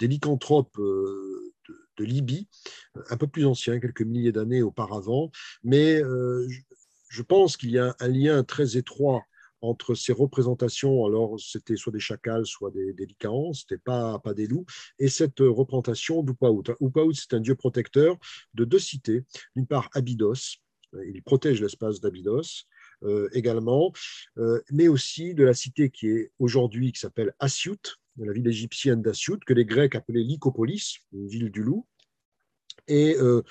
lycanthropes 0.00 0.78
de, 0.78 1.52
de, 1.96 2.04
Libye, 2.04 2.46
un 3.10 3.16
peu 3.16 3.26
plus 3.26 3.44
anciens, 3.46 3.80
quelques 3.80 4.02
milliers 4.02 4.30
d'années 4.30 4.62
auparavant, 4.62 5.32
mais 5.64 6.00
je 7.08 7.22
pense 7.22 7.56
qu'il 7.56 7.70
y 7.70 7.78
a 7.78 7.96
un 7.98 8.08
lien 8.08 8.44
très 8.44 8.76
étroit 8.76 9.24
entre 9.60 9.94
ces 9.94 10.12
représentations, 10.12 11.04
alors 11.04 11.38
c'était 11.40 11.76
soit 11.76 11.92
des 11.92 12.00
chacals, 12.00 12.46
soit 12.46 12.70
des, 12.70 12.92
des 12.92 13.08
c'était 13.52 13.78
pas, 13.78 14.18
pas 14.18 14.34
des 14.34 14.46
loups, 14.46 14.66
et 14.98 15.08
cette 15.08 15.40
représentation 15.40 16.22
d'Upaout. 16.22 16.64
Upaout, 16.80 17.12
c'est 17.14 17.34
un 17.34 17.40
dieu 17.40 17.54
protecteur 17.54 18.16
de 18.54 18.64
deux 18.64 18.78
cités. 18.78 19.24
D'une 19.56 19.66
part, 19.66 19.88
Abydos, 19.92 20.58
il 21.06 21.22
protège 21.22 21.60
l'espace 21.60 22.00
d'Abydos, 22.00 22.66
euh, 23.04 23.28
également, 23.32 23.92
euh, 24.38 24.60
mais 24.70 24.88
aussi 24.88 25.34
de 25.34 25.44
la 25.44 25.54
cité 25.54 25.90
qui 25.90 26.08
est 26.08 26.32
aujourd'hui, 26.38 26.92
qui 26.92 27.00
s'appelle 27.00 27.34
Asyut, 27.38 27.98
la 28.16 28.32
ville 28.32 28.48
égyptienne 28.48 29.02
d'Asyut, 29.02 29.38
que 29.46 29.52
les 29.54 29.64
Grecs 29.64 29.94
appelaient 29.94 30.22
Lycopolis, 30.22 30.98
une 31.12 31.28
ville 31.28 31.50
du 31.50 31.62
loup. 31.62 31.86
Et 32.88 33.16
euh, 33.18 33.42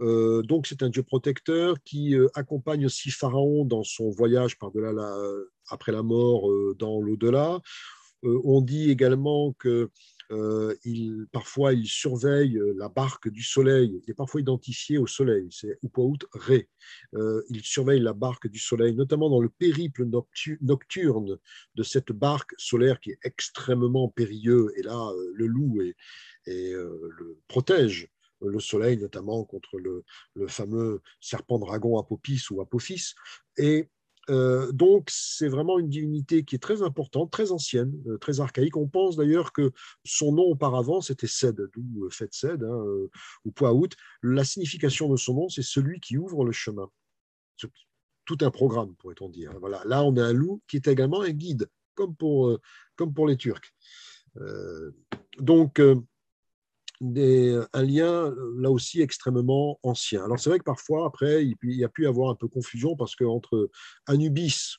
euh, 0.00 0.42
donc 0.42 0.66
c'est 0.66 0.82
un 0.82 0.88
dieu 0.88 1.02
protecteur 1.02 1.76
qui 1.84 2.14
euh, 2.14 2.28
accompagne 2.34 2.86
aussi 2.86 3.10
Pharaon 3.10 3.64
dans 3.64 3.84
son 3.84 4.10
voyage 4.10 4.58
par-delà 4.58 4.92
la, 4.92 5.16
après 5.68 5.92
la 5.92 6.02
mort 6.02 6.50
euh, 6.50 6.74
dans 6.78 7.00
l'au-delà. 7.00 7.60
on 8.22 8.60
dit 8.60 8.90
également 8.90 9.54
que 9.58 9.90
parfois 11.32 11.72
il 11.72 11.88
surveille 11.88 12.56
la 12.76 12.88
barque 12.88 13.28
du 13.28 13.42
soleil, 13.42 14.00
il 14.04 14.10
est 14.10 14.14
parfois 14.14 14.40
identifié 14.40 14.96
au 14.96 15.06
soleil, 15.06 15.48
c'est 15.50 15.78
Upaout 15.82 16.18
Ré. 16.32 16.68
il 17.14 17.62
surveille 17.64 18.00
la 18.00 18.12
barque 18.12 18.46
du 18.48 18.60
soleil, 18.60 18.94
notamment 18.94 19.28
dans 19.28 19.40
le 19.40 19.48
périple 19.48 20.04
nocturne 20.60 21.38
de 21.74 21.82
cette 21.82 22.12
barque 22.12 22.52
solaire 22.58 23.00
qui 23.00 23.10
est 23.10 23.18
extrêmement 23.24 24.08
périlleux, 24.08 24.72
et 24.76 24.82
là 24.82 25.12
le 25.34 25.46
loup 25.46 25.80
et 25.80 26.72
le 26.72 27.38
protège 27.48 28.08
le 28.40 28.60
soleil, 28.60 28.96
notamment 28.98 29.44
contre 29.44 29.78
le, 29.78 30.04
fameux 30.48 31.02
serpent 31.20 31.58
dragon 31.58 31.98
Apopis 31.98 32.42
ou 32.50 32.60
Apophis. 32.60 33.14
Et 33.56 33.88
euh, 34.30 34.70
donc, 34.72 35.08
c'est 35.10 35.48
vraiment 35.48 35.78
une 35.78 35.88
divinité 35.88 36.44
qui 36.44 36.54
est 36.54 36.60
très 36.60 36.82
importante, 36.82 37.30
très 37.30 37.50
ancienne, 37.50 37.92
euh, 38.06 38.18
très 38.18 38.40
archaïque. 38.40 38.76
On 38.76 38.86
pense 38.86 39.16
d'ailleurs 39.16 39.52
que 39.52 39.72
son 40.04 40.32
nom 40.32 40.44
auparavant, 40.44 41.00
c'était 41.00 41.26
Sed, 41.26 41.56
d'où 41.74 42.04
euh, 42.04 42.10
fait 42.10 42.32
Sed, 42.32 42.62
hein, 42.62 42.84
ou 43.44 43.50
Poaout. 43.50 43.88
La 44.22 44.44
signification 44.44 45.08
de 45.08 45.16
son 45.16 45.34
nom, 45.34 45.48
c'est 45.48 45.62
celui 45.62 46.00
qui 46.00 46.16
ouvre 46.16 46.44
le 46.44 46.52
chemin. 46.52 46.88
Tout 48.24 48.38
un 48.42 48.50
programme, 48.50 48.94
pourrait-on 48.96 49.28
dire. 49.28 49.52
Voilà. 49.58 49.82
Là, 49.86 50.04
on 50.04 50.16
a 50.16 50.24
un 50.24 50.32
loup 50.32 50.62
qui 50.68 50.76
est 50.76 50.86
également 50.86 51.22
un 51.22 51.30
guide, 51.30 51.68
comme 51.94 52.14
pour, 52.14 52.56
comme 52.94 53.12
pour 53.12 53.26
les 53.26 53.36
Turcs. 53.36 53.74
donc, 55.38 55.80
un 57.02 57.82
lien 57.82 58.34
là 58.58 58.70
aussi 58.70 59.00
extrêmement 59.00 59.78
ancien. 59.82 60.24
Alors 60.24 60.38
c'est 60.38 60.50
vrai 60.50 60.58
que 60.58 60.64
parfois, 60.64 61.06
après, 61.06 61.44
il, 61.44 61.56
y 61.62 61.84
a 61.84 61.88
pu 61.88 62.04
y 62.04 62.06
avoir 62.06 62.30
un 62.30 62.34
peu 62.34 62.48
confusion 62.48 62.96
parce 62.96 63.16
qu'entre 63.16 63.70
Anubis, 64.06 64.76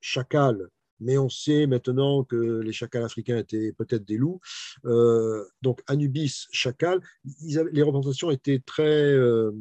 chacal, 0.00 0.68
mais 1.00 1.18
on 1.18 1.28
sait 1.28 1.66
maintenant 1.66 2.24
que 2.24 2.60
les 2.60 2.72
chacals 2.72 3.04
africains 3.04 3.38
étaient 3.38 3.72
peut-être 3.72 4.04
des 4.04 4.16
loups. 4.16 4.40
Euh, 4.84 5.44
donc 5.62 5.82
Anubis, 5.86 6.46
chacal, 6.52 7.00
les 7.42 7.82
représentations 7.82 8.30
étaient 8.30 8.62
très, 8.64 9.12
euh, 9.12 9.52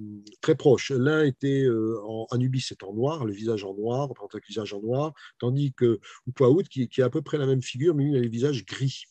très 0.41 0.55
proches. 0.55 0.91
L'un 0.91 1.23
était 1.23 1.63
euh, 1.63 1.97
Anubis 2.31 2.67
est 2.71 2.83
en 2.83 2.93
noir, 2.93 3.25
le 3.25 3.33
visage 3.33 3.63
en 3.63 3.73
noir, 3.73 4.09
le 4.33 4.41
visage 4.47 4.73
en 4.73 4.81
noir, 4.81 5.13
tandis 5.39 5.73
que 5.73 5.99
Upaout, 6.27 6.63
qui, 6.63 6.87
qui, 6.87 7.01
a 7.01 7.05
à 7.05 7.09
peu 7.09 7.21
près 7.21 7.37
la 7.37 7.45
même 7.45 7.61
figure, 7.61 7.95
mais 7.95 8.05
il 8.05 8.15
a 8.15 8.19
le 8.19 8.29
visage 8.29 8.65
gris. 8.65 9.05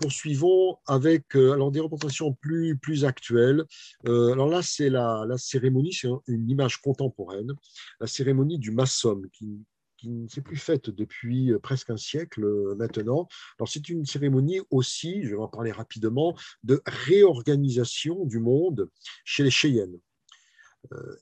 Poursuivons 0.00 0.78
avec 0.86 1.36
euh, 1.36 1.52
alors 1.52 1.70
des 1.70 1.80
représentations 1.80 2.32
plus, 2.32 2.78
plus 2.78 3.04
actuelles. 3.04 3.64
Euh, 4.06 4.32
alors 4.32 4.48
là, 4.48 4.62
c'est 4.62 4.88
la, 4.88 5.26
cérémonie, 5.36 5.92
c'est 5.92 6.08
une 6.26 6.48
image 6.48 6.78
contemporaine, 6.78 7.52
la 8.00 8.06
cérémonie 8.06 8.58
du 8.58 8.70
massum, 8.70 9.28
qui, 9.30 9.62
qui 9.98 10.08
ne 10.08 10.26
s'est 10.26 10.40
plus 10.40 10.56
faite 10.56 10.88
depuis 10.88 11.52
euh, 11.52 11.58
presque 11.58 11.90
un 11.90 11.98
siècle 11.98 12.46
maintenant. 12.78 13.28
Alors 13.58 13.68
c'est 13.68 13.90
une 13.90 14.06
cérémonie 14.06 14.60
aussi, 14.70 15.22
je 15.22 15.36
vais 15.36 15.42
en 15.42 15.48
parler 15.48 15.70
rapidement, 15.70 16.34
de 16.64 16.80
réorganisation 16.86 18.24
du 18.24 18.38
monde 18.38 18.88
chez 19.26 19.42
les 19.42 19.50
Cheyennes. 19.50 19.98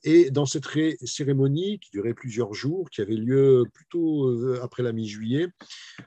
Et 0.05 0.31
dans 0.31 0.45
cette 0.45 0.67
cérémonie 1.03 1.79
qui 1.79 1.91
durait 1.91 2.13
plusieurs 2.13 2.53
jours, 2.53 2.89
qui 2.89 3.01
avait 3.01 3.17
lieu 3.17 3.65
plutôt 3.73 4.57
après 4.61 4.83
la 4.83 4.93
mi-juillet, 4.93 5.49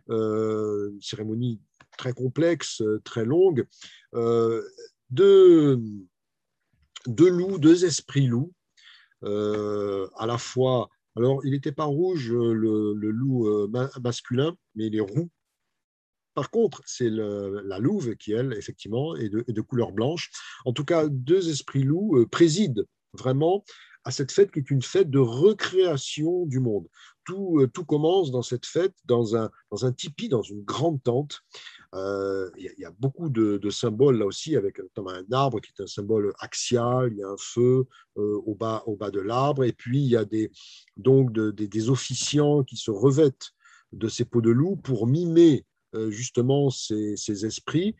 une 0.08 0.98
cérémonie 1.02 1.60
très 1.96 2.12
complexe, 2.12 2.80
euh, 2.82 3.00
très 3.04 3.24
longue, 3.24 3.66
euh, 4.14 4.62
deux, 5.10 5.78
loups, 7.06 7.58
deux 7.58 7.84
esprits 7.84 8.26
loups, 8.26 8.52
euh, 9.24 10.08
à 10.16 10.26
la 10.26 10.38
fois. 10.38 10.88
Alors, 11.16 11.44
il 11.44 11.52
n'était 11.52 11.72
pas 11.72 11.84
rouge, 11.84 12.32
le, 12.32 12.94
loup 12.94 13.68
masculin, 14.02 14.56
mais 14.74 14.86
il 14.86 14.96
est 14.96 15.00
roux. 15.00 15.30
Par 16.34 16.50
contre, 16.50 16.80
c'est 16.86 17.10
la 17.10 17.78
louve 17.78 18.16
qui, 18.16 18.32
elle, 18.32 18.54
effectivement, 18.54 19.14
est 19.16 19.28
de, 19.28 19.60
couleur 19.60 19.92
blanche. 19.92 20.30
En 20.64 20.72
tout 20.72 20.86
cas, 20.86 21.06
deux 21.08 21.50
esprits 21.50 21.82
loups 21.82 22.26
président 22.30 22.84
vraiment 23.12 23.62
à 24.04 24.10
cette 24.10 24.32
fête 24.32 24.50
qui 24.50 24.58
est 24.58 24.70
une 24.70 24.82
fête 24.82 25.10
de 25.10 25.18
recréation 25.18 26.46
du 26.46 26.60
monde. 26.60 26.88
Tout, 27.24 27.66
tout 27.72 27.84
commence 27.84 28.30
dans 28.30 28.42
cette 28.42 28.66
fête, 28.66 28.94
dans 29.04 29.36
un, 29.36 29.50
dans 29.70 29.86
un 29.86 29.92
tipi, 29.92 30.28
dans 30.28 30.42
une 30.42 30.62
grande 30.62 31.02
tente, 31.02 31.42
euh, 31.94 32.50
il 32.56 32.72
y, 32.78 32.84
a 32.86 32.90
beaucoup 32.98 33.28
de, 33.28 33.60
symboles 33.68 34.18
là 34.18 34.24
aussi, 34.24 34.56
avec 34.56 34.80
un 34.80 35.32
arbre 35.32 35.60
qui 35.60 35.72
est 35.76 35.82
un 35.82 35.86
symbole 35.86 36.32
axial, 36.38 37.10
il 37.12 37.18
y 37.18 37.22
a 37.22 37.28
un 37.28 37.36
feu 37.36 37.86
euh, 38.16 38.40
au, 38.46 38.54
bas, 38.54 38.82
au 38.86 38.96
bas 38.96 39.10
de 39.10 39.20
l'arbre, 39.20 39.64
et 39.64 39.72
puis 39.72 40.00
il 40.00 40.08
y 40.08 40.16
a 40.16 40.24
des, 40.24 40.50
donc 40.96 41.32
des 41.32 41.90
officiants 41.90 42.64
qui 42.64 42.76
se 42.76 42.90
revêtent 42.90 43.50
de 43.92 44.08
ces 44.08 44.24
peaux 44.24 44.40
de 44.40 44.50
loup 44.50 44.76
pour 44.76 45.06
mimer 45.06 45.66
euh, 45.94 46.10
justement 46.10 46.70
ces, 46.70 47.14
ces 47.18 47.44
esprits, 47.44 47.94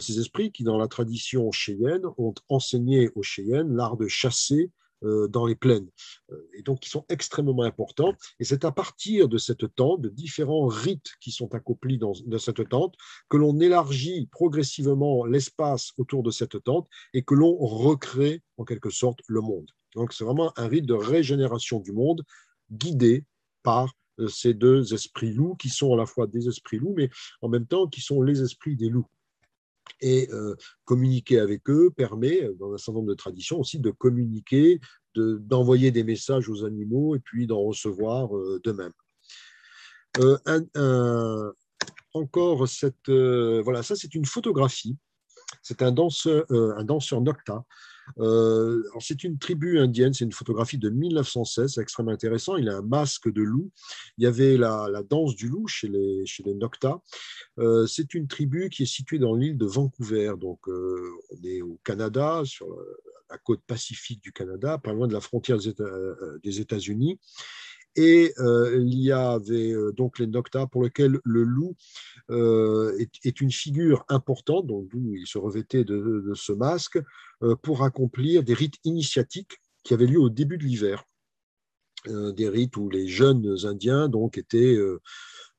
ces 0.00 0.18
esprits 0.18 0.50
qui, 0.50 0.64
dans 0.64 0.76
la 0.76 0.88
tradition 0.88 1.52
cheyenne, 1.52 2.02
ont 2.16 2.34
enseigné 2.48 3.10
aux 3.14 3.22
Cheyennes 3.22 3.76
l'art 3.76 3.96
de 3.96 4.08
chasser 4.08 4.64
euh, 4.64 4.87
dans 5.02 5.46
les 5.46 5.54
plaines, 5.54 5.88
euh, 6.32 6.50
et 6.54 6.62
donc 6.62 6.80
qui 6.80 6.90
sont 6.90 7.04
extrêmement 7.08 7.62
importants. 7.62 8.14
Et 8.40 8.44
c'est 8.44 8.64
à 8.64 8.72
partir 8.72 9.28
de 9.28 9.38
cette 9.38 9.74
tente, 9.74 10.00
de 10.00 10.08
différents 10.08 10.66
rites 10.66 11.12
qui 11.20 11.30
sont 11.30 11.54
accomplis 11.54 11.98
dans, 11.98 12.14
cette 12.38 12.68
tente, 12.68 12.94
que 13.28 13.36
l'on 13.36 13.60
élargit 13.60 14.26
progressivement 14.32 15.24
l'espace 15.24 15.92
autour 15.98 16.22
de 16.22 16.30
cette 16.30 16.62
tente 16.64 16.88
et 17.14 17.22
que 17.22 17.34
l'on 17.34 17.56
recrée 17.56 18.42
en 18.56 18.64
quelque 18.64 18.90
sorte 18.90 19.20
le 19.28 19.40
monde. 19.40 19.70
Donc 19.94 20.12
c'est 20.12 20.24
vraiment 20.24 20.52
un 20.56 20.66
rite 20.66 20.86
de 20.86 20.94
régénération 20.94 21.80
du 21.80 21.92
monde 21.92 22.22
guidé 22.70 23.24
par 23.62 23.92
euh, 24.20 24.28
ces 24.28 24.54
deux 24.54 24.94
esprits 24.94 25.32
loups 25.32 25.56
qui 25.56 25.68
sont 25.68 25.94
à 25.94 25.96
la 25.96 26.06
fois 26.06 26.26
des 26.26 26.48
esprits 26.48 26.78
loups, 26.78 26.94
mais 26.96 27.08
en 27.40 27.48
même 27.48 27.66
temps 27.66 27.86
qui 27.86 28.00
sont 28.00 28.22
les 28.22 28.42
esprits 28.42 28.76
des 28.76 28.88
loups. 28.88 29.08
Et 30.00 30.28
euh, 30.32 30.54
communiquer 30.84 31.38
avec 31.38 31.68
eux 31.68 31.90
permet, 31.96 32.44
euh, 32.44 32.54
dans 32.58 32.72
un 32.72 32.78
certain 32.78 32.94
nombre 32.94 33.08
de 33.08 33.14
traditions 33.14 33.58
aussi, 33.60 33.78
de 33.78 33.90
communiquer, 33.90 34.80
d'envoyer 35.14 35.90
des 35.90 36.04
messages 36.04 36.48
aux 36.48 36.64
animaux 36.64 37.16
et 37.16 37.18
puis 37.18 37.46
d'en 37.46 37.60
recevoir 37.60 38.36
euh, 38.36 38.60
d'eux-mêmes. 38.62 38.92
encore 42.14 42.68
cette, 42.68 43.10
voilà, 43.10 43.82
ça 43.82 43.96
c'est 43.96 44.14
une 44.14 44.24
photographie. 44.24 44.96
C'est 45.62 45.82
un 45.82 45.92
danseur, 45.92 46.44
un 46.50 46.84
danseur 46.84 47.20
nocta 47.20 47.64
euh, 48.18 48.82
c'est 49.00 49.24
une 49.24 49.38
tribu 49.38 49.78
indienne, 49.78 50.12
c'est 50.12 50.24
une 50.24 50.32
photographie 50.32 50.78
de 50.78 50.90
1916, 50.90 51.74
c'est 51.74 51.80
extrêmement 51.80 52.12
intéressant. 52.12 52.56
Il 52.56 52.68
a 52.68 52.76
un 52.76 52.82
masque 52.82 53.30
de 53.30 53.42
loup. 53.42 53.70
Il 54.16 54.24
y 54.24 54.26
avait 54.26 54.56
la, 54.56 55.02
danse 55.08 55.34
du 55.34 55.48
loup 55.48 55.66
chez 55.66 55.88
les, 55.88 56.24
chez 56.26 56.42
les. 56.42 56.56
Euh, 57.58 57.86
c'est 57.86 58.14
une 58.14 58.26
tribu 58.26 58.68
qui 58.70 58.82
est 58.84 58.86
située 58.86 59.18
dans 59.18 59.34
l'île 59.34 59.56
de 59.56 59.66
Vancouver. 59.66 60.34
Donc, 60.38 60.68
euh, 60.68 61.10
on 61.30 61.44
est 61.44 61.62
au 61.62 61.78
Canada, 61.84 62.42
sur 62.44 62.66
la 63.30 63.38
côte 63.38 63.62
pacifique 63.66 64.22
du 64.22 64.32
Canada, 64.32 64.78
pas 64.78 64.92
loin 64.92 65.06
de 65.06 65.12
la 65.12 65.20
frontière 65.20 65.58
des 66.42 66.60
États-Unis. 66.60 67.18
Et 67.98 68.32
il 68.38 69.00
y 69.00 69.12
avait 69.12 69.74
donc 69.96 70.18
les 70.18 70.26
Nocta 70.26 70.66
pour 70.66 70.84
lesquels 70.84 71.18
le 71.24 71.42
loup 71.42 71.74
est, 72.30 73.40
une 73.40 73.50
figure 73.50 74.04
importante, 74.08 74.66
donc 74.66 74.88
d'où 74.88 75.14
il 75.16 75.26
se 75.26 75.36
revêtait 75.36 75.84
de 75.84 76.32
ce 76.34 76.52
masque, 76.52 76.98
euh, 77.44 77.54
pour 77.54 77.84
accomplir 77.84 78.42
des 78.42 78.54
rites 78.54 78.78
initiatiques 78.82 79.60
qui 79.84 79.94
avaient 79.94 80.06
lieu 80.06 80.18
au 80.18 80.28
début 80.28 80.58
de 80.58 80.64
l'hiver. 80.64 81.04
Euh, 82.08 82.32
des 82.32 82.48
rites 82.48 82.76
où 82.76 82.88
les 82.90 83.06
jeunes 83.06 83.56
Indiens 83.64 84.08
donc 84.08 84.38
étaient 84.38 84.74
euh, 84.74 85.00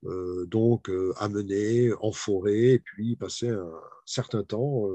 donc 0.04 0.90
amenés 1.18 1.92
en 2.00 2.12
forêt 2.12 2.74
et 2.74 2.80
puis 2.80 3.16
passaient 3.16 3.50
un 3.50 3.70
certain 4.06 4.44
temps, 4.44 4.86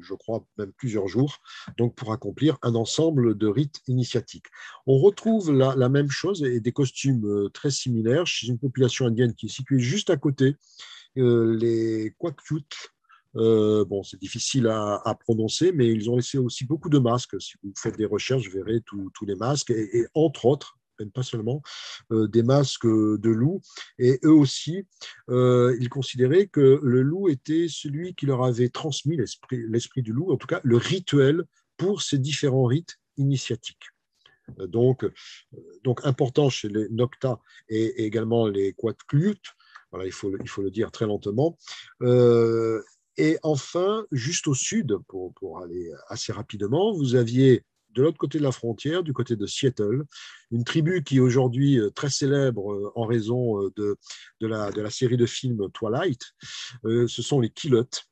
je 0.00 0.14
crois 0.14 0.44
même 0.58 0.72
plusieurs 0.72 1.06
jours, 1.06 1.38
donc 1.76 1.94
pour 1.94 2.12
accomplir 2.12 2.58
un 2.62 2.74
ensemble 2.74 3.38
de 3.38 3.46
rites 3.46 3.80
initiatiques. 3.86 4.46
On 4.86 4.98
retrouve 4.98 5.52
la, 5.52 5.76
la 5.76 5.88
même 5.88 6.10
chose 6.10 6.42
et 6.42 6.60
des 6.60 6.72
costumes 6.72 7.48
très 7.54 7.70
similaires 7.70 8.26
chez 8.26 8.48
une 8.48 8.58
population 8.58 9.06
indienne 9.06 9.34
qui 9.34 9.46
est 9.46 9.50
située 9.50 9.78
juste 9.78 10.10
à 10.10 10.16
côté, 10.16 10.56
les 11.14 12.14
Kwakyut, 12.18 12.68
bon, 13.34 14.02
c'est 14.02 14.20
difficile 14.20 14.66
à, 14.68 15.16
prononcer, 15.20 15.72
mais 15.72 15.88
ils 15.88 16.10
ont 16.10 16.16
laissé 16.16 16.38
aussi 16.38 16.64
beaucoup 16.64 16.88
de 16.88 16.98
masques. 16.98 17.40
Si 17.40 17.54
vous 17.62 17.72
faites 17.76 17.96
des 17.96 18.06
recherches, 18.06 18.46
vous 18.46 18.58
verrez 18.58 18.80
tous 18.84 19.24
les 19.26 19.34
masques, 19.34 19.70
et, 19.70 20.06
entre 20.14 20.46
autres, 20.46 20.78
pas 21.06 21.22
seulement, 21.22 21.62
des 22.10 22.42
masques 22.42 22.86
de 22.86 23.30
loup. 23.30 23.60
Et 23.98 24.18
eux 24.24 24.32
aussi, 24.32 24.86
ils 25.28 25.88
considéraient 25.90 26.46
que 26.46 26.80
le 26.82 27.02
loup 27.02 27.28
était 27.28 27.66
celui 27.68 28.14
qui 28.14 28.26
leur 28.26 28.44
avait 28.44 28.68
transmis 28.68 29.16
l'esprit 29.16 30.02
du 30.02 30.12
loup, 30.12 30.32
en 30.32 30.36
tout 30.36 30.46
cas 30.46 30.60
le 30.64 30.76
rituel 30.76 31.44
pour 31.76 32.02
ces 32.02 32.18
différents 32.18 32.66
rites 32.66 32.98
initiatiques. 33.16 33.86
Donc, 34.56 35.06
donc 35.84 36.00
important 36.04 36.48
chez 36.48 36.68
les 36.68 36.88
Nocta 36.88 37.40
et, 37.68 38.04
également 38.04 38.46
les 38.46 38.72
Quatclutes, 38.72 39.54
voilà, 39.90 40.06
il, 40.06 40.12
faut, 40.12 40.36
il 40.38 40.48
faut 40.48 40.62
le 40.62 40.70
dire 40.70 40.90
très 40.90 41.06
lentement. 41.06 41.56
Euh, 42.02 42.82
et 43.16 43.38
enfin, 43.42 44.06
juste 44.12 44.46
au 44.46 44.54
sud, 44.54 44.96
pour, 45.08 45.34
pour, 45.34 45.60
aller 45.60 45.90
assez 46.08 46.32
rapidement, 46.32 46.92
vous 46.92 47.14
aviez 47.14 47.64
de 47.90 48.02
l'autre 48.02 48.18
côté 48.18 48.38
de 48.38 48.42
la 48.42 48.52
frontière, 48.52 49.02
du 49.02 49.12
côté 49.12 49.36
de 49.36 49.46
Seattle, 49.46 50.04
une 50.50 50.64
tribu 50.64 51.02
qui 51.02 51.16
est 51.16 51.20
aujourd'hui 51.20 51.78
euh, 51.78 51.90
très 51.90 52.10
célèbre 52.10 52.72
euh, 52.72 52.92
en 52.94 53.06
raison 53.06 53.62
de, 53.76 53.96
de, 54.40 54.46
la, 54.46 54.70
de 54.70 54.80
la 54.80 54.90
série 54.90 55.16
de 55.16 55.26
films 55.26 55.68
Twilight, 55.72 56.22
ce 56.84 57.22
sont 57.22 57.40
les 57.40 57.50
Kilotes. 57.50 58.04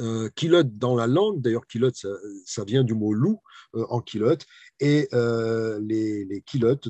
Euh, 0.00 0.28
dans 0.64 0.96
la 0.96 1.06
langue, 1.06 1.40
d'ailleurs 1.40 1.66
Kilote, 1.66 1.94
ça, 2.44 2.64
vient 2.64 2.82
du 2.82 2.94
mot 2.94 3.12
loup 3.12 3.40
en 3.74 4.00
Kilote, 4.00 4.44
et 4.80 5.08
les, 5.12 6.24
les 6.24 6.44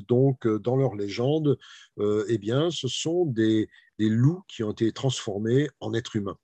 donc 0.07 0.47
dans 0.47 0.75
leur 0.75 0.95
légende, 0.95 1.57
eh 1.99 2.37
bien, 2.37 2.71
ce 2.71 2.87
sont 2.87 3.25
des, 3.25 3.69
des 3.99 4.09
loups 4.09 4.43
qui 4.47 4.63
ont 4.63 4.71
été 4.71 4.91
transformés 4.91 5.69
en 5.79 5.93
êtres 5.93 6.15
humains. 6.15 6.37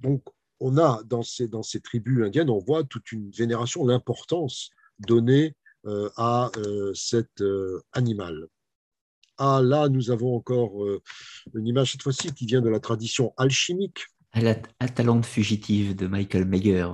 Donc, 0.00 0.22
on 0.62 0.78
a 0.78 1.02
dans 1.04 1.22
ces, 1.22 1.48
dans 1.48 1.62
ces 1.62 1.80
tribus 1.80 2.24
indiennes, 2.24 2.48
on 2.48 2.58
voit 2.58 2.84
toute 2.84 3.10
une 3.12 3.30
vénération, 3.30 3.84
l'importance 3.84 4.70
donnée 5.00 5.56
euh, 5.86 6.08
à 6.16 6.50
euh, 6.56 6.92
cet 6.94 7.40
euh, 7.40 7.82
animal. 7.92 8.46
Ah, 9.38 9.60
là, 9.62 9.88
nous 9.88 10.12
avons 10.12 10.36
encore 10.36 10.86
une 11.54 11.66
image, 11.66 11.92
cette 11.92 12.02
fois-ci, 12.02 12.32
qui 12.32 12.46
vient 12.46 12.60
de 12.60 12.68
la 12.68 12.78
tradition 12.78 13.34
alchimique. 13.36 14.06
Atalante 14.78 15.26
fugitive 15.26 15.96
de 15.96 16.06
Michael 16.06 16.44
Mayer. 16.44 16.86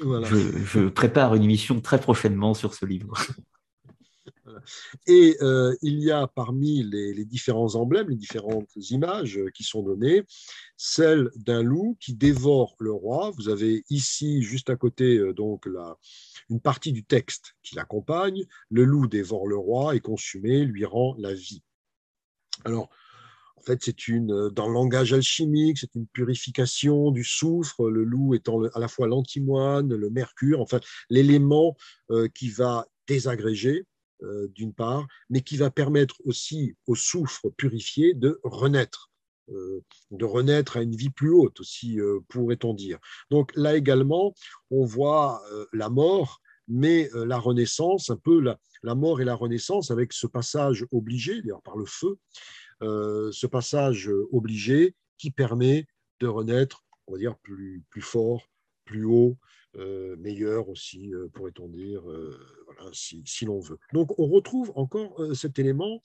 Je, 0.00 0.64
je, 0.64 0.88
prépare 0.88 1.34
une 1.34 1.42
émission 1.42 1.80
très 1.80 2.00
prochainement 2.00 2.54
sur 2.54 2.72
ce 2.72 2.86
livre. 2.86 3.12
Et 5.06 5.36
euh, 5.40 5.74
il 5.82 6.00
y 6.00 6.10
a 6.10 6.26
parmi 6.26 6.82
les, 6.82 7.24
différents 7.24 7.74
emblèmes, 7.74 8.08
les 8.08 8.16
différentes 8.16 8.70
images 8.76 9.40
qui 9.54 9.64
sont 9.64 9.82
données, 9.82 10.24
celle 10.76 11.30
d'un 11.36 11.62
loup 11.62 11.96
qui 12.00 12.14
dévore 12.14 12.76
le 12.78 12.92
roi. 12.92 13.30
Vous 13.36 13.48
avez 13.48 13.84
ici, 13.90 14.42
juste 14.42 14.70
à 14.70 14.76
côté, 14.76 15.18
euh, 15.18 15.32
donc 15.32 15.66
la, 15.66 15.96
une 16.48 16.60
partie 16.60 16.92
du 16.92 17.04
texte 17.04 17.54
qui 17.62 17.74
l'accompagne. 17.74 18.44
Le 18.70 18.84
loup 18.84 19.06
dévore 19.06 19.46
le 19.46 19.56
roi 19.56 19.94
et 19.94 20.00
consumé 20.00 20.64
lui 20.64 20.84
rend 20.84 21.14
la 21.18 21.34
vie. 21.34 21.62
Alors, 22.64 22.90
en 23.60 23.62
fait, 23.62 23.78
c'est 23.82 24.08
une, 24.08 24.48
dans 24.48 24.66
le 24.66 24.72
langage 24.72 25.12
alchimique, 25.12 25.78
c'est 25.78 25.94
une 25.94 26.06
purification 26.06 27.10
du 27.10 27.24
soufre, 27.24 27.90
le 27.90 28.04
loup 28.04 28.34
étant 28.34 28.62
à 28.64 28.78
la 28.78 28.88
fois 28.88 29.06
l'antimoine, 29.06 29.94
le 29.94 30.10
mercure, 30.10 30.62
enfin, 30.62 30.80
l'élément 31.10 31.76
euh, 32.10 32.26
qui 32.28 32.48
va 32.48 32.86
désagréger 33.06 33.84
euh, 34.22 34.48
d'une 34.54 34.74
part, 34.74 35.06
mais 35.30 35.40
qui 35.40 35.56
va 35.56 35.70
permettre 35.70 36.16
aussi 36.24 36.74
au 36.86 36.94
soufre 36.94 37.48
purifié 37.56 38.12
de 38.12 38.38
renaître, 38.44 39.10
euh, 39.50 39.82
de 40.10 40.24
renaître 40.24 40.76
à 40.76 40.82
une 40.82 40.94
vie 40.94 41.10
plus 41.10 41.30
haute 41.30 41.60
aussi, 41.60 41.98
euh, 41.98 42.20
pourrait-on 42.28 42.74
dire. 42.74 42.98
Donc 43.30 43.52
là 43.56 43.76
également, 43.76 44.34
on 44.70 44.84
voit 44.84 45.42
la 45.72 45.88
mort, 45.88 46.40
mais 46.68 47.08
la 47.14 47.38
renaissance, 47.38 48.10
un 48.10 48.16
peu 48.16 48.40
la, 48.40 48.94
mort 48.94 49.20
et 49.20 49.24
la 49.24 49.34
renaissance 49.34 49.90
avec 49.90 50.12
ce 50.12 50.26
passage 50.26 50.86
obligé, 50.92 51.40
d'ailleurs 51.40 51.62
par 51.62 51.76
le 51.76 51.86
feu, 51.86 52.18
ce 52.80 53.46
passage 53.46 54.10
obligé 54.30 54.94
qui 55.18 55.30
permet 55.30 55.86
de 56.20 56.28
renaître, 56.28 56.84
on 57.06 57.12
va 57.12 57.18
dire, 57.18 57.36
plus, 57.38 57.82
plus 57.90 58.02
fort, 58.02 58.48
plus 58.84 59.04
haut, 59.04 59.36
euh, 59.76 60.16
meilleur 60.16 60.68
aussi, 60.68 61.14
euh, 61.14 61.28
pourrait-on 61.28 61.68
dire, 61.68 62.08
euh, 62.10 62.36
si, 62.92 63.22
si 63.24 63.44
l'on 63.44 63.60
veut. 63.60 63.78
Donc 63.92 64.18
on 64.18 64.26
retrouve 64.26 64.72
encore 64.74 65.20
cet 65.34 65.58
élément, 65.58 66.02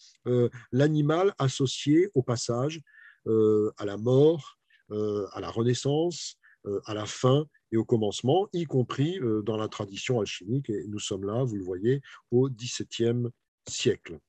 l'animal 0.72 1.34
associé 1.40 2.10
au 2.14 2.22
passage, 2.22 2.82
à 3.26 3.86
la 3.86 3.98
mort, 3.98 4.60
à 4.90 5.40
la 5.40 5.50
renaissance, 5.50 6.38
à 6.86 6.94
la 6.94 7.06
fin 7.06 7.46
et 7.72 7.78
au 7.78 7.86
commencement, 7.86 8.48
y 8.54 8.66
compris 8.66 9.20
dans 9.44 9.58
la 9.58 9.68
tradition 9.68 10.20
alchimique. 10.20 10.70
Et 10.70 10.86
nous 10.88 11.00
sommes 11.00 11.26
là, 11.26 11.44
vous 11.44 11.56
le 11.56 11.64
voyez, 11.64 12.02
au 12.30 12.50
XVIIe 12.50 13.30
siècle. 13.68 14.20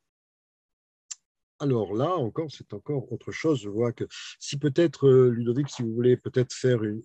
Alors 1.58 1.94
là, 1.94 2.10
encore, 2.16 2.48
c'est 2.50 2.74
encore 2.74 3.10
autre 3.12 3.32
chose. 3.32 3.62
Je 3.62 3.70
vois 3.70 3.92
que 3.92 4.04
si 4.38 4.58
peut-être, 4.58 5.08
euh, 5.08 5.30
Ludovic, 5.30 5.70
si 5.70 5.82
vous 5.82 5.92
voulez 5.94 6.16
peut-être 6.16 6.52
faire 6.52 6.82
une, 6.84 7.00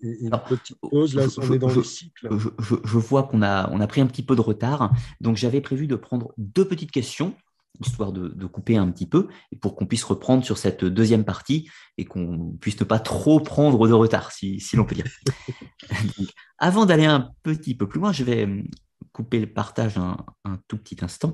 petite 0.48 0.76
pause, 0.80 1.14
là, 1.14 1.24
on 1.38 1.52
est 1.52 1.58
dans 1.58 1.72
le 1.72 1.82
cycle. 1.82 2.28
Je, 2.58 2.98
vois 2.98 3.22
qu'on 3.22 3.42
a, 3.42 3.70
on 3.70 3.80
a 3.80 3.86
pris 3.86 4.02
un 4.02 4.06
petit 4.06 4.22
peu 4.22 4.36
de 4.36 4.42
retard. 4.42 4.92
Donc, 5.20 5.36
j'avais 5.36 5.62
prévu 5.62 5.86
de 5.86 5.96
prendre 5.96 6.34
deux 6.36 6.66
petites 6.66 6.90
questions, 6.90 7.34
histoire 7.80 8.12
de, 8.12 8.46
couper 8.46 8.76
un 8.76 8.90
petit 8.90 9.06
peu, 9.06 9.28
et 9.52 9.56
pour 9.56 9.74
qu'on 9.74 9.86
puisse 9.86 10.04
reprendre 10.04 10.44
sur 10.44 10.58
cette 10.58 10.84
deuxième 10.84 11.24
partie 11.24 11.70
et 11.96 12.04
qu'on 12.04 12.54
puisse 12.60 12.78
ne 12.78 12.84
pas 12.84 12.98
trop 12.98 13.40
prendre 13.40 13.88
de 13.88 13.94
retard, 13.94 14.32
si, 14.32 14.60
l'on 14.74 14.84
peut 14.84 14.94
dire. 14.94 15.06
avant 16.58 16.84
d'aller 16.84 17.06
un 17.06 17.30
petit 17.42 17.74
peu 17.74 17.88
plus 17.88 18.00
loin, 18.00 18.12
je 18.12 18.24
vais 18.24 18.44
hum, 18.44 18.64
couper 19.12 19.40
le 19.40 19.50
partage 19.50 19.96
un 19.96 20.58
tout 20.68 20.76
petit 20.76 21.02
instant 21.02 21.32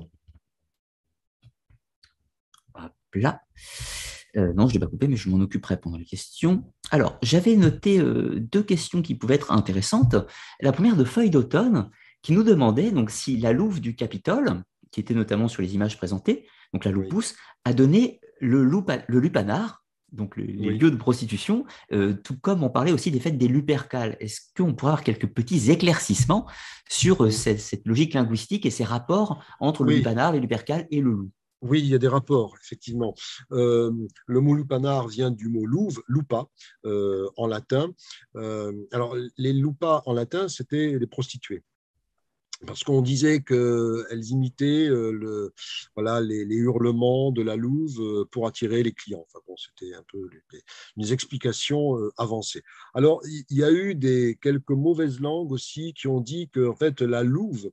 Euh, 4.37 4.53
non, 4.53 4.67
je 4.67 4.69
ne 4.69 4.73
l'ai 4.73 4.79
pas 4.79 4.87
coupé, 4.87 5.07
mais 5.07 5.15
je 5.15 5.29
m'en 5.29 5.39
occuperai 5.39 5.77
pendant 5.77 5.97
les 5.97 6.05
questions. 6.05 6.63
Alors, 6.91 7.17
j'avais 7.23 7.55
noté 7.55 7.99
euh, 7.99 8.39
deux 8.39 8.63
questions 8.63 9.01
qui 9.01 9.15
pouvaient 9.15 9.35
être 9.35 9.51
intéressantes. 9.51 10.15
La 10.61 10.71
première 10.71 10.95
de 10.95 11.03
Feuille 11.03 11.31
d'automne, 11.31 11.89
qui 12.21 12.33
nous 12.33 12.43
demandait 12.43 12.91
donc 12.91 13.09
si 13.09 13.37
la 13.37 13.53
louve 13.53 13.81
du 13.81 13.95
Capitole, 13.95 14.63
qui 14.91 14.99
était 14.99 15.13
notamment 15.13 15.47
sur 15.47 15.61
les 15.61 15.73
images 15.75 15.97
présentées, 15.97 16.47
donc 16.73 16.85
la 16.85 16.91
louve 16.91 17.07
pousse, 17.07 17.35
a 17.65 17.73
donné 17.73 18.19
le, 18.39 18.63
le 18.63 19.19
lupanar, 19.19 19.83
donc 20.11 20.37
les 20.37 20.45
lieux 20.47 20.91
de 20.91 20.95
prostitution, 20.95 21.65
euh, 21.91 22.13
tout 22.13 22.37
comme 22.39 22.63
on 22.63 22.69
parlait 22.69 22.91
aussi 22.91 23.11
des 23.11 23.19
fêtes 23.19 23.37
des 23.37 23.47
lupercales. 23.47 24.17
Est-ce 24.19 24.41
qu'on 24.55 24.73
pourrait 24.73 24.93
avoir 24.93 25.03
quelques 25.03 25.27
petits 25.27 25.71
éclaircissements 25.71 26.47
sur 26.89 27.31
cette, 27.31 27.85
logique 27.85 28.13
linguistique 28.13 28.65
et 28.65 28.71
ces 28.71 28.83
rapports 28.83 29.43
entre 29.59 29.83
le 29.83 29.95
lupanar, 29.95 30.31
les 30.31 30.39
lupercales 30.39 30.87
et 30.91 31.01
le 31.01 31.11
loup? 31.11 31.31
Oui, 31.61 31.79
il 31.79 31.87
y 31.87 31.95
a 31.95 31.97
des 31.97 32.07
rapports, 32.07 32.55
effectivement. 32.63 33.13
Euh, 33.51 33.91
le 34.27 34.39
mot 34.39 34.55
lupanar 34.55 35.07
vient 35.07 35.31
du 35.31 35.49
mot 35.49 35.65
louve, 35.65 36.01
lupa, 36.07 36.45
euh, 36.85 37.27
en 37.37 37.47
latin. 37.47 37.89
Euh, 38.35 38.71
alors, 38.91 39.15
les 39.37 39.53
lupas 39.53 40.01
en 40.05 40.13
latin, 40.13 40.47
c'était 40.47 40.97
les 40.97 41.07
prostituées 41.07 41.63
parce 42.65 42.83
qu'on 42.83 43.01
disait 43.01 43.41
qu'elles 43.41 44.25
imitaient 44.31 44.87
euh, 44.89 45.51
les, 45.97 46.55
hurlements 46.55 47.31
de 47.31 47.41
la 47.41 47.55
louve 47.55 48.01
euh, 48.01 48.25
pour 48.29 48.47
attirer 48.47 48.83
les 48.83 48.91
clients. 48.91 49.25
Enfin 49.27 49.39
bon, 49.47 49.55
c'était 49.55 49.93
un 49.93 50.03
peu 50.11 50.29
des, 50.97 51.13
explications 51.13 51.97
euh, 51.97 52.11
avancées. 52.17 52.63
Alors, 52.93 53.21
il 53.25 53.57
y 53.57 53.63
a 53.63 53.71
eu 53.71 53.95
des, 53.95 54.37
quelques 54.41 54.71
mauvaises 54.71 55.19
langues 55.19 55.51
aussi 55.51 55.93
qui 55.93 56.07
ont 56.07 56.19
dit 56.19 56.49
que 56.49 56.67
en 56.67 56.75
fait, 56.75 57.01
la 57.01 57.23
louve 57.23 57.71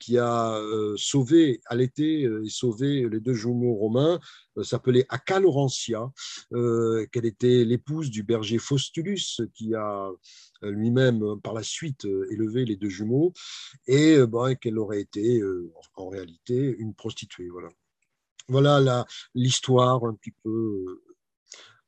qui 0.00 0.18
a 0.18 0.60
sauvé, 0.96 1.60
l'été 1.70 2.22
et 2.22 2.48
sauvé 2.48 3.08
les 3.08 3.20
deux 3.20 3.34
jumeaux 3.34 3.74
romains 3.74 4.18
s'appelait 4.62 5.06
Acalorantia, 5.08 6.10
qu'elle 6.50 7.26
était 7.26 7.64
l'épouse 7.64 8.10
du 8.10 8.22
berger 8.22 8.58
Faustulus 8.58 9.40
qui 9.54 9.74
a 9.74 10.10
euh, 10.64 10.70
lui-même 10.70 11.22
euh, 11.22 11.36
par 11.36 11.54
la 11.54 11.62
suite 11.62 12.04
euh, 12.04 12.26
élevé 12.32 12.64
les 12.64 12.76
deux 12.76 12.88
jumeaux 12.88 13.32
et 13.86 14.18
ben, 14.26 14.54
qu'elle 14.56 14.78
aurait 14.78 15.00
été 15.00 15.40
en 15.94 16.08
réalité 16.08 16.76
une 16.78 16.94
prostituée. 16.94 17.48
Voilà, 17.48 17.68
voilà 18.48 19.06
l'histoire 19.34 20.04
un 20.04 20.14
petit 20.14 20.32
peu 20.42 21.02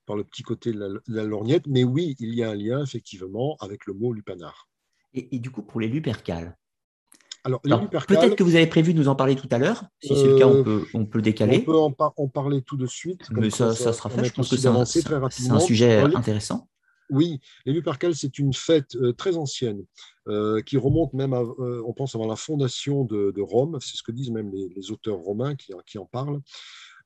par 0.06 0.16
le 0.16 0.24
petit 0.24 0.42
côté 0.42 0.72
de 0.72 1.00
la, 1.06 1.24
lorgnette, 1.24 1.66
mais 1.66 1.84
oui, 1.84 2.16
il 2.18 2.34
y 2.34 2.42
a 2.42 2.50
un 2.50 2.54
lien 2.54 2.82
effectivement 2.82 3.56
avec 3.60 3.86
le 3.86 3.94
mot 3.94 4.12
lupanar. 4.12 4.68
Et, 5.12 5.38
du 5.38 5.50
coup, 5.50 5.62
pour 5.62 5.80
les 5.80 5.88
lupercales, 5.88 6.56
alors, 7.44 7.60
peut-être 7.62 8.36
que 8.36 8.42
vous 8.42 8.54
avez 8.54 8.66
prévu 8.66 8.92
de 8.92 8.98
nous 8.98 9.08
en 9.08 9.14
parler 9.14 9.34
tout 9.34 9.48
à 9.50 9.58
l'heure. 9.58 9.84
Si 10.02 10.14
c'est 10.14 10.26
le 10.26 10.38
cas, 10.38 10.46
on 10.46 10.62
peut, 10.62 10.84
on 10.94 11.06
peut 11.06 11.22
décaler. 11.22 11.64
On 11.66 11.92
peut 11.92 12.02
en, 12.16 12.28
parler 12.28 12.62
tout 12.62 12.76
de 12.76 12.86
suite. 12.86 13.30
Mais 13.30 13.50
ça, 13.50 13.74
ça, 13.74 13.92
sera 13.92 14.10
fait. 14.10 14.24
Je 14.24 14.32
pense 14.32 14.48
que 14.48 14.56
c'est 14.56 14.68
un, 14.68 14.76
un, 14.76 15.60
sujet 15.60 16.00
intéressant. 16.14 16.68
Oui, 17.10 17.40
les 17.66 17.72
Lupercales, 17.72 18.14
c'est 18.14 18.38
une 18.38 18.54
fête 18.54 18.94
euh, 18.94 19.12
très 19.12 19.36
ancienne 19.36 19.84
euh, 20.28 20.62
qui 20.62 20.76
remonte 20.76 21.12
même, 21.12 21.32
à, 21.32 21.40
euh, 21.40 21.82
on 21.84 21.92
pense, 21.92 22.14
avant 22.14 22.26
la 22.26 22.36
fondation 22.36 23.04
de, 23.04 23.40
Rome. 23.40 23.78
C'est 23.80 23.96
ce 23.96 24.02
que 24.02 24.12
disent 24.12 24.30
même 24.30 24.52
les, 24.52 24.90
auteurs 24.92 25.18
romains 25.18 25.56
qui, 25.56 25.98
en 25.98 26.06
parlent. 26.06 26.40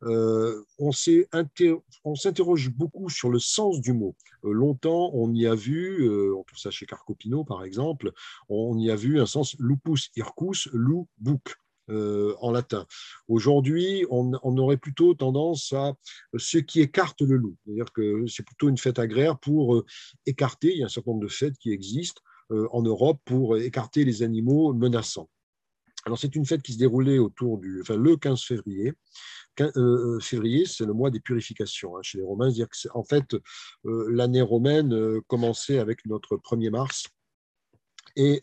On 0.05 0.93
s'interroge 0.93 2.71
beaucoup 2.71 3.09
sur 3.09 3.31
le 3.31 3.39
sens 3.39 3.81
du 3.81 3.93
mot. 3.93 4.15
longtemps, 4.43 5.11
on 5.15 5.33
y 5.33 5.47
a 5.47 5.55
vu, 5.55 6.09
on 6.33 6.43
trouve 6.45 6.59
ça 6.59 6.71
chez 6.71 6.87
Carcopino 6.87 7.45
par 7.45 7.65
exemple, 7.65 8.13
on 8.49 8.79
y 8.79 8.91
a 8.91 8.97
vu 8.97 9.21
un 9.21 9.27
sens 9.27 9.57
lupus 9.59 10.11
ircus, 10.17 10.69
loup, 10.73 11.09
bouc. 11.19 11.57
Euh, 11.91 12.35
en 12.41 12.51
latin. 12.51 12.87
Aujourd'hui, 13.29 14.07
on, 14.09 14.33
aurait 14.57 14.79
plutôt 14.79 15.13
tendance 15.13 15.75
à 15.75 15.93
ce 16.35 16.57
qui 16.57 16.81
écarte 16.81 17.21
le 17.21 17.37
loup. 17.37 17.57
C'est-à-dire 17.63 17.93
que 17.93 18.27
c'est 18.27 18.43
plutôt 18.43 18.71
une 18.71 18.79
fête 18.79 18.99
agraire 18.99 19.39
pour 19.39 19.75
euh, 19.75 19.85
écarter, 20.25 20.73
il 20.73 20.79
y 20.79 20.83
a 20.83 20.87
un 20.87 20.89
certain 20.89 21.11
nombre 21.11 21.25
de 21.25 21.29
fêtes 21.29 21.59
qui 21.59 21.73
existent 21.73 22.23
euh, 22.53 22.67
en 22.73 22.81
Europe 22.81 23.21
pour 23.27 23.59
écarter 23.59 24.07
les 24.07 24.23
animaux 24.23 24.73
menaçants. 24.73 25.29
Alors 26.07 26.19
c'est 26.19 26.35
une 26.35 26.47
fête 26.47 26.63
qui 26.63 26.73
se 26.73 26.79
déroulait 26.79 27.19
autour 27.19 27.59
du, 27.59 27.83
enfin, 27.83 27.97
le 27.97 28.17
15 28.17 28.41
février. 28.41 28.95
Février, 30.21 30.65
c'est 30.67 30.85
le 30.85 30.93
mois 30.93 31.11
des 31.11 31.21
purifications 31.21 31.97
hein, 31.97 32.01
chez 32.03 32.19
les 32.19 32.25
Romains. 32.25 32.51
C'est-à-dire 32.51 32.69
que 32.69 32.89
en 32.95 33.05
fait, 33.05 33.37
l'année 33.85 34.43
romaine 34.43 35.21
commençait 35.27 35.79
avec 35.79 36.05
notre 36.07 36.37
1er 36.37 36.71
mars 36.71 37.05
et 38.17 38.41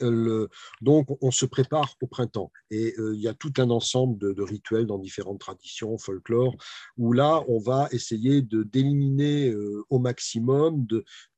donc, 0.82 1.08
on 1.22 1.32
se 1.32 1.46
prépare 1.46 1.96
au 2.02 2.08
printemps. 2.08 2.52
Et 2.70 2.94
euh, 2.98 3.16
il 3.16 3.22
y 3.22 3.28
a 3.28 3.34
tout 3.34 3.54
un 3.58 3.70
ensemble 3.70 4.18
de, 4.18 4.42
rituels 4.42 4.86
dans 4.86 4.98
différentes 4.98 5.40
traditions, 5.40 5.98
folklore, 5.98 6.56
où 6.98 7.14
là, 7.14 7.44
on 7.48 7.60
va 7.60 7.88
essayer 7.92 8.42
de 8.42 8.64
d'éliminer 8.64 9.50
euh, 9.50 9.84
au 9.90 10.00
maximum 10.00 10.86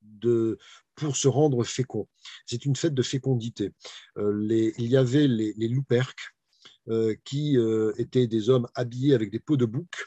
de, 0.02 0.58
pour 0.94 1.16
se 1.16 1.28
rendre 1.28 1.64
fécond. 1.64 2.08
C'est 2.46 2.64
une 2.64 2.76
fête 2.76 2.94
de 2.94 3.02
fécondité. 3.02 3.72
Euh, 4.18 4.72
il 4.78 4.86
y 4.86 4.96
avait 4.96 5.28
les, 5.28 5.54
les 5.56 5.68
louperques, 5.68 6.33
qui 7.24 7.56
étaient 7.98 8.26
des 8.26 8.50
hommes 8.50 8.68
habillés 8.74 9.14
avec 9.14 9.30
des 9.30 9.40
peaux 9.40 9.56
de 9.56 9.64
bouc, 9.64 10.06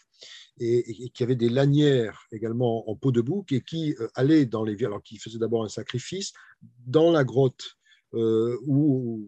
et, 0.60 1.10
qui 1.10 1.24
avaient 1.24 1.36
des 1.36 1.50
lanières 1.50 2.28
également 2.32 2.90
en 2.90 2.96
peau 2.96 3.12
de 3.12 3.22
bouc 3.22 3.52
et 3.52 3.62
qui 3.62 3.96
allaient 4.16 4.46
dans 4.46 4.64
les 4.64 4.84
alors 4.84 5.04
qui 5.04 5.18
faisaient 5.18 5.40
d'abord 5.40 5.64
un 5.64 5.70
sacrifice 5.70 6.34
dans 6.86 7.12
la 7.12 7.24
grotte 7.24 7.78
euh, 8.14 8.58
où, 8.66 9.28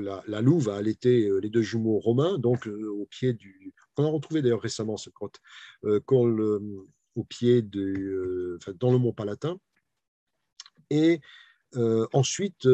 la, 0.00 0.40
Louve 0.40 0.68
a 0.68 0.76
allaité 0.76 1.28
euh, 1.28 1.38
les 1.38 1.48
deux 1.48 1.62
jumeaux 1.62 1.98
romains, 1.98 2.38
donc 2.38 2.66
euh, 2.66 2.88
au 2.90 3.06
pied 3.06 3.32
du. 3.32 3.72
On 3.96 4.04
a 4.04 4.08
retrouvé 4.08 4.42
d'ailleurs 4.42 4.60
récemment 4.60 4.96
cette 4.96 5.12
grotte, 5.12 5.40
au 5.82 7.24
pied 7.24 7.62
de, 7.62 8.58
dans 8.78 8.92
le 8.92 8.98
mont 8.98 9.12
Palatin. 9.12 9.58
Et 10.88 11.20
ensuite, 12.12 12.66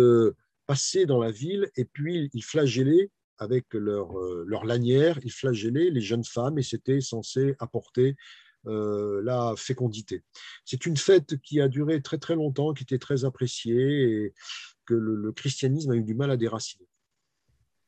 passer 0.66 1.04
dans 1.04 1.18
la 1.18 1.32
ville 1.32 1.68
et 1.76 1.84
puis 1.84 2.30
ils 2.32 2.44
flagellaient 2.44 3.10
avec 3.38 3.72
leur, 3.74 4.12
leur 4.46 4.64
lanière, 4.64 5.18
ils 5.24 5.32
flagellaient 5.32 5.90
les 5.90 6.00
jeunes 6.00 6.24
femmes 6.24 6.58
et 6.58 6.62
c'était 6.62 7.00
censé 7.00 7.54
apporter 7.58 8.16
la 8.64 9.54
fécondité. 9.56 10.24
C'est 10.64 10.86
une 10.86 10.96
fête 10.96 11.36
qui 11.40 11.60
a 11.60 11.68
duré 11.68 12.02
très 12.02 12.18
très 12.18 12.34
longtemps, 12.34 12.74
qui 12.74 12.82
était 12.82 12.98
très 12.98 13.24
appréciée 13.24 14.24
et 14.24 14.34
que 14.86 14.94
le, 14.94 15.32
christianisme 15.32 15.90
a 15.90 15.96
eu 15.96 16.02
du 16.02 16.14
mal 16.14 16.30
à 16.30 16.36
déraciner. 16.36 16.86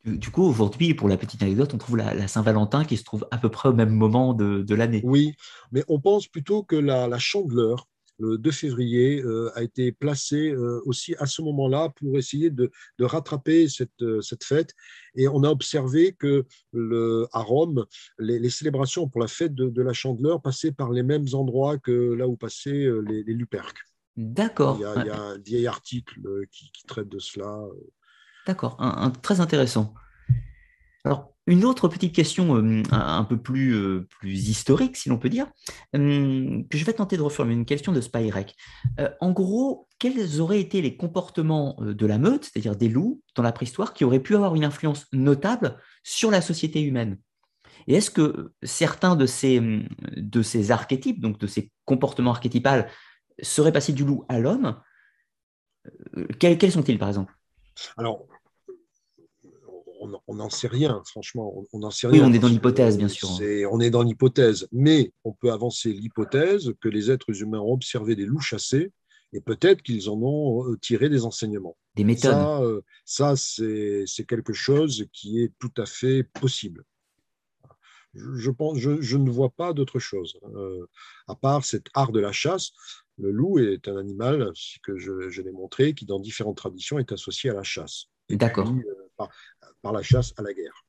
Du 0.04 0.30
coup, 0.30 0.42
aujourd'hui, 0.42 0.94
pour 0.94 1.08
la 1.08 1.16
petite 1.16 1.42
anecdote, 1.42 1.74
on 1.74 1.78
trouve 1.78 1.96
la, 1.96 2.28
Saint-Valentin 2.28 2.84
qui 2.84 2.96
se 2.96 3.04
trouve 3.04 3.26
à 3.30 3.38
peu 3.38 3.50
près 3.50 3.68
au 3.68 3.72
même 3.72 3.90
moment 3.90 4.34
de, 4.34 4.74
l'année. 4.74 5.00
Oui, 5.04 5.34
mais 5.72 5.84
on 5.88 6.00
pense 6.00 6.28
plutôt 6.28 6.62
que 6.62 6.76
la, 6.76 7.18
chandeleur, 7.18 7.88
le 8.18 8.38
2 8.38 8.50
février, 8.50 9.22
euh, 9.22 9.50
a 9.54 9.62
été 9.62 9.92
placée 9.92 10.50
euh, 10.50 10.80
aussi 10.84 11.14
à 11.18 11.26
ce 11.26 11.42
moment-là 11.42 11.90
pour 11.96 12.18
essayer 12.18 12.50
de, 12.50 12.70
rattraper 13.00 13.68
cette, 13.68 14.02
euh, 14.02 14.20
cette, 14.20 14.44
fête. 14.44 14.74
Et 15.14 15.28
on 15.28 15.42
a 15.44 15.50
observé 15.50 16.12
que 16.12 16.44
le, 16.72 17.26
à 17.32 17.40
Rome, 17.40 17.86
les, 18.18 18.50
célébrations 18.50 19.08
pour 19.08 19.20
la 19.20 19.28
fête 19.28 19.54
de, 19.54 19.82
la 19.82 19.92
chandeleur 19.92 20.42
passaient 20.42 20.72
par 20.72 20.90
les 20.90 21.02
mêmes 21.02 21.26
endroits 21.32 21.78
que 21.78 22.14
là 22.14 22.26
où 22.26 22.36
passaient 22.36 22.88
les, 23.06 23.22
les 23.22 23.34
Luperques. 23.34 23.78
D'accord. 24.18 24.78
Il, 24.80 25.06
y 25.06 25.10
a 25.10 25.16
un 25.16 25.38
vieil 25.38 25.68
article 25.68 26.18
euh, 26.26 26.44
qui, 26.50 26.72
traite 26.88 27.08
de 27.08 27.20
cela. 27.20 27.46
Euh. 27.46 27.92
D'accord, 28.48 28.76
un, 28.80 29.10
très 29.10 29.40
intéressant. 29.40 29.94
Alors, 31.04 31.36
une 31.48 31.64
autre 31.64 31.88
petite 31.88 32.14
question 32.14 32.56
euh, 32.56 32.82
un, 32.90 33.24
peu 33.24 33.36
plus, 33.36 34.06
plus 34.06 34.48
historique, 34.48 34.96
si 34.96 35.08
l'on 35.08 35.18
peut 35.18 35.28
dire, 35.28 35.46
que 35.92 35.98
je 35.98 36.84
vais 36.84 36.92
tenter 36.92 37.16
de 37.16 37.22
reformuler, 37.22 37.56
une 37.56 37.64
question 37.64 37.92
de 37.92 38.00
Spyrek. 38.00 38.54
en 39.20 39.32
gros, 39.32 39.88
quels 39.98 40.40
auraient 40.40 40.60
été 40.60 40.80
les 40.82 40.96
comportements 40.96 41.76
de 41.80 42.06
la 42.06 42.18
meute, 42.18 42.44
c'est-à-dire 42.44 42.76
des 42.76 42.88
loups, 42.88 43.22
dans 43.34 43.42
la 43.42 43.52
préhistoire, 43.52 43.92
qui 43.92 44.04
auraient 44.04 44.20
pu 44.20 44.34
avoir 44.34 44.54
une 44.54 44.64
influence 44.64 45.06
notable 45.12 45.78
sur 46.02 46.30
la 46.30 46.40
société 46.40 46.82
humaine? 46.82 47.18
Et 47.86 47.94
est-ce 47.94 48.10
que 48.10 48.52
certains 48.62 49.16
de 49.16 49.26
ces, 49.26 49.60
de 50.16 50.42
ces 50.42 50.70
archétypes, 50.70 51.20
donc 51.20 51.38
de 51.38 51.46
ces 51.46 51.72
comportements 51.86 52.32
archétypaux, 52.32 52.84
serait 53.42 53.72
passé 53.72 53.92
du 53.92 54.04
loup 54.04 54.24
à 54.28 54.38
l'homme, 54.38 54.80
euh, 56.16 56.26
quels, 56.38 56.72
sont-ils 56.72 56.98
par 56.98 57.08
exemple? 57.08 57.34
Alors, 57.96 58.26
on 60.26 60.34
n'en 60.34 60.50
sait 60.50 60.68
rien, 60.68 61.02
franchement, 61.06 61.66
on 61.72 61.78
n'en 61.78 61.90
sait 61.90 62.06
rien. 62.06 62.24
Oui, 62.24 62.30
on 62.30 62.32
est 62.32 62.38
dans 62.38 62.48
l'hypothèse, 62.48 62.98
bien 62.98 63.08
sûr. 63.08 63.28
on 63.70 63.80
est 63.80 63.90
dans 63.90 64.02
l'hypothèse, 64.02 64.68
mais 64.72 65.12
on 65.24 65.32
peut 65.32 65.52
avancer 65.52 65.92
l'hypothèse 65.92 66.72
que 66.80 66.88
les 66.88 67.10
êtres 67.10 67.42
humains 67.42 67.60
ont 67.60 67.72
observé 67.72 68.16
des 68.16 68.26
loups 68.26 68.40
chassés 68.40 68.92
et 69.32 69.40
peut-être 69.40 69.82
qu'ils 69.82 70.08
en 70.08 70.20
ont 70.22 70.70
euh, 70.70 70.78
tiré 70.78 71.08
des 71.08 71.24
enseignements. 71.24 71.76
Des 71.96 72.04
méthodes. 72.04 72.82
Ça, 73.04 73.34
euh, 73.60 74.04
c'est 74.06 74.26
quelque 74.26 74.52
chose 74.52 75.06
qui 75.12 75.42
est 75.42 75.52
tout 75.58 75.72
à 75.76 75.86
fait 75.86 76.22
possible. 76.22 76.84
Je, 78.14 78.50
pense, 78.50 78.78
je, 78.78 79.16
ne 79.16 79.30
vois 79.30 79.50
pas 79.50 79.72
d'autre 79.74 79.98
chose, 79.98 80.40
à 81.28 81.34
part 81.34 81.64
cet 81.64 81.86
art 81.94 82.10
de 82.10 82.20
la 82.20 82.32
chasse. 82.32 82.72
Le 83.18 83.30
loup 83.30 83.58
est 83.58 83.86
un 83.86 83.96
animal, 83.96 84.50
que 84.82 84.96
je, 84.96 85.42
l'ai 85.42 85.52
montré, 85.52 85.92
qui 85.92 86.06
dans 86.06 86.18
différentes 86.18 86.56
traditions 86.56 86.98
est 86.98 87.12
associé 87.12 87.50
à 87.50 87.54
la 87.54 87.62
chasse. 87.62 88.06
D'accord. 88.30 88.70
Euh, 88.70 89.07
par, 89.18 89.92
la 89.92 90.02
chasse 90.02 90.32
à 90.36 90.42
la 90.42 90.52
guerre. 90.52 90.84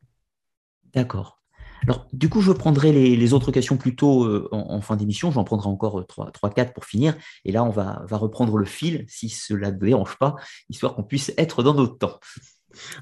D'accord. 0.94 1.42
Alors, 1.84 2.08
du 2.12 2.28
coup, 2.30 2.42
je 2.42 2.52
prendrai 2.52 2.92
les, 2.92 3.34
autres 3.34 3.52
questions 3.52 3.78
plutôt 3.78 4.26
euh, 4.26 4.50
en, 4.52 4.82
fin 4.82 4.98
d'émission. 4.98 5.32
J'en 5.32 5.46
prendrai 5.46 5.70
encore 5.70 6.02
3-4 6.02 6.60
euh, 6.60 6.66
pour 6.74 6.86
finir. 6.86 7.16
Et 7.46 7.52
là, 7.52 7.64
on 7.64 7.70
va, 7.70 8.04
va, 8.06 8.18
reprendre 8.18 8.58
le 8.58 8.66
fil, 8.66 9.06
si 9.08 9.30
cela 9.30 9.72
ne 9.72 9.78
dérange 9.78 10.18
pas, 10.18 10.36
histoire 10.70 10.96
qu'on 10.96 11.04
puisse 11.04 11.32
être 11.38 11.64
dans 11.64 11.74
notre 11.74 11.98
temps. 11.98 12.20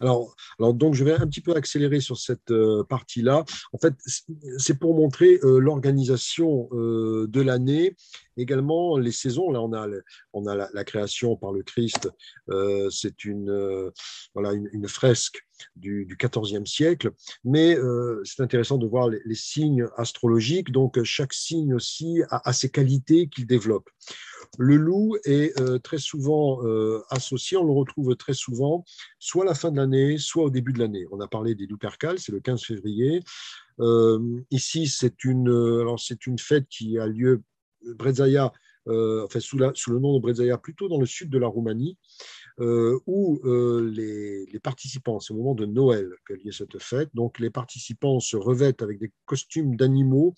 Alors, 0.01 0.35
alors, 0.59 0.73
donc, 0.73 0.93
je 0.93 1.03
vais 1.03 1.13
un 1.13 1.27
petit 1.27 1.41
peu 1.41 1.55
accélérer 1.55 1.99
sur 1.99 2.17
cette 2.17 2.51
euh, 2.51 2.83
partie-là. 2.83 3.43
En 3.73 3.77
fait, 3.77 3.93
c'est 4.57 4.79
pour 4.79 4.95
montrer 4.95 5.39
euh, 5.43 5.59
l'organisation 5.59 6.69
de 6.71 7.41
l'année, 7.41 7.95
également 8.37 8.97
les 8.97 9.11
saisons. 9.11 9.51
Là, 9.51 9.61
on 9.61 9.73
a, 9.73 9.87
on 10.33 10.45
a 10.45 10.55
la, 10.55 10.83
création 10.83 11.35
par 11.35 11.51
le 11.51 11.63
Christ. 11.63 12.09
c'est 12.89 13.25
une, 13.25 13.91
voilà, 14.33 14.53
une, 14.53 14.87
fresque 14.87 15.45
du, 15.75 16.07
XIVe 16.19 16.65
siècle, 16.65 17.11
mais 17.43 17.77
c'est 18.23 18.41
intéressant 18.41 18.77
de 18.77 18.87
voir 18.87 19.09
les, 19.09 19.35
signes 19.35 19.87
astrologiques. 19.97 20.71
Donc, 20.71 21.01
chaque 21.03 21.33
signe 21.33 21.73
aussi 21.73 22.21
a 22.29 22.53
ses 22.53 22.69
qualités 22.69 23.27
qu'il 23.27 23.47
développe. 23.47 23.89
Le 24.57 24.75
loup 24.75 25.17
est 25.25 25.59
euh, 25.59 25.77
très 25.79 25.97
souvent 25.97 26.65
euh, 26.65 27.01
associé, 27.09 27.57
on 27.57 27.65
le 27.65 27.73
retrouve 27.73 28.15
très 28.15 28.33
souvent, 28.33 28.85
soit 29.19 29.43
à 29.43 29.47
la 29.47 29.53
fin 29.53 29.71
de 29.71 29.77
l'année, 29.77 30.17
soit 30.17 30.45
au 30.45 30.49
début 30.49 30.73
de 30.73 30.79
l'année. 30.79 31.05
On 31.11 31.19
a 31.19 31.27
parlé 31.27 31.55
des 31.55 31.67
loups 31.67 31.77
percales, 31.77 32.19
c'est 32.19 32.31
le 32.31 32.39
15 32.39 32.63
février. 32.63 33.21
Euh, 33.79 34.41
ici, 34.49 34.87
c'est 34.87 35.23
une, 35.23 35.49
alors 35.49 35.99
c'est 35.99 36.25
une 36.25 36.39
fête 36.39 36.67
qui 36.69 36.97
a 36.97 37.07
lieu, 37.07 37.43
Brezaya, 37.83 38.51
enfin 38.87 39.39
sous, 39.39 39.57
le 39.57 39.99
nom 39.99 40.15
de 40.15 40.21
Brezaya, 40.21 40.57
plutôt 40.57 40.87
dans 40.87 40.99
le 40.99 41.05
sud 41.05 41.29
de 41.29 41.37
la 41.37 41.47
Roumanie, 41.47 41.97
où 42.59 43.39
les, 43.45 44.45
les, 44.45 44.59
participants, 44.59 45.19
c'est 45.19 45.33
au 45.33 45.37
moment 45.37 45.55
de 45.55 45.65
Noël 45.65 46.09
qu'a 46.25 46.35
lieu 46.35 46.51
cette 46.51 46.79
fête, 46.79 47.09
donc 47.13 47.39
les 47.39 47.49
participants 47.49 48.19
se 48.19 48.37
revêtent 48.37 48.81
avec 48.81 48.99
des 48.99 49.11
costumes 49.25 49.75
d'animaux, 49.75 50.33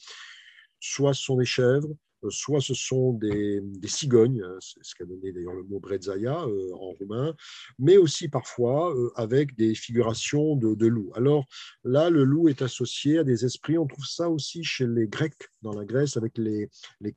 soit 0.79 1.13
ce 1.13 1.23
sont 1.23 1.37
des 1.37 1.45
chèvres, 1.45 1.89
euh, 1.89 1.95
soit 2.27 2.61
ce 2.61 2.73
sont 2.73 3.13
des, 3.13 3.61
cigognes, 3.85 4.41
hein, 4.43 4.57
c'est 4.59 4.83
ce 4.83 4.95
qu'a 4.95 5.05
donné 5.05 5.31
d'ailleurs 5.31 5.53
le 5.53 5.63
mot 5.63 5.79
brezaya 5.79 6.43
euh, 6.43 6.73
en 6.73 6.91
roumain, 6.91 7.33
mais 7.77 7.97
aussi 7.97 8.27
parfois 8.27 8.93
euh, 8.93 9.11
avec 9.15 9.55
des 9.55 9.75
figurations 9.75 10.55
de, 10.55 10.87
loups. 10.87 11.11
Alors 11.15 11.45
là, 11.83 12.09
le 12.09 12.23
loup 12.23 12.49
est 12.49 12.61
associé 12.61 13.19
à 13.19 13.23
des 13.23 13.45
esprits, 13.45 13.77
on 13.77 13.87
trouve 13.87 14.05
ça 14.05 14.29
aussi 14.29 14.63
chez 14.63 14.87
les 14.87 15.07
Grecs 15.07 15.49
dans 15.61 15.73
la 15.73 15.85
Grèce 15.85 16.17
avec 16.17 16.37
les, 16.37 16.69
les 16.99 17.13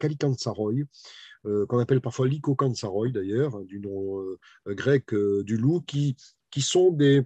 qu'on 1.68 1.78
appelle 1.78 2.00
parfois 2.00 2.28
lykokansaroi 2.28 3.08
d'ailleurs, 3.08 3.56
hein, 3.56 3.64
du 3.64 3.80
nom 3.80 4.22
grec 4.66 5.12
du 5.12 5.56
loup, 5.56 5.80
qui, 5.80 6.16
qui 6.50 6.60
sont 6.60 6.90
des, 6.90 7.24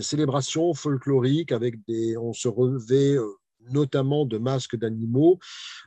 célébrations 0.00 0.72
folkloriques 0.74 1.52
avec 1.52 1.84
des, 1.86 2.16
on 2.16 2.32
se 2.32 2.48
revêt 2.48 3.16
notamment 3.70 4.26
de 4.26 4.38
masques 4.38 4.76
d'animaux, 4.76 5.38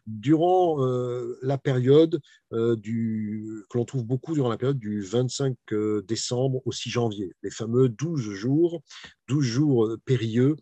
durant 0.08 0.84
euh, 0.86 1.38
la 1.42 1.58
période 1.58 2.20
euh, 2.54 2.76
du, 2.76 3.64
que 3.70 3.78
l'on 3.78 3.86
trouve 3.86 4.06
beaucoup 4.06 4.34
durant 4.34 4.50
la 4.50 4.58
période 4.58 4.78
du 4.78 5.02
25 5.02 5.56
euh, 5.72 6.02
décembre 6.08 6.62
au 6.66 6.72
6 6.72 6.90
janvier, 6.90 7.34
les 7.44 7.50
fameux 7.50 7.90
12 7.90 8.22
jours, 8.32 8.82
12 9.28 9.44
jours 9.44 9.90
périlleux. 10.06 10.56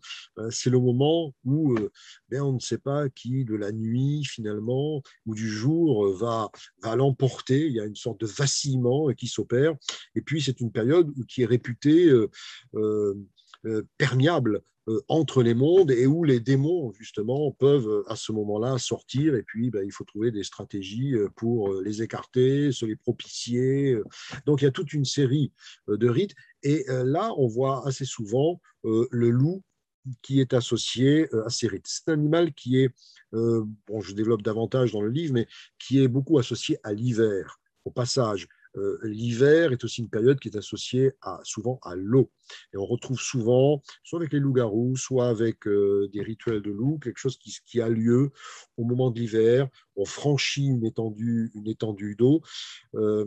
c'est 0.48 0.70
le 0.70 0.78
moment 0.78 1.34
où 1.44 1.74
ben, 2.30 2.40
on 2.40 2.54
ne 2.54 2.58
sait 2.58 2.78
pas 2.78 3.10
qui 3.10 3.44
de 3.44 3.54
la 3.54 3.72
nuit 3.72 4.24
finalement 4.24 5.02
ou 5.26 5.34
du 5.34 5.50
jour 5.50 6.08
va, 6.14 6.48
va 6.82 6.96
l'emporter. 6.96 7.66
Il 7.66 7.74
y 7.74 7.80
a 7.80 7.84
une 7.84 7.94
sorte 7.94 8.20
de 8.20 8.26
vacillement 8.26 9.08
qui 9.12 9.26
s'opère. 9.26 9.74
Et 10.14 10.22
puis 10.22 10.40
c'est 10.40 10.62
une 10.62 10.72
période 10.72 11.12
qui 11.28 11.42
est 11.42 11.46
réputée 11.46 12.10
perméable 13.98 14.62
euh, 14.88 15.00
entre 15.08 15.42
les 15.42 15.54
mondes 15.54 15.90
et 15.90 16.06
où 16.06 16.24
les 16.24 16.40
démons, 16.40 16.92
justement, 16.92 17.50
peuvent 17.52 17.88
euh, 17.88 18.02
à 18.06 18.16
ce 18.16 18.32
moment-là 18.32 18.76
sortir. 18.76 19.34
Et 19.34 19.42
puis, 19.42 19.70
ben, 19.70 19.82
il 19.82 19.90
faut 19.90 20.04
trouver 20.04 20.30
des 20.30 20.44
stratégies 20.44 21.14
euh, 21.14 21.30
pour 21.36 21.72
les 21.80 22.02
écarter, 22.02 22.70
se 22.70 22.84
les 22.84 22.96
propicier. 22.96 23.96
Donc, 24.44 24.60
il 24.60 24.66
y 24.66 24.68
a 24.68 24.72
toute 24.72 24.92
une 24.92 25.06
série 25.06 25.52
de 25.88 26.08
rites. 26.08 26.34
Et 26.62 26.84
là, 26.88 27.32
on 27.36 27.46
voit 27.46 27.86
assez 27.86 28.04
souvent 28.04 28.60
le 28.82 29.30
loup 29.30 29.62
qui 30.22 30.40
est 30.40 30.54
associé 30.54 31.28
à 31.44 31.50
ces 31.50 31.66
rites. 31.68 31.86
C'est 31.86 32.08
un 32.08 32.14
animal 32.14 32.52
qui 32.54 32.78
est, 32.78 32.90
bon, 33.32 34.00
je 34.00 34.14
développe 34.14 34.42
davantage 34.42 34.92
dans 34.92 35.02
le 35.02 35.10
livre, 35.10 35.34
mais 35.34 35.46
qui 35.78 36.02
est 36.02 36.08
beaucoup 36.08 36.38
associé 36.38 36.78
à 36.82 36.92
l'hiver, 36.92 37.58
au 37.84 37.90
passage. 37.90 38.48
Euh, 38.76 38.98
l'hiver 39.04 39.72
est 39.72 39.84
aussi 39.84 40.00
une 40.00 40.08
période 40.08 40.38
qui 40.40 40.48
est 40.48 40.56
associée 40.56 41.12
souvent 41.42 41.78
à 41.82 41.94
l'eau. 41.94 42.30
Et 42.72 42.76
on 42.76 42.86
retrouve 42.86 43.20
souvent, 43.20 43.82
soit 44.02 44.18
avec 44.18 44.32
les 44.32 44.40
loups-garous, 44.40 44.96
soit 44.96 45.28
avec 45.28 45.66
euh, 45.66 46.08
des 46.12 46.22
rituels 46.22 46.62
de 46.62 46.70
loup, 46.70 46.98
quelque 46.98 47.18
chose 47.18 47.38
qui, 47.38 47.80
a 47.80 47.88
lieu 47.88 48.30
au 48.76 48.84
moment 48.84 49.10
de 49.10 49.18
l'hiver. 49.18 49.68
On 49.96 50.04
franchit 50.04 50.66
une 50.66 50.84
étendue, 50.84 52.16
d'eau. 52.16 52.42
Euh, 52.94 53.24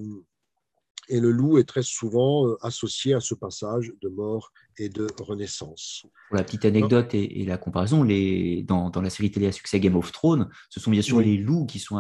et 1.10 1.22
le 1.22 1.32
loup 1.32 1.58
est 1.58 1.68
très 1.68 1.84
souvent 1.84 2.54
associé 2.62 3.14
à 3.14 3.22
ce 3.22 3.34
passage 3.34 3.94
de 4.02 4.10
mort 4.10 4.52
et 4.80 4.90
de 4.90 5.08
renaissance. 5.20 6.06
Pour 6.30 6.38
la 6.38 6.44
petite 6.44 6.66
anecdote 6.66 7.14
et, 7.14 7.46
la 7.46 7.58
comparaison, 7.58 8.04
les, 8.04 8.64
dans, 8.64 8.92
la 9.02 9.10
série 9.10 9.32
télé 9.32 9.48
à 9.48 9.52
succès 9.52 9.80
Game 9.80 9.96
of 9.96 10.12
Thrones, 10.12 10.50
ce 10.70 10.80
sont 10.80 10.92
bien 10.92 11.02
sûr 11.02 11.20
les 11.20 11.38
loups 11.38 11.66
qui 11.66 11.80
sont 11.80 11.98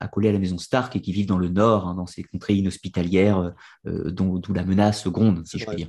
accolés 0.00 0.28
à, 0.28 0.32
la 0.32 0.38
maison 0.38 0.58
Stark 0.58 0.94
et 0.96 1.00
qui 1.00 1.12
vivent 1.12 1.26
dans 1.26 1.38
le 1.38 1.48
nord, 1.48 1.88
hein, 1.88 1.94
dans 1.94 2.06
ces 2.06 2.22
contrées 2.22 2.54
inhospitalières 2.54 3.52
euh, 3.86 4.10
dont, 4.10 4.38
d'où 4.38 4.52
la 4.52 4.64
menace 4.64 5.06
gronde, 5.08 5.46
si 5.46 5.58
je 5.58 5.66
puis 5.66 5.76
dire. 5.76 5.88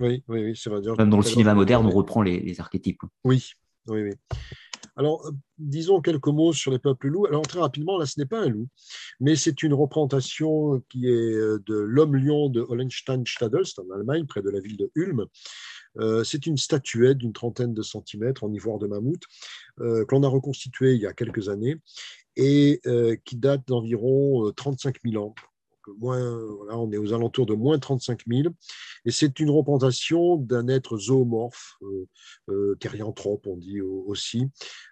Oui, 0.00 0.22
oui, 0.28 0.44
oui, 0.44 0.56
c'est 0.56 0.70
vrai. 0.70 0.80
Même 0.98 1.10
dans 1.10 1.16
le 1.16 1.22
cinéma 1.22 1.54
moderne, 1.54 1.86
on 1.86 1.90
reprend 1.90 2.22
les, 2.22 2.40
les 2.40 2.60
archétypes. 2.60 3.02
Oui, 3.24 3.52
oui, 3.88 4.02
oui. 4.02 4.38
Alors, 4.98 5.24
euh, 5.26 5.30
disons 5.58 6.00
quelques 6.00 6.26
mots 6.26 6.52
sur 6.52 6.72
les 6.72 6.80
peuples 6.80 7.06
loups. 7.06 7.26
Alors, 7.26 7.42
très 7.42 7.60
rapidement, 7.60 7.98
là, 7.98 8.04
ce 8.04 8.18
n'est 8.18 8.26
pas 8.26 8.40
un 8.40 8.48
loup, 8.48 8.68
mais 9.20 9.36
c'est 9.36 9.62
une 9.62 9.72
représentation 9.72 10.82
qui 10.88 11.06
est 11.06 11.34
euh, 11.34 11.62
de 11.66 11.76
l'homme-lion 11.76 12.48
de 12.48 12.60
Hollenstein-Stadel, 12.60 13.62
en 13.78 13.94
Allemagne, 13.94 14.26
près 14.26 14.42
de 14.42 14.50
la 14.50 14.58
ville 14.58 14.76
de 14.76 14.90
Ulm. 14.96 15.24
Euh, 15.98 16.24
c'est 16.24 16.46
une 16.46 16.56
statuette 16.56 17.18
d'une 17.18 17.32
trentaine 17.32 17.74
de 17.74 17.82
centimètres 17.82 18.42
en 18.42 18.52
ivoire 18.52 18.78
de 18.78 18.86
mammouth 18.86 19.22
que 19.78 20.06
l'on 20.10 20.24
a 20.24 20.28
reconstituée 20.28 20.94
il 20.94 21.00
y 21.00 21.06
a 21.06 21.12
quelques 21.12 21.48
années 21.48 21.76
et 22.36 22.80
qui 23.24 23.36
date 23.36 23.62
d'environ 23.68 24.52
35 24.52 24.96
000 25.04 25.24
ans 25.24 25.34
on 26.00 26.92
est 26.92 26.96
aux 26.96 27.12
alentours 27.12 27.46
de 27.46 27.54
moins 27.54 27.78
35 27.78 28.20
000. 28.26 28.54
Et 29.04 29.10
c'est 29.10 29.40
une 29.40 29.50
représentation 29.50 30.36
d'un 30.36 30.68
être 30.68 30.98
zoomorphe, 30.98 31.76
euh, 31.82 32.06
euh 32.50 32.76
on 33.46 33.56
dit 33.56 33.80
aussi, 33.80 34.46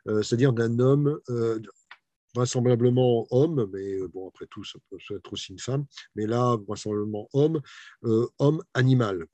euh, 0.08 0.22
c'est-à-dire 0.22 0.52
d'un 0.52 0.78
homme, 0.78 1.18
euh, 1.30 1.58
vraisemblablement 2.34 3.26
homme, 3.30 3.68
mais 3.72 3.98
bon, 4.12 4.28
après 4.28 4.46
tout, 4.50 4.62
ça 4.64 4.78
peut 4.90 4.98
être 5.14 5.32
aussi 5.32 5.52
une 5.52 5.58
femme, 5.58 5.86
mais 6.14 6.26
là, 6.26 6.56
vraisemblablement 6.68 7.28
homme, 7.32 7.60
homme-animal. 8.38 9.26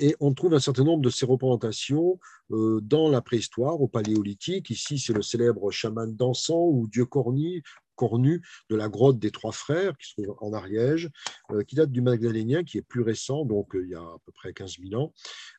Et 0.00 0.14
on 0.20 0.34
trouve 0.34 0.52
un 0.52 0.60
certain 0.60 0.84
nombre 0.84 1.02
de 1.02 1.08
ces 1.08 1.24
représentations 1.24 2.20
dans 2.50 3.08
la 3.08 3.22
préhistoire, 3.22 3.80
au 3.80 3.88
paléolithique. 3.88 4.68
Ici, 4.68 4.98
c'est 4.98 5.14
le 5.14 5.22
célèbre 5.22 5.70
chaman 5.70 6.14
dansant 6.14 6.66
ou 6.66 6.86
dieu 6.86 7.06
cornu, 7.06 7.62
cornu 7.96 8.42
de 8.70 8.76
la 8.76 8.88
grotte 8.88 9.18
des 9.18 9.30
Trois 9.32 9.52
Frères, 9.52 9.96
qui 9.96 10.10
se 10.10 10.22
trouve 10.22 10.36
en 10.40 10.52
Ariège, 10.52 11.10
euh, 11.50 11.64
qui 11.64 11.74
date 11.74 11.90
du 11.90 12.02
Magdalénien, 12.02 12.62
qui 12.62 12.78
est 12.78 12.82
plus 12.82 13.02
récent, 13.02 13.44
donc 13.44 13.74
euh, 13.74 13.82
il 13.82 13.90
y 13.90 13.94
a 13.94 14.00
à 14.00 14.16
peu 14.24 14.32
près 14.32 14.52
15 14.52 14.76
000 14.88 15.00
ans, 15.00 15.12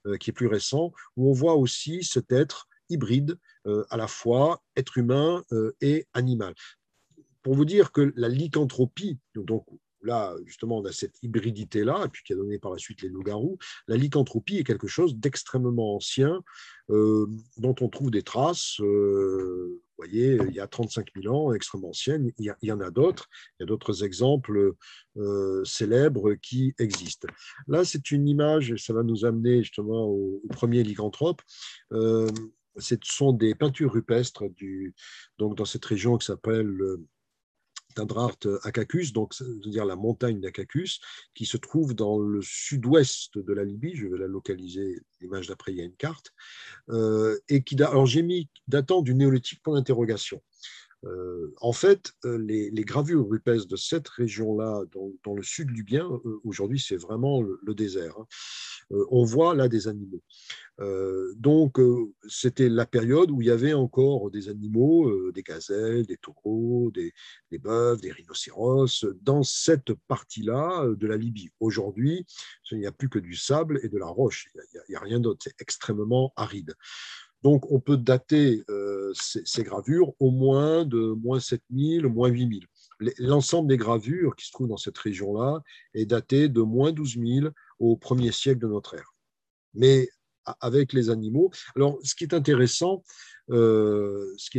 euh, 0.05 0.17
qui 0.17 0.29
est 0.29 0.33
plus 0.33 0.47
récent, 0.47 0.93
où 1.17 1.29
on 1.29 1.33
voit 1.33 1.55
aussi 1.55 2.03
cet 2.03 2.31
être 2.31 2.67
hybride, 2.89 3.37
à 3.89 3.97
la 3.97 4.07
fois 4.07 4.63
être 4.77 4.97
humain 4.97 5.43
et 5.81 6.07
animal. 6.13 6.53
Pour 7.41 7.53
vous 7.53 7.65
dire 7.65 7.91
que 7.91 8.13
la 8.15 8.29
lycanthropie, 8.29 9.19
donc 9.35 9.65
là, 10.01 10.33
justement, 10.45 10.77
on 10.77 10.85
a 10.85 10.93
cette 10.93 11.21
hybridité-là, 11.21 12.05
et 12.05 12.07
puis 12.07 12.23
qui 12.23 12.31
a 12.31 12.37
donné 12.37 12.59
par 12.59 12.71
la 12.71 12.77
suite 12.77 13.01
les 13.01 13.09
loups-garous. 13.09 13.57
La 13.89 13.97
lycanthropie 13.97 14.59
est 14.59 14.63
quelque 14.63 14.87
chose 14.87 15.17
d'extrêmement 15.17 15.97
ancien, 15.97 16.41
dont 16.87 17.75
on 17.81 17.89
trouve 17.89 18.09
des 18.09 18.23
traces 18.23 18.79
vous 19.97 20.05
voyez, 20.05 20.37
il 20.47 20.53
y 20.53 20.59
a 20.59 20.67
35 20.67 21.07
000 21.21 21.33
ans, 21.33 21.53
extrêmement 21.53 21.89
ancienne, 21.89 22.31
il 22.37 22.53
y, 22.61 22.71
en 22.71 22.79
a 22.81 22.91
d'autres, 22.91 23.27
il 23.59 23.63
y 23.63 23.63
a 23.63 23.65
d'autres 23.65 24.03
exemples 24.03 24.73
euh, 25.17 25.63
célèbres 25.65 26.35
qui 26.35 26.75
existent. 26.77 27.27
Là, 27.67 27.83
c'est 27.83 28.11
une 28.11 28.27
image, 28.27 28.75
ça 28.77 28.93
va 28.93 29.01
nous 29.01 29.25
amener 29.25 29.63
justement 29.63 30.05
au, 30.05 30.41
premier 30.49 30.83
lycanthrope. 30.83 31.41
Euh, 31.93 32.29
ce 32.77 32.95
sont 33.03 33.33
des 33.33 33.55
peintures 33.55 33.91
rupestres 33.91 34.43
du, 34.51 34.93
donc 35.39 35.57
dans 35.57 35.65
cette 35.65 35.85
région 35.85 36.17
qui 36.17 36.27
s'appelle 36.27 36.79
Tindrart 37.97 38.47
Akakus, 38.61 39.11
donc 39.11 39.33
c'est-à-dire 39.33 39.83
la 39.83 39.95
montagne 39.95 40.39
d'Akakus, 40.39 40.99
qui 41.33 41.47
se 41.47 41.57
trouve 41.57 41.95
dans 41.95 42.19
le 42.19 42.41
sud-ouest 42.43 43.39
de 43.39 43.53
la 43.53 43.63
Libye. 43.63 43.95
Je 43.95 44.05
vais 44.05 44.19
la 44.19 44.27
localiser, 44.27 45.01
l'image 45.19 45.47
d'après, 45.47 45.71
il 45.71 45.79
y 45.79 45.81
a 45.81 45.83
une 45.83 45.95
carte. 45.95 46.31
Euh, 46.89 47.39
et 47.49 47.63
qui, 47.63 47.81
alors 47.81 48.05
j'ai 48.05 48.21
mis 48.21 48.49
datant 48.67 49.01
du 49.01 49.15
néolithique 49.15 49.63
point 49.63 49.73
d'interrogation. 49.73 50.41
Euh, 51.05 51.53
en 51.61 51.73
fait, 51.73 52.13
euh, 52.25 52.37
les, 52.37 52.71
gravures 52.83 53.27
rupestres 53.27 53.67
de 53.67 53.75
cette 53.75 54.07
région-là, 54.07 54.83
dans, 55.23 55.35
le 55.35 55.43
sud 55.43 55.69
libyen, 55.69 56.09
aujourd'hui 56.43 56.79
c'est 56.79 56.97
vraiment 56.97 57.41
le, 57.41 57.73
désert. 57.75 58.17
Hein. 58.17 58.25
on 59.11 59.23
voit 59.23 59.53
là 59.53 59.67
des 59.67 59.87
animaux. 59.87 60.23
Euh, 60.79 61.33
donc, 61.37 61.79
euh, 61.79 62.13
c'était 62.27 62.69
la 62.69 62.85
période 62.85 63.31
où 63.31 63.41
il 63.41 63.47
y 63.47 63.51
avait 63.51 63.73
encore 63.73 64.29
des 64.29 64.49
animaux, 64.49 65.09
euh, 65.09 65.31
des 65.33 65.41
gazelles, 65.41 66.05
des 66.05 66.17
taureaux, 66.17 66.91
des, 66.91 67.13
des 67.51 67.57
bœufs, 67.57 67.99
des 67.99 68.11
rhinocéros, 68.11 69.05
dans 69.21 69.43
cette 69.43 69.93
partie-là 70.07 70.87
de 70.95 71.07
la 71.07 71.17
Libye. 71.17 71.49
Aujourd'hui, 71.59 72.25
il 72.71 72.77
n'y 72.77 72.85
a 72.85 72.91
plus 72.91 73.09
que 73.09 73.19
du 73.19 73.35
sable 73.35 73.79
et 73.83 73.89
de 73.89 73.97
la 73.97 74.07
roche, 74.07 74.49
il 74.53 74.61
n'y 74.89 74.95
a, 74.95 74.99
rien 74.99 75.19
d'autre, 75.19 75.41
c'est 75.43 75.59
extrêmement 75.61 76.33
aride. 76.35 76.75
Donc, 77.43 77.71
on 77.71 77.79
peut 77.79 77.97
dater 77.97 78.63
ces, 79.13 79.63
gravures 79.63 80.13
au 80.19 80.31
moins 80.31 80.85
de 80.85 80.99
moins 80.99 81.39
7000, 81.39 82.07
moins 82.07 82.29
8000. 82.29 82.65
L'ensemble 83.19 83.69
des 83.69 83.77
gravures 83.77 84.35
qui 84.35 84.47
se 84.47 84.51
trouvent 84.51 84.67
dans 84.67 84.77
cette 84.77 84.97
région-là 84.97 85.61
est 85.93 86.07
daté 86.07 86.49
de 86.49 86.61
moins 86.61 86.91
12 86.91 87.17
000 87.19 87.49
au 87.79 87.95
premier 87.95 88.31
siècle 88.31 88.61
de 88.61 88.67
notre 88.67 88.95
ère. 88.95 89.13
Mais 89.75 90.09
avec 90.61 90.93
les 90.93 91.09
animaux. 91.09 91.51
Alors, 91.75 91.99
ce 92.03 92.15
qui 92.15 92.23
est 92.23 92.33
intéressant, 92.33 93.03
euh, 93.49 94.33
ce 94.37 94.49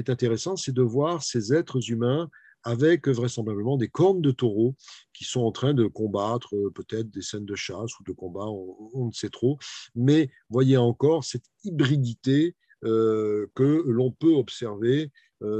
c'est 0.56 0.74
de 0.74 0.82
voir 0.82 1.22
ces 1.22 1.52
êtres 1.54 1.90
humains 1.90 2.28
avec 2.64 3.08
vraisemblablement 3.08 3.76
des 3.76 3.88
cornes 3.88 4.20
de 4.20 4.30
taureau 4.30 4.74
qui 5.14 5.24
sont 5.24 5.40
en 5.40 5.52
train 5.52 5.74
de 5.74 5.86
combattre 5.86 6.54
euh, 6.56 6.70
peut-être 6.74 7.08
des 7.10 7.22
scènes 7.22 7.46
de 7.46 7.54
chasse 7.54 7.98
ou 8.00 8.04
de 8.04 8.12
combat, 8.12 8.46
on, 8.46 9.06
ne 9.06 9.12
sait 9.12 9.30
trop. 9.30 9.58
Mais 9.94 10.30
voyez 10.50 10.76
encore 10.76 11.24
cette 11.24 11.44
hybridité 11.64 12.48
euh, 12.48 12.67
que 12.82 13.82
l'on 13.86 14.10
peut 14.10 14.34
observer 14.34 15.10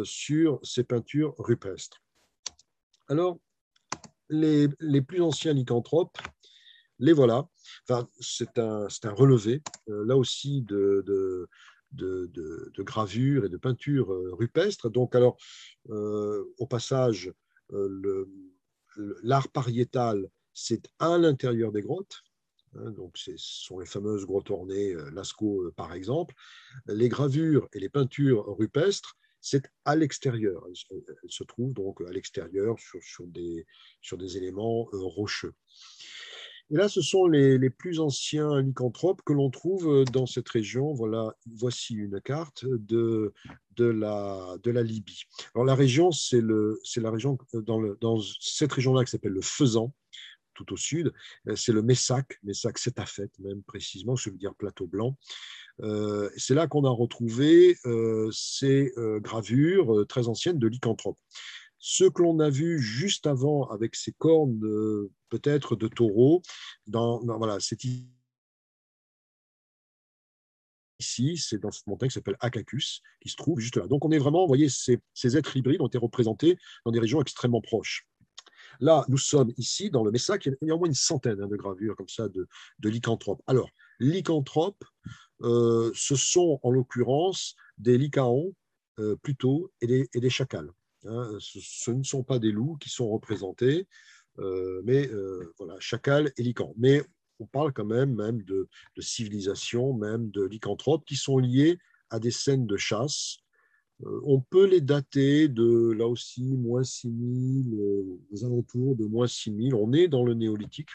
sur 0.04 0.60
ces 0.62 0.84
peintures 0.84 1.34
rupestres. 1.38 2.00
Alors, 3.08 3.38
les, 4.30 4.68
les 4.80 5.02
plus 5.02 5.22
anciens 5.22 5.52
lycanthropes, 5.52 6.18
les 6.98 7.12
voilà. 7.12 7.48
Enfin, 7.88 8.08
c'est 8.20 8.58
un, 8.58 8.86
un, 8.86 9.12
relevé, 9.12 9.62
euh, 9.88 10.04
là 10.04 10.16
aussi, 10.16 10.62
de, 10.62 11.04
de, 11.06 11.48
de, 11.92 12.82
gravures 12.82 13.44
et 13.44 13.48
de 13.48 13.56
peintures 13.56 14.12
euh, 14.12 14.34
rupestres. 14.34 14.90
Donc, 14.90 15.14
alors, 15.14 15.36
euh, 15.90 16.44
au 16.58 16.66
passage, 16.66 17.32
l'art 19.22 19.48
pariétal, 19.48 20.28
c'est 20.52 20.88
à 20.98 21.18
l'intérieur 21.18 21.72
des 21.72 21.82
grottes. 21.82 22.22
Hein, 22.76 22.90
donc, 22.92 23.16
ce 23.16 23.32
sont 23.36 23.78
les 23.78 23.86
fameuses 23.86 24.26
grottes 24.26 24.50
ornées, 24.50 24.94
Lascaux 25.12 25.70
par 25.76 25.92
exemple. 25.92 26.34
Les 26.86 27.08
gravures 27.08 27.68
et 27.72 27.80
les 27.80 27.88
peintures 27.88 28.44
rupestres, 28.56 29.16
c'est 29.40 29.70
à 29.84 29.96
l'extérieur. 29.96 30.64
Elles, 30.90 31.30
se 31.30 31.44
trouvent 31.44 31.72
donc 31.72 32.00
à 32.02 32.10
l'extérieur 32.10 32.76
sur, 32.78 33.26
des, 33.26 34.36
éléments 34.36 34.88
rocheux. 34.92 35.54
Et 36.70 36.74
là, 36.74 36.88
ce 36.88 37.00
sont 37.00 37.26
les, 37.26 37.70
plus 37.70 37.98
anciens 37.98 38.60
lycanthropes 38.60 39.22
que 39.24 39.32
l'on 39.32 39.50
trouve 39.50 40.04
dans 40.12 40.26
cette 40.26 40.48
région. 40.48 40.92
Voilà, 40.92 41.34
voici 41.46 41.94
une 41.94 42.20
carte 42.20 42.66
de, 42.66 43.32
la, 43.78 44.82
Libye. 44.82 45.22
Alors 45.54 45.64
la 45.64 45.74
région, 45.74 46.10
c'est 46.10 46.42
la 46.42 47.10
région 47.10 47.38
dans, 47.54 47.80
dans 48.00 48.20
cette 48.40 48.72
région-là 48.72 49.04
qui 49.04 49.10
s'appelle 49.10 49.32
le 49.32 49.40
Faisan, 49.40 49.94
tout 50.58 50.72
au 50.72 50.76
sud. 50.76 51.12
C'est 51.54 51.72
le 51.72 51.82
Messac, 51.82 52.38
Messac 52.42 52.78
fait 52.78 53.30
même 53.38 53.62
précisément, 53.62 54.16
je 54.16 54.30
veux 54.30 54.36
dire 54.36 54.54
plateau 54.54 54.86
blanc. 54.86 55.16
Euh, 55.80 56.28
c'est 56.36 56.54
là 56.54 56.66
qu'on 56.66 56.84
a 56.84 56.90
retrouvé 56.90 57.76
euh, 57.86 58.28
ces 58.32 58.92
euh, 58.96 59.20
gravures 59.20 60.06
très 60.08 60.26
anciennes 60.28 60.58
de 60.58 60.66
lycanthropes. 60.66 61.18
Ce 61.78 62.04
que 62.04 62.22
l'on 62.22 62.40
a 62.40 62.50
vu 62.50 62.80
juste 62.80 63.28
avant 63.28 63.68
avec 63.68 63.94
ces 63.94 64.12
cornes 64.12 64.60
peut-être 65.28 65.76
de 65.76 65.86
taureau, 65.86 66.42
dans, 66.88 67.20
voilà, 67.38 67.58
c'est 67.60 67.84
ici, 70.98 71.36
c'est 71.36 71.58
dans 71.58 71.70
cette 71.70 71.86
montagne 71.86 72.08
qui 72.08 72.14
s'appelle 72.14 72.36
Akakus, 72.40 73.00
qui 73.20 73.28
se 73.28 73.36
trouve 73.36 73.60
juste 73.60 73.76
là. 73.76 73.86
Donc 73.86 74.04
on 74.04 74.10
est 74.10 74.18
vraiment, 74.18 74.42
vous 74.42 74.48
voyez, 74.48 74.68
ces, 74.68 75.36
êtres 75.36 75.56
hybrides 75.56 75.80
ont 75.80 75.86
été 75.86 75.98
représentés 75.98 76.58
dans 76.84 76.90
des 76.90 76.98
régions 76.98 77.20
extrêmement 77.20 77.60
proches. 77.60 78.08
Là, 78.80 79.04
nous 79.08 79.18
sommes 79.18 79.52
ici 79.56 79.90
dans 79.90 80.04
le 80.04 80.10
Messac, 80.10 80.46
il 80.46 80.56
y 80.62 80.70
a 80.70 80.74
au 80.74 80.78
moins 80.78 80.88
une 80.88 80.94
centaine 80.94 81.40
hein, 81.40 81.48
de 81.48 81.56
gravures 81.56 81.96
comme 81.96 82.08
ça 82.08 82.28
de, 82.28 82.46
lycanthropes. 82.82 83.42
Alors, 83.46 83.70
lycanthropes, 83.98 84.84
euh, 85.42 85.90
ce 85.94 86.16
sont 86.16 86.58
en 86.62 86.70
l'occurrence 86.70 87.54
des 87.78 87.98
lycaons 87.98 88.54
euh, 88.98 89.16
plutôt 89.16 89.70
et 89.80 89.86
des, 89.86 90.08
et 90.14 90.20
des 90.20 90.30
chacals. 90.30 90.70
Hein. 91.04 91.36
Ce, 91.40 91.90
ne 91.90 92.02
sont 92.02 92.24
pas 92.24 92.38
des 92.38 92.50
loups 92.50 92.76
qui 92.76 92.88
sont 92.88 93.08
représentés, 93.08 93.86
euh, 94.38 94.82
mais 94.84 95.10
voilà, 95.58 95.78
chacal 95.80 96.32
et 96.36 96.42
lycan. 96.42 96.74
Mais 96.76 97.02
on 97.40 97.46
parle 97.46 97.72
quand 97.72 97.84
même, 97.84 98.14
même 98.14 98.42
de, 98.42 98.68
de 98.96 99.00
civilisation, 99.00 99.92
même 99.92 100.30
de 100.30 100.44
lycanthropes 100.44 101.04
qui 101.04 101.16
sont 101.16 101.38
liés 101.38 101.78
à 102.10 102.18
des 102.18 102.30
scènes 102.30 102.66
de 102.66 102.76
chasse. 102.76 103.38
On 104.04 104.40
peut 104.40 104.66
les 104.66 104.80
dater 104.80 105.48
de, 105.48 105.92
là 105.92 106.06
aussi, 106.06 106.42
moins 106.42 106.84
6000, 106.84 107.74
aux 108.32 108.44
alentours 108.44 108.96
de 108.96 109.06
moins 109.06 109.26
6000. 109.26 109.74
On 109.74 109.92
est 109.92 110.08
dans 110.08 110.24
le 110.24 110.34
néolithique. 110.34 110.90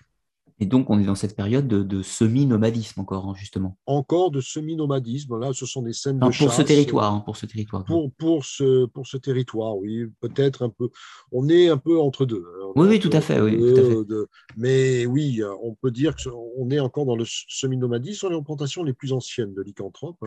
Et 0.59 0.65
donc, 0.65 0.89
on 0.89 0.99
est 0.99 1.03
dans 1.03 1.15
cette 1.15 1.35
période 1.35 1.67
de, 1.67 2.01
semi-nomadisme 2.01 3.01
encore, 3.01 3.27
hein, 3.27 3.33
justement. 3.35 3.77
Encore 3.85 4.31
de 4.31 4.39
semi-nomadisme. 4.39 5.39
Là, 5.39 5.51
ce 5.53 5.65
sont 5.65 5.81
des 5.81 5.93
scènes 5.93 6.19
de 6.19 6.25
pour 6.25 6.53
ce 6.53 6.61
territoire, 6.61 7.13
hein, 7.13 7.23
pour 7.25 7.35
ce 7.35 7.45
territoire. 7.45 7.83
Pour, 7.83 8.11
pour, 8.13 8.45
ce, 8.45 8.85
pour 8.85 9.07
ce 9.07 9.17
territoire, 9.17 9.75
oui. 9.75 10.05
Peut-être 10.21 10.63
un 10.63 10.69
peu. 10.69 10.89
On 11.31 11.49
est 11.49 11.69
un 11.69 11.77
peu 11.77 11.99
entre 11.99 12.25
deux. 12.25 12.45
Hein. 12.61 12.71
Oui, 12.75 12.87
oui, 12.87 12.99
tout 12.99 13.09
à 13.11 13.21
fait. 13.21 13.41
Oui, 13.41 13.59
mais 14.55 15.05
oui, 15.05 15.41
on 15.63 15.73
peut 15.75 15.91
dire 15.91 16.15
qu'on 16.15 16.69
est 16.69 16.79
encore 16.79 17.05
dans 17.05 17.15
le 17.15 17.25
semi-nomadisme 17.27 18.19
sur 18.19 18.29
les 18.29 18.41
plantations 18.41 18.83
les 18.83 18.93
plus 18.93 19.11
anciennes 19.11 19.53
de 19.53 19.61
lycanthropes. 19.61 20.23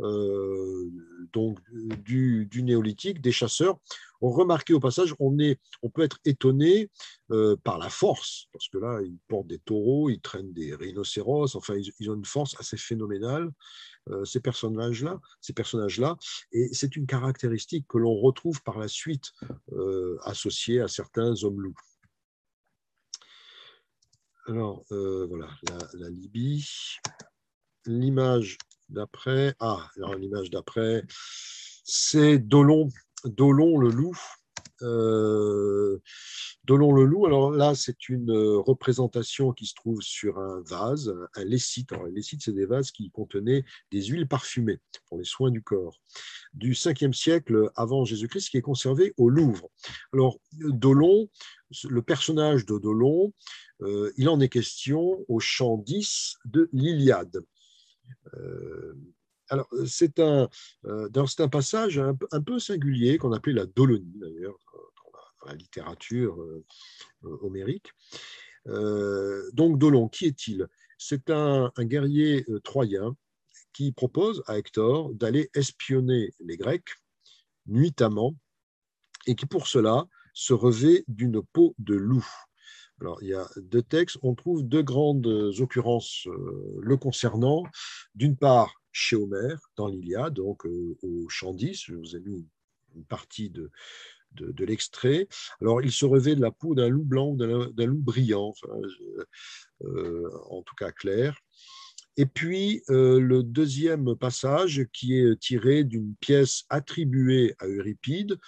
Euh, 0.00 0.90
donc 1.32 1.58
du, 1.70 2.48
néolithique, 2.62 3.20
des 3.20 3.32
chasseurs, 3.32 3.78
ont 4.20 4.30
remarqué 4.30 4.72
au 4.72 4.80
passage, 4.80 5.14
on, 5.18 5.36
on 5.82 5.90
peut 5.90 6.02
être 6.02 6.18
étonné 6.24 6.90
euh, 7.30 7.56
par 7.62 7.78
la 7.78 7.88
force, 7.88 8.48
parce 8.52 8.68
que 8.68 8.78
là, 8.78 9.00
ils 9.02 9.18
portent 9.28 9.46
des 9.46 9.58
taureaux, 9.58 10.10
ils 10.10 10.20
traînent 10.20 10.52
des 10.52 10.74
rhinocéros, 10.74 11.56
enfin, 11.56 11.74
ils, 11.98 12.10
ont 12.10 12.14
une 12.14 12.24
force 12.24 12.56
assez 12.58 12.76
phénoménale, 12.76 13.50
euh, 14.10 14.24
ces 14.24 14.40
personnages-là, 14.40 15.20
ces 15.40 15.52
personnages-là, 15.52 16.16
et 16.52 16.68
c'est 16.72 16.96
une 16.96 17.06
caractéristique 17.06 17.86
que 17.88 17.98
l'on 17.98 18.14
retrouve 18.14 18.62
par 18.62 18.78
la 18.78 18.88
suite 18.88 19.32
associée 20.22 20.80
à 20.80 20.88
certains 20.88 21.42
hommes-loups. 21.42 21.74
Alors, 24.46 24.84
voilà, 24.90 25.48
la 25.94 26.10
Libye. 26.10 26.66
L'image 27.86 28.56
d'après. 28.88 29.54
Ah, 29.60 29.88
alors 29.96 30.14
l'image 30.14 30.50
d'après, 30.50 31.04
c'est 31.84 32.38
Dolon, 32.38 32.88
Dolon 33.24 33.78
le 33.78 33.90
loup. 33.90 34.18
Euh, 34.82 36.00
Dolon 36.64 36.92
le 36.92 37.04
loup, 37.04 37.26
alors 37.26 37.50
là, 37.50 37.74
c'est 37.74 38.08
une 38.08 38.32
représentation 38.32 39.52
qui 39.52 39.66
se 39.66 39.74
trouve 39.74 40.00
sur 40.00 40.38
un 40.38 40.62
vase, 40.62 41.14
un 41.34 41.44
lécite. 41.44 41.92
Alors, 41.92 42.06
les 42.06 42.12
lécites, 42.12 42.42
c'est 42.42 42.52
des 42.52 42.66
vases 42.66 42.90
qui 42.90 43.10
contenaient 43.10 43.64
des 43.92 44.02
huiles 44.02 44.26
parfumées 44.26 44.80
pour 45.06 45.18
les 45.18 45.24
soins 45.24 45.50
du 45.50 45.62
corps, 45.62 46.00
du 46.54 46.72
5e 46.72 47.12
siècle 47.12 47.70
avant 47.76 48.04
Jésus-Christ, 48.04 48.48
qui 48.48 48.56
est 48.56 48.62
conservé 48.62 49.14
au 49.16 49.28
Louvre. 49.28 49.68
Alors, 50.12 50.38
Dolon, 50.52 51.28
le 51.88 52.02
personnage 52.02 52.66
de 52.66 52.78
Dolon, 52.78 53.32
euh, 53.82 54.12
il 54.16 54.28
en 54.28 54.40
est 54.40 54.48
question 54.48 55.24
au 55.28 55.40
chant 55.40 55.76
10 55.78 56.36
de 56.46 56.68
l'Iliade. 56.72 57.44
Euh, 58.34 58.94
alors, 59.48 59.68
c'est 59.86 60.18
un, 60.20 60.48
euh, 60.86 61.08
un 61.38 61.48
passage 61.48 61.98
un, 61.98 62.14
peu 62.14 62.58
singulier 62.58 63.18
qu'on 63.18 63.32
appelait 63.32 63.52
la 63.52 63.66
Dolonie, 63.66 64.18
d'ailleurs, 64.18 64.58
dans, 64.72 65.50
la 65.50 65.54
littérature 65.54 66.40
euh, 66.40 66.64
homérique. 67.22 67.92
donc, 68.64 69.78
Dolon, 69.78 70.08
qui 70.08 70.26
est-il? 70.26 70.66
C'est 70.96 71.28
un, 71.28 71.70
guerrier 71.80 72.46
troyen 72.62 73.14
qui 73.74 73.92
propose 73.92 74.42
à 74.46 74.56
Hector 74.56 75.12
d'aller 75.12 75.50
espionner 75.54 76.32
les 76.40 76.56
Grecs 76.56 76.94
nuitamment 77.66 78.34
et 79.26 79.34
qui, 79.34 79.44
pour 79.44 79.66
cela, 79.66 80.06
se 80.32 80.54
revêt 80.54 81.04
d'une 81.08 81.42
peau 81.42 81.74
de 81.78 81.94
loup. 81.94 82.26
Alors, 83.00 83.22
il 83.22 83.28
y 83.28 83.34
a 83.34 83.48
deux 83.56 83.82
textes. 83.82 84.18
On 84.22 84.34
trouve 84.34 84.62
deux 84.62 84.82
grandes 84.82 85.26
occurrences 85.26 86.26
euh, 86.26 86.78
le 86.80 86.96
concernant. 86.96 87.64
D'une 88.14 88.36
part, 88.36 88.80
chez 88.92 89.16
Homère, 89.16 89.60
dans 89.76 89.88
l'Iliade, 89.88 90.34
donc 90.34 90.64
euh, 90.66 90.96
au 91.02 91.28
chant 91.28 91.52
10, 91.52 91.84
je 91.86 91.94
vous 91.94 92.16
ai 92.16 92.20
mis 92.20 92.46
une 92.94 93.04
partie 93.04 93.50
de, 93.50 93.70
de, 94.32 94.64
l'extrait. 94.64 95.26
Alors, 95.60 95.82
il 95.82 95.90
se 95.90 96.04
revêt 96.04 96.36
de 96.36 96.40
la 96.40 96.52
peau 96.52 96.74
d'un 96.76 96.88
loup 96.88 97.04
blanc 97.04 97.30
ou 97.30 97.36
d'un 97.36 97.86
loup 97.86 98.02
brillant, 98.02 98.54
euh, 99.82 100.30
en 100.48 100.62
tout 100.62 100.76
cas 100.76 100.92
clair. 100.92 101.36
Et 102.16 102.26
puis, 102.26 102.84
le 102.88 103.42
deuxième 103.42 104.14
passage 104.14 104.86
qui 104.92 105.18
est 105.18 105.36
tiré 105.40 105.82
d'une 105.82 106.14
pièce 106.20 106.62
attribuée 106.68 107.56
à 107.58 107.66
Euripide. 107.66 108.38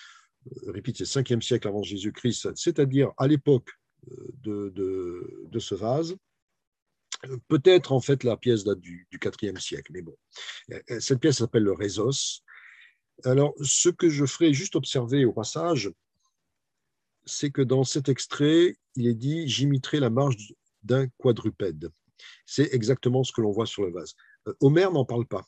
Euripide, 0.63 0.97
c'est 0.97 1.21
5e 1.21 1.41
siècle 1.41 1.67
avant 1.67 1.83
Jésus-Christ, 1.83 2.55
c'est-à-dire 2.55 3.11
à, 3.17 3.27
l'époque 3.27 3.71
de, 4.43 5.59
ce 5.59 5.75
vase. 5.75 6.17
Peut-être 7.49 7.93
en 7.93 8.01
fait 8.01 8.25
la 8.25 8.37
pièce 8.37 8.65
date 8.65 8.81
du, 8.81 9.09
4e 9.13 9.59
siècle, 9.59 9.93
mais 9.93 10.03
bon. 10.03 10.17
Cette 11.01 11.21
pièce 11.21 11.39
s'appelle 11.39 11.65
le 11.65 11.73
Résos. 11.73 12.43
Alors, 13.25 13.55
ce 13.63 13.89
que 13.89 14.11
je 14.11 14.27
ferai 14.27 14.53
juste 14.53 14.77
observer 14.77 15.25
au 15.25 15.33
passage, 15.33 15.91
c'est 17.25 17.51
que 17.51 17.63
dans 17.63 17.83
cet 17.83 18.09
extrait, 18.09 18.77
il 18.95 19.07
est 19.07 19.15
dit 19.15 19.49
J'imiterai 19.49 20.01
la 20.01 20.11
marche 20.11 20.37
d'un 20.83 21.09
quadrupède. 21.17 21.89
C'est 22.45 22.73
exactement 22.73 23.25
ce 23.25 23.33
que 23.33 23.41
l'on 23.41 23.51
voit 23.51 23.67
sur 23.67 23.83
le 23.83 23.93
vase. 23.93 24.15
Euh, 24.47 24.55
Homère 24.61 24.93
n'en 24.93 25.05
parle 25.05 25.27
pas. 25.27 25.45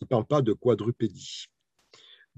Il 0.00 0.04
ne 0.04 0.08
parle 0.08 0.26
pas 0.26 0.42
de 0.42 0.52
quadrupédie 0.52 1.46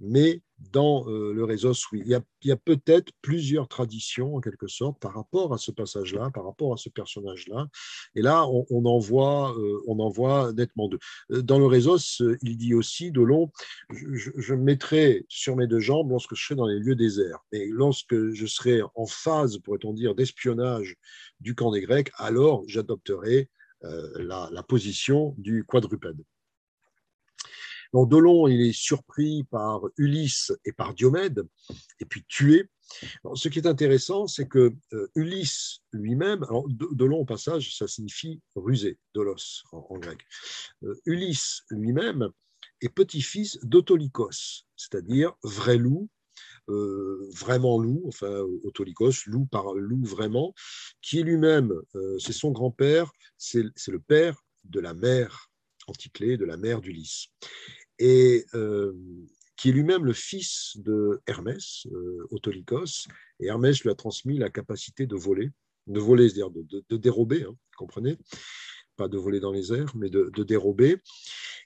mais 0.01 0.41
dans 0.73 1.09
euh, 1.09 1.33
le 1.33 1.45
réseau 1.45 1.73
oui. 1.93 2.03
Il 2.05 2.49
y 2.49 2.53
a, 2.53 2.57
peut-être 2.57 3.13
plusieurs 3.23 3.69
traditions, 3.69 4.37
en 4.37 4.41
quelque 4.41 4.69
sorte, 4.69 4.99
par 5.01 5.15
rapport 5.15 5.53
à 5.53 5.59
ce 5.59 5.71
passage-là, 5.71 6.31
par 6.31 6.45
rapport 6.45 6.73
à 6.73 6.77
ce 6.77 6.89
personnage-là. 6.89 7.69
Et 8.15 8.23
là, 8.23 8.47
on, 8.47 8.85
en 8.85 8.99
voit, 8.99 9.57
euh, 9.59 9.83
on 9.87 9.99
en 9.99 10.09
voit 10.09 10.53
nettement 10.53 10.89
deux. 10.89 10.99
Euh, 11.33 11.43
dans 11.43 11.59
le 11.59 11.67
réseau, 11.67 11.97
il 12.43 12.57
dit 12.57 12.75
aussi, 12.75 13.11
de 13.11 13.21
long, 13.21 13.51
je, 13.91 14.31
je, 14.37 14.55
me 14.55 14.63
mettrai 14.63 15.25
sur 15.29 15.57
mes 15.57 15.67
deux 15.67 15.81
jambes 15.81 16.11
lorsque 16.11 16.35
je 16.35 16.45
serai 16.45 16.55
dans 16.55 16.67
les 16.67 16.79
lieux 16.79 16.97
déserts. 16.97 17.41
Et 17.53 17.69
lorsque 17.69 18.33
je 18.33 18.47
serai 18.47 18.81
en 18.95 19.07
phase, 19.07 19.59
pourrait-on 19.59 19.93
dire, 19.93 20.15
d'espionnage 20.15 20.97
du 21.41 21.55
camp 21.55 21.71
des 21.73 21.81
Grecs, 21.83 22.11
alors 22.17 22.65
j'adopterai 22.67 23.49
la 23.83 24.63
position 24.69 25.35
du 25.39 25.65
quadrupède. 25.65 26.23
Donc 27.93 28.09
Dolon, 28.09 28.47
il 28.47 28.61
est 28.61 28.73
surpris 28.73 29.45
par 29.45 29.83
Ulysse 29.97 30.53
et 30.65 30.73
par 30.73 30.95
Diomède, 30.95 31.43
et 31.99 32.05
puis 32.05 32.25
tué. 32.29 32.69
ce 33.35 33.49
qui 33.49 33.59
est 33.59 33.67
intéressant, 33.67 34.27
c'est 34.27 34.47
que 34.47 34.73
euh, 34.93 35.11
Ulysse 35.15 35.81
lui-même, 35.93 36.45
alors 36.45 36.69
Dolon 36.69 37.19
au 37.19 37.25
passage, 37.25 37.77
ça 37.77 37.89
signifie 37.89 38.41
rusé, 38.55 38.99
dolos 39.15 39.65
en, 39.73 39.99
grec. 39.99 40.21
Euh, 40.85 40.95
Ulysse 41.05 41.65
lui-même 41.71 42.29
est 42.81 42.89
petit-fils 42.89 43.59
d'Autolycos, 43.63 44.65
c'est-à-dire 44.77 45.33
vrai 45.43 45.77
loup, 45.77 46.09
euh, 46.69 47.29
vraiment 47.35 47.79
loup, 47.79 48.03
enfin 48.07 48.41
Autolycos, 48.63 49.27
loup 49.27 49.47
par 49.47 49.75
loup 49.75 50.05
vraiment, 50.05 50.55
qui 51.03 51.23
lui-même, 51.23 51.75
c'est 52.19 52.33
son 52.33 52.53
grand-père, 52.53 53.11
c'est 53.37 53.65
le 53.89 53.99
père 53.99 54.41
de 54.65 54.79
la 54.79 54.95
mère 54.95 55.51
Anticlée, 55.87 56.37
de 56.37 56.45
la 56.45 56.57
mère 56.57 56.81
d'Ulysse 56.81 57.29
et 58.01 58.47
euh, 58.55 58.93
qui 59.57 59.69
est 59.69 59.73
lui-même 59.73 60.07
le 60.07 60.15
fils 60.15 60.79
de 60.79 61.21
Hermès, 61.27 61.87
euh, 61.93 62.27
Autolycos, 62.31 63.07
et 63.39 63.47
Hermès 63.47 63.83
lui 63.83 63.91
a 63.91 63.95
transmis 63.95 64.39
la 64.39 64.49
capacité 64.49 65.07
de 65.07 65.15
voler, 65.15 65.51
de 65.87 66.01
voler, 66.01 66.31
c'est-à-dire 66.31 66.51
de, 66.51 66.97
dérober, 66.97 67.45
hein, 67.45 67.55
comprenez? 67.77 68.17
Pas 68.97 69.07
de 69.07 69.19
voler 69.19 69.39
dans 69.39 69.53
les 69.53 69.73
airs, 69.73 69.95
mais 69.97 70.09
de, 70.09 70.31
dérober. 70.43 70.97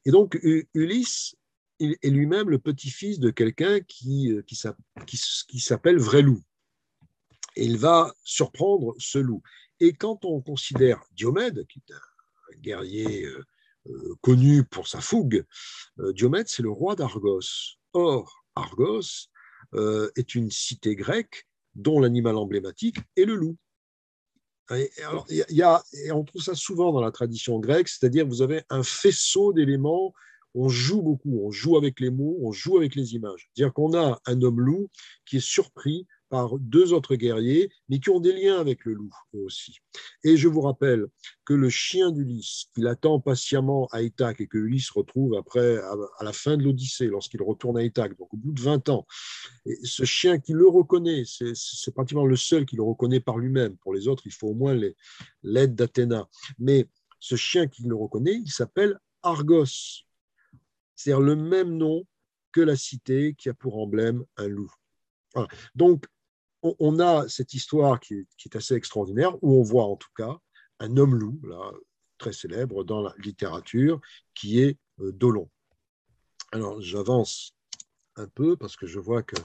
Et 0.05 0.11
donc, 0.11 0.39
Ulysse 0.74 1.36
est 1.81 2.11
lui-même 2.11 2.51
le 2.51 2.59
petit-fils 2.59 3.20
de 3.20 3.31
quelqu'un 3.31 3.81
qui, 3.81 4.32
euh, 4.32 4.43
s'appelle 5.59 5.98
Vrai 5.98 6.23
Loup. 6.23 6.43
Et 7.56 7.65
il 7.65 7.78
va 7.78 8.12
surprendre 8.24 8.94
ce 8.98 9.19
loup. 9.19 9.43
Et 9.78 9.93
quand 9.93 10.24
on 10.24 10.40
considère 10.40 11.01
Diomède, 11.12 11.65
qui 11.69 11.78
est 11.78 11.93
un 11.93 12.61
guerrier 12.61 13.27
connu 14.20 14.65
pour 14.65 14.89
sa 14.89 15.01
fougue, 15.01 15.44
Diomède, 15.98 16.48
c'est 16.48 16.62
le 16.62 16.70
roi 16.70 16.97
d'Argos. 16.97 17.77
Or, 17.93 18.44
Argos 18.55 19.28
est 20.16 20.35
une 20.35 20.51
cité 20.51 20.94
grecque 20.94 21.47
dont 21.74 22.01
l'animal 22.01 22.36
emblématique 22.36 22.98
est 23.16 23.24
le 23.24 23.35
loup. 23.35 23.56
Et, 24.70 24.90
alors, 25.02 25.27
y 25.31 25.62
a, 25.62 25.82
et 26.05 26.12
on 26.12 26.24
trouve 26.24 26.40
ça 26.40 26.55
souvent 26.55 26.93
dans 26.93 27.02
la 27.02 27.11
tradition 27.11 27.59
grecque, 27.59 27.89
c'est-à-dire 27.89 28.27
vous 28.27 28.40
avez 28.40 28.62
un 28.70 28.82
faisceau 28.82 29.52
d'éléments 29.52 30.15
on 30.55 30.69
joue 30.69 31.02
beaucoup, 31.02 31.40
on 31.43 31.51
joue 31.51 31.77
avec 31.77 32.01
les 32.01 32.11
mots, 32.11 32.36
on 32.40 32.52
joue 32.52 32.77
avec 32.77 32.94
les 32.94 33.15
images. 33.15 33.51
C'est-à-dire 33.52 33.74
qu'on 33.74 33.94
a 33.94 34.20
un 34.27 34.43
homme 34.43 34.61
loup 34.61 34.89
qui 35.27 35.39
est 35.39 35.44
surpris 35.44 36.06
par 36.35 36.59
deux 36.59 36.93
autres 36.93 37.15
guerriers, 37.15 37.70
mais 37.89 38.01
qui 38.01 38.11
ont 38.11 38.19
des 38.19 38.32
liens 38.32 38.59
avec 38.59 38.85
le 38.85 38.94
loup 38.94 39.15
aussi. 39.35 39.77
Et 40.24 40.36
je 40.36 40.48
vous 40.48 40.62
rappelle 40.62 41.06
que 41.44 41.55
le 41.55 41.70
chien 41.70 42.11
d'Ulysse, 42.11 42.65
qu'il 42.74 42.89
attend 42.89 43.20
patiemment 43.20 43.86
à 43.93 44.02
Ithaque 44.02 44.40
et 44.40 44.48
que 44.48 44.59
Ulysse 44.59 44.90
retrouve 44.90 45.36
après, 45.36 45.78
à 45.78 46.24
la 46.24 46.32
fin 46.32 46.56
de 46.56 46.65
l'Odyssée, 46.65 47.06
lorsqu'il 47.06 47.40
retourne 47.40 47.78
à 47.78 47.85
Ithaque, 47.85 48.19
donc 48.19 48.35
au 48.35 48.36
bout 48.36 48.51
de 48.51 48.61
20 48.61 48.89
ans, 48.89 49.06
ce 49.85 50.05
chien 50.05 50.40
qui 50.40 50.55
le 50.55 50.66
reconnaît, 50.66 51.23
c'est 51.24 51.94
pratiquement 51.94 52.27
le 52.27 52.35
seul 52.35 52.66
qui 52.66 52.74
le 52.74 52.82
reconnaît 52.82 53.20
par 53.20 53.39
lui-même. 53.39 53.77
Pour 53.77 53.94
les 53.94 54.09
autres, 54.09 54.24
il 54.27 54.32
faut 54.32 54.48
au 54.48 54.55
moins 54.55 54.77
l'aide 55.44 55.77
d'Athéna. 55.77 56.28
Mais 56.59 56.89
ce 57.20 57.36
chien 57.36 57.69
qui 57.69 57.85
le 57.85 57.94
reconnaît, 57.94 58.40
il 58.44 58.51
s'appelle 58.51 58.98
Argos 59.23 60.02
c'est-à-dire 60.97 61.20
le 61.20 61.36
même 61.36 61.77
nom 61.77 62.05
que 62.51 62.61
la 62.61 62.74
cité 62.74 63.36
qui 63.39 63.48
a 63.48 63.55
pour 63.55 63.78
emblème 63.78 64.24
un 64.36 64.48
loup. 64.48 64.73
Donc, 65.74 66.06
on, 66.65 66.99
a 66.99 67.28
cette 67.28 67.55
histoire 67.55 68.01
qui 68.01 68.15
est, 68.15 68.57
assez 68.57 68.74
extraordinaire, 68.74 69.36
où 69.43 69.61
on 69.61 69.62
voit 69.62 69.85
en 69.85 69.97
tout 69.97 70.09
cas 70.16 70.39
un 70.81 70.97
homme 70.97 71.15
loup, 71.15 71.41
là, 71.45 71.73
très 72.19 72.32
célèbre 72.32 72.85
dans 72.85 73.03
la 73.03 73.15
littérature, 73.19 74.01
qui 74.35 74.61
est 74.61 74.78
euh, 75.01 75.12
Dolon. 75.12 75.51
Alors, 76.53 76.81
j'avance 76.81 77.55
un 78.16 78.28
peu 78.28 78.57
parce 78.57 78.77
que 78.77 78.86
je 78.86 78.99
vois 78.99 79.23
que 79.23 79.36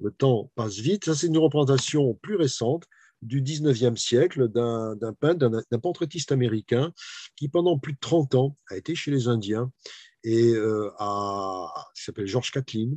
le 0.00 0.10
temps 0.10 0.52
passe 0.54 0.76
vite. 0.76 1.06
Ça, 1.06 1.14
c'est 1.14 1.26
une 1.26 1.38
représentation 1.38 2.14
plus 2.14 2.36
récente 2.36 2.84
du 3.22 3.42
19e 3.42 3.96
siècle 3.96 4.48
d'un 4.48 4.96
peintre, 5.18 5.64
d'un 5.70 5.78
portraitiste 5.80 6.30
américain 6.30 6.92
qui, 7.34 7.48
pendant 7.48 7.78
plus 7.78 7.94
de 7.94 7.98
30 8.00 8.34
ans, 8.36 8.56
a 8.70 8.76
été 8.76 8.94
chez 8.94 9.10
les 9.10 9.26
Indiens 9.26 9.72
et 10.22 10.52
euh, 10.54 10.90
s'appelle 11.94 12.26
Georges 12.26 12.52
Catlin, 12.52 12.90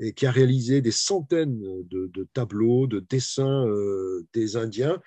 et 0.00 0.12
qui 0.12 0.26
a 0.26 0.30
réalisé 0.30 0.80
des 0.80 0.90
centaines 0.90 1.60
de, 1.60 2.28
tableaux, 2.32 2.86
de 2.86 3.00
dessins 3.00 3.66
euh, 3.66 4.26
des 4.32 4.56
Indiens, 4.56 5.00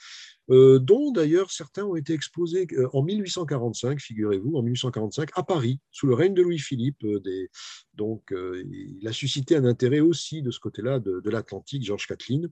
euh, 0.49 0.79
dont 0.79 1.11
d'ailleurs 1.11 1.51
certains 1.51 1.83
ont 1.83 1.95
été 1.95 2.13
exposés 2.13 2.67
en 2.93 3.01
1845, 3.01 3.99
figurez-vous, 3.99 4.55
en 4.55 4.61
1845, 4.61 5.29
à 5.35 5.43
Paris, 5.43 5.79
sous 5.91 6.07
le 6.07 6.13
règne 6.13 6.33
de 6.33 6.41
Louis-Philippe. 6.41 7.05
donc, 7.93 8.33
il 8.33 9.07
a 9.07 9.13
suscité 9.13 9.55
un 9.55 9.65
intérêt 9.65 9.99
aussi 9.99 10.41
de 10.41 10.51
ce 10.51 10.59
côté-là 10.59 10.99
de, 10.99 11.29
l'Atlantique, 11.29 11.83
Georges 11.83 12.07
Catlin, 12.07 12.43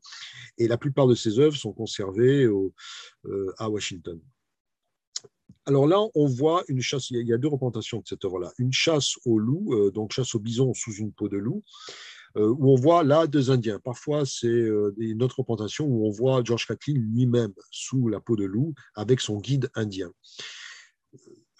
et 0.58 0.68
la 0.68 0.78
plupart 0.78 1.08
de 1.08 1.16
ses 1.16 1.40
œuvres 1.40 1.58
sont 1.58 1.74
conservées 1.74 2.50
à 3.58 3.70
Washington. 3.70 4.20
Alors 5.66 5.86
là, 5.86 6.00
on 6.16 6.26
voit 6.26 6.64
une 6.68 6.82
chasse, 6.82 7.12
il 7.12 7.28
y 7.28 7.34
a 7.34 7.38
deux 7.38 7.48
représentations 7.48 8.00
de 8.00 8.08
cette 8.08 8.26
œuvre-là. 8.26 8.52
Une 8.58 8.74
chasse 8.74 9.14
au 9.26 9.38
loup, 9.38 9.74
euh, 9.74 9.92
donc 9.92 10.12
chasse 10.12 10.34
au 10.34 10.40
bison 10.40 10.74
sous 10.74 10.94
une 10.94 11.12
peau 11.12 11.30
de 11.30 11.38
loup, 11.38 11.64
euh, 11.64 11.66
où 12.36 12.72
on 12.72 12.76
voit 12.76 13.04
là 13.04 13.28
deux 13.28 13.52
Indiens. 13.52 13.80
Parfois, 13.80 14.26
c'est 14.26 14.48
euh, 14.48 14.94
une 14.98 15.24
autre 15.24 15.40
représentation 15.40 15.86
où 15.86 16.08
on 16.08 16.12
voit 16.12 16.42
George 16.44 16.68
Catlin 16.68 16.96
lui-même 16.96 17.54
sous 17.72 18.08
la 18.08 18.20
peau 18.20 18.36
de 18.36 18.46
loup 18.46 18.74
avec 18.96 19.20
son 19.20 19.40
guide 19.40 19.70
indien. 19.76 20.12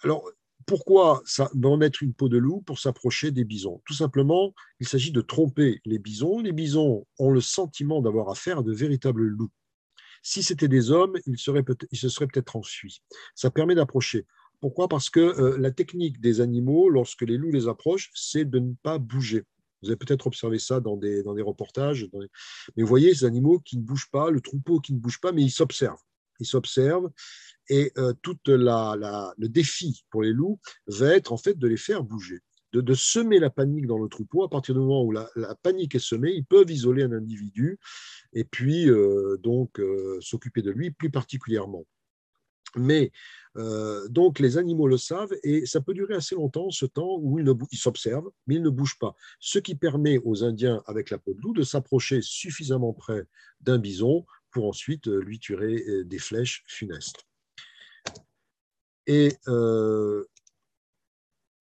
Alors, 0.02 0.28
pourquoi 0.66 1.22
ça, 1.24 1.50
mettre 1.54 2.02
une 2.02 2.14
peau 2.14 2.28
de 2.28 2.38
loup 2.38 2.60
pour 2.62 2.78
s'approcher 2.78 3.30
des 3.30 3.44
bisons? 3.44 3.82
Tout 3.86 3.94
simplement, 3.94 4.54
il 4.80 4.88
s'agit 4.88 5.12
de 5.12 5.20
tromper 5.20 5.80
les 5.84 5.98
bisons. 5.98 6.40
Les 6.40 6.52
bisons 6.52 7.06
ont 7.18 7.30
le 7.30 7.40
sentiment 7.40 8.00
d'avoir 8.00 8.30
affaire 8.30 8.60
à 8.60 8.62
de 8.62 8.72
véritables 8.72 9.24
loups. 9.24 9.50
Si 10.22 10.42
c'était 10.42 10.68
des 10.68 10.90
hommes, 10.90 11.18
ils, 11.26 11.38
se 11.38 12.08
seraient 12.08 12.26
peut-être 12.26 12.56
enfuis. 12.56 13.02
Ça 13.34 13.50
permet 13.50 13.74
d'approcher. 13.74 14.24
Pourquoi? 14.60 14.86
Parce 14.86 15.10
que 15.10 15.20
euh, 15.20 15.58
la 15.58 15.72
technique 15.72 16.20
des 16.20 16.40
animaux, 16.40 16.88
lorsque 16.88 17.22
les 17.22 17.36
loups 17.36 17.50
les 17.50 17.66
approchent, 17.66 18.10
c'est 18.14 18.44
de 18.44 18.60
ne 18.60 18.74
pas 18.82 18.98
bouger. 18.98 19.44
Vous 19.82 19.88
avez 19.88 19.96
peut-être 19.96 20.26
observé 20.26 20.58
ça 20.58 20.80
dans 20.80 20.96
des, 20.96 21.22
dans 21.22 21.34
des 21.34 21.42
reportages. 21.42 22.08
Mais 22.76 22.82
vous 22.82 22.88
voyez, 22.88 23.14
ces 23.14 23.24
animaux 23.24 23.58
qui 23.60 23.78
ne 23.78 23.82
bougent 23.82 24.10
pas, 24.10 24.30
le 24.30 24.40
troupeau 24.40 24.80
qui 24.80 24.94
ne 24.94 24.98
bouge 24.98 25.20
pas, 25.20 25.32
mais 25.32 25.42
ils 25.42 25.50
s'observent. 25.50 26.02
Ils 26.40 26.46
s'observent 26.46 27.10
et 27.68 27.92
euh, 27.96 28.12
tout 28.22 28.36
le 28.46 29.46
défi 29.46 30.04
pour 30.10 30.22
les 30.22 30.32
loups 30.32 30.60
va 30.88 31.14
être 31.14 31.32
en 31.32 31.36
fait 31.36 31.58
de 31.58 31.68
les 31.68 31.76
faire 31.76 32.02
bouger 32.02 32.40
de, 32.80 32.94
semer 32.94 33.38
la 33.38 33.50
panique 33.50 33.86
dans 33.86 33.98
le 33.98 34.08
troupeau. 34.08 34.44
À 34.44 34.50
partir 34.50 34.74
du 34.74 34.80
moment 34.80 35.04
où 35.04 35.12
la, 35.12 35.28
panique 35.62 35.94
est 35.94 35.98
semée, 35.98 36.32
ils 36.32 36.44
peuvent 36.44 36.70
isoler 36.70 37.02
un 37.02 37.12
individu 37.12 37.78
et 38.32 38.44
puis 38.44 38.88
euh, 38.88 39.36
donc 39.42 39.78
euh, 39.78 40.18
s'occuper 40.20 40.62
de 40.62 40.70
lui 40.70 40.90
plus 40.90 41.10
particulièrement. 41.10 41.84
Mais 42.76 43.12
euh, 43.56 44.08
donc 44.08 44.38
les 44.38 44.58
animaux 44.58 44.86
le 44.86 44.96
savent 44.96 45.34
et 45.42 45.66
ça 45.66 45.80
peut 45.80 45.94
durer 45.94 46.14
assez 46.14 46.34
longtemps, 46.34 46.70
ce 46.70 46.86
temps 46.86 47.18
où 47.20 47.38
ils 47.38 47.78
s'observent, 47.78 48.30
mais 48.46 48.56
ils 48.56 48.62
ne 48.62 48.70
bougent 48.70 48.98
pas. 48.98 49.14
Ce 49.40 49.58
qui 49.58 49.74
permet 49.74 50.18
aux 50.18 50.44
Indiens, 50.44 50.82
avec 50.86 51.10
la 51.10 51.18
peau 51.18 51.34
de 51.34 51.40
loup, 51.40 51.52
de 51.52 51.62
s'approcher 51.62 52.20
suffisamment 52.22 52.92
près 52.92 53.24
d'un 53.60 53.78
bison 53.78 54.24
pour 54.50 54.66
ensuite 54.66 55.06
lui 55.06 55.38
tirer 55.38 56.04
des 56.04 56.18
flèches 56.18 56.64
funestes. 56.66 57.26
Et 59.06 59.36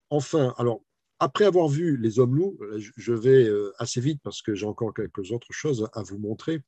enfin, 0.10 0.54
alors 0.58 0.82
après 1.22 1.46
avoir 1.46 1.68
vu 1.68 1.98
les 1.98 2.18
hommes 2.18 2.36
loups, 2.36 2.58
euh, 2.62 2.82
je 2.98 3.14
vais 3.14 3.44
euh, 3.44 3.72
assez 3.78 4.02
vite 4.02 4.20
parce 4.24 4.42
que 4.42 4.56
j'ai 4.56 4.66
encore 4.66 4.92
quelques 4.92 5.32
autres 5.32 5.52
choses 5.52 5.88
à 5.94 6.02
vous 6.02 6.18
montrer. 6.18 6.64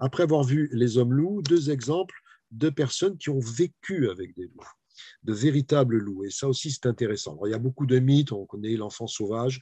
Après 0.00 0.24
avoir 0.24 0.42
vu 0.42 0.68
les 0.72 0.98
hommes 0.98 1.12
loups, 1.12 1.40
deux 1.40 1.70
exemples 1.70 2.16
de 2.52 2.70
personnes 2.70 3.18
qui 3.18 3.30
ont 3.30 3.40
vécu 3.40 4.08
avec 4.08 4.34
des 4.36 4.44
loups, 4.44 4.68
de 5.24 5.32
véritables 5.32 5.98
loups. 5.98 6.24
Et 6.24 6.30
ça 6.30 6.48
aussi, 6.48 6.70
c'est 6.70 6.86
intéressant. 6.86 7.38
il 7.44 7.50
y 7.50 7.54
a 7.54 7.58
beaucoup 7.58 7.86
de 7.86 7.98
mythes, 7.98 8.32
on 8.32 8.46
connaît 8.46 8.76
l'enfant 8.76 9.06
sauvage, 9.06 9.60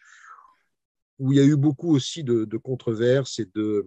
où 1.18 1.32
il 1.32 1.38
y 1.38 1.40
a 1.40 1.44
eu 1.44 1.56
beaucoup 1.56 1.94
aussi 1.94 2.24
de, 2.24 2.44
controverses 2.56 3.38
et, 3.38 3.48
de, 3.54 3.86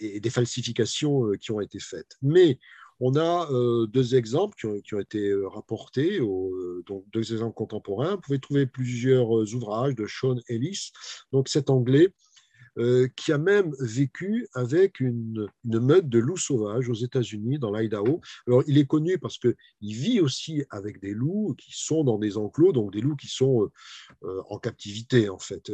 et, 0.00 0.20
des 0.20 0.30
falsifications 0.30 1.26
euh, 1.26 1.36
qui 1.36 1.50
ont 1.52 1.60
été 1.60 1.78
faites. 1.78 2.16
Mais 2.22 2.58
on 2.98 3.14
a 3.16 3.50
euh, 3.50 3.86
deux 3.86 4.14
exemples 4.14 4.56
qui 4.56 4.94
ont, 4.94 5.00
été 5.00 5.28
euh, 5.28 5.46
rapportés, 5.48 6.18
donc 6.86 7.04
deux 7.12 7.32
exemples 7.32 7.54
contemporains. 7.54 8.14
Vous 8.14 8.20
pouvez 8.22 8.38
trouver 8.38 8.66
plusieurs 8.66 9.28
ouvrages 9.54 9.94
de 9.94 10.06
Sean 10.06 10.36
Ellis, 10.48 10.92
donc 11.32 11.48
cet 11.48 11.68
Anglais, 11.68 12.14
qui 13.16 13.32
a 13.32 13.38
même 13.38 13.74
vécu 13.80 14.48
avec 14.54 15.00
une, 15.00 15.48
meute 15.64 16.08
de 16.08 16.18
loups 16.18 16.36
sauvages 16.36 16.88
aux 16.88 16.94
États-Unis, 16.94 17.58
dans 17.58 17.72
l'Idaho. 17.72 18.20
Alors, 18.46 18.62
il 18.66 18.78
est 18.78 18.86
connu 18.86 19.18
parce 19.18 19.38
qu'il 19.38 19.54
vit 19.80 20.20
aussi 20.20 20.64
avec 20.70 21.00
des 21.00 21.14
loups 21.14 21.54
qui 21.56 21.72
sont 21.72 22.04
dans 22.04 22.18
des 22.18 22.36
enclos, 22.36 22.72
donc 22.72 22.92
des 22.92 23.00
loups 23.00 23.16
qui 23.16 23.28
sont 23.28 23.70
en 24.22 24.58
captivité, 24.58 25.28
en 25.28 25.38
fait, 25.38 25.72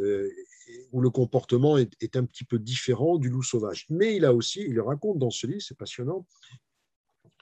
où 0.92 1.00
le 1.00 1.10
comportement 1.10 1.76
est, 1.76 1.92
est, 2.00 2.16
un 2.16 2.24
petit 2.24 2.44
peu 2.44 2.58
différent 2.58 3.18
du 3.18 3.30
loup 3.30 3.42
sauvage. 3.42 3.86
Mais 3.90 4.16
il 4.16 4.24
a 4.24 4.32
aussi, 4.32 4.60
il 4.60 4.74
le 4.74 4.82
raconte 4.82 5.18
dans 5.18 5.30
ce 5.30 5.46
livre, 5.46 5.62
c'est 5.62 5.76
passionnant, 5.76 6.26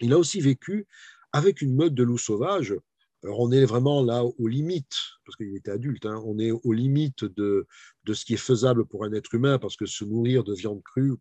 il 0.00 0.12
a 0.12 0.18
aussi 0.18 0.40
vécu 0.40 0.86
avec 1.32 1.62
une 1.62 1.74
meute 1.74 1.94
de 1.94 2.02
loups 2.02 2.18
sauvages. 2.18 2.74
On 3.22 3.52
est 3.52 3.64
vraiment 3.64 4.02
là 4.02 4.24
aux 4.24 4.48
limites, 4.48 4.96
parce 5.24 5.36
qu'il 5.36 5.54
était 5.54 5.70
adulte, 5.70 6.06
hein. 6.06 6.22
on 6.24 6.38
est 6.38 6.50
aux 6.50 6.72
limites 6.72 7.24
de, 7.24 7.66
ce 8.10 8.24
qui 8.24 8.34
est 8.34 8.38
faisable 8.38 8.86
pour 8.86 9.04
un 9.04 9.12
être 9.12 9.34
humain, 9.34 9.58
parce 9.58 9.76
que 9.76 9.86
se 9.86 10.04
nourrir 10.04 10.42
de 10.42 10.54
viande 10.54 10.82
crue, 10.82 11.16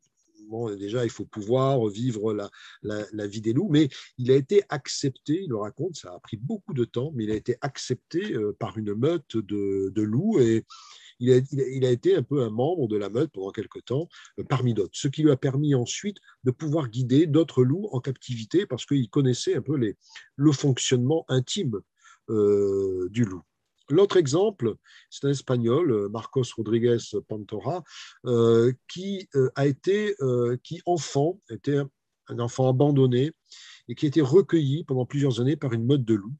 déjà, 0.77 1.03
il 1.03 1.09
faut 1.09 1.25
pouvoir 1.25 1.85
vivre 1.87 2.33
la, 2.33 2.49
la, 3.11 3.27
vie 3.27 3.41
des 3.41 3.53
loups, 3.53 3.69
mais 3.69 3.89
il 4.17 4.31
a 4.31 4.35
été 4.35 4.63
accepté, 4.69 5.43
il 5.43 5.49
le 5.49 5.57
raconte, 5.57 5.95
ça 5.95 6.13
a 6.13 6.19
pris 6.19 6.37
beaucoup 6.37 6.73
de 6.73 6.85
temps, 6.85 7.11
mais 7.13 7.25
il 7.25 7.31
a 7.31 7.35
été 7.35 7.55
accepté 7.61 8.33
euh, 8.33 8.55
par 8.57 8.77
une 8.77 8.93
meute 8.93 9.37
de, 9.37 9.91
de 9.93 10.01
loups 10.01 10.39
et 10.39 10.65
il 11.19 11.85
a, 11.85 11.91
été 11.91 12.15
un 12.15 12.23
peu 12.23 12.43
un 12.43 12.49
membre 12.49 12.87
de 12.87 12.97
la 12.97 13.09
meute 13.09 13.31
pendant 13.31 13.51
quelque 13.51 13.79
temps, 13.79 14.07
euh, 14.39 14.43
parmi 14.43 14.73
d'autres, 14.73 14.91
ce 14.93 15.07
qui 15.07 15.23
lui 15.23 15.31
a 15.31 15.37
permis 15.37 15.75
ensuite 15.75 16.17
de 16.43 16.51
pouvoir 16.51 16.89
guider 16.89 17.27
d'autres 17.27 17.63
loups 17.63 17.89
en 17.91 17.99
captivité 17.99 18.65
parce 18.65 18.85
qu'il 18.85 19.09
connaissait 19.09 19.55
un 19.55 19.61
peu 19.61 19.77
le 20.35 20.51
fonctionnement 20.51 21.25
intime 21.27 21.79
euh, 22.29 23.09
du 23.09 23.25
loup. 23.25 23.41
L'autre 23.89 24.17
exemple, 24.17 24.75
c'est 25.09 25.25
un 25.25 25.31
Espagnol, 25.31 25.91
euh, 25.91 26.09
Marcos 26.09 26.43
Rodriguez 26.55 26.97
Pantora, 27.27 27.83
qui 28.87 29.27
a 29.55 29.65
été, 29.65 30.15
qui 30.63 30.81
enfant 30.85 31.39
était 31.49 31.79
un 32.27 32.39
enfant 32.39 32.69
abandonné 32.69 33.31
et 33.87 33.95
qui 33.95 34.05
a 34.05 34.09
été 34.09 34.21
recueilli 34.21 34.83
pendant 34.83 35.05
plusieurs 35.05 35.41
années 35.41 35.55
par 35.55 35.73
une 35.73 35.85
mode 35.85 36.05
de 36.05 36.13
loup 36.13 36.35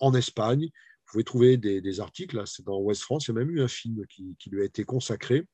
en 0.00 0.14
Espagne. 0.14 0.70
Vous 1.06 1.12
pouvez 1.12 1.24
trouver 1.24 1.56
des, 1.56 2.00
articles, 2.00 2.36
là, 2.36 2.44
c'est 2.46 2.64
dans 2.64 2.78
Ouest 2.80 3.02
France, 3.02 3.26
il 3.26 3.28
y 3.28 3.30
a 3.30 3.34
même 3.34 3.50
eu 3.50 3.62
un 3.62 3.68
film 3.68 4.04
qui, 4.08 4.50
lui 4.50 4.62
a 4.62 4.64
été 4.64 4.84
consacré. 4.84 5.46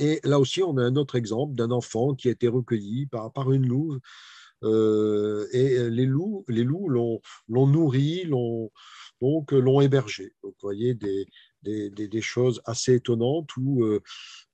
Et 0.00 0.20
là 0.24 0.40
aussi, 0.40 0.60
on 0.62 0.76
a 0.76 0.82
un 0.82 0.96
autre 0.96 1.14
exemple 1.14 1.54
d'un 1.54 1.70
enfant 1.70 2.14
qui 2.14 2.28
a 2.28 2.32
été 2.32 2.48
recueilli 2.48 3.06
par, 3.06 3.52
une 3.52 3.66
louve. 3.66 4.00
et 4.62 5.88
les 5.90 6.06
loups 6.06 6.44
les 6.48 6.64
loups 6.64 6.88
l'ont 6.88 7.20
nourri, 7.48 8.24
l'ont 8.24 8.70
donc 9.20 9.52
l'ont 9.52 9.80
hébergé. 9.80 10.32
Donc, 10.42 10.54
vous 10.60 10.66
voyez 10.68 10.94
des, 10.94 11.26
des, 11.64 12.20
choses 12.20 12.60
assez 12.64 12.94
étonnantes 12.94 13.50
où 13.56 13.84
euh, 13.84 14.00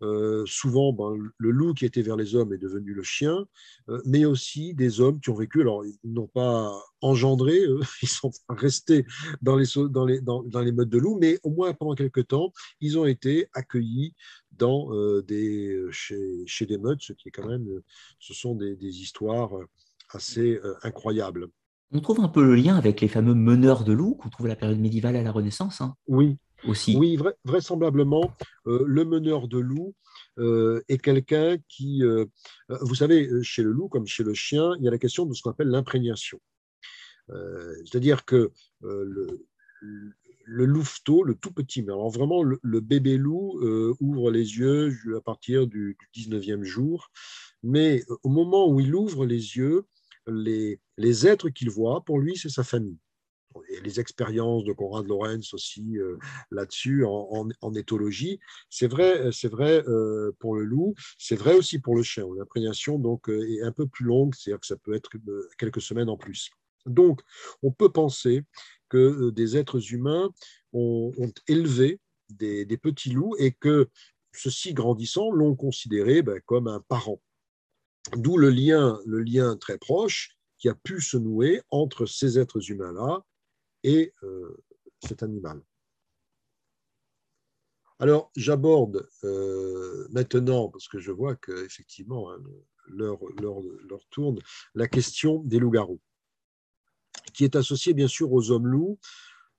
euh, 0.03 0.45
souvent 0.47 0.93
ben, 0.93 1.15
le 1.37 1.51
loup 1.51 1.75
qui 1.75 1.85
était 1.85 2.03
vers 2.03 2.17
les 2.17 2.35
hommes 2.35 2.53
est 2.53 2.59
devenu 2.59 2.95
le 2.95 3.03
chien, 3.03 3.47
euh, 3.89 4.01
mais 4.05 4.25
aussi 4.25 4.75
des 4.75 5.01
hommes 5.01 5.21
qui 5.21 5.31
ont 5.31 5.35
vécu, 5.35 5.61
alors 5.61 5.85
ils 5.85 5.99
n'ont 6.05 6.29
pas 6.29 6.73
engendré, 7.01 7.61
ils 8.03 8.09
sont 8.09 8.31
restés 8.49 9.07
dans 9.43 9.57
les, 9.57 9.67
dans, 9.91 10.05
les, 10.05 10.21
dans, 10.21 10.61
les 10.61 10.73
modes 10.73 10.91
de 10.91 10.99
loup, 10.99 11.19
mais 11.21 11.39
au 11.43 11.51
moins 11.51 11.73
pendant 11.75 11.95
quelques 11.95 12.29
temps, 12.29 12.53
ils 12.81 12.99
ont 12.99 13.07
été 13.07 13.47
accueillis 13.53 14.15
dans 14.53 14.91
des, 15.23 15.87
chez, 15.91 16.43
chez, 16.47 16.67
des 16.67 16.77
meutes, 16.77 17.01
ce 17.01 17.13
qui 17.15 17.29
est 17.29 17.33
quand 17.33 17.49
même, 17.49 17.67
ce 18.19 18.35
sont 18.35 18.55
des, 18.55 18.77
histoires 18.83 19.53
assez 20.11 20.61
incroyables. 20.83 21.49
On 21.93 22.01
trouve 22.01 22.21
un 22.21 22.29
peu 22.29 22.45
le 22.45 22.55
lien 22.55 22.77
avec 22.77 23.01
les 23.01 23.09
fameux 23.09 23.35
meneurs 23.35 23.83
de 23.83 23.93
loups 23.93 24.15
qu'on 24.15 24.29
trouve 24.29 24.47
à 24.47 24.51
la 24.51 24.57
période 24.57 24.79
médiévale 24.79 25.17
à 25.17 25.23
la 25.23 25.33
Renaissance. 25.33 25.81
Hein. 25.81 25.97
Oui, 26.07 26.39
oui, 26.65 27.19
vraisemblablement, 27.45 28.35
euh, 28.67 28.85
le 28.87 29.05
meneur 29.05 29.49
de 29.49 29.59
loup 29.59 29.95
euh, 30.39 30.83
est 30.89 30.99
quelqu'un 30.99 31.59
qui, 31.69 32.05
euh, 32.05 32.27
vous 32.69 32.95
savez, 32.95 33.29
chez 33.43 33.63
le 33.63 33.71
loup 33.71 33.89
comme 33.89 34.07
chez 34.07 34.25
le 34.25 34.35
chien, 34.35 34.75
il 34.79 34.85
y 34.85 34.89
a 34.89 34.91
la 34.91 34.99
question 34.99 35.27
de 35.27 35.35
ce 35.35 35.43
qu'on 35.43 35.51
appelle 35.51 35.69
l'imprégnation. 35.69 36.41
C'est-à-dire 37.85 38.25
que 38.25 38.51
le, 38.81 39.39
louveteau, 40.47 41.23
le 41.23 41.37
tout 41.37 41.53
petit, 41.53 41.83
mais 41.83 41.93
alors 41.93 42.11
vraiment 42.11 42.43
le, 42.43 42.81
bébé 42.81 43.17
loup 43.19 43.61
ouvre 44.01 44.33
les 44.33 44.59
yeux 44.59 44.93
à 45.17 45.21
partir 45.21 45.69
du, 45.69 45.97
19e 46.17 46.65
jour, 46.65 47.13
mais 47.63 48.03
au 48.25 48.31
moment 48.31 48.69
où 48.69 48.81
il 48.81 48.97
ouvre 48.97 49.27
les 49.27 49.57
yeux, 49.57 49.85
les 50.27 50.81
êtres 51.27 51.51
qu'il 51.51 51.71
voit, 51.71 52.05
pour 52.05 52.19
lui, 52.19 52.37
c'est 52.37 52.49
sa 52.49 52.65
famille 52.65 52.99
et 53.69 53.81
les 53.81 54.01
expériences 54.01 54.65
de 54.65 54.73
Conrad 54.73 55.07
Lorenz 55.07 55.53
aussi 55.55 55.99
euh, 55.99 56.17
là-dessus 56.51 57.05
en, 57.05 57.75
éthologie. 57.75 58.41
C'est 58.69 58.87
vrai, 58.87 59.21
euh, 59.21 59.49
vrai 59.49 59.83
euh, 59.89 60.33
pour 60.39 60.57
le 60.57 60.65
loup, 60.65 60.95
c'est 61.19 61.37
vrai 61.37 61.55
aussi 61.55 61.79
pour 61.79 61.97
le 61.97 62.03
chien. 62.03 62.27
L'imprégnation 62.37 62.99
donc 62.99 63.29
est 63.29 63.63
un 63.63 63.73
peu 63.73 63.87
plus 63.87 64.05
longue, 64.05 64.35
c'est-à-dire 64.35 64.61
que 64.61 64.67
ça 64.67 64.77
peut 64.77 64.95
être 64.95 65.11
quelques 65.59 65.81
semaines 65.83 66.09
en 66.09 66.17
plus. 66.17 66.51
Donc, 66.87 67.21
on 67.63 67.73
peut 67.73 67.91
penser 67.93 68.45
que 68.89 69.31
des 69.31 69.57
êtres 69.57 69.93
humains 69.93 70.31
ont, 70.73 71.13
élevé 71.47 72.01
des, 72.31 72.65
petits 72.79 73.11
loups 73.11 73.37
et 73.39 73.53
que 73.53 73.89
ceux-ci 74.33 74.73
grandissant 74.75 75.31
l'ont 75.31 75.55
considéré 75.55 76.23
ben, 76.23 76.41
comme 76.47 76.69
un 76.69 76.81
parent. 76.81 77.21
D'où 78.17 78.39
le 78.39 78.51
lien, 78.51 78.99
le 79.05 79.21
lien 79.21 79.57
très 79.57 79.79
proche 79.79 80.37
qui 80.59 80.69
a 80.69 80.75
pu 80.75 81.01
se 81.01 81.17
nouer 81.17 81.63
entre 81.71 82.07
ces 82.07 82.39
êtres 82.39 82.71
humains-là 82.71 83.25
et 83.83 84.13
euh, 84.23 84.57
cet 85.07 85.23
animal. 85.23 85.63
Alors, 87.99 88.31
j'aborde 88.35 89.09
euh, 89.25 90.09
maintenant, 90.11 90.69
parce 90.69 90.89
que 90.89 90.99
je 90.99 91.13
vois 91.13 91.37
qu'effectivement, 91.37 92.33
hein, 92.33 92.39
l'heure 92.89 93.21
tourne, 94.11 94.39
la 94.75 94.89
question 94.89 95.43
des 95.45 95.59
loups-garous, 95.59 96.01
qui 97.35 97.45
est 97.45 97.57
associée 97.57 97.93
bien 97.93 98.09
sûr 98.09 98.33
aux 98.33 98.51
hommes-loups, 98.51 98.99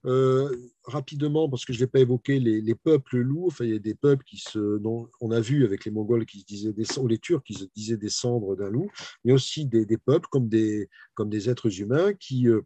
euh, 0.06 0.50
rapidement, 0.86 1.48
parce 1.48 1.64
que 1.64 1.74
je 1.74 1.82
n'ai 1.82 1.88
pas 1.88 2.00
évoqué 2.00 2.40
les, 2.40 2.76
peuples 2.76 3.20
loups, 3.20 3.48
enfin, 3.48 3.66
il 3.66 3.72
y 3.72 3.76
a 3.76 3.80
des 3.80 3.94
peuples 3.94 4.24
qui 4.24 4.38
se, 4.38 4.78
dont 4.80 5.08
on 5.20 5.32
a 5.32 5.40
vu 5.40 5.64
avec 5.64 5.86
les 5.86 5.92
Mongols 5.92 6.26
qui 6.26 6.44
disaient 6.44 6.74
ou 6.98 7.08
les 7.08 7.20
Turcs 7.20 7.44
qui 7.44 7.54
se 7.54 7.66
disaient 7.76 7.98
descendre 7.98 8.56
d'un 8.56 8.70
loup, 8.70 8.90
mais 9.24 9.34
aussi 9.34 9.66
des, 9.66 9.86
peuples 9.98 10.28
comme 10.32 10.50
des, 10.50 10.90
comme 11.14 11.30
des 11.30 11.50
êtres 11.50 11.82
humains 11.82 12.14
qui, 12.14 12.48
euh, 12.48 12.62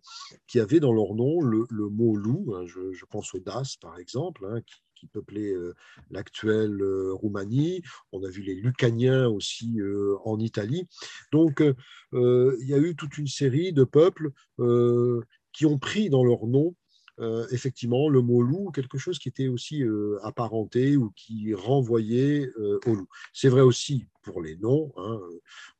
qui 0.47 0.59
avaient 0.59 0.79
dans 0.79 0.93
leur 0.93 1.13
nom 1.13 1.41
le, 1.41 1.67
mot 1.89 2.15
loup. 2.15 2.55
Hein, 2.55 2.65
je, 2.65 3.05
pense 3.09 3.33
aux 3.33 3.39
Das 3.39 3.75
par 3.81 3.99
exemple, 3.99 4.45
hein, 4.49 4.61
qui, 4.61 4.75
qui 4.95 5.07
peuplaient 5.07 5.53
euh, 5.53 5.73
l'actuelle 6.09 6.81
Roumanie. 7.11 7.81
On 8.13 8.23
a 8.23 8.29
vu 8.29 8.43
les 8.43 8.55
Lucaniens 8.55 9.27
aussi 9.27 9.77
en 10.23 10.39
Italie. 10.39 10.87
Donc, 11.33 11.61
il 12.13 12.65
y 12.65 12.73
a 12.73 12.77
eu 12.77 12.95
toute 12.95 13.17
une 13.17 13.27
série 13.27 13.73
de 13.73 13.83
peuples 13.83 14.31
qui 15.51 15.65
ont 15.65 15.77
pris 15.77 16.09
dans 16.09 16.23
leur 16.23 16.47
nom 16.47 16.75
euh, 17.19 17.47
effectivement 17.51 18.09
le 18.09 18.21
mot 18.21 18.41
loup, 18.41 18.71
quelque 18.71 18.97
chose 18.97 19.19
qui 19.19 19.29
était 19.29 19.47
aussi 19.47 19.83
euh, 19.83 20.19
apparenté 20.23 20.97
ou 20.97 21.11
qui 21.15 21.53
renvoyait 21.53 22.49
euh, 22.57 22.79
au 22.85 22.95
loup. 22.95 23.07
C'est 23.31 23.47
vrai 23.47 23.61
aussi 23.61 24.07
pour 24.21 24.41
les 24.41 24.57
noms. 24.57 24.91
Hein. 24.97 25.19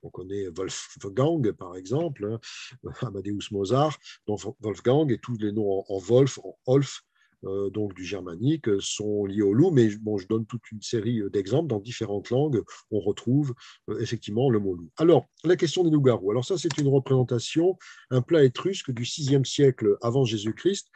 On 0.02 0.10
connaît 0.10 0.48
Wolfgang, 0.48 1.52
par 1.52 1.76
exemple, 1.76 2.26
hein, 2.26 2.40
Amadeus 3.02 3.52
Mozart, 3.52 3.98
donc 4.28 4.40
Wolfgang 4.62 5.12
et 5.12 5.18
tous 5.18 5.38
les 5.38 5.52
noms 5.52 5.84
en, 5.90 5.98
Wolf, 6.00 6.40
en 6.40 6.58
Olf, 6.68 7.04
donc 7.44 7.94
du 7.94 8.04
germanique, 8.04 8.68
sont 8.80 9.26
liés 9.26 9.42
au 9.42 9.54
loup, 9.54 9.72
mais 9.72 9.90
bon, 9.98 10.18
je 10.18 10.28
donne 10.28 10.46
toute 10.46 10.72
une 10.72 10.82
série 10.82 11.22
d'exemples. 11.32 11.68
Dans 11.68 11.80
différentes 11.80 12.30
langues, 12.30 12.62
on 12.92 13.00
retrouve 13.00 13.54
effectivement 14.00 14.50
le 14.50 14.60
mot 14.60 14.76
loup. 14.76 14.90
Alors, 14.98 15.26
la 15.44 15.56
question 15.56 15.84
des 15.84 15.92
loups-garous. 15.92 16.32
Alors 16.32 16.46
ça, 16.46 16.58
c'est 16.58 16.78
une 16.78 16.88
représentation, 16.88 17.78
un 18.10 18.22
plat 18.22 18.44
étrusque 18.44 18.92
du 18.92 19.04
VIe 19.04 19.46
siècle 19.46 19.98
avant 20.02 20.26
Jésus-Christ, 20.26 20.90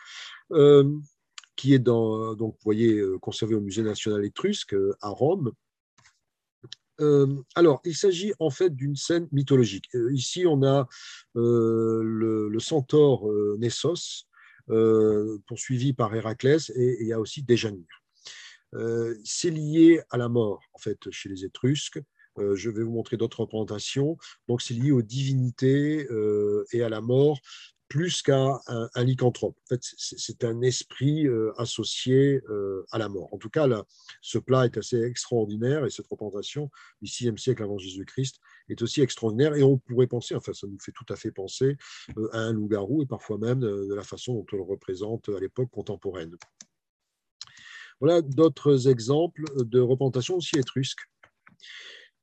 qui 1.56 1.74
est 1.74 1.80
dans, 1.80 2.36
donc, 2.36 2.58
voyez, 2.64 3.02
conservé 3.22 3.56
au 3.56 3.62
Musée 3.62 3.84
national 3.84 4.24
étrusque 4.24 4.76
à 5.02 5.10
Rome. 5.10 5.52
alors, 7.56 7.82
il 7.86 7.96
s'agit 7.96 8.34
en 8.40 8.50
fait 8.50 8.76
d'une 8.76 8.96
scène 8.96 9.28
mythologique. 9.32 9.90
ici, 10.12 10.46
on 10.48 10.64
a 10.64 10.88
le, 11.36 12.58
centaure 12.60 13.28
Nessos, 13.58 13.92
euh, 13.92 14.29
poursuivi 15.48 15.94
par 15.94 16.14
Héraclès, 16.16 16.70
et, 16.76 16.98
il 17.02 17.08
y 17.08 17.14
a 17.14 17.20
aussi 17.20 17.44
Déjanire. 17.44 18.04
Euh, 18.76 19.16
c'est 19.24 19.50
lié 19.50 20.02
à 20.10 20.18
la 20.18 20.30
mort, 20.30 20.62
en 20.74 20.78
fait, 20.78 21.10
chez 21.12 21.30
les 21.30 21.44
Étrusques. 21.44 22.00
Euh, 22.38 22.56
je 22.56 22.70
vais 22.70 22.84
vous 22.84 22.92
montrer 22.92 23.18
d'autres 23.18 23.42
représentations. 23.42 24.18
Donc, 24.48 24.62
c'est 24.62 24.76
lié 24.76 24.92
aux 24.92 25.02
divinités 25.02 26.08
et 26.72 26.84
à 26.84 26.90
la 26.90 27.02
mort 27.02 27.40
plus 27.90 28.22
qu'à 28.22 28.62
un, 28.68 29.04
lycanthrope. 29.04 29.58
C'est 29.82 30.44
un 30.44 30.62
esprit 30.62 31.28
euh, 31.28 31.52
associé 31.58 32.42
euh, 32.48 32.86
à 32.92 33.00
la 33.00 33.10
mort. 33.10 33.34
En 33.34 33.40
tout 33.40 33.50
cas, 33.50 33.68
ce 34.22 34.38
plat 34.38 34.66
est 34.66 34.78
assez 34.78 35.02
extraordinaire 35.02 35.84
et 35.86 35.90
cette 35.90 36.06
représentation 36.08 36.70
du 37.02 37.10
VIe 37.10 37.38
siècle 37.38 37.64
avant 37.64 37.80
Jésus-Christ 37.80 38.40
est 38.70 38.82
aussi 38.84 39.02
extraordinaire. 39.02 39.56
Et 39.56 39.64
on 39.64 39.80
pourrait 39.80 40.06
penser, 40.06 40.36
enfin, 40.36 40.54
ça 40.54 40.68
nous 40.68 40.80
fait 40.80 40.92
tout 40.92 41.06
à 41.12 41.16
fait 41.16 41.32
penser 41.32 41.78
euh, 42.16 42.30
à 42.32 42.38
un 42.38 42.54
loup-garou 42.54 43.02
et 43.02 43.08
parfois 43.08 43.40
même 43.40 43.60
de 43.60 43.94
la 43.96 44.04
façon 44.04 44.36
dont 44.36 44.46
on 44.54 44.56
le 44.58 44.64
représente 44.64 45.28
à 45.30 45.40
l'époque 45.40 45.72
contemporaine. 45.72 46.38
Voilà 48.00 48.22
d'autres 48.22 48.88
exemples 48.88 49.44
de 49.66 49.80
représentation 49.80 50.36
aussi 50.36 50.58
étrusques. 50.58 51.10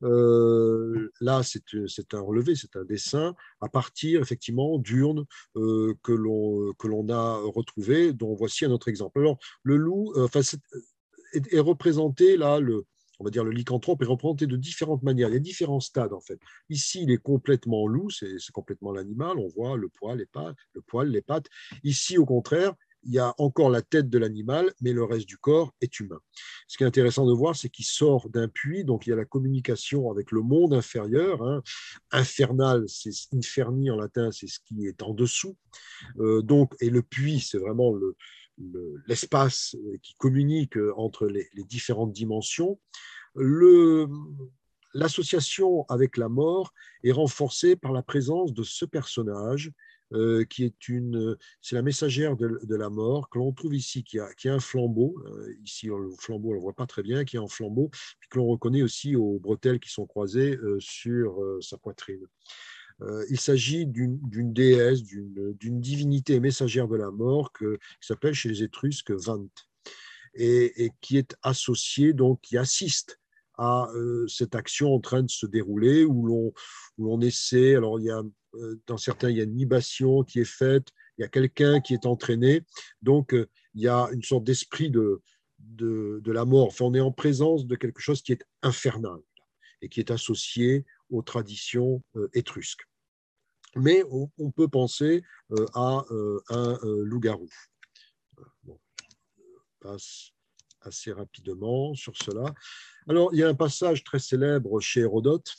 Euh, 0.03 1.11
là, 1.21 1.43
c'est 1.43 2.15
un 2.15 2.21
relevé, 2.21 2.55
c'est 2.55 2.77
un 2.77 2.85
dessin 2.85 3.35
à 3.61 3.69
partir 3.69 4.21
effectivement 4.21 4.79
d'urnes 4.79 5.25
euh, 5.57 5.95
que 6.03 6.13
l'on 6.13 7.09
a 7.09 7.37
retrouvées, 7.37 8.13
dont 8.13 8.35
voici 8.35 8.65
un 8.65 8.71
autre 8.71 8.89
exemple. 8.89 9.21
Alors, 9.21 9.39
le 9.63 9.77
loup 9.77 10.13
euh, 10.17 10.29
est, 11.33 11.61
représenté 11.61 12.37
là, 12.37 12.61
on 13.19 13.25
va 13.25 13.31
dire 13.31 13.45
le 13.45 13.51
lycanthrope 13.51 14.03
est 14.03 14.07
représenté 14.07 14.47
de 14.47 14.57
différentes 14.57 15.03
manières. 15.03 15.29
Il 15.29 15.35
y 15.35 15.37
a 15.37 15.41
différents 15.41 15.81
stades 15.81 16.13
en 16.13 16.21
fait. 16.21 16.39
Ici, 16.69 17.03
il 17.03 17.11
est 17.11 17.19
complètement 17.19 17.87
loup, 17.87 18.11
c'est 18.11 18.37
complètement 18.53 18.93
l'animal. 18.93 19.39
On 19.39 19.49
voit 19.49 19.77
le 19.77 19.89
poil, 19.89 20.19
les 20.19 20.27
pattes, 20.27 20.57
le 20.75 20.83
poil, 20.83 21.09
les 21.09 21.23
pattes. 21.23 21.47
Ici, 21.85 22.19
au 22.19 22.27
contraire, 22.27 22.75
il 23.03 23.13
y 23.13 23.19
a 23.19 23.35
encore 23.39 23.71
la 23.71 23.83
tête 23.83 24.09
de 24.11 24.19
l'animal, 24.19 24.73
mais 24.81 24.93
le 24.93 25.05
reste 25.05 25.29
du 25.29 25.39
corps 25.39 25.73
est 25.81 26.01
humain. 26.01 26.19
Ce 26.67 26.77
qui 26.77 26.85
est 26.85 26.87
intéressant 26.87 27.27
de 27.27 27.33
voir, 27.33 27.55
c'est 27.55 27.69
qu'il 27.69 27.85
sort 27.85 28.29
d'un 28.31 28.49
puits, 28.49 28.85
donc 28.85 29.07
il 29.07 29.11
y 29.11 29.13
a 29.13 29.17
la 29.17 29.25
communication 29.25 30.11
avec 30.11 30.33
le 30.33 30.43
monde 30.43 30.75
inférieur. 30.75 31.43
Hein. 31.43 31.63
Infernal, 32.11 32.85
c'est 32.89 33.13
inferni 33.33 33.91
en 33.91 33.97
latin, 33.97 34.31
c'est 34.33 34.49
ce 34.49 34.59
qui 34.61 34.87
est 34.87 35.03
en 35.03 35.15
dessous. 35.15 35.57
Euh, 36.19 36.43
donc, 36.43 36.75
et 36.81 36.91
le 36.91 37.03
puits, 37.03 37.41
c'est 37.41 37.59
vraiment 37.59 37.95
l'espace 39.07 39.77
qui 40.03 40.15
communique 40.15 40.77
entre 40.97 41.27
les, 41.27 41.49
différentes 41.69 42.13
dimensions. 42.13 42.81
L'association 44.95 45.85
avec 45.89 46.17
la 46.17 46.29
mort 46.29 46.73
est 47.05 47.13
renforcée 47.13 47.77
par 47.77 47.93
la 47.93 48.03
présence 48.03 48.55
de 48.55 48.63
ce 48.63 48.85
personnage 48.87 49.71
euh, 50.13 50.45
qui 50.45 50.63
est 50.63 50.89
une, 50.89 51.37
c'est 51.61 51.75
la 51.75 51.83
messagère 51.83 52.37
de, 52.37 52.77
la 52.77 52.91
mort 52.91 53.29
que 53.29 53.39
l'on 53.39 53.53
trouve 53.53 53.75
ici, 53.75 54.05
qui 54.05 54.21
a, 54.21 54.33
qui 54.35 54.49
a 54.49 54.55
un 54.55 54.61
flambeau. 54.61 55.17
Euh, 55.27 55.53
ici, 55.65 55.89
le 55.89 56.11
flambeau, 56.17 56.51
on 56.51 56.53
ne 56.53 56.57
le 56.57 56.61
voit 56.61 56.75
pas 56.75 56.87
très 56.87 57.03
bien, 57.03 57.25
qui 57.25 57.37
a 57.37 57.41
un 57.41 57.49
flambeau, 57.49 57.89
puis 58.21 58.29
que 58.31 58.39
l'on 58.39 58.47
reconnaît 58.47 58.83
aussi 58.83 59.17
aux 59.17 59.41
bretelles 59.41 59.81
qui 59.81 59.91
sont 59.91 60.07
croisées 60.07 60.57
euh, 60.59 60.79
sur 60.79 61.43
sa 61.61 61.77
poitrine. 61.77 62.25
il 63.29 63.41
s'agit 63.41 63.85
d'une 63.87 64.53
déesse, 64.53 65.03
d'une 65.03 65.81
divinité 65.81 66.39
messagère 66.39 66.87
de 66.87 66.97
la 66.97 67.11
mort 67.11 67.53
que, 67.53 67.77
qui 68.01 68.07
s'appelle 68.07 68.35
chez 68.35 68.49
les 68.49 68.63
Étrusques 68.63 69.11
Vant 69.11 69.49
et, 70.35 70.93
qui 71.01 71.19
est 71.19 71.35
associée, 71.43 72.13
donc 72.13 72.41
qui 72.43 72.57
assiste 72.57 73.19
à 73.59 73.89
cette 74.29 74.55
action 74.55 74.95
en 74.95 75.01
train 75.01 75.23
de 75.23 75.31
se 75.31 75.47
dérouler 75.47 76.05
où 76.05 76.53
l'on 76.99 77.21
essaie, 77.21 77.75
alors 77.75 77.99
il 77.99 78.07
y 78.07 78.11
a 78.11 78.23
euh, 78.23 78.23
dans 78.87 78.97
certains, 78.97 79.31
il 79.31 79.37
y 79.37 79.41
a 79.41 79.45
une 79.45 79.57
libation 79.57 80.23
qui 80.25 80.41
est 80.41 80.45
faite, 80.45 80.89
il 81.19 81.23
y 81.23 81.25
a 81.25 81.29
quelqu'un 81.29 81.81
qui 81.81 81.95
est 81.95 82.07
entraîné. 82.07 82.63
Donc, 83.03 83.35
euh, 83.35 83.49
il 83.75 83.83
y 83.83 83.89
a 83.89 84.09
une 84.13 84.23
sorte 84.23 84.45
d'esprit 84.45 84.91
de, 84.91 85.23
de, 85.59 86.33
la 86.33 86.45
mort. 86.45 86.69
Enfin, 86.69 86.87
on 86.87 86.95
est 86.95 87.01
en 87.01 87.13
présence 87.13 87.67
de 87.67 87.77
quelque 87.77 88.01
chose 88.01 88.23
qui 88.23 88.33
est 88.33 88.45
infernal 88.63 89.19
et 89.83 89.89
qui 89.89 90.01
est 90.01 90.11
associé 90.11 90.85
aux 91.11 91.23
traditions 91.23 92.03
euh, 92.17 92.29
étrusques. 92.35 92.87
Mais 93.75 94.03
on, 94.11 94.51
peut 94.51 94.69
penser 94.69 95.23
à 95.75 96.03
un 96.49 96.79
loup-garou. 96.83 97.47
Bon, 98.63 98.81
passe 99.81 100.31
assez 100.81 101.13
rapidement 101.13 101.95
sur 101.95 102.17
cela. 102.17 102.55
Alors, 103.07 103.35
il 103.35 103.41
y 103.41 103.43
a 103.43 103.49
un 103.49 103.55
passage 103.55 104.03
très 104.03 104.19
célèbre 104.19 104.81
chez 104.81 105.01
Hérodote 105.01 105.55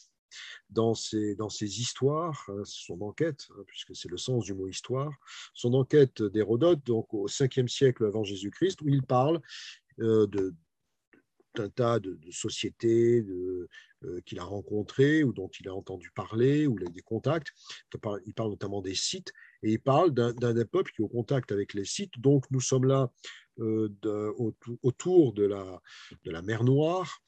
dans 0.70 0.94
ses, 0.94 1.36
histoires, 1.80 2.46
hein, 2.50 2.62
son 2.66 3.02
enquête, 3.02 3.48
hein, 3.52 3.64
puisque 3.68 3.96
c'est 3.96 4.10
le 4.10 4.18
sens 4.18 4.46
du 4.46 4.54
mot 4.54 4.68
histoire, 4.68 5.12
son 5.54 5.74
enquête 5.74 6.22
d'Hérodote, 6.22 6.86
donc 6.86 7.14
au 7.14 7.28
5e 7.28 7.68
siècle 7.68 8.06
avant 8.06 8.24
Jésus-Christ, 8.24 8.82
où 8.82 8.90
il 8.90 9.04
parle 9.04 9.42
euh, 10.00 10.28
de, 10.28 10.54
d'un 11.56 11.70
tas 11.70 12.00
de, 12.00 12.20
sociétés 12.32 13.26
euh, 14.04 14.22
qu'il 14.26 14.40
a 14.40 14.44
rencontrées 14.44 15.24
ou 15.24 15.34
dont 15.34 15.50
il 15.60 15.68
a 15.68 15.74
entendu 15.74 16.12
parler, 16.12 16.68
ou 16.68 16.78
il 16.80 16.88
a 16.88 16.90
des 16.90 17.02
contacts. 17.02 17.50
Il 18.26 18.34
parle 18.34 18.52
notamment 18.52 18.82
des 18.82 18.96
sites 18.96 19.34
et 19.64 19.72
il 19.74 19.80
parle 19.80 20.12
d'un, 20.12 20.34
peuple 20.66 20.92
qui 20.92 21.02
est 21.02 21.06
au 21.06 21.10
contact 21.10 21.52
avec 21.52 21.74
les 21.74 21.86
sites. 21.86 22.20
Donc 22.20 22.46
nous 22.52 22.62
sommes 22.62 22.86
là 22.86 23.12
euh, 23.60 23.90
autour 24.84 25.34
de 25.34 25.46
la 25.46 26.42
mer 26.44 26.64
Noire, 26.64 27.24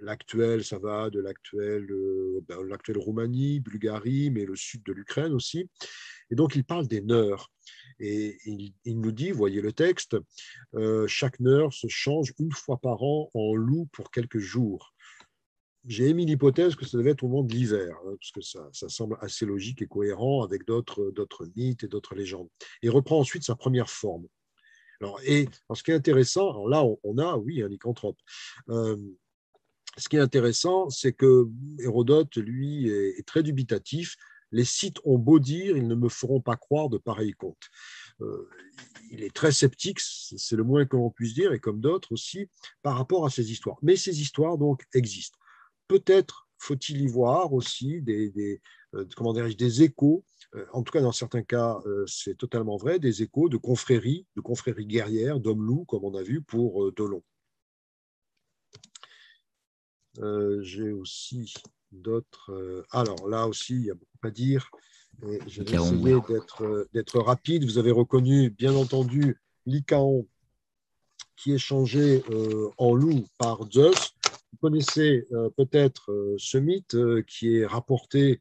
l'actuel, 0.00 0.64
ça 0.64 0.78
va 0.78 1.10
de 1.10 1.20
l'actuel, 1.20 1.90
euh, 1.90 2.40
ben, 2.48 2.62
l'actuelle 2.62 2.98
Roumanie, 2.98 3.60
Bulgarie, 3.60 4.30
mais 4.30 4.44
le 4.44 4.56
sud 4.56 4.82
de 4.84 4.92
l'Ukraine 4.92 5.32
aussi. 5.32 5.68
Et 6.30 6.34
donc, 6.34 6.56
il 6.56 6.64
parle 6.64 6.88
des 6.88 7.00
neurs. 7.00 7.50
Et 7.98 8.38
il, 8.44 9.00
nous 9.00 9.12
dit, 9.12 9.30
voyez 9.30 9.60
le 9.60 9.72
texte, 9.72 10.16
euh, 10.74 11.06
chaque 11.06 11.40
neur 11.40 11.72
se 11.72 11.88
change 11.88 12.34
une 12.38 12.52
fois 12.52 12.78
par 12.78 13.02
an 13.02 13.30
en 13.34 13.54
loup 13.54 13.88
pour 13.92 14.10
quelques 14.10 14.38
jours. 14.38 14.94
J'ai 15.86 16.08
émis 16.08 16.26
l'hypothèse 16.26 16.74
que 16.74 16.84
ça 16.84 16.98
devait 16.98 17.12
être 17.12 17.22
au 17.22 17.28
moment 17.28 17.44
de 17.44 17.52
l'hiver, 17.52 17.96
hein, 18.04 18.16
parce 18.20 18.32
que 18.32 18.40
ça, 18.40 18.68
ça, 18.72 18.88
semble 18.88 19.16
assez 19.20 19.46
logique 19.46 19.82
et 19.82 19.86
cohérent 19.86 20.42
avec 20.42 20.66
d'autres, 20.66 21.12
d'autres 21.12 21.48
mythes 21.54 21.84
et 21.84 21.88
d'autres 21.88 22.16
légendes. 22.16 22.48
Et 22.82 22.88
reprend 22.88 23.20
ensuite 23.20 23.44
sa 23.44 23.54
première 23.54 23.88
forme. 23.88 24.26
Alors, 25.00 25.20
et 25.24 25.48
ce 25.72 25.82
qui 25.82 25.90
est 25.90 25.94
intéressant, 25.94 26.66
là, 26.66 26.84
on, 27.02 27.18
a, 27.18 27.36
oui, 27.36 27.62
un 27.62 27.68
lycanthrope. 27.68 28.18
Euh, 28.70 28.96
ce 29.96 30.08
qui 30.08 30.16
est 30.16 30.20
intéressant, 30.20 30.90
c'est 30.90 31.12
que 31.12 31.48
Hérodote, 31.78 32.36
lui, 32.36 32.88
est, 32.88 33.26
très 33.26 33.42
dubitatif. 33.42 34.16
Les 34.52 34.64
sites 34.64 34.98
ont 35.04 35.18
beau 35.18 35.38
dire, 35.38 35.76
ils 35.76 35.88
ne 35.88 35.94
me 35.94 36.08
feront 36.08 36.40
pas 36.40 36.56
croire 36.56 36.88
de 36.88 36.98
pareils 36.98 37.32
contes. 37.32 37.68
Euh, 38.20 38.48
il 39.10 39.22
est 39.22 39.34
très 39.34 39.52
sceptique, 39.52 40.00
c'est 40.00 40.56
le 40.56 40.64
moins 40.64 40.86
que 40.86 40.96
l'on 40.96 41.10
puisse 41.10 41.34
dire, 41.34 41.52
et 41.52 41.58
comme 41.58 41.80
d'autres 41.80 42.12
aussi, 42.12 42.48
par 42.82 42.96
rapport 42.96 43.26
à 43.26 43.30
ces 43.30 43.50
histoires. 43.50 43.78
Mais 43.82 43.96
ces 43.96 44.20
histoires, 44.20 44.58
donc, 44.58 44.84
existent. 44.94 45.38
Peut-être 45.88 46.48
faut-il 46.58 47.02
y 47.02 47.06
voir 47.06 47.52
aussi 47.52 48.00
des, 48.02 48.30
des 48.30 48.60
euh, 48.94 49.04
échos, 49.80 50.24
euh, 50.54 50.64
en 50.72 50.82
tout 50.82 50.92
cas 50.92 51.02
dans 51.02 51.12
certains 51.12 51.42
cas, 51.42 51.78
c'est 52.06 52.36
totalement 52.36 52.76
vrai, 52.76 52.98
des 52.98 53.22
échos 53.22 53.48
de 53.48 53.56
confréries, 53.56 54.26
de 54.36 54.40
confréries 54.40 54.86
guerrières, 54.86 55.40
d'hommes-loups, 55.40 55.84
comme 55.86 56.04
on 56.04 56.14
a 56.14 56.22
vu 56.22 56.42
pour 56.42 56.92
Dolon. 56.92 57.22
Euh, 60.18 60.62
j'ai 60.62 60.92
aussi 60.92 61.52
d'autres. 61.92 62.52
Euh, 62.52 62.84
alors 62.90 63.28
là 63.28 63.46
aussi, 63.46 63.74
il 63.74 63.84
y 63.86 63.90
a 63.90 63.94
beaucoup 63.94 64.26
à 64.26 64.30
dire. 64.30 64.70
Je 65.22 65.62
vais 65.62 65.76
essayer 65.76 66.14
euh, 66.60 66.84
d'être 66.92 67.20
rapide. 67.20 67.64
Vous 67.64 67.78
avez 67.78 67.90
reconnu, 67.90 68.50
bien 68.50 68.74
entendu, 68.74 69.40
Lycaon 69.64 70.26
qui 71.36 71.52
est 71.52 71.58
changé 71.58 72.22
en 72.78 72.94
loup 72.94 73.26
par 73.36 73.70
Zeus. 73.70 74.14
Vous 74.24 74.58
connaissez 74.58 75.28
peut-être 75.58 76.34
ce 76.38 76.56
mythe 76.56 76.96
qui 77.26 77.58
est 77.58 77.66
rapporté 77.66 78.40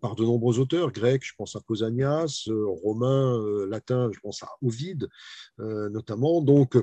par 0.00 0.14
de 0.14 0.22
nombreux 0.22 0.60
auteurs 0.60 0.92
grecs, 0.92 1.24
je 1.24 1.34
pense 1.36 1.56
à 1.56 1.60
Pausanias, 1.60 2.48
romain, 2.84 3.66
latin, 3.66 4.08
je 4.14 4.20
pense 4.20 4.44
à 4.44 4.50
Ovide 4.62 5.08
notamment. 5.58 6.42
Donc, 6.42 6.76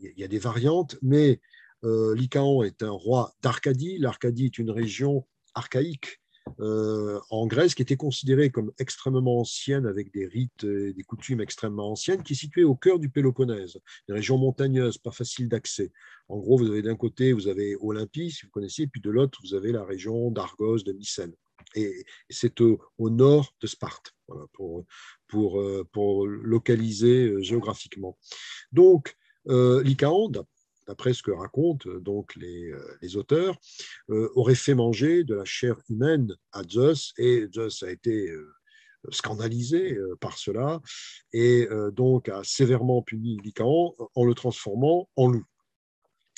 il 0.00 0.16
y 0.16 0.22
a 0.22 0.28
des 0.28 0.38
variantes, 0.38 0.96
mais 1.02 1.40
euh, 1.84 2.14
Lycaon 2.14 2.62
est 2.62 2.82
un 2.82 2.90
roi 2.90 3.32
d'Arcadie. 3.42 3.98
L'Arcadie 3.98 4.46
est 4.46 4.58
une 4.58 4.70
région 4.70 5.26
archaïque 5.54 6.20
euh, 6.58 7.20
en 7.30 7.46
Grèce 7.46 7.74
qui 7.74 7.82
était 7.82 7.96
considérée 7.96 8.50
comme 8.50 8.72
extrêmement 8.78 9.40
ancienne, 9.40 9.86
avec 9.86 10.12
des 10.12 10.26
rites 10.26 10.64
et 10.64 10.92
des 10.92 11.02
coutumes 11.02 11.40
extrêmement 11.40 11.92
anciennes, 11.92 12.22
qui 12.22 12.32
est 12.32 12.36
située 12.36 12.64
au 12.64 12.74
cœur 12.74 12.98
du 12.98 13.08
Péloponnèse, 13.08 13.78
une 14.08 14.14
région 14.14 14.38
montagneuse, 14.38 14.98
pas 14.98 15.12
facile 15.12 15.48
d'accès. 15.48 15.92
En 16.28 16.38
gros, 16.38 16.58
vous 16.58 16.70
avez 16.70 16.82
d'un 16.82 16.96
côté, 16.96 17.32
vous 17.32 17.48
avez 17.48 17.76
Olympie, 17.80 18.30
si 18.30 18.46
vous 18.46 18.50
connaissez, 18.50 18.86
puis 18.86 19.00
de 19.00 19.10
l'autre, 19.10 19.38
vous 19.42 19.54
avez 19.54 19.72
la 19.72 19.84
région 19.84 20.30
d'Argos, 20.30 20.78
de 20.78 20.92
Mycène. 20.92 21.34
Et 21.74 22.04
c'est 22.28 22.60
au, 22.60 22.80
nord 22.98 23.54
de 23.60 23.66
Sparte, 23.66 24.12
euh, 24.30 24.84
pour, 25.28 26.26
localiser 26.26 27.42
géographiquement. 27.42 28.18
Donc, 28.72 29.16
euh, 29.48 29.82
Lycaon, 29.82 30.32
d'après 30.90 31.14
ce 31.14 31.22
que 31.22 31.30
racontent 31.30 31.88
euh, 31.88 32.00
donc 32.00 32.34
les, 32.34 32.72
euh, 32.72 33.16
auteurs, 33.18 33.56
euh, 34.10 34.28
aurait 34.34 34.56
fait 34.56 34.74
manger 34.74 35.22
de 35.22 35.34
la 35.34 35.44
chair 35.44 35.76
humaine 35.88 36.34
à 36.52 36.62
Zeus 36.64 37.12
et 37.16 37.46
Zeus 37.54 37.84
a 37.84 37.90
été 37.90 38.32
scandalisé 39.10 39.96
par 40.20 40.36
cela 40.36 40.80
et 41.32 41.66
donc 41.92 42.28
a 42.28 42.42
sévèrement 42.44 43.02
puni 43.02 43.38
Lycaon 43.42 43.94
en 44.14 44.24
le 44.26 44.34
transformant 44.34 45.08
en 45.16 45.28
loup. 45.28 45.46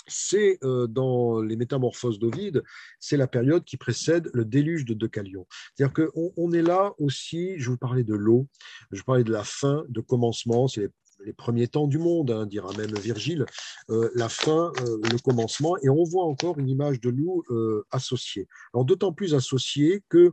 C'est 0.06 0.58
dans 0.62 1.40
les 1.40 1.56
Métamorphoses 1.56 2.20
d'Ovide, 2.20 2.62
c'est 3.00 3.16
la 3.16 3.26
période 3.26 3.64
qui 3.64 3.76
précède 3.76 4.30
le 4.32 4.44
déluge 4.44 4.84
de 4.84 4.94
Deucalion. 4.94 5.46
C'est-à-dire 5.74 5.94
qu'on 5.94 6.32
on 6.36 6.52
est 6.52 6.62
là 6.62 6.92
aussi, 6.98 7.58
je 7.58 7.70
vous 7.70 7.78
parlais 7.78 8.04
de 8.04 8.14
l'eau, 8.14 8.46
je 8.92 8.98
vous 8.98 9.04
parlais 9.04 9.24
de 9.24 9.32
la 9.32 9.44
fin, 9.44 9.84
de 9.88 10.00
commencement, 10.00 10.68
c'est 10.68 10.82
les 10.82 10.90
les 11.24 11.32
premiers 11.32 11.69
temps 11.69 11.86
du 11.86 11.99
monde, 11.99 12.31
hein, 12.31 12.47
dira 12.47 12.73
même 12.77 12.94
Virgile, 12.97 13.47
euh, 13.90 14.11
la 14.15 14.28
fin, 14.28 14.73
euh, 14.81 14.99
le 15.03 15.19
commencement, 15.19 15.77
et 15.82 15.89
on 15.89 16.05
voit 16.05 16.24
encore 16.24 16.59
une 16.59 16.69
image 16.69 17.01
de 17.01 17.11
loup 17.11 17.43
euh, 17.51 17.85
associée. 17.90 18.49
Alors 18.74 18.85
d'autant 18.85 19.12
plus 19.12 19.35
associée 19.35 20.03
que 20.09 20.32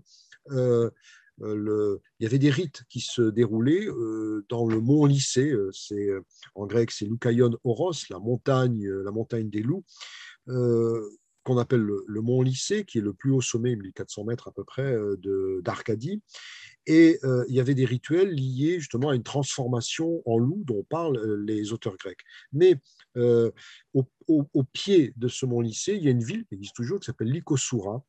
il 1.41 1.99
y 2.19 2.25
avait 2.25 2.39
des 2.39 2.49
rites 2.49 2.83
qui 2.89 2.99
se 2.99 3.21
déroulaient 3.21 3.87
dans 4.49 4.65
le 4.65 4.81
mont 4.81 5.05
Lycée, 5.05 5.53
en 6.55 6.65
grec 6.65 6.91
c'est 6.91 7.05
Loukaïon 7.05 7.51
Oros, 7.63 7.93
la 8.09 8.19
montagne, 8.19 8.85
la 8.89 9.11
montagne 9.11 9.49
des 9.49 9.61
loups 9.61 9.85
qu'on 11.49 11.57
appelle 11.57 11.81
le, 11.81 12.21
mont 12.21 12.41
Lycée, 12.41 12.85
qui 12.85 12.99
est 12.99 13.01
le 13.01 13.13
plus 13.13 13.31
haut 13.31 13.41
sommet, 13.41 13.75
1400 13.75 14.23
mètres 14.25 14.47
à 14.47 14.51
peu 14.51 14.63
près, 14.63 14.95
d'Arcadie. 15.61 16.21
Et 16.89 17.19
euh, 17.23 17.45
il 17.47 17.55
y 17.55 17.59
avait 17.59 17.75
des 17.75 17.85
rituels 17.85 18.31
liés 18.31 18.79
justement 18.79 19.09
à 19.09 19.15
une 19.15 19.23
transformation 19.23 20.23
en 20.25 20.39
loup 20.39 20.63
dont 20.65 20.83
parlent 20.83 21.17
euh, 21.17 21.43
les 21.45 21.71
auteurs 21.71 21.97
grecs. 21.97 22.21
Mais 22.51 22.77
euh, 23.15 23.51
au, 23.93 24.63
pied 24.73 25.13
de 25.15 25.27
ce 25.27 25.45
mont 25.45 25.61
Lycée, 25.61 25.93
il 25.93 26.03
y 26.03 26.07
a 26.07 26.11
une 26.11 26.23
ville 26.23 26.45
qui 26.45 26.55
existe 26.55 26.75
toujours, 26.75 26.99
qui 26.99 27.05
s'appelle 27.05 27.29
Lycosoura, 27.29 28.03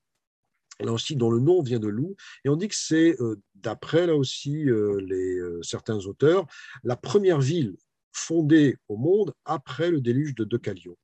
là 0.81 0.93
aussi 0.93 1.15
dont 1.15 1.31
le 1.31 1.41
nom 1.41 1.63
vient 1.63 1.79
de 1.79 1.89
loup, 1.89 2.17
et 2.45 2.49
on 2.49 2.57
dit 2.57 2.69
que 2.69 2.75
c'est, 2.75 3.17
d'après 3.55 4.07
là 4.07 4.17
aussi 4.17 4.65
les, 4.65 5.41
certains 5.63 5.99
auteurs, 6.07 6.47
la 6.83 6.97
première 6.97 7.41
ville 7.41 7.77
fondée 8.13 8.77
au 8.89 8.97
monde 8.97 9.35
après 9.45 9.91
le 9.91 10.01
déluge 10.01 10.35
de 10.35 10.45
Deucalion. 10.45 10.97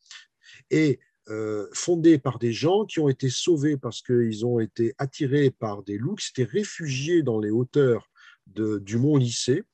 Et 0.70 0.98
euh, 1.28 1.66
fondée 1.72 2.18
par 2.18 2.38
des 2.38 2.52
gens 2.52 2.84
qui 2.84 3.00
ont 3.00 3.08
été 3.08 3.30
sauvés 3.30 3.76
parce 3.76 4.02
qu'ils 4.02 4.46
ont 4.46 4.60
été 4.60 4.94
attirés 4.98 5.50
par 5.50 5.82
des 5.82 5.98
loups 5.98 6.16
qui 6.16 6.26
s'étaient 6.26 6.44
réfugiés 6.44 7.22
dans 7.22 7.40
les 7.40 7.50
hauteurs 7.50 8.08
du 8.46 8.96
mont 8.96 9.16
Lycée 9.16 9.64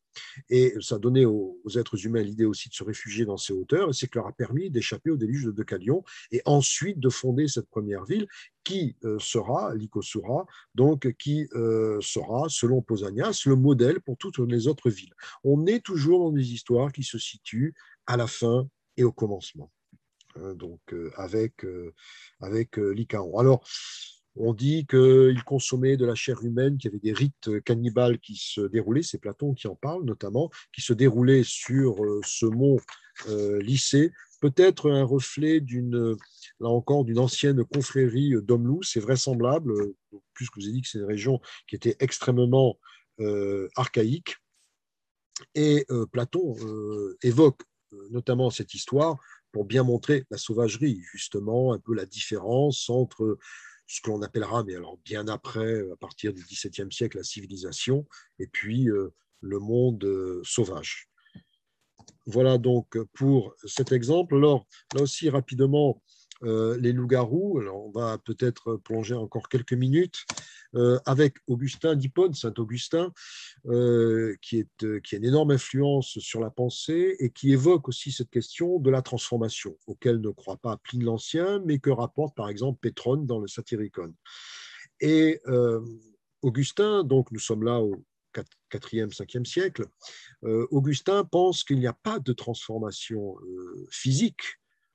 Et 0.49 0.75
ça 0.81 0.95
a 0.95 0.99
donné 0.99 1.27
aux, 1.27 1.59
êtres 1.77 2.07
humains 2.07 2.23
l'idée 2.23 2.47
aussi 2.47 2.69
de 2.69 2.75
se 2.75 2.85
réfugier 2.85 3.25
dans 3.25 3.37
ces 3.37 3.53
hauteurs, 3.53 3.91
et 3.91 3.93
c'est 3.93 4.07
que 4.07 4.19
leur 4.19 4.29
a 4.29 4.33
permis 4.33 4.71
d'échapper 4.71 5.11
au 5.11 5.17
déluge 5.17 5.45
de 5.45 5.51
Deucalion, 5.51 6.03
et 6.31 6.41
ensuite 6.47 6.99
de 6.99 7.09
fonder 7.11 7.49
cette 7.49 7.69
première 7.69 8.05
ville 8.05 8.27
qui 8.65 8.97
euh, 9.05 9.19
sera, 9.19 9.75
Lycosura, 9.75 10.47
donc 10.75 11.13
qui 11.19 11.49
euh, 11.55 11.99
sera, 12.01 12.49
selon 12.49 12.81
Pausanias, 12.81 13.43
le 13.47 13.57
modèle 13.57 14.01
pour 14.01 14.17
toutes 14.17 14.39
les 14.39 14.69
autres 14.69 14.91
villes. 14.91 15.15
On 15.45 15.67
est 15.67 15.85
toujours 15.85 16.21
dans 16.21 16.33
des 16.33 16.53
histoires 16.53 16.93
qui 16.93 17.03
se 17.03 17.19
situent 17.19 17.75
à 18.07 18.17
la 18.17 18.27
fin 18.27 18.67
et 18.97 19.05
au 19.05 19.13
commencement. 19.13 19.71
Hein, 20.37 20.55
donc 20.55 20.81
euh, 20.93 21.11
avec, 21.17 21.65
avec 22.41 22.77
Lycaon. 22.77 23.39
Alors, 23.39 23.65
on 24.37 24.55
dit 24.55 24.87
qu'il 24.87 25.43
consommait 25.45 25.97
de 25.97 26.07
la 26.07 26.15
chair 26.15 26.43
humaine, 26.43 26.79
qu'il 26.79 26.91
y 26.91 26.95
avait 26.95 27.01
des 27.01 27.13
rites 27.13 27.61
cannibales 27.65 28.19
qui 28.19 28.37
se 28.37 28.63
déroulaient, 28.63 29.03
c'est 29.03 29.19
Platon 29.19 29.53
qui 29.53 29.67
en 29.67 29.75
parle 29.75 30.05
notamment, 30.05 30.51
qui 30.73 30.81
se 30.81 30.95
déroulaient 30.95 31.45
sur 31.45 32.03
euh, 32.03 32.21
ce 32.25 32.47
mont 32.47 32.79
euh, 33.29 33.61
Lycée, 33.61 34.11
peut-être 34.41 34.91
un 34.91 35.05
reflet 35.05 35.61
d'une, 35.61 36.17
là 36.61 36.69
encore, 36.69 37.05
d'une 37.05 37.19
ancienne 37.19 37.63
confrérie 37.65 38.35
d'Omlou, 38.43 38.83
c'est 38.83 39.01
vraisemblable, 39.01 39.75
puisque 40.33 40.57
vous 40.57 40.65
avez 40.65 40.73
dit 40.73 40.83
que 40.83 40.89
c'est 40.89 40.99
une 40.99 41.05
région 41.05 41.41
qui 41.69 41.77
était 41.77 41.97
extrêmement 42.01 42.79
euh, 43.21 43.69
archaïque. 43.77 44.37
Et 45.55 45.87
Platon 46.13 46.55
évoque 47.23 47.63
notamment 48.11 48.51
cette 48.51 48.75
histoire 48.75 49.19
pour 49.53 49.65
bien 49.65 49.83
montrer 49.83 50.25
la 50.31 50.39
sauvagerie, 50.39 51.01
justement, 51.13 51.73
un 51.73 51.79
peu 51.79 51.95
la 51.95 52.07
différence 52.07 52.89
entre 52.91 53.39
ce 53.87 54.01
que 54.01 54.11
l'on 54.11 54.23
appellera, 54.23 54.65
mais 54.65 54.75
alors 54.75 54.99
bien 55.05 55.29
après, 55.29 55.83
à 55.91 55.97
partir 55.97 56.33
du 56.33 56.43
XVIIe 56.43 56.91
siècle, 56.91 57.19
la 57.19 57.25
civilisation, 57.25 58.07
et 58.39 58.47
puis 58.47 58.89
euh, 58.89 59.13
le 59.41 59.59
monde 59.59 60.03
euh, 60.05 60.41
sauvage. 60.45 61.09
Voilà 62.27 62.57
donc 62.57 62.97
pour 63.13 63.55
cet 63.65 63.93
exemple. 63.93 64.37
Alors, 64.37 64.67
là 64.95 65.03
aussi, 65.03 65.29
rapidement, 65.29 66.01
euh, 66.45 66.77
les 66.79 66.93
loups-garous. 66.93 67.63
On 67.73 67.91
va 67.91 68.19
peut-être 68.19 68.77
plonger 68.77 69.15
encore 69.15 69.49
quelques 69.49 69.73
minutes 69.73 70.25
euh, 70.75 70.99
avec 71.07 71.37
Augustin 71.47 71.95
d'Hippone, 71.95 72.35
Saint-Augustin, 72.35 73.13
euh, 73.67 74.35
qui, 74.43 74.59
est, 74.59 75.03
qui 75.03 75.15
a 75.15 75.19
une 75.19 75.25
énorme 75.25 75.53
influence 75.53 76.19
sur 76.19 76.41
la 76.41 76.51
pensée 76.51 77.17
et 77.21 77.31
qui 77.31 77.53
évoque 77.53 77.89
aussi 77.89 78.11
cette 78.11 78.31
question 78.31 78.79
de 78.79 78.91
la 78.91 79.03
transformation, 79.03 79.77
auquel 79.87 80.21
ne 80.21 80.31
croit 80.31 80.57
pas 80.57 80.77
Pline 80.79 81.05
l'Ancien, 81.05 81.61
mais 81.65 81.79
que 81.79 81.91
rapporte 81.91 82.35
par 82.35 82.49
exemple 82.49 82.79
Pétrone 82.81 83.27
dans 83.27 83.39
le 83.39 83.47
Satyricon. 83.47 84.15
Et 85.01 85.41
Augustin, 86.43 87.05
donc 87.05 87.31
nous 87.33 87.41
sommes 87.41 87.65
là 87.65 87.81
au 87.81 88.05
4e, 88.71 89.13
5e 89.13 89.45
siècle, 89.45 89.87
Augustin 90.43 91.25
pense 91.25 91.65
qu'il 91.65 91.79
n'y 91.79 91.89
a 91.89 91.93
pas 91.93 92.19
de 92.19 92.33
transformation 92.33 93.37
physique 93.91 94.43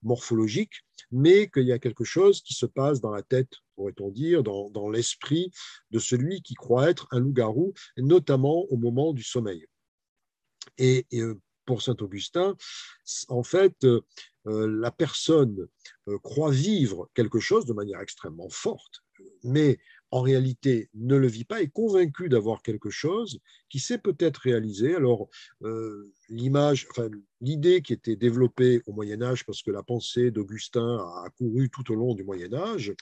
morphologique, 0.01 0.86
mais 1.11 1.49
qu'il 1.49 1.65
y 1.65 1.71
a 1.71 1.79
quelque 1.79 2.03
chose 2.03 2.41
qui 2.41 2.53
se 2.53 2.65
passe 2.65 3.01
dans 3.01 3.11
la 3.11 3.23
tête, 3.23 3.51
pourrait-on 3.75 4.09
dire, 4.09 4.43
dans, 4.43 4.89
l'esprit 4.89 5.51
de 5.91 5.99
celui 5.99 6.41
qui 6.41 6.53
croit 6.53 6.89
être 6.89 7.07
un 7.11 7.19
loup-garou, 7.19 7.73
notamment 7.97 8.65
au 8.69 8.77
moment 8.77 9.13
du 9.13 9.23
sommeil. 9.23 9.65
Et, 10.77 11.05
euh, 11.13 11.39
pour 11.65 11.81
saint 11.81 11.97
Augustin, 11.99 12.55
en 13.27 13.43
fait, 13.43 13.75
euh, 13.83 14.01
la 14.45 14.89
personne 14.89 15.67
euh, 16.07 16.17
croit 16.19 16.51
vivre 16.51 17.09
quelque 17.13 17.39
chose 17.39 17.65
de 17.65 17.73
manière 17.73 17.99
extrêmement 17.99 18.49
forte, 18.49 19.03
mais 19.43 19.77
en 20.11 20.21
réalité 20.21 20.89
ne 20.93 21.15
le 21.15 21.27
vit 21.27 21.43
pas, 21.43 21.61
est 21.61 21.67
convaincu 21.67 22.29
d'avoir 22.29 22.61
quelque 22.61 22.89
chose 22.89 23.39
qui 23.69 23.79
s'est 23.79 23.97
peut-être 23.97 24.37
réalisé. 24.37 24.95
Alors, 24.95 25.27
euh, 25.63 26.11
l'image, 26.29 26.87
l'idée 27.41 27.81
qui 27.81 27.93
était 27.93 28.15
développée 28.15 28.81
au 28.85 28.93
Moyen 28.93 29.21
Âge, 29.21 29.45
parce 29.45 29.61
que 29.61 29.71
la 29.71 29.83
pensée 29.83 30.31
d'Augustin 30.31 30.97
a 30.97 31.29
couru 31.37 31.69
tout 31.69 31.91
au 31.91 31.95
long 31.95 32.15
du 32.15 32.23
Moyen 32.23 32.53
Âge, 32.53 32.93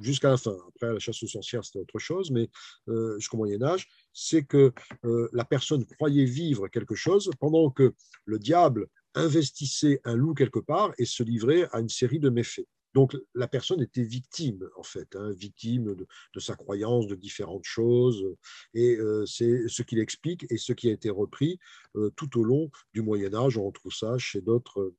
jusqu'à 0.00 0.30
la 0.30 0.36
fin. 0.36 0.56
Après, 0.68 0.92
la 0.92 0.98
chasse 0.98 1.22
aux 1.22 1.28
sorcières, 1.28 1.64
c'était 1.64 1.80
autre 1.80 1.98
chose, 1.98 2.30
mais 2.30 2.48
euh, 2.88 3.18
jusqu'au 3.18 3.36
Moyen 3.36 3.62
Âge, 3.62 3.88
c'est 4.12 4.44
que 4.44 4.72
euh, 5.04 5.28
la 5.32 5.44
personne 5.44 5.84
croyait 5.84 6.24
vivre 6.24 6.68
quelque 6.68 6.94
chose 6.94 7.30
pendant 7.38 7.70
que 7.70 7.94
le 8.24 8.38
diable 8.38 8.86
investissait 9.14 10.00
un 10.04 10.14
loup 10.14 10.34
quelque 10.34 10.60
part 10.60 10.92
et 10.98 11.04
se 11.04 11.22
livrait 11.22 11.68
à 11.72 11.80
une 11.80 11.88
série 11.88 12.20
de 12.20 12.30
méfaits. 12.30 12.66
Donc 12.94 13.16
la 13.34 13.46
personne 13.46 13.80
était 13.82 14.02
victime, 14.02 14.68
en 14.76 14.82
fait, 14.82 15.14
hein, 15.14 15.30
victime 15.32 15.94
de, 15.94 16.40
sa 16.40 16.56
croyance, 16.56 17.06
de 17.06 17.14
différentes 17.14 17.64
choses. 17.64 18.24
Et 18.74 18.96
euh, 18.96 19.24
c'est 19.26 19.68
ce 19.68 19.82
qu'il 19.82 19.98
explique 19.98 20.46
et 20.50 20.56
ce 20.56 20.72
qui 20.72 20.88
a 20.88 20.92
été 20.92 21.10
repris 21.10 21.58
euh, 21.96 22.10
tout 22.16 22.38
au 22.38 22.44
long 22.44 22.70
du 22.92 23.02
Moyen 23.02 23.34
Âge. 23.34 23.56
On 23.56 23.66
retrouve 23.66 23.92
ça 23.92 24.18
chez 24.18 24.40
d'autres, 24.40 24.92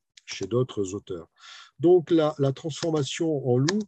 auteurs. 0.93 1.29
Donc 1.79 2.11
la, 2.11 2.33
transformation 2.53 3.47
en 3.47 3.57
loup 3.57 3.81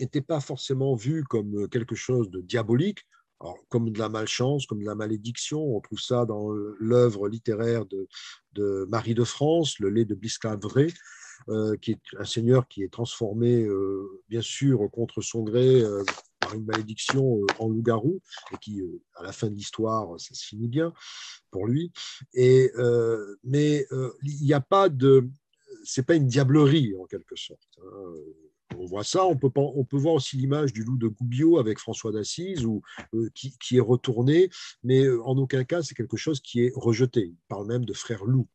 n'était 0.00 0.22
pas 0.22 0.40
forcément 0.40 0.96
vue 0.96 1.24
comme 1.24 1.68
quelque 1.68 1.94
chose 1.94 2.30
de 2.30 2.40
diabolique, 2.40 3.00
comme 3.68 3.90
de 3.90 3.98
la 3.98 4.08
malchance, 4.08 4.66
comme 4.66 4.80
de 4.80 4.86
la 4.86 4.96
malédiction. 4.96 5.60
On 5.76 5.80
trouve 5.80 6.00
ça 6.00 6.26
dans 6.26 6.50
l'œuvre 6.80 7.28
littéraire 7.28 7.84
de, 7.86 8.86
Marie 8.88 9.14
de 9.14 9.24
France, 9.24 9.78
Le 9.78 9.88
lait 9.90 10.04
de 10.04 10.16
Bliscavray, 10.16 10.88
euh, 10.88 10.90
qui 11.80 11.92
est 11.92 12.00
un 12.18 12.24
seigneur 12.24 12.68
qui 12.68 12.82
est 12.82 12.92
transformé, 12.92 13.62
euh, 13.64 14.22
bien 14.28 14.42
sûr, 14.42 14.90
contre 14.90 15.20
son 15.20 15.42
gré 15.42 15.80
euh, 15.82 16.04
par 16.40 16.54
une 16.54 16.64
malédiction 16.64 17.40
en 17.58 17.68
loup-garou, 17.68 18.20
et 18.52 18.56
qui, 18.58 18.82
à 19.16 19.22
la 19.22 19.32
fin 19.32 19.48
de 19.48 19.54
l'histoire, 19.54 20.18
ça 20.20 20.34
se 20.34 20.44
finit 20.44 20.68
bien 20.68 20.92
pour 21.50 21.66
lui. 21.66 21.92
Et, 22.34 22.70
mais 23.44 23.86
il 24.22 24.44
n'y 24.44 24.52
a 24.52 24.60
pas 24.60 24.88
de. 24.88 25.28
C'est 25.84 26.04
pas 26.04 26.14
une 26.14 26.26
diablerie, 26.26 26.94
en 27.00 27.04
quelque 27.06 27.36
sorte. 27.36 27.78
Hein. 27.82 28.76
on 28.76 28.86
voit 28.86 29.04
ça. 29.04 29.26
On 29.26 29.36
peut, 29.36 29.50
on 29.54 29.84
peut 29.84 29.96
voir 29.96 30.14
aussi 30.14 30.36
l'image 30.36 30.72
du 30.72 30.82
loup 30.84 30.96
de 30.96 31.08
Gubbio 31.08 31.58
avec 31.58 31.78
François 31.78 32.12
d'Assise, 32.12 32.64
ou 32.64 32.82
qui, 33.34 33.76
est 33.76 33.80
retourné, 33.80 34.48
mais 34.84 35.08
en 35.08 35.36
aucun 35.36 35.64
cas 35.64 35.82
c'est 35.82 35.94
quelque 35.94 36.16
chose 36.16 36.40
qui 36.40 36.60
est 36.60 36.72
rejeté. 36.76 37.26
Il 37.26 37.36
parle 37.48 37.66
même 37.66 37.84
de 37.84 37.94
frère 37.94 38.24
loup 38.24 38.46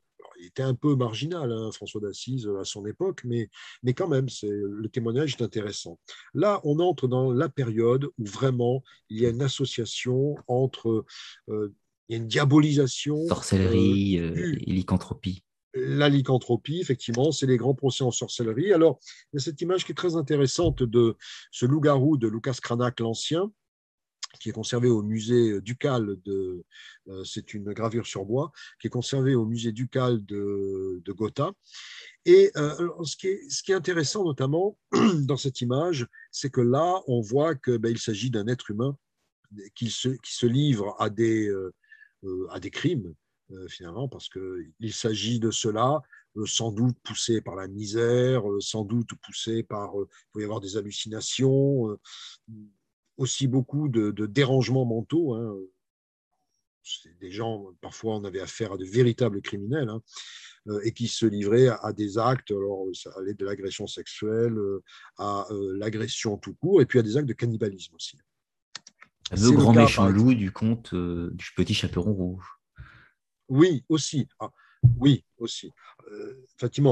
il 0.43 0.47
était 0.47 0.63
un 0.63 0.75
peu 0.75 0.95
marginal, 0.95 1.51
hein, 1.51 1.71
François 1.71 2.01
d'Assise, 2.01 2.49
à 2.59 2.65
son 2.65 2.85
époque, 2.85 3.21
mais, 3.23 3.49
mais 3.81 3.93
quand 3.93 4.09
même, 4.09 4.27
le 4.43 4.87
témoignage 4.89 5.37
est 5.39 5.41
intéressant. 5.41 5.99
Là, 6.33 6.59
on 6.65 6.79
entre 6.79 7.07
dans 7.07 7.31
la 7.31 7.47
période 7.47 8.09
où 8.17 8.25
vraiment 8.25 8.83
il 9.09 9.21
y 9.21 9.25
a 9.25 9.29
une 9.29 9.41
association 9.41 10.35
entre, 10.47 11.05
euh, 11.49 11.73
il 12.09 12.13
y 12.13 12.19
a 12.19 12.21
une 12.21 12.27
diabolisation. 12.27 13.25
Sorcellerie 13.27 14.19
euh, 14.19 14.35
euh, 14.35 14.55
et 14.59 14.71
lycanthropie. 14.71 15.43
La 15.75 16.09
lycanthropie, 16.09 16.79
effectivement, 16.81 17.31
c'est 17.31 17.47
les 17.47 17.57
grands 17.57 17.73
procès 17.73 18.03
en 18.03 18.11
sorcellerie. 18.11 18.73
Alors, 18.73 18.99
il 19.31 19.37
y 19.37 19.41
a 19.41 19.43
cette 19.43 19.61
image 19.61 19.85
qui 19.85 19.93
est 19.93 19.95
très 19.95 20.17
intéressante 20.17 20.83
de 20.83 21.15
ce 21.51 21.65
loup-garou 21.65 22.17
de 22.17 22.27
Lucas 22.27 22.57
Cranach 22.61 22.99
l'Ancien, 22.99 23.51
qui 24.39 24.49
est 24.49 24.53
conservé 24.53 24.89
au 24.89 25.01
musée 25.01 25.61
ducal 25.61 26.17
de, 26.25 26.63
euh, 27.07 27.23
c'est 27.23 27.53
une 27.53 27.71
gravure 27.73 28.05
sur 28.05 28.25
bois, 28.25 28.51
qui 28.79 28.87
est 28.87 28.89
conservée 28.89 29.35
au 29.35 29.45
musée 29.45 29.71
ducal 29.71 30.25
de, 30.25 31.01
de 31.03 31.11
Gotha. 31.11 31.51
Et 32.25 32.51
euh, 32.57 32.89
ce, 33.03 33.15
qui 33.15 33.27
est, 33.27 33.49
ce, 33.49 33.63
qui 33.63 33.71
est, 33.71 33.75
intéressant 33.75 34.23
notamment 34.23 34.77
dans 35.21 35.37
cette 35.37 35.61
image, 35.61 36.07
c'est 36.31 36.49
que 36.49 36.61
là, 36.61 37.01
on 37.07 37.21
voit 37.21 37.55
qu'il 37.55 37.77
ben, 37.77 37.95
s'agit 37.97 38.31
d'un 38.31 38.47
être 38.47 38.71
humain 38.71 38.97
qui 39.75 39.89
se, 39.89 40.09
qui 40.09 40.33
se, 40.33 40.45
livre 40.45 40.95
à 40.99 41.09
des, 41.09 41.47
euh, 41.47 41.73
à 42.49 42.59
des 42.59 42.71
crimes, 42.71 43.13
finalement, 43.67 44.07
parce 44.07 44.29
qu'il 44.29 44.93
s'agit 44.93 45.39
de 45.39 45.51
cela, 45.51 46.01
sans 46.45 46.71
doute 46.71 46.97
poussé 47.03 47.39
par 47.39 47.55
la 47.55 47.67
misère, 47.67 48.41
sans 48.59 48.83
doute 48.83 49.11
poussé 49.21 49.61
par, 49.61 49.91
il 49.95 50.07
peut 50.31 50.41
y 50.41 50.43
avoir 50.43 50.59
des 50.59 50.75
hallucinations, 50.75 51.95
aussi 53.23 53.47
beaucoup 53.47 53.87
de, 53.87 54.11
dérangements 54.25 54.85
mentaux. 54.85 55.33
Hein. 55.33 55.57
Des 57.21 57.31
gens, 57.31 57.65
parfois, 57.79 58.17
on 58.17 58.25
avait 58.25 58.41
affaire 58.41 58.73
à 58.73 58.77
de 58.77 58.83
véritables 58.83 59.41
criminels 59.41 59.87
hein, 59.87 60.01
euh, 60.67 60.81
et 60.83 60.91
qui 60.91 61.07
se 61.07 61.25
livraient 61.25 61.69
à, 61.69 61.93
des 61.93 62.17
actes. 62.17 62.51
Alors, 62.51 62.85
ça 62.93 63.11
allait 63.17 63.33
de 63.33 63.45
l'agression 63.45 63.87
sexuelle 63.87 64.57
euh, 64.57 64.83
à 65.17 65.47
euh, 65.51 65.77
l'agression 65.77 66.37
tout 66.37 66.53
court, 66.55 66.81
et 66.81 66.85
puis 66.85 66.99
à 66.99 67.01
des 67.01 67.15
actes 67.15 67.29
de 67.29 67.33
cannibalisme 67.33 67.95
aussi. 67.95 68.17
Le 69.31 69.51
grand 69.51 69.73
méchant 69.73 70.09
loup 70.09 70.33
du 70.33 70.51
conte 70.51 70.93
du 70.93 71.51
petit 71.55 71.73
chaperon 71.73 72.13
rouge. 72.13 72.45
Oui, 73.47 73.85
aussi. 73.87 74.27
Ah, 74.39 74.51
oui, 74.99 75.23
aussi. 75.37 75.71
Euh, 76.11 76.33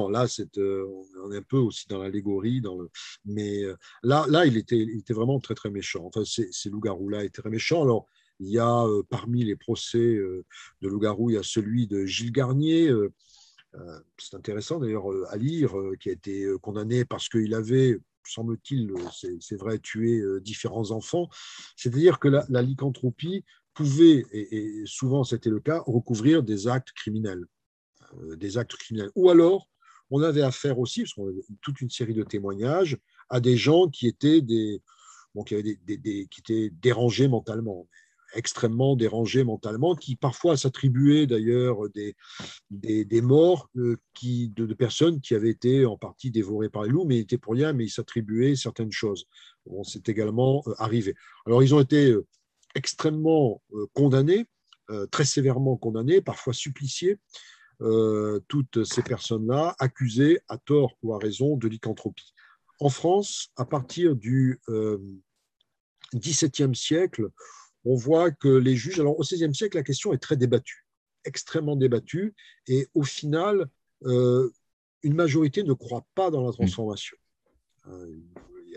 là, 0.10 0.26
euh, 0.58 0.86
on 1.24 1.32
est 1.32 1.38
un 1.38 1.42
peu 1.42 1.58
aussi 1.58 1.88
dans 1.88 2.00
l'allégorie, 2.00 2.62
le, 2.62 2.90
mais 3.26 3.64
euh, 3.64 3.76
là, 4.04 4.26
là, 4.30 4.46
il 4.46 4.58
était, 4.58 4.86
vraiment 5.10 5.40
très 5.40 5.56
très 5.56 5.70
méchant. 5.70 6.06
Enfin, 6.06 6.24
ces, 6.26 6.70
loups-garous-là 6.70 7.24
étaient 7.24 7.42
très 7.42 7.50
méchants. 7.50 7.84
Alors, 7.84 8.08
il 8.40 8.50
y 8.50 8.60
a 8.60 8.86
parmi 9.10 9.44
les 9.44 9.56
procès 9.56 10.16
de 10.16 10.44
loups-garous, 10.82 11.30
il 11.30 11.34
y 11.34 11.38
a 11.38 11.44
celui 11.44 11.86
de 11.86 12.06
Gilles 12.06 12.32
Garnier. 12.32 12.92
c'est 14.18 14.36
intéressant 14.36 14.80
d'ailleurs 14.80 15.06
à 15.30 15.38
lire, 15.38 15.76
qui 16.00 16.10
a 16.10 16.14
été 16.14 16.48
condamné 16.60 17.06
parce 17.06 17.30
qu'il 17.30 17.54
avait 17.54 18.00
semble-t-il, 18.24 18.94
c'est 19.40 19.58
vrai, 19.58 19.78
tué 19.78 20.24
différents 20.42 20.90
enfants. 20.90 21.30
C'est-à-dire 21.76 22.18
que 22.18 22.30
la, 22.30 22.46
la 22.50 22.64
lycanthropie 22.64 23.44
pouvaient, 23.76 24.26
et, 24.32 24.84
souvent 24.86 25.24
c'était 25.24 25.50
le 25.52 25.60
cas, 25.60 25.84
recouvrir 25.86 26.42
des 26.42 26.68
actes 26.68 26.92
criminels. 26.94 27.46
Des 28.36 28.58
actes 28.58 28.76
criminels. 28.76 29.12
Ou 29.16 29.30
alors, 29.30 29.68
on 30.10 30.22
avait 30.22 30.42
affaire 30.42 30.80
aussi, 30.80 31.02
parce 31.02 31.14
qu'on 31.14 31.30
avait 31.30 31.44
toute 31.62 31.82
une 31.82 31.90
série 31.90 32.14
de 32.14 32.24
témoignages, 32.24 32.98
à 33.30 33.40
des 33.40 33.58
gens 33.58 33.88
qui 33.88 34.08
étaient, 34.08 34.42
des, 34.42 34.82
qui, 35.46 35.56
avaient 35.56 35.78
des, 35.86 36.28
qui 36.30 36.40
étaient 36.40 36.70
dérangés 36.82 37.28
mentalement 37.28 37.88
extrêmement 38.34 38.96
dérangés 38.96 39.44
mentalement, 39.44 39.96
qui 39.96 40.16
parfois 40.16 40.58
s'attribuaient 40.58 41.28
d'ailleurs 41.28 41.90
des, 41.90 42.16
des, 42.70 43.22
morts 43.22 43.70
euh, 43.78 43.98
de, 44.24 44.74
personnes 44.74 45.20
qui 45.22 45.36
avaient 45.36 45.50
été 45.50 45.86
en 45.86 45.98
partie 45.98 46.32
dévorées 46.32 46.70
par 46.70 46.84
les 46.84 46.90
loups, 46.90 47.06
mais 47.06 47.16
n'étaient 47.16 47.38
pour 47.38 47.54
rien, 47.54 47.74
mais 47.74 47.86
ils 47.86 47.90
s'attribuaient 47.90 48.56
certaines 48.56 48.92
choses. 48.92 49.26
Bon, 49.66 49.84
c'est 49.84 50.08
également 50.10 50.64
euh, 50.68 50.74
arrivé. 50.78 51.16
Alors, 51.46 51.64
ils 51.64 51.76
ont 51.76 51.80
été 51.80 52.12
euh, 52.12 52.26
extrêmement 52.76 53.62
condamnés, 53.94 54.46
très 55.10 55.24
sévèrement 55.24 55.78
condamnés, 55.78 56.22
parfois 56.22 56.54
suppliciés, 56.54 57.18
toutes 58.48 58.84
ces 58.84 59.02
personnes-là 59.02 59.76
accusées 59.80 60.40
à 60.48 60.58
tort 60.58 60.98
ou 61.02 61.14
à 61.14 61.18
raison 61.18 61.58
de 61.58 61.68
lycanthropie. 61.68 62.34
En 62.80 62.90
France, 62.90 63.50
à 63.58 63.66
partir 63.66 64.16
du 64.16 64.60
XVIIe 66.14 66.76
siècle, 66.76 67.30
on 67.86 67.96
voit 67.96 68.32
que 68.32 68.48
les 68.48 68.76
juges, 68.76 69.00
alors 69.00 69.20
au 69.20 69.24
XVIe 69.24 69.54
siècle, 69.54 69.78
la 69.78 69.84
question 69.84 70.14
est 70.14 70.18
très 70.18 70.38
débattue, 70.38 70.86
extrêmement 71.26 71.76
débattue, 71.76 72.36
et 72.68 72.88
au 72.94 73.04
final, 73.04 73.68
euh, 74.06 74.52
une 75.04 75.16
majorité 75.16 75.64
ne 75.64 75.74
croit 75.74 76.06
pas 76.16 76.30
dans 76.30 76.46
la 76.46 76.52
transformation. 76.52 77.18
Euh, 77.88 78.16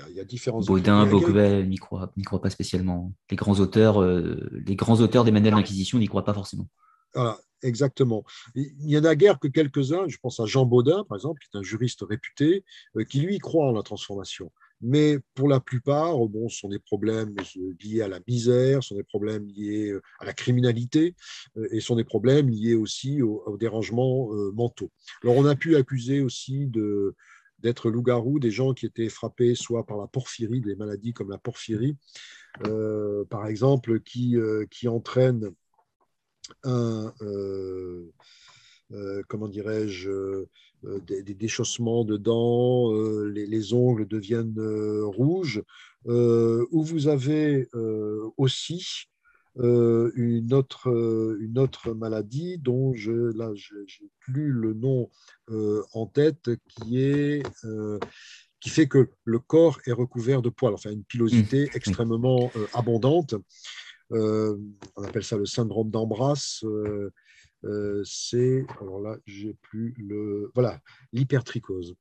il 0.09 0.17
y, 0.17 0.21
a, 0.21 0.25
différents. 0.25 0.61
Baudin, 0.61 1.07
Beaucvet 1.07 1.65
n'y 1.65 1.77
croient, 1.77 2.13
croit 2.25 2.41
pas 2.41 2.51
spécialement. 2.51 3.13
Les 3.31 3.37
grands 3.37 3.61
auteurs, 3.61 4.03
euh, 4.03 4.51
les 4.67 4.75
grands 4.75 5.01
auteurs 5.01 5.23
des 5.23 5.31
manuels 5.31 5.55
d'Inquisition 5.55 5.99
n'y 5.99 6.09
croient 6.09 6.25
pas 6.25 6.35
forcément. 6.35 6.69
Voilà, 7.15 7.39
exactement. 7.65 8.25
Il 8.55 8.75
n'y 8.79 8.97
en 8.97 9.05
a 9.05 9.15
guère 9.17 9.39
que 9.39 9.49
quelques-uns, 9.49 10.07
je 10.09 10.19
pense 10.19 10.39
à 10.41 10.47
Jean 10.47 10.67
Baudin, 10.67 11.05
par 11.09 11.17
exemple, 11.17 11.41
qui 11.41 11.49
est 11.53 11.59
un 11.59 11.63
juriste 11.63 12.05
réputé, 12.09 12.65
qui 13.09 13.21
lui 13.21 13.39
croit 13.39 13.67
en 13.67 13.73
la 13.73 13.83
transformation 13.83 14.53
mais 14.85 15.19
pour 15.35 15.49
la 15.49 15.61
plupart, 15.61 16.17
bon, 16.29 16.49
ce 16.49 16.59
sont 16.59 16.69
des 16.69 16.79
problèmes 16.79 17.35
liés 17.81 18.03
à 18.03 18.09
la 18.09 18.21
misère, 18.29 18.83
ce 18.83 18.91
sont 18.91 18.97
des 18.97 19.03
problèmes 19.03 19.47
liés 19.47 19.91
euh, 19.91 20.03
à 20.21 20.27
la 20.27 20.35
criminalité, 20.35 21.17
euh, 21.57 21.67
et 21.71 21.81
ce 21.81 21.87
sont 21.87 21.97
des 21.97 22.05
problèmes 22.05 22.51
liés 22.51 22.75
aussi 22.75 23.23
aux, 23.23 23.57
dérangements 23.59 24.33
euh, 24.35 24.53
mentaux. 24.53 24.91
Alors, 25.23 25.37
on 25.37 25.47
a 25.47 25.57
pu 25.57 25.77
accuser 25.77 26.21
aussi 26.21 26.71
d'être 27.61 27.91
loup-garou 27.91 28.39
des 28.39 28.51
gens 28.51 28.75
qui 28.75 28.85
étaient 28.85 29.09
frappés 29.09 29.55
soit 29.55 29.87
par 29.87 29.97
la 29.97 30.07
porphyrie, 30.07 30.61
des 30.61 30.77
maladies 30.77 31.15
comme 31.15 31.31
la 31.31 31.39
porphyrie, 31.39 31.97
par 33.31 33.47
exemple, 33.47 34.01
qui, 34.01 34.37
qui 34.71 34.87
entraînent 34.87 35.51
un, 36.65 37.13
comment 39.29 39.49
dirais-je, 39.49 40.47
euh, 40.87 41.01
des, 41.07 41.35
déchaussements 41.35 42.05
de 42.05 42.17
dents, 42.17 42.93
euh, 42.95 43.25
les, 43.29 43.73
ongles 43.73 44.07
deviennent 44.07 44.59
euh, 44.59 45.05
rouges, 45.05 45.63
où 46.07 46.85
vous 46.85 47.09
avez 47.09 47.67
aussi 48.37 49.07
une, 49.57 50.53
autre, 50.53 51.37
une 51.41 51.59
autre 51.59 51.95
maladie 51.95 52.59
dont 52.59 52.93
je 52.95 53.33
là 53.39 53.51
j'ai 53.55 54.11
plus 54.21 54.53
le 54.53 54.75
nom 54.75 55.09
en 55.95 56.07
tête 56.07 56.51
qui 56.69 57.01
est 57.01 57.43
qui 58.61 58.69
fait 58.69 58.87
que 58.87 59.09
le 59.25 59.39
corps 59.39 59.81
est 59.87 59.93
recouvert 59.93 60.43
de 60.43 60.51
poils, 60.51 60.75
enfin 60.75 60.91
une 60.91 61.05
pilosité 61.05 61.65
mmh. 61.65 61.71
extrêmement 61.77 62.53
abondante. 62.75 63.35
On 64.11 65.03
appelle 65.05 65.25
ça 65.25 65.37
le 65.37 65.47
syndrome 65.47 65.91
d'Ambras. 65.91 66.63
Euh, 67.65 68.03
c'est, 68.05 68.67
alors 68.81 69.01
là, 69.01 69.17
j'ai 69.27 69.55
plus 69.55 69.95
le, 69.99 70.51
voilà, 70.55 70.81
l'hypertrichose. 71.13 71.95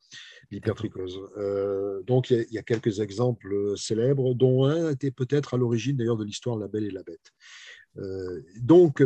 L'hypertrichose. 0.51 1.21
Euh, 1.37 2.01
donc, 2.03 2.29
il 2.31 2.45
y, 2.51 2.57
a 2.57 2.63
quelques 2.63 2.99
exemples 2.99 3.77
célèbres, 3.77 4.33
dont 4.33 4.65
un 4.65 4.91
était 4.91 5.11
peut-être 5.11 5.53
à 5.53 5.57
l'origine 5.57 5.95
d'ailleurs 5.95 6.17
de 6.17 6.25
l'histoire 6.25 6.57
La 6.57 6.67
Belle 6.67 6.85
et 6.85 6.91
la 6.91 7.03
Bête. 7.03 7.31
Euh, 7.97 8.41
donc, 8.59 9.03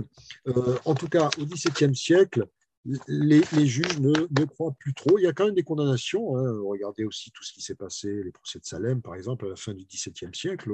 en 0.86 0.96
tout 0.96 1.08
cas, 1.08 1.30
au 1.40 1.46
XVIIe 1.46 1.96
siècle, 1.96 2.46
les, 3.08 3.44
juges 3.66 4.00
ne, 4.00 4.46
croient 4.46 4.76
plus 4.80 4.94
trop. 4.94 5.18
Il 5.18 5.24
y 5.24 5.28
a 5.28 5.34
quand 5.34 5.46
même 5.46 5.56
des 5.56 5.64
condamnations. 5.64 6.38
Hein. 6.38 6.60
Regardez 6.66 7.04
aussi 7.04 7.32
tout 7.32 7.44
ce 7.44 7.54
qui 7.54 7.62
s'est 7.62 7.76
passé, 7.76 8.24
les 8.24 8.32
procès 8.32 8.60
de 8.60 8.66
Salem, 8.66 9.02
par 9.02 9.16
exemple, 9.16 9.46
à 9.46 9.50
la 9.50 9.56
fin 9.56 9.74
du 9.74 9.86
XVIIe 9.86 10.34
siècle, 10.34 10.72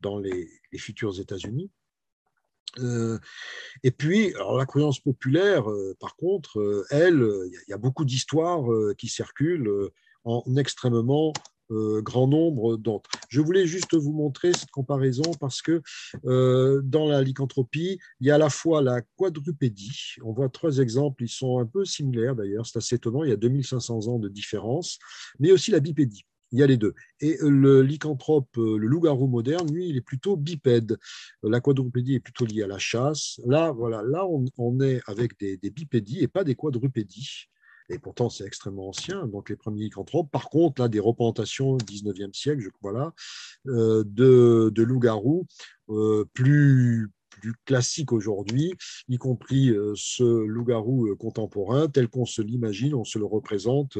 dans 0.00 0.18
les 0.18 0.48
futurs 0.78 1.18
États-Unis. 1.20 1.70
Euh, 2.78 3.18
et 3.82 3.90
puis, 3.90 4.34
alors, 4.34 4.56
la 4.58 4.66
croyance 4.66 5.00
populaire, 5.00 5.70
euh, 5.70 5.96
par 5.98 6.16
contre, 6.16 6.58
euh, 6.60 6.86
elle, 6.90 7.26
il 7.46 7.70
y, 7.70 7.72
a 7.72 7.78
beaucoup 7.78 8.04
d'histoires 8.04 8.64
qui 8.96 9.08
circulent 9.08 9.90
en 10.24 10.42
extrêmement 10.56 11.32
grand 11.70 12.28
nombre 12.28 12.76
d'autres. 12.76 13.10
Je 13.28 13.40
voulais 13.40 13.66
juste 13.66 13.94
vous 13.94 14.12
montrer 14.12 14.52
cette 14.52 14.70
comparaison 14.70 15.30
parce 15.40 15.62
que 15.62 15.82
dans 16.24 17.08
la 17.08 17.22
lycanthropie, 17.22 17.98
il 18.20 18.26
y 18.26 18.30
a 18.30 18.36
à 18.36 18.38
la 18.38 18.50
fois 18.50 18.82
la 18.82 19.02
quadrupédie, 19.16 20.16
on 20.22 20.32
voit 20.32 20.48
trois 20.48 20.78
exemples, 20.78 21.24
ils 21.24 21.28
sont 21.28 21.58
un 21.58 21.66
peu 21.66 21.84
similaires 21.84 22.36
d'ailleurs, 22.36 22.66
c'est 22.66 22.78
assez 22.78 22.96
étonnant, 22.96 23.24
il 23.24 23.30
y 23.30 23.32
a 23.32 23.36
2500 23.36 24.08
ans 24.08 24.18
de 24.18 24.28
différence, 24.28 24.98
mais 25.38 25.52
aussi 25.52 25.70
la 25.70 25.80
bipédie. 25.80 26.24
Il 26.52 26.60
y 26.60 26.62
a 26.62 26.66
les 26.66 26.76
deux. 26.76 26.94
Et 27.20 27.36
le 27.40 27.82
lycanthrope, 27.82 28.56
euh, 28.56 28.78
le 28.78 28.86
loup-garou 28.86 29.26
moderne, 29.26 29.68
lui, 29.72 29.88
il 29.88 29.96
est 29.96 30.00
plutôt 30.00 30.36
bipède. 30.36 30.96
La 31.42 31.60
quadrupédie 31.60 32.14
est 32.14 32.20
plutôt 32.20 32.44
liée 32.44 32.62
à 32.62 32.68
la 32.68 32.78
chasse. 32.78 33.40
Là, 33.46 33.72
voilà, 33.72 34.02
là 34.02 34.24
on, 34.56 34.80
est 34.80 35.00
avec 35.08 35.38
des, 35.40 35.58
bipédies 35.70 36.22
et 36.22 36.28
pas 36.28 36.44
des 36.44 36.54
quadrupédies. 36.54 37.46
Et 37.88 37.98
pourtant, 37.98 38.30
c'est 38.30 38.44
extrêmement 38.44 38.88
ancien, 38.88 39.26
donc 39.26 39.50
les 39.50 39.56
premiers 39.56 39.82
lycanthropes. 39.82 40.30
Par 40.30 40.48
contre, 40.48 40.82
là, 40.82 40.88
des 40.88 41.00
représentations 41.00 41.76
19e 41.76 42.34
siècle, 42.34 42.60
je 42.60 42.70
crois 42.70 42.92
là, 42.92 43.12
euh, 43.68 44.02
de, 44.06 44.70
de 44.74 44.82
loup-garou 44.82 45.46
euh, 45.90 46.24
plus, 46.34 47.10
plus 47.30 47.54
classique 47.64 48.12
aujourd'hui, 48.12 48.72
y 49.08 49.18
compris 49.18 49.70
euh, 49.70 49.92
ce 49.94 50.24
loup-garou 50.24 51.08
euh, 51.08 51.14
contemporain 51.14 51.88
tel 51.88 52.08
qu'on 52.08 52.26
se 52.26 52.42
l'imagine, 52.42 52.94
on 52.94 53.04
se 53.04 53.18
le 53.18 53.26
représente 53.26 53.98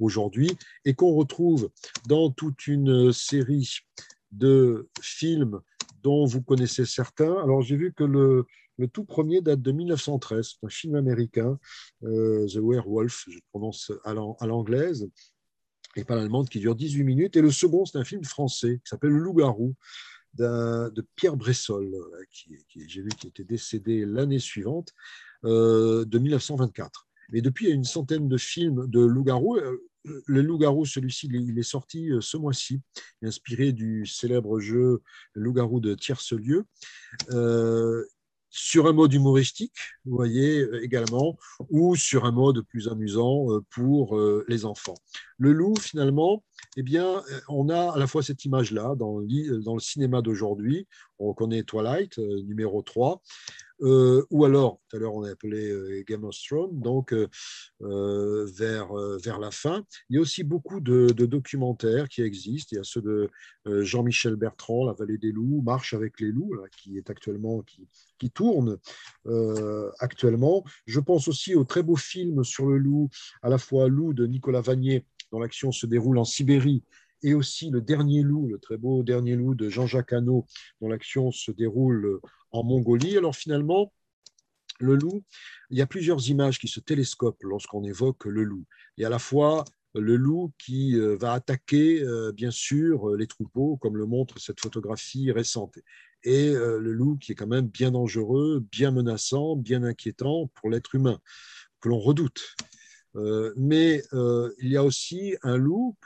aujourd'hui, 0.00 0.50
et 0.84 0.94
qu'on 0.94 1.14
retrouve 1.14 1.70
dans 2.08 2.30
toute 2.30 2.66
une 2.66 3.12
série 3.12 3.78
de 4.32 4.88
films 5.00 5.60
dont 6.02 6.26
vous 6.26 6.42
connaissez 6.42 6.86
certains. 6.86 7.36
Alors 7.42 7.62
j'ai 7.62 7.76
vu 7.76 7.92
que 7.92 8.04
le, 8.04 8.46
le 8.78 8.88
tout 8.88 9.04
premier 9.04 9.40
date 9.40 9.60
de 9.60 9.72
1913, 9.72 10.48
c'est 10.60 10.66
un 10.66 10.70
film 10.70 10.94
américain, 10.94 11.58
The 12.02 12.56
Werewolf, 12.56 13.24
je 13.28 13.38
prononce 13.50 13.92
à 14.04 14.14
l'anglaise, 14.14 15.08
et 15.96 16.04
pas 16.04 16.16
l'allemande, 16.16 16.48
qui 16.48 16.60
dure 16.60 16.76
18 16.76 17.04
minutes. 17.04 17.36
Et 17.36 17.42
le 17.42 17.50
second, 17.50 17.84
c'est 17.84 17.98
un 17.98 18.04
film 18.04 18.24
français 18.24 18.80
qui 18.84 18.88
s'appelle 18.88 19.10
Le 19.10 19.18
Loup-garou, 19.18 19.74
de 20.34 21.06
Pierre 21.16 21.36
Bressol, 21.36 21.90
qui, 22.30 22.56
j'ai 22.86 23.02
vu 23.02 23.08
qui 23.08 23.26
était 23.26 23.44
décédé 23.44 24.04
l'année 24.06 24.38
suivante, 24.38 24.94
euh, 25.44 26.04
de 26.04 26.18
1924. 26.18 27.06
Et 27.32 27.42
depuis, 27.42 27.66
il 27.66 27.68
y 27.68 27.72
a 27.72 27.74
une 27.74 27.84
centaine 27.84 28.28
de 28.28 28.36
films 28.36 28.88
de 28.88 29.00
loup-garou. 29.00 29.56
Euh, 29.56 29.76
le 30.26 30.42
loup-garou, 30.42 30.84
celui-ci, 30.84 31.28
il 31.30 31.58
est 31.58 31.62
sorti 31.62 32.10
euh, 32.10 32.20
ce 32.20 32.36
mois-ci, 32.36 32.80
inspiré 33.22 33.72
du 33.72 34.06
célèbre 34.06 34.58
jeu 34.58 35.02
Loup-garou 35.34 35.80
de 35.80 35.94
Tierce-Lieu 35.94 36.64
sur 38.50 38.86
un 38.86 38.92
mode 38.92 39.12
humoristique, 39.12 39.76
vous 40.04 40.16
voyez 40.16 40.66
également, 40.82 41.38
ou 41.70 41.96
sur 41.96 42.24
un 42.24 42.32
mode 42.32 42.62
plus 42.62 42.88
amusant 42.88 43.46
pour 43.70 44.18
les 44.48 44.64
enfants. 44.64 44.96
Le 45.38 45.52
loup, 45.52 45.74
finalement, 45.76 46.42
eh 46.76 46.82
bien, 46.82 47.22
on 47.48 47.68
a 47.68 47.92
à 47.92 47.98
la 47.98 48.06
fois 48.06 48.22
cette 48.22 48.44
image-là 48.44 48.94
dans, 48.96 49.18
le 49.18 49.80
cinéma 49.80 50.22
d'aujourd'hui. 50.22 50.86
On 51.18 51.28
reconnaît 51.28 51.62
Twilight, 51.62 52.18
euh, 52.18 52.42
numéro 52.42 52.82
3, 52.82 53.20
euh, 53.80 54.24
ou 54.30 54.44
alors, 54.44 54.80
tout 54.88 54.96
à 54.96 55.00
l'heure 55.00 55.14
on 55.14 55.24
a 55.24 55.30
appelé 55.30 55.70
euh, 55.70 56.02
Game 56.06 56.24
of 56.24 56.36
Thrones, 56.36 56.80
donc 56.80 57.14
vers, 57.80 58.92
vers 59.22 59.38
la 59.38 59.50
fin. 59.50 59.84
Il 60.08 60.16
y 60.16 60.18
a 60.18 60.20
aussi 60.22 60.42
beaucoup 60.42 60.80
de, 60.80 61.10
documentaires 61.12 62.08
qui 62.08 62.22
existent. 62.22 62.70
Il 62.72 62.76
y 62.76 62.80
a 62.80 62.84
ceux 62.84 63.02
de 63.02 63.30
Jean-Michel 63.66 64.36
Bertrand, 64.36 64.86
La 64.86 64.92
vallée 64.92 65.18
des 65.18 65.32
loups, 65.32 65.62
Marche 65.62 65.94
avec 65.94 66.20
les 66.20 66.32
loups, 66.32 66.56
qui 66.76 66.98
est 66.98 67.10
actuellement, 67.10 67.62
qui 68.18 68.30
tourne 68.30 68.78
actuellement. 70.00 70.64
Je 70.86 71.00
pense 71.00 71.28
aussi 71.28 71.54
au 71.54 71.64
très 71.64 71.82
beau 71.82 71.96
film 71.96 72.44
sur 72.44 72.66
le 72.66 72.78
loup, 72.78 73.10
à 73.42 73.48
la 73.48 73.58
fois 73.58 73.88
Loup 73.88 74.12
de 74.12 74.26
Nicolas 74.26 74.60
Vanier 74.60 75.04
dont 75.30 75.40
l'action 75.40 75.72
se 75.72 75.86
déroule 75.86 76.18
en 76.18 76.24
Sibérie, 76.24 76.82
et 77.22 77.34
aussi 77.34 77.70
Le 77.70 77.80
Dernier 77.80 78.22
Loup, 78.22 78.48
le 78.48 78.58
très 78.58 78.76
beau 78.76 79.02
Dernier 79.02 79.34
Loup 79.34 79.54
de 79.54 79.68
Jean-Jacques 79.68 80.12
Hano, 80.12 80.46
dont 80.80 80.88
l'action 80.88 81.32
se 81.32 81.50
déroule 81.50 82.20
en 82.50 82.64
Mongolie. 82.64 83.16
Alors 83.16 83.36
finalement, 83.36 83.92
le 84.80 84.94
loup, 84.94 85.22
il 85.70 85.78
y 85.78 85.82
a 85.82 85.86
plusieurs 85.86 86.28
images 86.28 86.58
qui 86.58 86.68
se 86.68 86.80
télescopent 86.80 87.42
lorsqu'on 87.42 87.84
évoque 87.84 88.24
le 88.26 88.44
loup. 88.44 88.64
Il 88.96 89.02
y 89.02 89.04
a 89.04 89.08
à 89.08 89.10
la 89.10 89.18
fois 89.18 89.64
le 89.94 90.16
loup 90.16 90.52
qui 90.58 90.96
euh, 90.96 91.16
va 91.16 91.32
attaquer, 91.32 92.02
euh, 92.02 92.32
bien 92.32 92.50
sûr, 92.50 93.16
les 93.16 93.26
troupeaux, 93.26 93.76
comme 93.78 93.96
le 93.96 94.06
montre 94.06 94.38
cette 94.38 94.60
photographie 94.60 95.32
récente. 95.32 95.78
et 96.24 96.50
le 96.52 96.92
loup 96.92 97.16
qui 97.16 97.32
est 97.32 97.34
quand 97.36 97.46
même 97.46 97.68
bien 97.68 97.92
dangereux, 97.92 98.64
bien 98.72 98.90
menaçant, 98.90 99.56
bien 99.56 99.82
inquiétant 99.84 100.48
pour 100.54 100.68
l'être 100.68 100.94
humain, 100.94 101.20
que 101.80 101.88
l'on 101.88 102.00
redoute. 102.00 102.56
mais 103.56 104.02
il 104.12 104.68
y 104.68 104.76
a 104.76 104.84
aussi 104.84 105.36
un 105.42 105.56
loup 105.56 105.96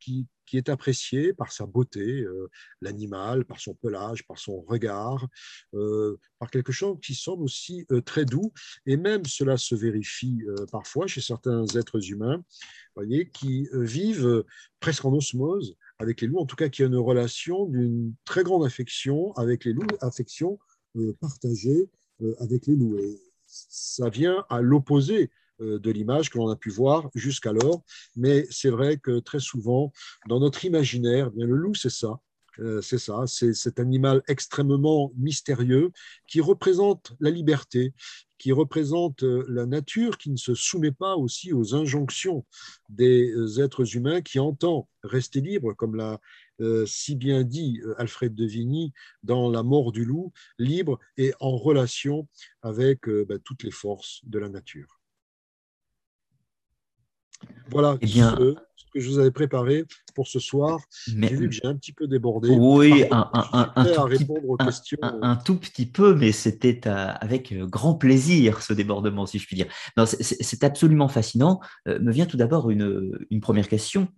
qui, 0.00 0.26
est 0.56 0.68
apprécié 0.68 1.32
par 1.32 1.52
sa 1.52 1.66
beauté, 1.66 2.22
euh, 2.22 2.50
l'animal, 2.80 3.44
par 3.44 3.60
son 3.60 3.74
pelage, 3.74 4.26
par 4.26 4.38
son 4.38 4.62
regard, 4.62 5.26
euh, 5.74 6.18
par 6.38 6.50
quelque 6.50 6.72
chose 6.72 6.98
qui 7.02 7.14
semble 7.14 7.44
aussi 7.44 7.86
euh, 7.90 8.00
très 8.00 8.24
doux. 8.24 8.52
Et 8.86 8.96
même 8.96 9.24
cela 9.24 9.56
se 9.56 9.74
vérifie 9.74 10.42
parfois 10.70 11.06
chez 11.06 11.20
certains 11.20 11.64
êtres 11.76 12.10
humains, 12.10 12.42
voyez, 12.94 13.30
qui 13.30 13.68
vivent 13.72 14.44
presque 14.80 15.04
en 15.04 15.12
osmose 15.12 15.76
avec 15.98 16.20
les 16.20 16.26
loups, 16.26 16.40
en 16.40 16.46
tout 16.46 16.56
cas 16.56 16.68
qui 16.68 16.82
ont 16.84 16.88
une 16.88 16.96
relation 16.96 17.66
d'une 17.66 18.14
très 18.24 18.42
grande 18.42 18.64
affection 18.64 19.32
avec 19.34 19.64
les 19.64 19.72
loups, 19.72 19.86
affection 20.00 20.58
partagée 21.20 21.88
avec 22.38 22.66
les 22.66 22.76
loups. 22.76 22.98
Et 22.98 23.20
ça 23.46 24.08
vient 24.08 24.44
à 24.50 24.60
l'opposé 24.60 25.30
de 25.60 25.90
l'image 25.90 26.30
que 26.30 26.38
l'on 26.38 26.48
a 26.48 26.56
pu 26.56 26.70
voir 26.70 27.10
jusqu'alors. 27.14 27.82
Mais 28.16 28.46
c'est 28.50 28.70
vrai 28.70 28.96
que 28.96 29.20
très 29.20 29.40
souvent, 29.40 29.92
dans 30.28 30.40
notre 30.40 30.64
imaginaire, 30.64 31.30
eh 31.32 31.36
bien 31.36 31.46
le 31.46 31.56
loup, 31.56 31.74
c'est 31.74 31.90
ça. 31.90 32.20
Euh, 32.60 32.80
c'est 32.80 32.98
ça, 32.98 33.24
c'est 33.26 33.52
cet 33.54 33.80
animal 33.80 34.22
extrêmement 34.28 35.12
mystérieux 35.16 35.90
qui 36.28 36.40
représente 36.40 37.12
la 37.20 37.30
liberté, 37.30 37.92
qui 38.38 38.52
représente 38.52 39.24
euh, 39.24 39.44
la 39.48 39.66
nature, 39.66 40.18
qui 40.18 40.30
ne 40.30 40.36
se 40.36 40.54
soumet 40.54 40.92
pas 40.92 41.16
aussi 41.16 41.52
aux 41.52 41.74
injonctions 41.74 42.44
des 42.88 43.60
êtres 43.60 43.96
humains, 43.96 44.20
qui 44.20 44.38
entend 44.38 44.88
rester 45.02 45.40
libre, 45.40 45.74
comme 45.74 45.96
l'a 45.96 46.20
si 46.86 47.16
bien 47.16 47.42
dit 47.42 47.80
Alfred 47.98 48.32
de 48.32 48.44
Vigny 48.46 48.92
dans 49.24 49.50
La 49.50 49.64
mort 49.64 49.90
du 49.90 50.04
loup, 50.04 50.32
libre 50.56 51.00
et 51.16 51.34
en 51.40 51.56
relation 51.56 52.28
avec 52.62 53.08
ben, 53.08 53.40
toutes 53.40 53.64
les 53.64 53.72
forces 53.72 54.20
de 54.22 54.38
la 54.38 54.48
nature. 54.48 54.93
Voilà 57.70 57.96
eh 58.00 58.06
bien, 58.06 58.36
ce, 58.38 58.84
que 58.92 59.00
je 59.00 59.08
vous 59.08 59.18
avais 59.18 59.30
préparé 59.30 59.84
pour 60.14 60.28
ce 60.28 60.38
soir. 60.38 60.80
J'ai 61.06 61.34
vu 61.34 61.48
que 61.48 61.54
j'ai 61.54 61.66
un 61.66 61.76
petit 61.76 61.92
peu 61.92 62.06
débordé. 62.06 62.50
Oui, 62.50 63.04
un, 63.10 63.30
un, 63.32 63.72
un, 63.74 63.84
tout 63.84 64.06
petit, 64.06 64.96
un, 65.02 65.36
tout 65.36 65.56
petit 65.56 65.86
peu, 65.86 66.14
mais 66.14 66.32
c'était 66.32 66.80
euh, 66.86 67.12
avec 67.20 67.52
euh, 67.52 67.66
grand 67.66 67.94
plaisir 67.94 68.62
ce 68.62 68.72
débordement, 68.72 69.26
si 69.26 69.38
je 69.38 69.46
puis 69.46 69.56
dire. 69.56 69.66
C'est 70.06 70.64
absolument 70.64 71.08
fascinant. 71.08 71.60
Euh, 71.88 71.98
me 72.00 72.12
vient 72.12 72.26
tout 72.26 72.36
d'abord 72.36 72.70
une, 72.70 73.18
une, 73.30 73.40
première 73.40 73.68
question 73.68 74.08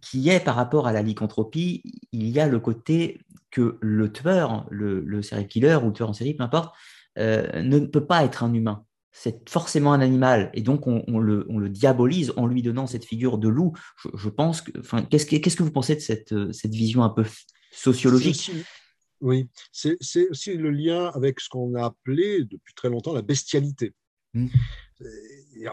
qui 0.00 0.28
est 0.28 0.40
par 0.40 0.56
rapport 0.56 0.86
à 0.86 0.92
la 0.92 1.02
lycanthropie. 1.02 1.82
Il 2.12 2.28
y 2.28 2.40
a 2.40 2.48
le 2.48 2.60
côté 2.60 3.20
que 3.50 3.78
le 3.80 4.12
tueur, 4.12 4.66
le, 4.70 5.00
le 5.00 5.22
serial 5.22 5.48
killer 5.48 5.78
ou 5.82 5.88
le 5.88 5.92
tueur 5.92 6.10
en 6.10 6.14
série, 6.14 6.34
peu 6.34 6.44
importe, 6.44 6.74
ne 7.16 7.78
peut 7.80 8.06
pas 8.06 8.24
être 8.24 8.42
un 8.42 8.54
humain 8.54 8.84
c'est 9.12 9.48
forcément 9.48 9.92
un 9.92 10.00
animal, 10.00 10.50
et 10.54 10.62
donc 10.62 10.86
on, 10.86 11.18
le, 11.18 11.68
diabolise 11.68 12.32
en 12.36 12.46
lui 12.46 12.62
donnant 12.62 12.86
cette 12.86 13.04
figure 13.04 13.38
de 13.38 13.48
loup. 13.48 13.72
Je, 14.14 14.28
pense 14.28 14.62
que, 14.62 14.78
enfin, 14.78 15.02
qu'est-ce 15.02 15.26
que, 15.26 15.36
qu'est-ce 15.36 15.56
que 15.56 15.62
vous 15.62 15.70
pensez 15.70 15.94
de 15.94 16.00
cette, 16.00 16.34
cette 16.52 16.74
vision 16.74 17.04
un 17.04 17.10
peu 17.10 17.24
sociologique? 17.72 18.50
Oui, 19.22 19.46
c'est, 19.70 19.96
aussi 20.30 20.54
le 20.54 20.70
lien 20.70 21.10
avec 21.14 21.38
ce 21.38 21.48
qu'on 21.48 21.74
a 21.76 21.84
appelé 21.84 22.44
depuis 22.44 22.74
très 22.74 22.88
longtemps 22.88 23.14
la 23.14 23.22
bestialité. 23.22 23.94
Hmm. 24.34 24.48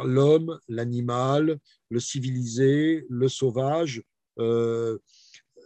L'homme, 0.04 0.60
l'animal, 0.68 1.60
le 1.90 2.00
civilisé, 2.00 3.06
le 3.10 3.28
sauvage, 3.28 4.04
euh, 4.38 5.00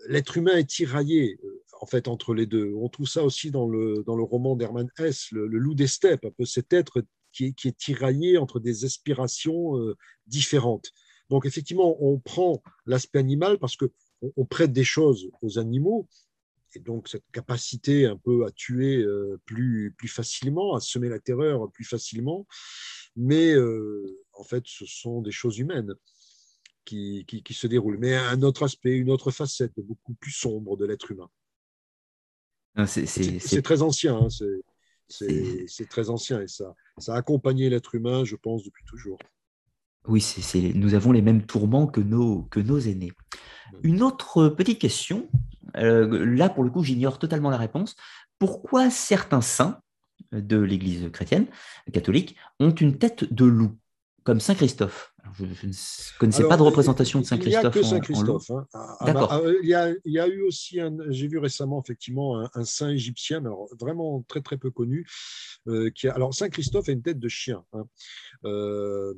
l'être 0.07 0.37
humain 0.37 0.55
est 0.55 0.69
tiraillé 0.69 1.37
en 1.81 1.85
fait 1.85 2.07
entre 2.07 2.33
les 2.33 2.45
deux. 2.45 2.73
On 2.75 2.87
trouve 2.87 3.07
ça 3.07 3.23
aussi 3.23 3.51
dans 3.51 3.67
le, 3.67 4.03
dans 4.05 4.15
le 4.15 4.23
roman 4.23 4.55
d'Hermann 4.55 4.89
Hesse, 4.97 5.31
le, 5.31 5.47
le 5.47 5.57
loup 5.57 5.75
des 5.75 5.87
steppes, 5.87 6.23
un 6.23 6.31
peu 6.31 6.45
cet 6.45 6.71
être 6.71 7.03
qui 7.33 7.45
est, 7.45 7.77
tiraillé 7.77 8.37
entre 8.37 8.59
des 8.59 8.85
aspirations 8.85 9.77
euh, 9.77 9.97
différentes. 10.27 10.91
Donc 11.29 11.45
effectivement, 11.45 11.97
on 11.99 12.19
prend 12.19 12.61
l'aspect 12.85 13.19
animal 13.19 13.57
parce 13.59 13.75
que 13.75 13.91
on, 14.37 14.45
prête 14.45 14.71
des 14.71 14.85
choses 14.85 15.29
aux 15.41 15.59
animaux, 15.59 16.07
et 16.75 16.79
donc 16.79 17.09
cette 17.09 17.25
capacité 17.33 18.05
un 18.05 18.15
peu 18.15 18.45
à 18.45 18.51
tuer 18.51 18.97
euh, 18.97 19.37
plus, 19.45 19.93
plus 19.97 20.07
facilement, 20.07 20.75
à 20.75 20.79
semer 20.79 21.09
la 21.09 21.19
terreur 21.19 21.69
plus 21.71 21.83
facilement, 21.83 22.47
mais 23.17 23.53
euh, 23.53 24.17
en 24.33 24.43
fait, 24.43 24.63
ce 24.65 24.85
sont 24.85 25.21
des 25.21 25.31
choses 25.31 25.57
humaines. 25.59 25.93
Qui, 26.85 27.25
qui, 27.25 27.53
se 27.53 27.65
déroulent, 27.65 27.97
mais 27.97 28.13
un 28.13 28.41
autre 28.41 28.63
aspect, 28.63 28.91
une 28.91 29.09
autre 29.09 29.31
facette 29.31 29.71
beaucoup 29.77 30.15
plus 30.15 30.33
sombre 30.33 30.75
de 30.75 30.85
l'être 30.85 31.11
humain. 31.11 31.29
C'est 32.85 33.61
très 33.61 33.81
ancien, 33.81 34.17
hein, 34.17 34.27
c'est 35.09 35.89
très 35.89 36.09
ancien 36.09 36.41
et 36.41 36.47
ça, 36.47 36.73
ça 36.97 37.13
a 37.13 37.17
accompagné 37.17 37.69
l'être 37.69 37.95
humain, 37.95 38.23
je 38.23 38.35
pense, 38.35 38.63
depuis 38.63 38.83
toujours. 38.85 39.19
Oui, 40.07 40.21
c'est 40.21 40.73
nous 40.73 40.95
avons 40.95 41.11
les 41.11 41.21
mêmes 41.21 41.45
tourments 41.45 41.87
que 41.87 42.01
nos, 42.01 42.43
que 42.43 42.59
nos 42.59 42.79
aînés. 42.79 43.13
Une 43.83 44.01
autre 44.01 44.49
petite 44.49 44.79
question, 44.79 45.29
euh, 45.77 46.25
là 46.25 46.49
pour 46.49 46.63
le 46.63 46.69
coup 46.69 46.83
j'ignore 46.83 47.19
totalement 47.19 47.49
la 47.49 47.57
réponse. 47.57 47.95
Pourquoi 48.37 48.89
certains 48.89 49.41
saints 49.41 49.79
de 50.31 50.57
l'Église 50.57 51.09
chrétienne 51.11 51.47
catholique 51.91 52.35
ont 52.59 52.73
une 52.73 52.97
tête 52.97 53.33
de 53.33 53.45
loup, 53.45 53.77
comme 54.23 54.39
Saint 54.39 54.55
Christophe? 54.55 55.12
Je, 55.37 55.45
ne 55.45 56.19
connaissais 56.19 56.47
pas 56.47 56.57
de 56.57 56.61
représentation 56.61 57.19
de 57.19 57.25
Saint-Christophe. 57.25 57.61
Il 57.61 57.63
n'y 57.63 57.67
a 57.67 57.71
que 57.71 57.83
Saint-Christophe. 57.83 58.51
Hein. 58.51 58.67
Ah, 58.73 58.97
ah, 58.99 59.05
D'accord. 59.05 59.29
Ah, 59.31 59.41
il, 59.61 59.69
y 59.69 60.19
a, 60.19 60.27
eu 60.27 60.41
aussi, 60.41 60.79
j'ai 61.09 61.27
vu 61.27 61.37
récemment 61.37 61.81
effectivement 61.81 62.47
un, 62.53 62.65
saint 62.65 62.89
égyptien, 62.89 63.39
alors 63.39 63.67
vraiment 63.79 64.23
très 64.27 64.41
très 64.41 64.57
peu 64.57 64.69
connu. 64.69 65.07
Euh, 65.67 65.89
qui 65.91 66.07
a, 66.07 66.13
alors 66.13 66.33
Saint-Christophe 66.33 66.89
a 66.89 66.91
une 66.91 67.01
tête 67.01 67.19
de 67.19 67.29
chien. 67.29 67.63
Hein. 67.73 67.85
Euh, 68.43 69.13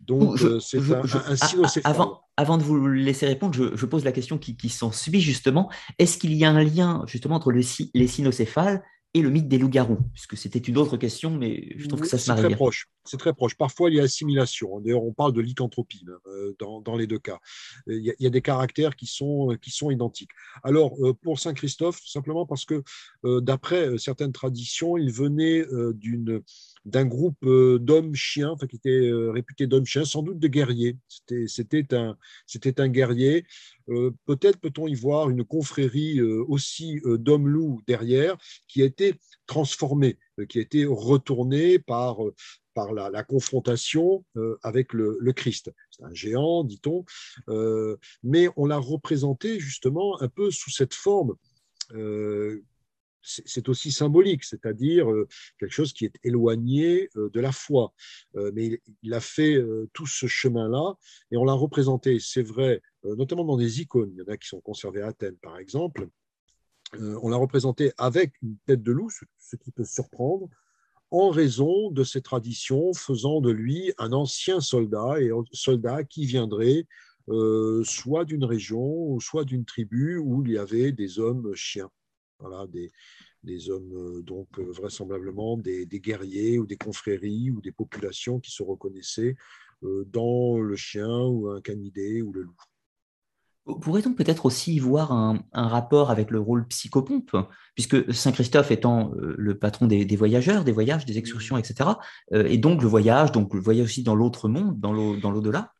donc 0.00 0.40
euh, 0.42 0.58
c'est 0.60 0.78
un, 0.78 1.02
un 1.02 1.80
Avant, 1.84 2.22
avant 2.36 2.56
de 2.56 2.62
vous 2.62 2.86
laisser 2.86 3.26
répondre, 3.26 3.54
je, 3.54 3.86
pose 3.86 4.04
la 4.04 4.12
question 4.12 4.38
qui, 4.38 4.56
qui 4.56 4.70
s'en 4.70 4.92
suit 4.92 5.20
justement. 5.20 5.70
Est-ce 5.98 6.16
qu'il 6.16 6.32
y 6.32 6.44
a 6.44 6.50
un 6.50 6.64
lien 6.64 7.04
justement 7.06 7.36
entre 7.36 7.52
le, 7.52 7.60
les 7.94 8.06
cynocéphales 8.06 8.82
et 9.12 9.22
le 9.22 9.30
mythe 9.30 9.48
des 9.48 9.58
loups-garous 9.58 9.98
Puisque 10.12 10.36
c'était 10.36 10.58
une 10.58 10.78
autre 10.78 10.96
question, 10.96 11.30
mais 11.30 11.72
je 11.76 11.88
trouve 11.88 12.00
que 12.00 12.06
ça 12.06 12.18
se 12.18 12.30
marie 12.30 12.42
très 12.42 12.54
proche. 12.54 12.88
C'est 13.04 13.16
très 13.16 13.32
proche. 13.32 13.56
Parfois, 13.56 13.90
il 13.90 13.96
y 13.96 14.00
a 14.00 14.04
assimilation. 14.04 14.78
D'ailleurs, 14.80 15.02
on 15.02 15.12
parle 15.12 15.32
de 15.32 15.40
lycanthropie 15.40 16.04
euh, 16.26 16.54
dans, 16.58 16.80
dans, 16.80 16.96
les 16.96 17.06
deux 17.06 17.18
cas. 17.18 17.40
Il 17.88 18.14
y, 18.18 18.26
a, 18.26 18.30
des 18.30 18.42
caractères 18.42 18.94
qui 18.94 19.06
sont, 19.06 19.56
qui 19.60 19.70
sont 19.70 19.90
identiques. 19.90 20.30
Alors, 20.62 20.94
euh, 21.04 21.12
pour 21.12 21.40
Saint 21.40 21.54
Christophe, 21.54 22.00
simplement 22.04 22.46
parce 22.46 22.64
que, 22.64 22.82
euh, 23.24 23.40
d'après 23.40 23.98
certaines 23.98 24.32
traditions, 24.32 24.96
il 24.96 25.10
venait 25.12 25.64
d'une 25.94 26.42
d'un 26.84 27.04
groupe 27.04 27.44
d'hommes 27.44 28.14
chiens, 28.14 28.50
enfin, 28.50 28.66
qui 28.66 28.76
était 28.76 29.10
réputé 29.12 29.66
d'hommes 29.66 29.86
chiens, 29.86 30.04
sans 30.04 30.22
doute 30.22 30.38
de 30.38 30.48
guerriers. 30.48 30.96
C'était 31.46 31.94
un, 31.94 32.16
un 32.78 32.88
guerrier. 32.88 33.44
Peut-être 33.86 34.58
peut-on 34.58 34.86
y 34.86 34.94
voir 34.94 35.30
une 35.30 35.44
confrérie 35.44 36.20
aussi 36.22 37.00
d'hommes 37.04 37.48
loups 37.48 37.80
derrière, 37.86 38.36
qui 38.66 38.82
a 38.82 38.86
été 38.86 39.14
transformée, 39.46 40.18
qui 40.48 40.58
a 40.58 40.62
été 40.62 40.86
retournée 40.86 41.78
par, 41.78 42.18
par 42.74 42.92
la, 42.92 43.24
confrontation 43.24 44.24
euh, 44.36 44.58
avec 44.62 44.92
le, 44.92 45.32
Christ. 45.32 45.70
C'est 45.90 46.04
un 46.04 46.14
géant, 46.14 46.64
dit-on, 46.64 47.04
euh, 47.48 47.96
mais 48.22 48.48
on 48.56 48.66
l'a 48.66 48.78
représenté 48.78 49.60
justement 49.60 50.20
un 50.20 50.28
peu 50.28 50.50
sous 50.50 50.70
cette 50.70 50.94
forme. 50.94 51.34
Euh, 53.20 53.42
c'est 53.46 53.68
aussi 53.68 53.92
symbolique, 53.92 54.44
c'est-à-dire 54.44 55.06
quelque 55.58 55.72
chose 55.72 55.92
qui 55.92 56.04
est 56.04 56.18
éloigné 56.24 57.08
de 57.14 57.40
la 57.40 57.52
foi. 57.52 57.92
mais 58.54 58.80
il 59.02 59.14
a 59.14 59.20
fait 59.20 59.62
tout 59.92 60.06
ce 60.06 60.26
chemin-là 60.26 60.94
et 61.30 61.36
on 61.36 61.44
l'a 61.44 61.52
représenté, 61.52 62.18
c'est 62.18 62.42
vrai, 62.42 62.82
notamment 63.04 63.44
dans 63.44 63.56
des 63.56 63.80
icônes. 63.80 64.10
Il 64.14 64.18
y 64.18 64.22
en 64.22 64.32
a 64.32 64.36
qui 64.36 64.48
sont 64.48 64.60
conservées 64.60 65.02
à 65.02 65.08
Athènes, 65.08 65.36
par 65.36 65.58
exemple. 65.58 66.08
on 66.94 67.28
l'a 67.28 67.36
représenté 67.36 67.92
avec 67.98 68.32
une 68.42 68.56
tête 68.66 68.82
de 68.82 68.92
loup, 68.92 69.10
ce 69.10 69.56
qui 69.56 69.70
peut 69.70 69.84
surprendre, 69.84 70.48
en 71.10 71.30
raison 71.30 71.90
de 71.90 72.04
ces 72.04 72.22
traditions 72.22 72.92
faisant 72.94 73.40
de 73.40 73.50
lui 73.50 73.92
un 73.98 74.12
ancien 74.12 74.60
soldat 74.60 75.20
et 75.20 75.30
un 75.30 75.42
soldat 75.52 76.04
qui 76.04 76.24
viendrait 76.24 76.86
euh, 77.28 77.82
soit 77.84 78.24
d'une 78.24 78.44
région, 78.44 79.18
soit 79.20 79.44
d'une 79.44 79.64
tribu 79.64 80.18
où 80.18 80.44
il 80.44 80.52
y 80.52 80.58
avait 80.58 80.92
des 80.92 81.18
hommes 81.18 81.54
chiens. 81.54 81.90
Voilà, 82.40 82.66
des, 82.66 82.90
des 83.42 83.70
hommes, 83.70 83.92
euh, 83.94 84.22
donc 84.22 84.58
euh, 84.58 84.70
vraisemblablement 84.70 85.56
des, 85.56 85.86
des, 85.86 86.00
guerriers 86.00 86.58
ou 86.58 86.66
des 86.66 86.76
confréries 86.76 87.50
ou 87.50 87.60
des 87.60 87.72
populations 87.72 88.40
qui 88.40 88.50
se 88.50 88.62
reconnaissaient 88.62 89.36
dans 89.82 90.60
le 90.60 90.76
chien 90.76 91.08
ou 91.08 91.48
un 91.48 91.62
canidé 91.62 92.20
ou 92.20 92.32
le 92.32 92.42
loup. 92.42 92.62
Pourrait-on 93.66 94.14
peut-être 94.14 94.46
aussi 94.46 94.78
voir 94.78 95.12
un, 95.12 95.42
rapport 95.52 96.10
avec 96.10 96.30
le 96.30 96.40
rôle 96.40 96.66
psychopompe, 96.68 97.36
puisque 97.74 98.12
Saint 98.12 98.32
Christophe 98.32 98.70
étant 98.70 99.12
euh, 99.14 99.34
le 99.36 99.58
patron 99.58 99.86
des, 99.86 100.16
voyageurs, 100.16 100.64
des 100.64 100.72
voyages, 100.72 101.04
des 101.04 101.18
excursions, 101.18 101.58
etc., 101.58 101.90
euh, 102.32 102.46
et 102.46 102.58
donc 102.58 102.82
le 102.82 102.88
voyage, 102.88 103.32
donc 103.32 103.54
le 103.54 103.60
voyage 103.60 103.86
aussi 103.86 104.02
dans 104.02 104.14
l'autre 104.14 104.48
monde, 104.48 104.80
dans 104.80 104.92
l'au-delà 104.92 105.72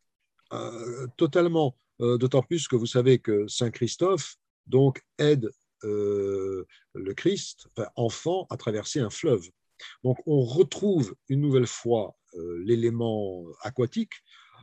euh, 0.53 1.07
Totalement, 1.16 1.77
d'autant 1.99 2.43
plus 2.43 2.69
que 2.69 2.77
vous 2.77 2.87
savez 2.87 3.19
que 3.19 3.47
Saint 3.49 3.70
Christophe 3.70 4.37
donc 4.66 5.03
aide 5.19 5.51
le 5.82 7.12
Christ, 7.15 7.69
enfant, 7.97 8.47
a 8.51 8.57
traversé 8.57 9.01
un 9.01 9.11
fleuve. 9.11 9.48
Donc 10.05 10.19
on 10.27 10.43
retrouve 10.43 11.15
une 11.28 11.40
nouvelle 11.40 11.66
fois 11.66 12.16
l'élément 12.65 13.44
aquatique 13.62 14.12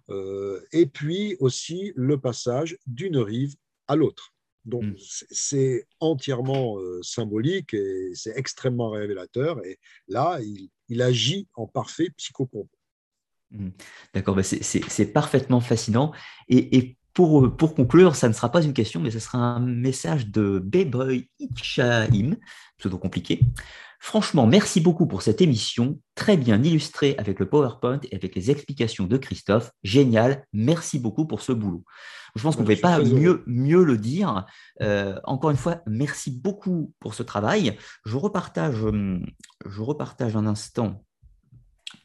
et 0.10 0.85
puis 0.85 1.35
aussi 1.39 1.91
le 1.95 2.19
passage 2.19 2.77
d'une 2.85 3.18
rive 3.18 3.56
à 3.88 3.95
l'autre. 3.95 4.34
Donc, 4.68 4.84
mm. 4.84 4.95
c'est 5.31 5.88
entièrement 5.99 6.77
symbolique 7.02 7.73
et 7.73 8.11
c'est 8.14 8.38
extrêmement 8.38 8.91
révélateur. 8.91 9.65
Et 9.65 9.80
là, 10.07 10.39
il, 10.89 11.02
agit 11.02 11.48
en 11.56 11.68
parfait 11.68 12.10
psychopompe. 12.18 12.69
Mm. 13.52 13.69
D'accord, 14.14 14.35
bah, 14.35 14.44
c'est 14.44 15.14
parfaitement 15.14 15.61
fascinant. 15.61 16.11
Et, 16.49 16.97
pour, 17.18 17.52
pour, 17.57 17.73
conclure, 17.73 18.15
ça 18.15 18.30
ne 18.30 18.34
sera 18.34 18.52
pas 18.52 18.61
une 18.61 18.73
question, 18.73 18.99
mais 18.99 19.10
ce 19.10 19.18
sera 19.18 19.39
un 19.39 19.60
message 19.60 20.27
de 20.27 20.60
Beboy 20.64 21.27
Itchaim, 21.39 22.35
pseudo 22.77 22.99
compliqué. 22.99 23.39
Franchement, 23.99 24.45
merci 24.45 24.81
beaucoup 24.81 25.07
pour 25.07 25.23
cette 25.23 25.41
émission, 25.41 25.99
très 26.14 26.38
bien 26.38 26.61
illustrée 26.61 27.15
avec 27.18 27.39
le 27.39 27.49
PowerPoint 27.49 27.99
et 28.03 28.15
avec 28.15 28.35
les 28.35 28.52
explications 28.52 29.06
de 29.06 29.18
Christophe. 29.18 29.72
Génial, 29.81 30.45
merci 30.53 30.99
beaucoup 30.99 31.26
pour 31.26 31.41
ce 31.41 31.53
boulot. 31.53 31.84
Je 32.35 32.44
pense 32.44 32.56
qu'on 32.56 32.61
ne 32.61 32.68
pouvait 32.68 32.76
pas 32.76 32.99
mieux, 32.99 33.44
mieux 33.48 33.84
le 33.84 33.98
dire. 33.98 34.45
Euh, 34.84 35.19
encore 35.23 35.49
une 35.49 35.57
fois, 35.57 35.81
merci 35.88 36.30
beaucoup 36.30 36.94
pour 36.99 37.15
ce 37.15 37.23
travail. 37.23 37.80
Je 38.06 38.15
repartage, 38.15 38.84
hum, 38.84 39.26
je 39.65 39.81
repartage 39.81 40.35
un 40.35 40.45
instant 40.45 41.03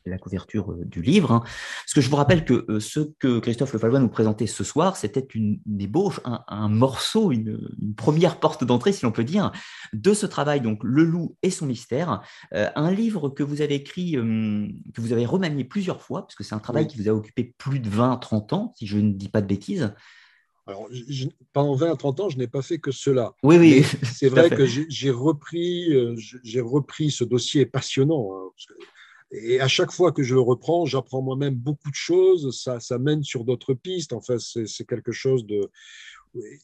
la 0.07 0.19
couverture 0.19 0.73
euh, 0.73 0.85
du 0.85 1.03
livre. 1.03 1.33
Hein. 1.33 1.41
Parce 1.41 1.95
que 1.95 2.01
je 2.01 2.11
vous 2.11 2.17
rappelle 2.17 2.45
que 2.45 2.65
euh, 2.69 2.81
ce 2.81 3.01
que 3.01 3.39
Christophe 3.39 3.73
Lefalois 3.73 3.99
nous 3.99 4.09
présentait 4.09 4.47
ce 4.47 4.65
soir, 4.65 4.97
c'était 4.97 5.27
une, 5.35 5.61
ébauche, 5.79 6.21
un, 6.25 6.69
morceau, 6.69 7.33
une, 7.33 7.59
première 7.97 8.41
porte 8.41 8.65
d'entrée, 8.65 8.93
si 8.93 9.05
l'on 9.05 9.13
peut 9.13 9.25
dire, 9.25 9.53
de 9.93 10.15
ce 10.15 10.27
travail, 10.27 10.61
donc 10.61 10.81
Le 10.83 11.05
loup 11.05 11.37
et 11.43 11.51
son 11.51 11.67
mystère, 11.67 12.23
euh, 12.55 12.69
un 12.75 12.91
livre 12.91 13.29
que 13.29 13.43
vous 13.43 13.61
avez 13.61 13.75
écrit, 13.77 14.13
que 14.13 15.01
vous 15.01 15.13
avez 15.13 15.27
remanié 15.27 15.65
plusieurs 15.65 16.03
fois, 16.03 16.23
parce 16.23 16.35
que 16.35 16.45
c'est 16.45 16.55
un 16.55 16.61
travail 16.61 16.87
qui 16.87 16.99
vous 16.99 17.09
a 17.09 17.13
occupé 17.13 17.55
plus 17.59 17.81
de 17.81 17.89
20-30 17.89 18.55
ans, 18.55 18.73
si 18.77 18.87
je 18.87 18.99
ne 18.99 19.13
dis 19.13 19.29
pas 19.29 19.41
de 19.41 19.47
bêtises. 19.47 19.93
Alors, 20.67 20.89
pendant 21.53 21.75
20 21.75 21.93
à 21.93 21.97
30 21.97 22.21
ans, 22.21 22.29
je 22.29 22.39
n'ai 22.39 22.47
pas 22.47 22.63
fait 22.63 22.79
que 22.79 22.93
cela. 22.93 23.35
Oui, 23.43 23.57
oui. 23.59 23.85
C'est 24.15 24.29
vrai 24.29 24.49
que 24.49 24.65
j'ai 24.65 25.11
repris, 25.11 25.93
j'ai 26.45 26.61
repris 26.61 27.11
ce 27.11 27.25
dossier 27.25 27.67
passionnant. 27.67 28.31
Hein, 28.33 28.51
parce 28.55 28.67
que 28.67 28.75
et 29.33 29.61
à 29.61 29.69
chaque 29.69 29.93
fois 29.93 30.13
que 30.13 30.23
je 30.23 30.35
le 30.35 30.41
reprends, 30.41 30.85
j'apprends 30.85 31.23
moi-même 31.23 31.55
beaucoup 31.55 31.91
de 31.91 31.95
choses, 31.95 32.57
ça, 32.59 32.81
ça 32.81 32.99
mène 32.99 33.23
sur 33.23 33.45
d'autres 33.45 33.75
pistes, 33.75 34.13
enfin, 34.13 34.37
c'est 34.39 34.87
quelque 34.87 35.13
chose 35.13 35.47
de... 35.47 35.71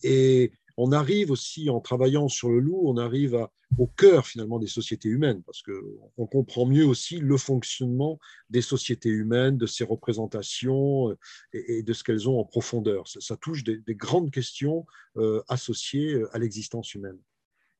Et 0.02 0.52
on 0.76 0.92
arrive 0.92 1.30
aussi, 1.30 1.70
en 1.70 1.80
travaillant 1.80 2.28
sur 2.28 2.50
le 2.50 2.60
loup, 2.60 2.82
on 2.84 2.98
arrive 2.98 3.48
au 3.78 3.86
cœur 3.86 4.26
finalement 4.26 4.58
des 4.58 4.68
sociétés 4.68 5.08
humaines, 5.08 5.42
parce 5.44 5.62
qu'on 5.62 6.26
comprend 6.26 6.66
mieux 6.66 6.86
aussi 6.86 7.18
le 7.18 7.36
fonctionnement 7.36 8.18
des 8.48 8.62
sociétés 8.62 9.08
humaines, 9.08 9.58
de 9.58 9.66
ces 9.66 9.84
représentations 9.84 11.16
et, 11.52 11.82
de 11.82 11.92
ce 11.92 12.04
qu'elles 12.04 12.28
ont 12.28 12.38
en 12.38 12.44
profondeur. 12.44 13.08
Ça, 13.08 13.36
touche 13.36 13.64
des, 13.64 13.82
grandes 13.94 14.30
questions 14.30 14.86
euh, 15.16 15.42
associées 15.48 16.22
à 16.32 16.38
l'existence 16.38 16.94
humaine. 16.94 17.18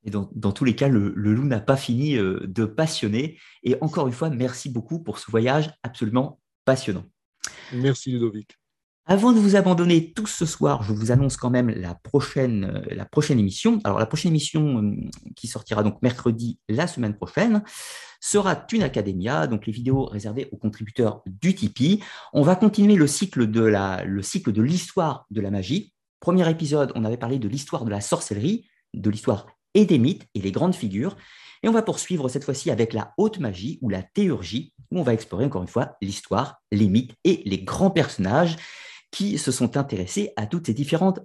Et 0.05 0.11
dans, 0.11 0.53
tous 0.53 0.65
les 0.65 0.77
cas, 0.77 0.89
le, 0.89 1.11
loup 1.11 1.45
n'a 1.45 1.61
pas 1.61 1.77
fini 1.77 2.17
euh, 2.17 2.41
de 2.47 2.65
passionner. 2.65 3.39
Et 3.63 3.77
encore 3.81 4.07
une 4.07 4.13
fois, 4.13 4.31
merci 4.31 4.71
beaucoup 4.71 5.01
pour 5.01 5.19
ce 5.19 5.31
voyage 5.31 5.71
absolument 5.83 6.41
passionnant. 6.65 7.05
Merci 7.73 8.13
Ludovic. 8.13 8.57
Avant 9.11 9.33
de 9.33 9.39
vous 9.39 9.57
abandonner 9.57 10.13
tous 10.13 10.27
ce 10.27 10.45
soir, 10.45 10.83
je 10.83 10.93
vous 10.93 11.11
annonce 11.11 11.39
quand 11.39 11.49
même 11.49 11.71
la 11.71 11.95
prochaine, 11.95 12.65
euh, 12.65 12.95
la 12.95 13.07
prochaine 13.07 13.39
émission. 13.39 13.81
Alors 13.85 13.99
la 13.99 14.05
prochaine 14.05 14.33
émission 14.33 14.83
euh, 14.83 14.97
qui 15.35 15.47
sortira 15.47 15.83
donc 15.83 16.03
mercredi 16.03 16.59
la 16.69 16.87
semaine 16.87 17.17
prochaine 17.17 17.63
sera 18.21 18.55
Thune 18.55 18.83
Academia, 18.83 19.47
donc 19.47 19.65
les 19.67 19.73
vidéos 19.73 20.05
réservées 20.05 20.49
aux 20.53 20.59
contributeurs 20.59 21.23
du 21.25 21.55
Tipeee. 21.55 22.03
On 22.35 22.43
va 22.43 22.55
continuer 22.55 22.97
le 22.97 23.07
cycle 23.07 23.51
de 23.51 23.63
la, 23.63 24.05
le 24.05 24.21
cycle 24.21 24.53
de 24.53 24.61
l'histoire 24.61 25.25
de 25.31 25.41
la 25.41 25.51
magie. 25.51 25.95
Premier 26.21 26.49
épisode, 26.51 26.93
on 26.95 27.07
avait 27.07 27.17
parlé 27.17 27.39
de 27.39 27.49
l'histoire 27.49 27.87
de 27.87 27.91
la 27.91 28.03
sorcellerie, 28.03 28.69
de 28.93 29.09
l'histoire 29.09 29.47
et 29.79 29.87
des 29.87 29.99
mythes 29.99 30.27
et 30.35 30.41
les 30.41 30.51
grandes 30.51 30.75
figures. 30.75 31.17
Et 31.63 31.69
on 31.69 31.73
va 31.73 31.83
poursuivre 31.83 32.29
cette 32.29 32.45
fois-ci 32.45 32.71
avec 32.71 32.93
la 32.93 33.15
haute 33.17 33.39
magie 33.39 33.79
ou 33.81 33.89
la 33.89 34.03
théurgie, 34.03 34.75
où 34.91 34.99
on 34.99 35.05
va 35.05 35.15
explorer 35.15 35.45
encore 35.45 35.63
une 35.63 35.69
fois 35.69 35.97
l'histoire, 36.03 36.61
les 36.73 36.89
mythes 36.89 37.15
et 37.23 37.43
les 37.47 37.63
grands 37.63 37.91
personnages 37.91 38.57
qui 39.13 39.39
se 39.39 39.53
sont 39.53 39.77
intéressés 39.77 40.33
à 40.37 40.47
toutes 40.47 40.67
ces 40.67 40.75
différentes 40.75 41.21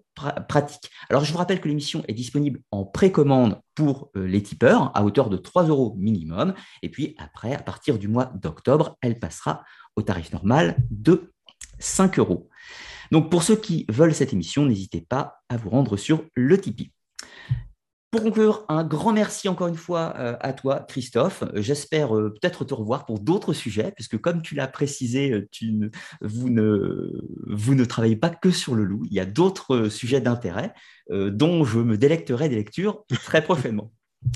pratiques. 0.48 0.92
Alors, 1.10 1.26
je 1.26 1.32
vous 1.32 1.38
rappelle 1.40 1.60
que 1.60 1.68
l'émission 1.68 2.04
est 2.08 2.14
disponible 2.14 2.62
en 2.72 2.86
précommande 2.86 3.60
pour 3.76 4.12
euh, 4.16 4.26
les 4.26 4.42
tipeurs 4.42 4.96
à 4.96 5.04
hauteur 5.04 5.30
de 5.30 5.36
3 5.36 5.64
euros 5.66 5.96
minimum. 5.98 6.54
Et 6.84 6.90
puis 6.90 7.16
après, 7.18 7.56
à 7.56 7.62
partir 7.62 7.98
du 7.98 8.08
mois 8.08 8.32
d'octobre, 8.36 8.98
elle 9.02 9.20
passera 9.20 9.64
au 9.96 10.04
tarif 10.04 10.32
normal 10.32 10.78
de 10.92 11.34
5 11.80 12.20
euros. 12.20 12.50
Donc, 13.12 13.32
pour 13.32 13.44
ceux 13.44 13.58
qui 13.58 13.86
veulent 13.90 14.16
cette 14.16 14.32
émission, 14.32 14.66
n'hésitez 14.66 15.02
pas 15.02 15.42
à 15.50 15.58
vous 15.58 15.72
rendre 15.72 15.98
sur 15.98 16.24
le 16.36 16.62
Tipeee. 16.62 16.92
Pour 18.14 18.22
conclure, 18.22 18.64
un 18.70 18.84
grand 18.84 19.12
merci 19.12 19.50
encore 19.50 19.66
une 19.66 19.76
fois 19.76 20.14
euh, 20.20 20.36
à 20.40 20.54
toi, 20.54 20.86
Christophe. 20.88 21.44
J'espère 21.56 22.16
euh, 22.16 22.30
peut-être 22.30 22.64
te 22.64 22.76
revoir 22.76 23.08
pour 23.08 23.20
d'autres 23.20 23.54
sujets, 23.54 23.92
puisque 23.92 24.20
comme 24.20 24.44
tu 24.44 24.54
l'as 24.54 24.68
précisé, 24.68 25.32
euh, 25.32 25.50
tu 25.52 25.92
vous, 26.22 26.52
ne, 26.52 27.12
vous 27.48 27.74
ne 27.74 27.84
travaillez 27.86 28.16
pas 28.16 28.30
que 28.30 28.52
sur 28.52 28.76
le 28.76 28.84
loup. 28.84 29.02
Il 29.10 29.14
y 29.14 29.20
a 29.20 29.26
d'autres 29.26 29.90
sujets 29.90 30.22
d'intérêt 30.22 30.76
dont 31.10 31.66
je 31.66 31.80
me 31.80 31.98
délecterai 31.98 32.50
des 32.50 32.56
lectures 32.56 33.04
très 33.26 33.44
prochainement. 33.44 33.92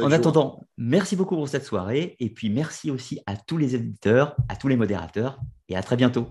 En 0.00 0.10
attendant, 0.10 0.64
merci 0.76 1.14
beaucoup 1.14 1.36
pour 1.36 1.48
cette 1.48 1.64
soirée 1.64 2.16
et 2.18 2.28
puis 2.28 2.50
merci 2.50 2.90
aussi 2.90 3.20
à 3.26 3.36
tous 3.36 3.58
les 3.58 3.76
éditeurs, 3.76 4.34
à 4.48 4.56
tous 4.56 4.66
les 4.66 4.76
modérateurs 4.76 5.38
et 5.68 5.76
à 5.76 5.82
très 5.82 5.94
bientôt. 5.94 6.26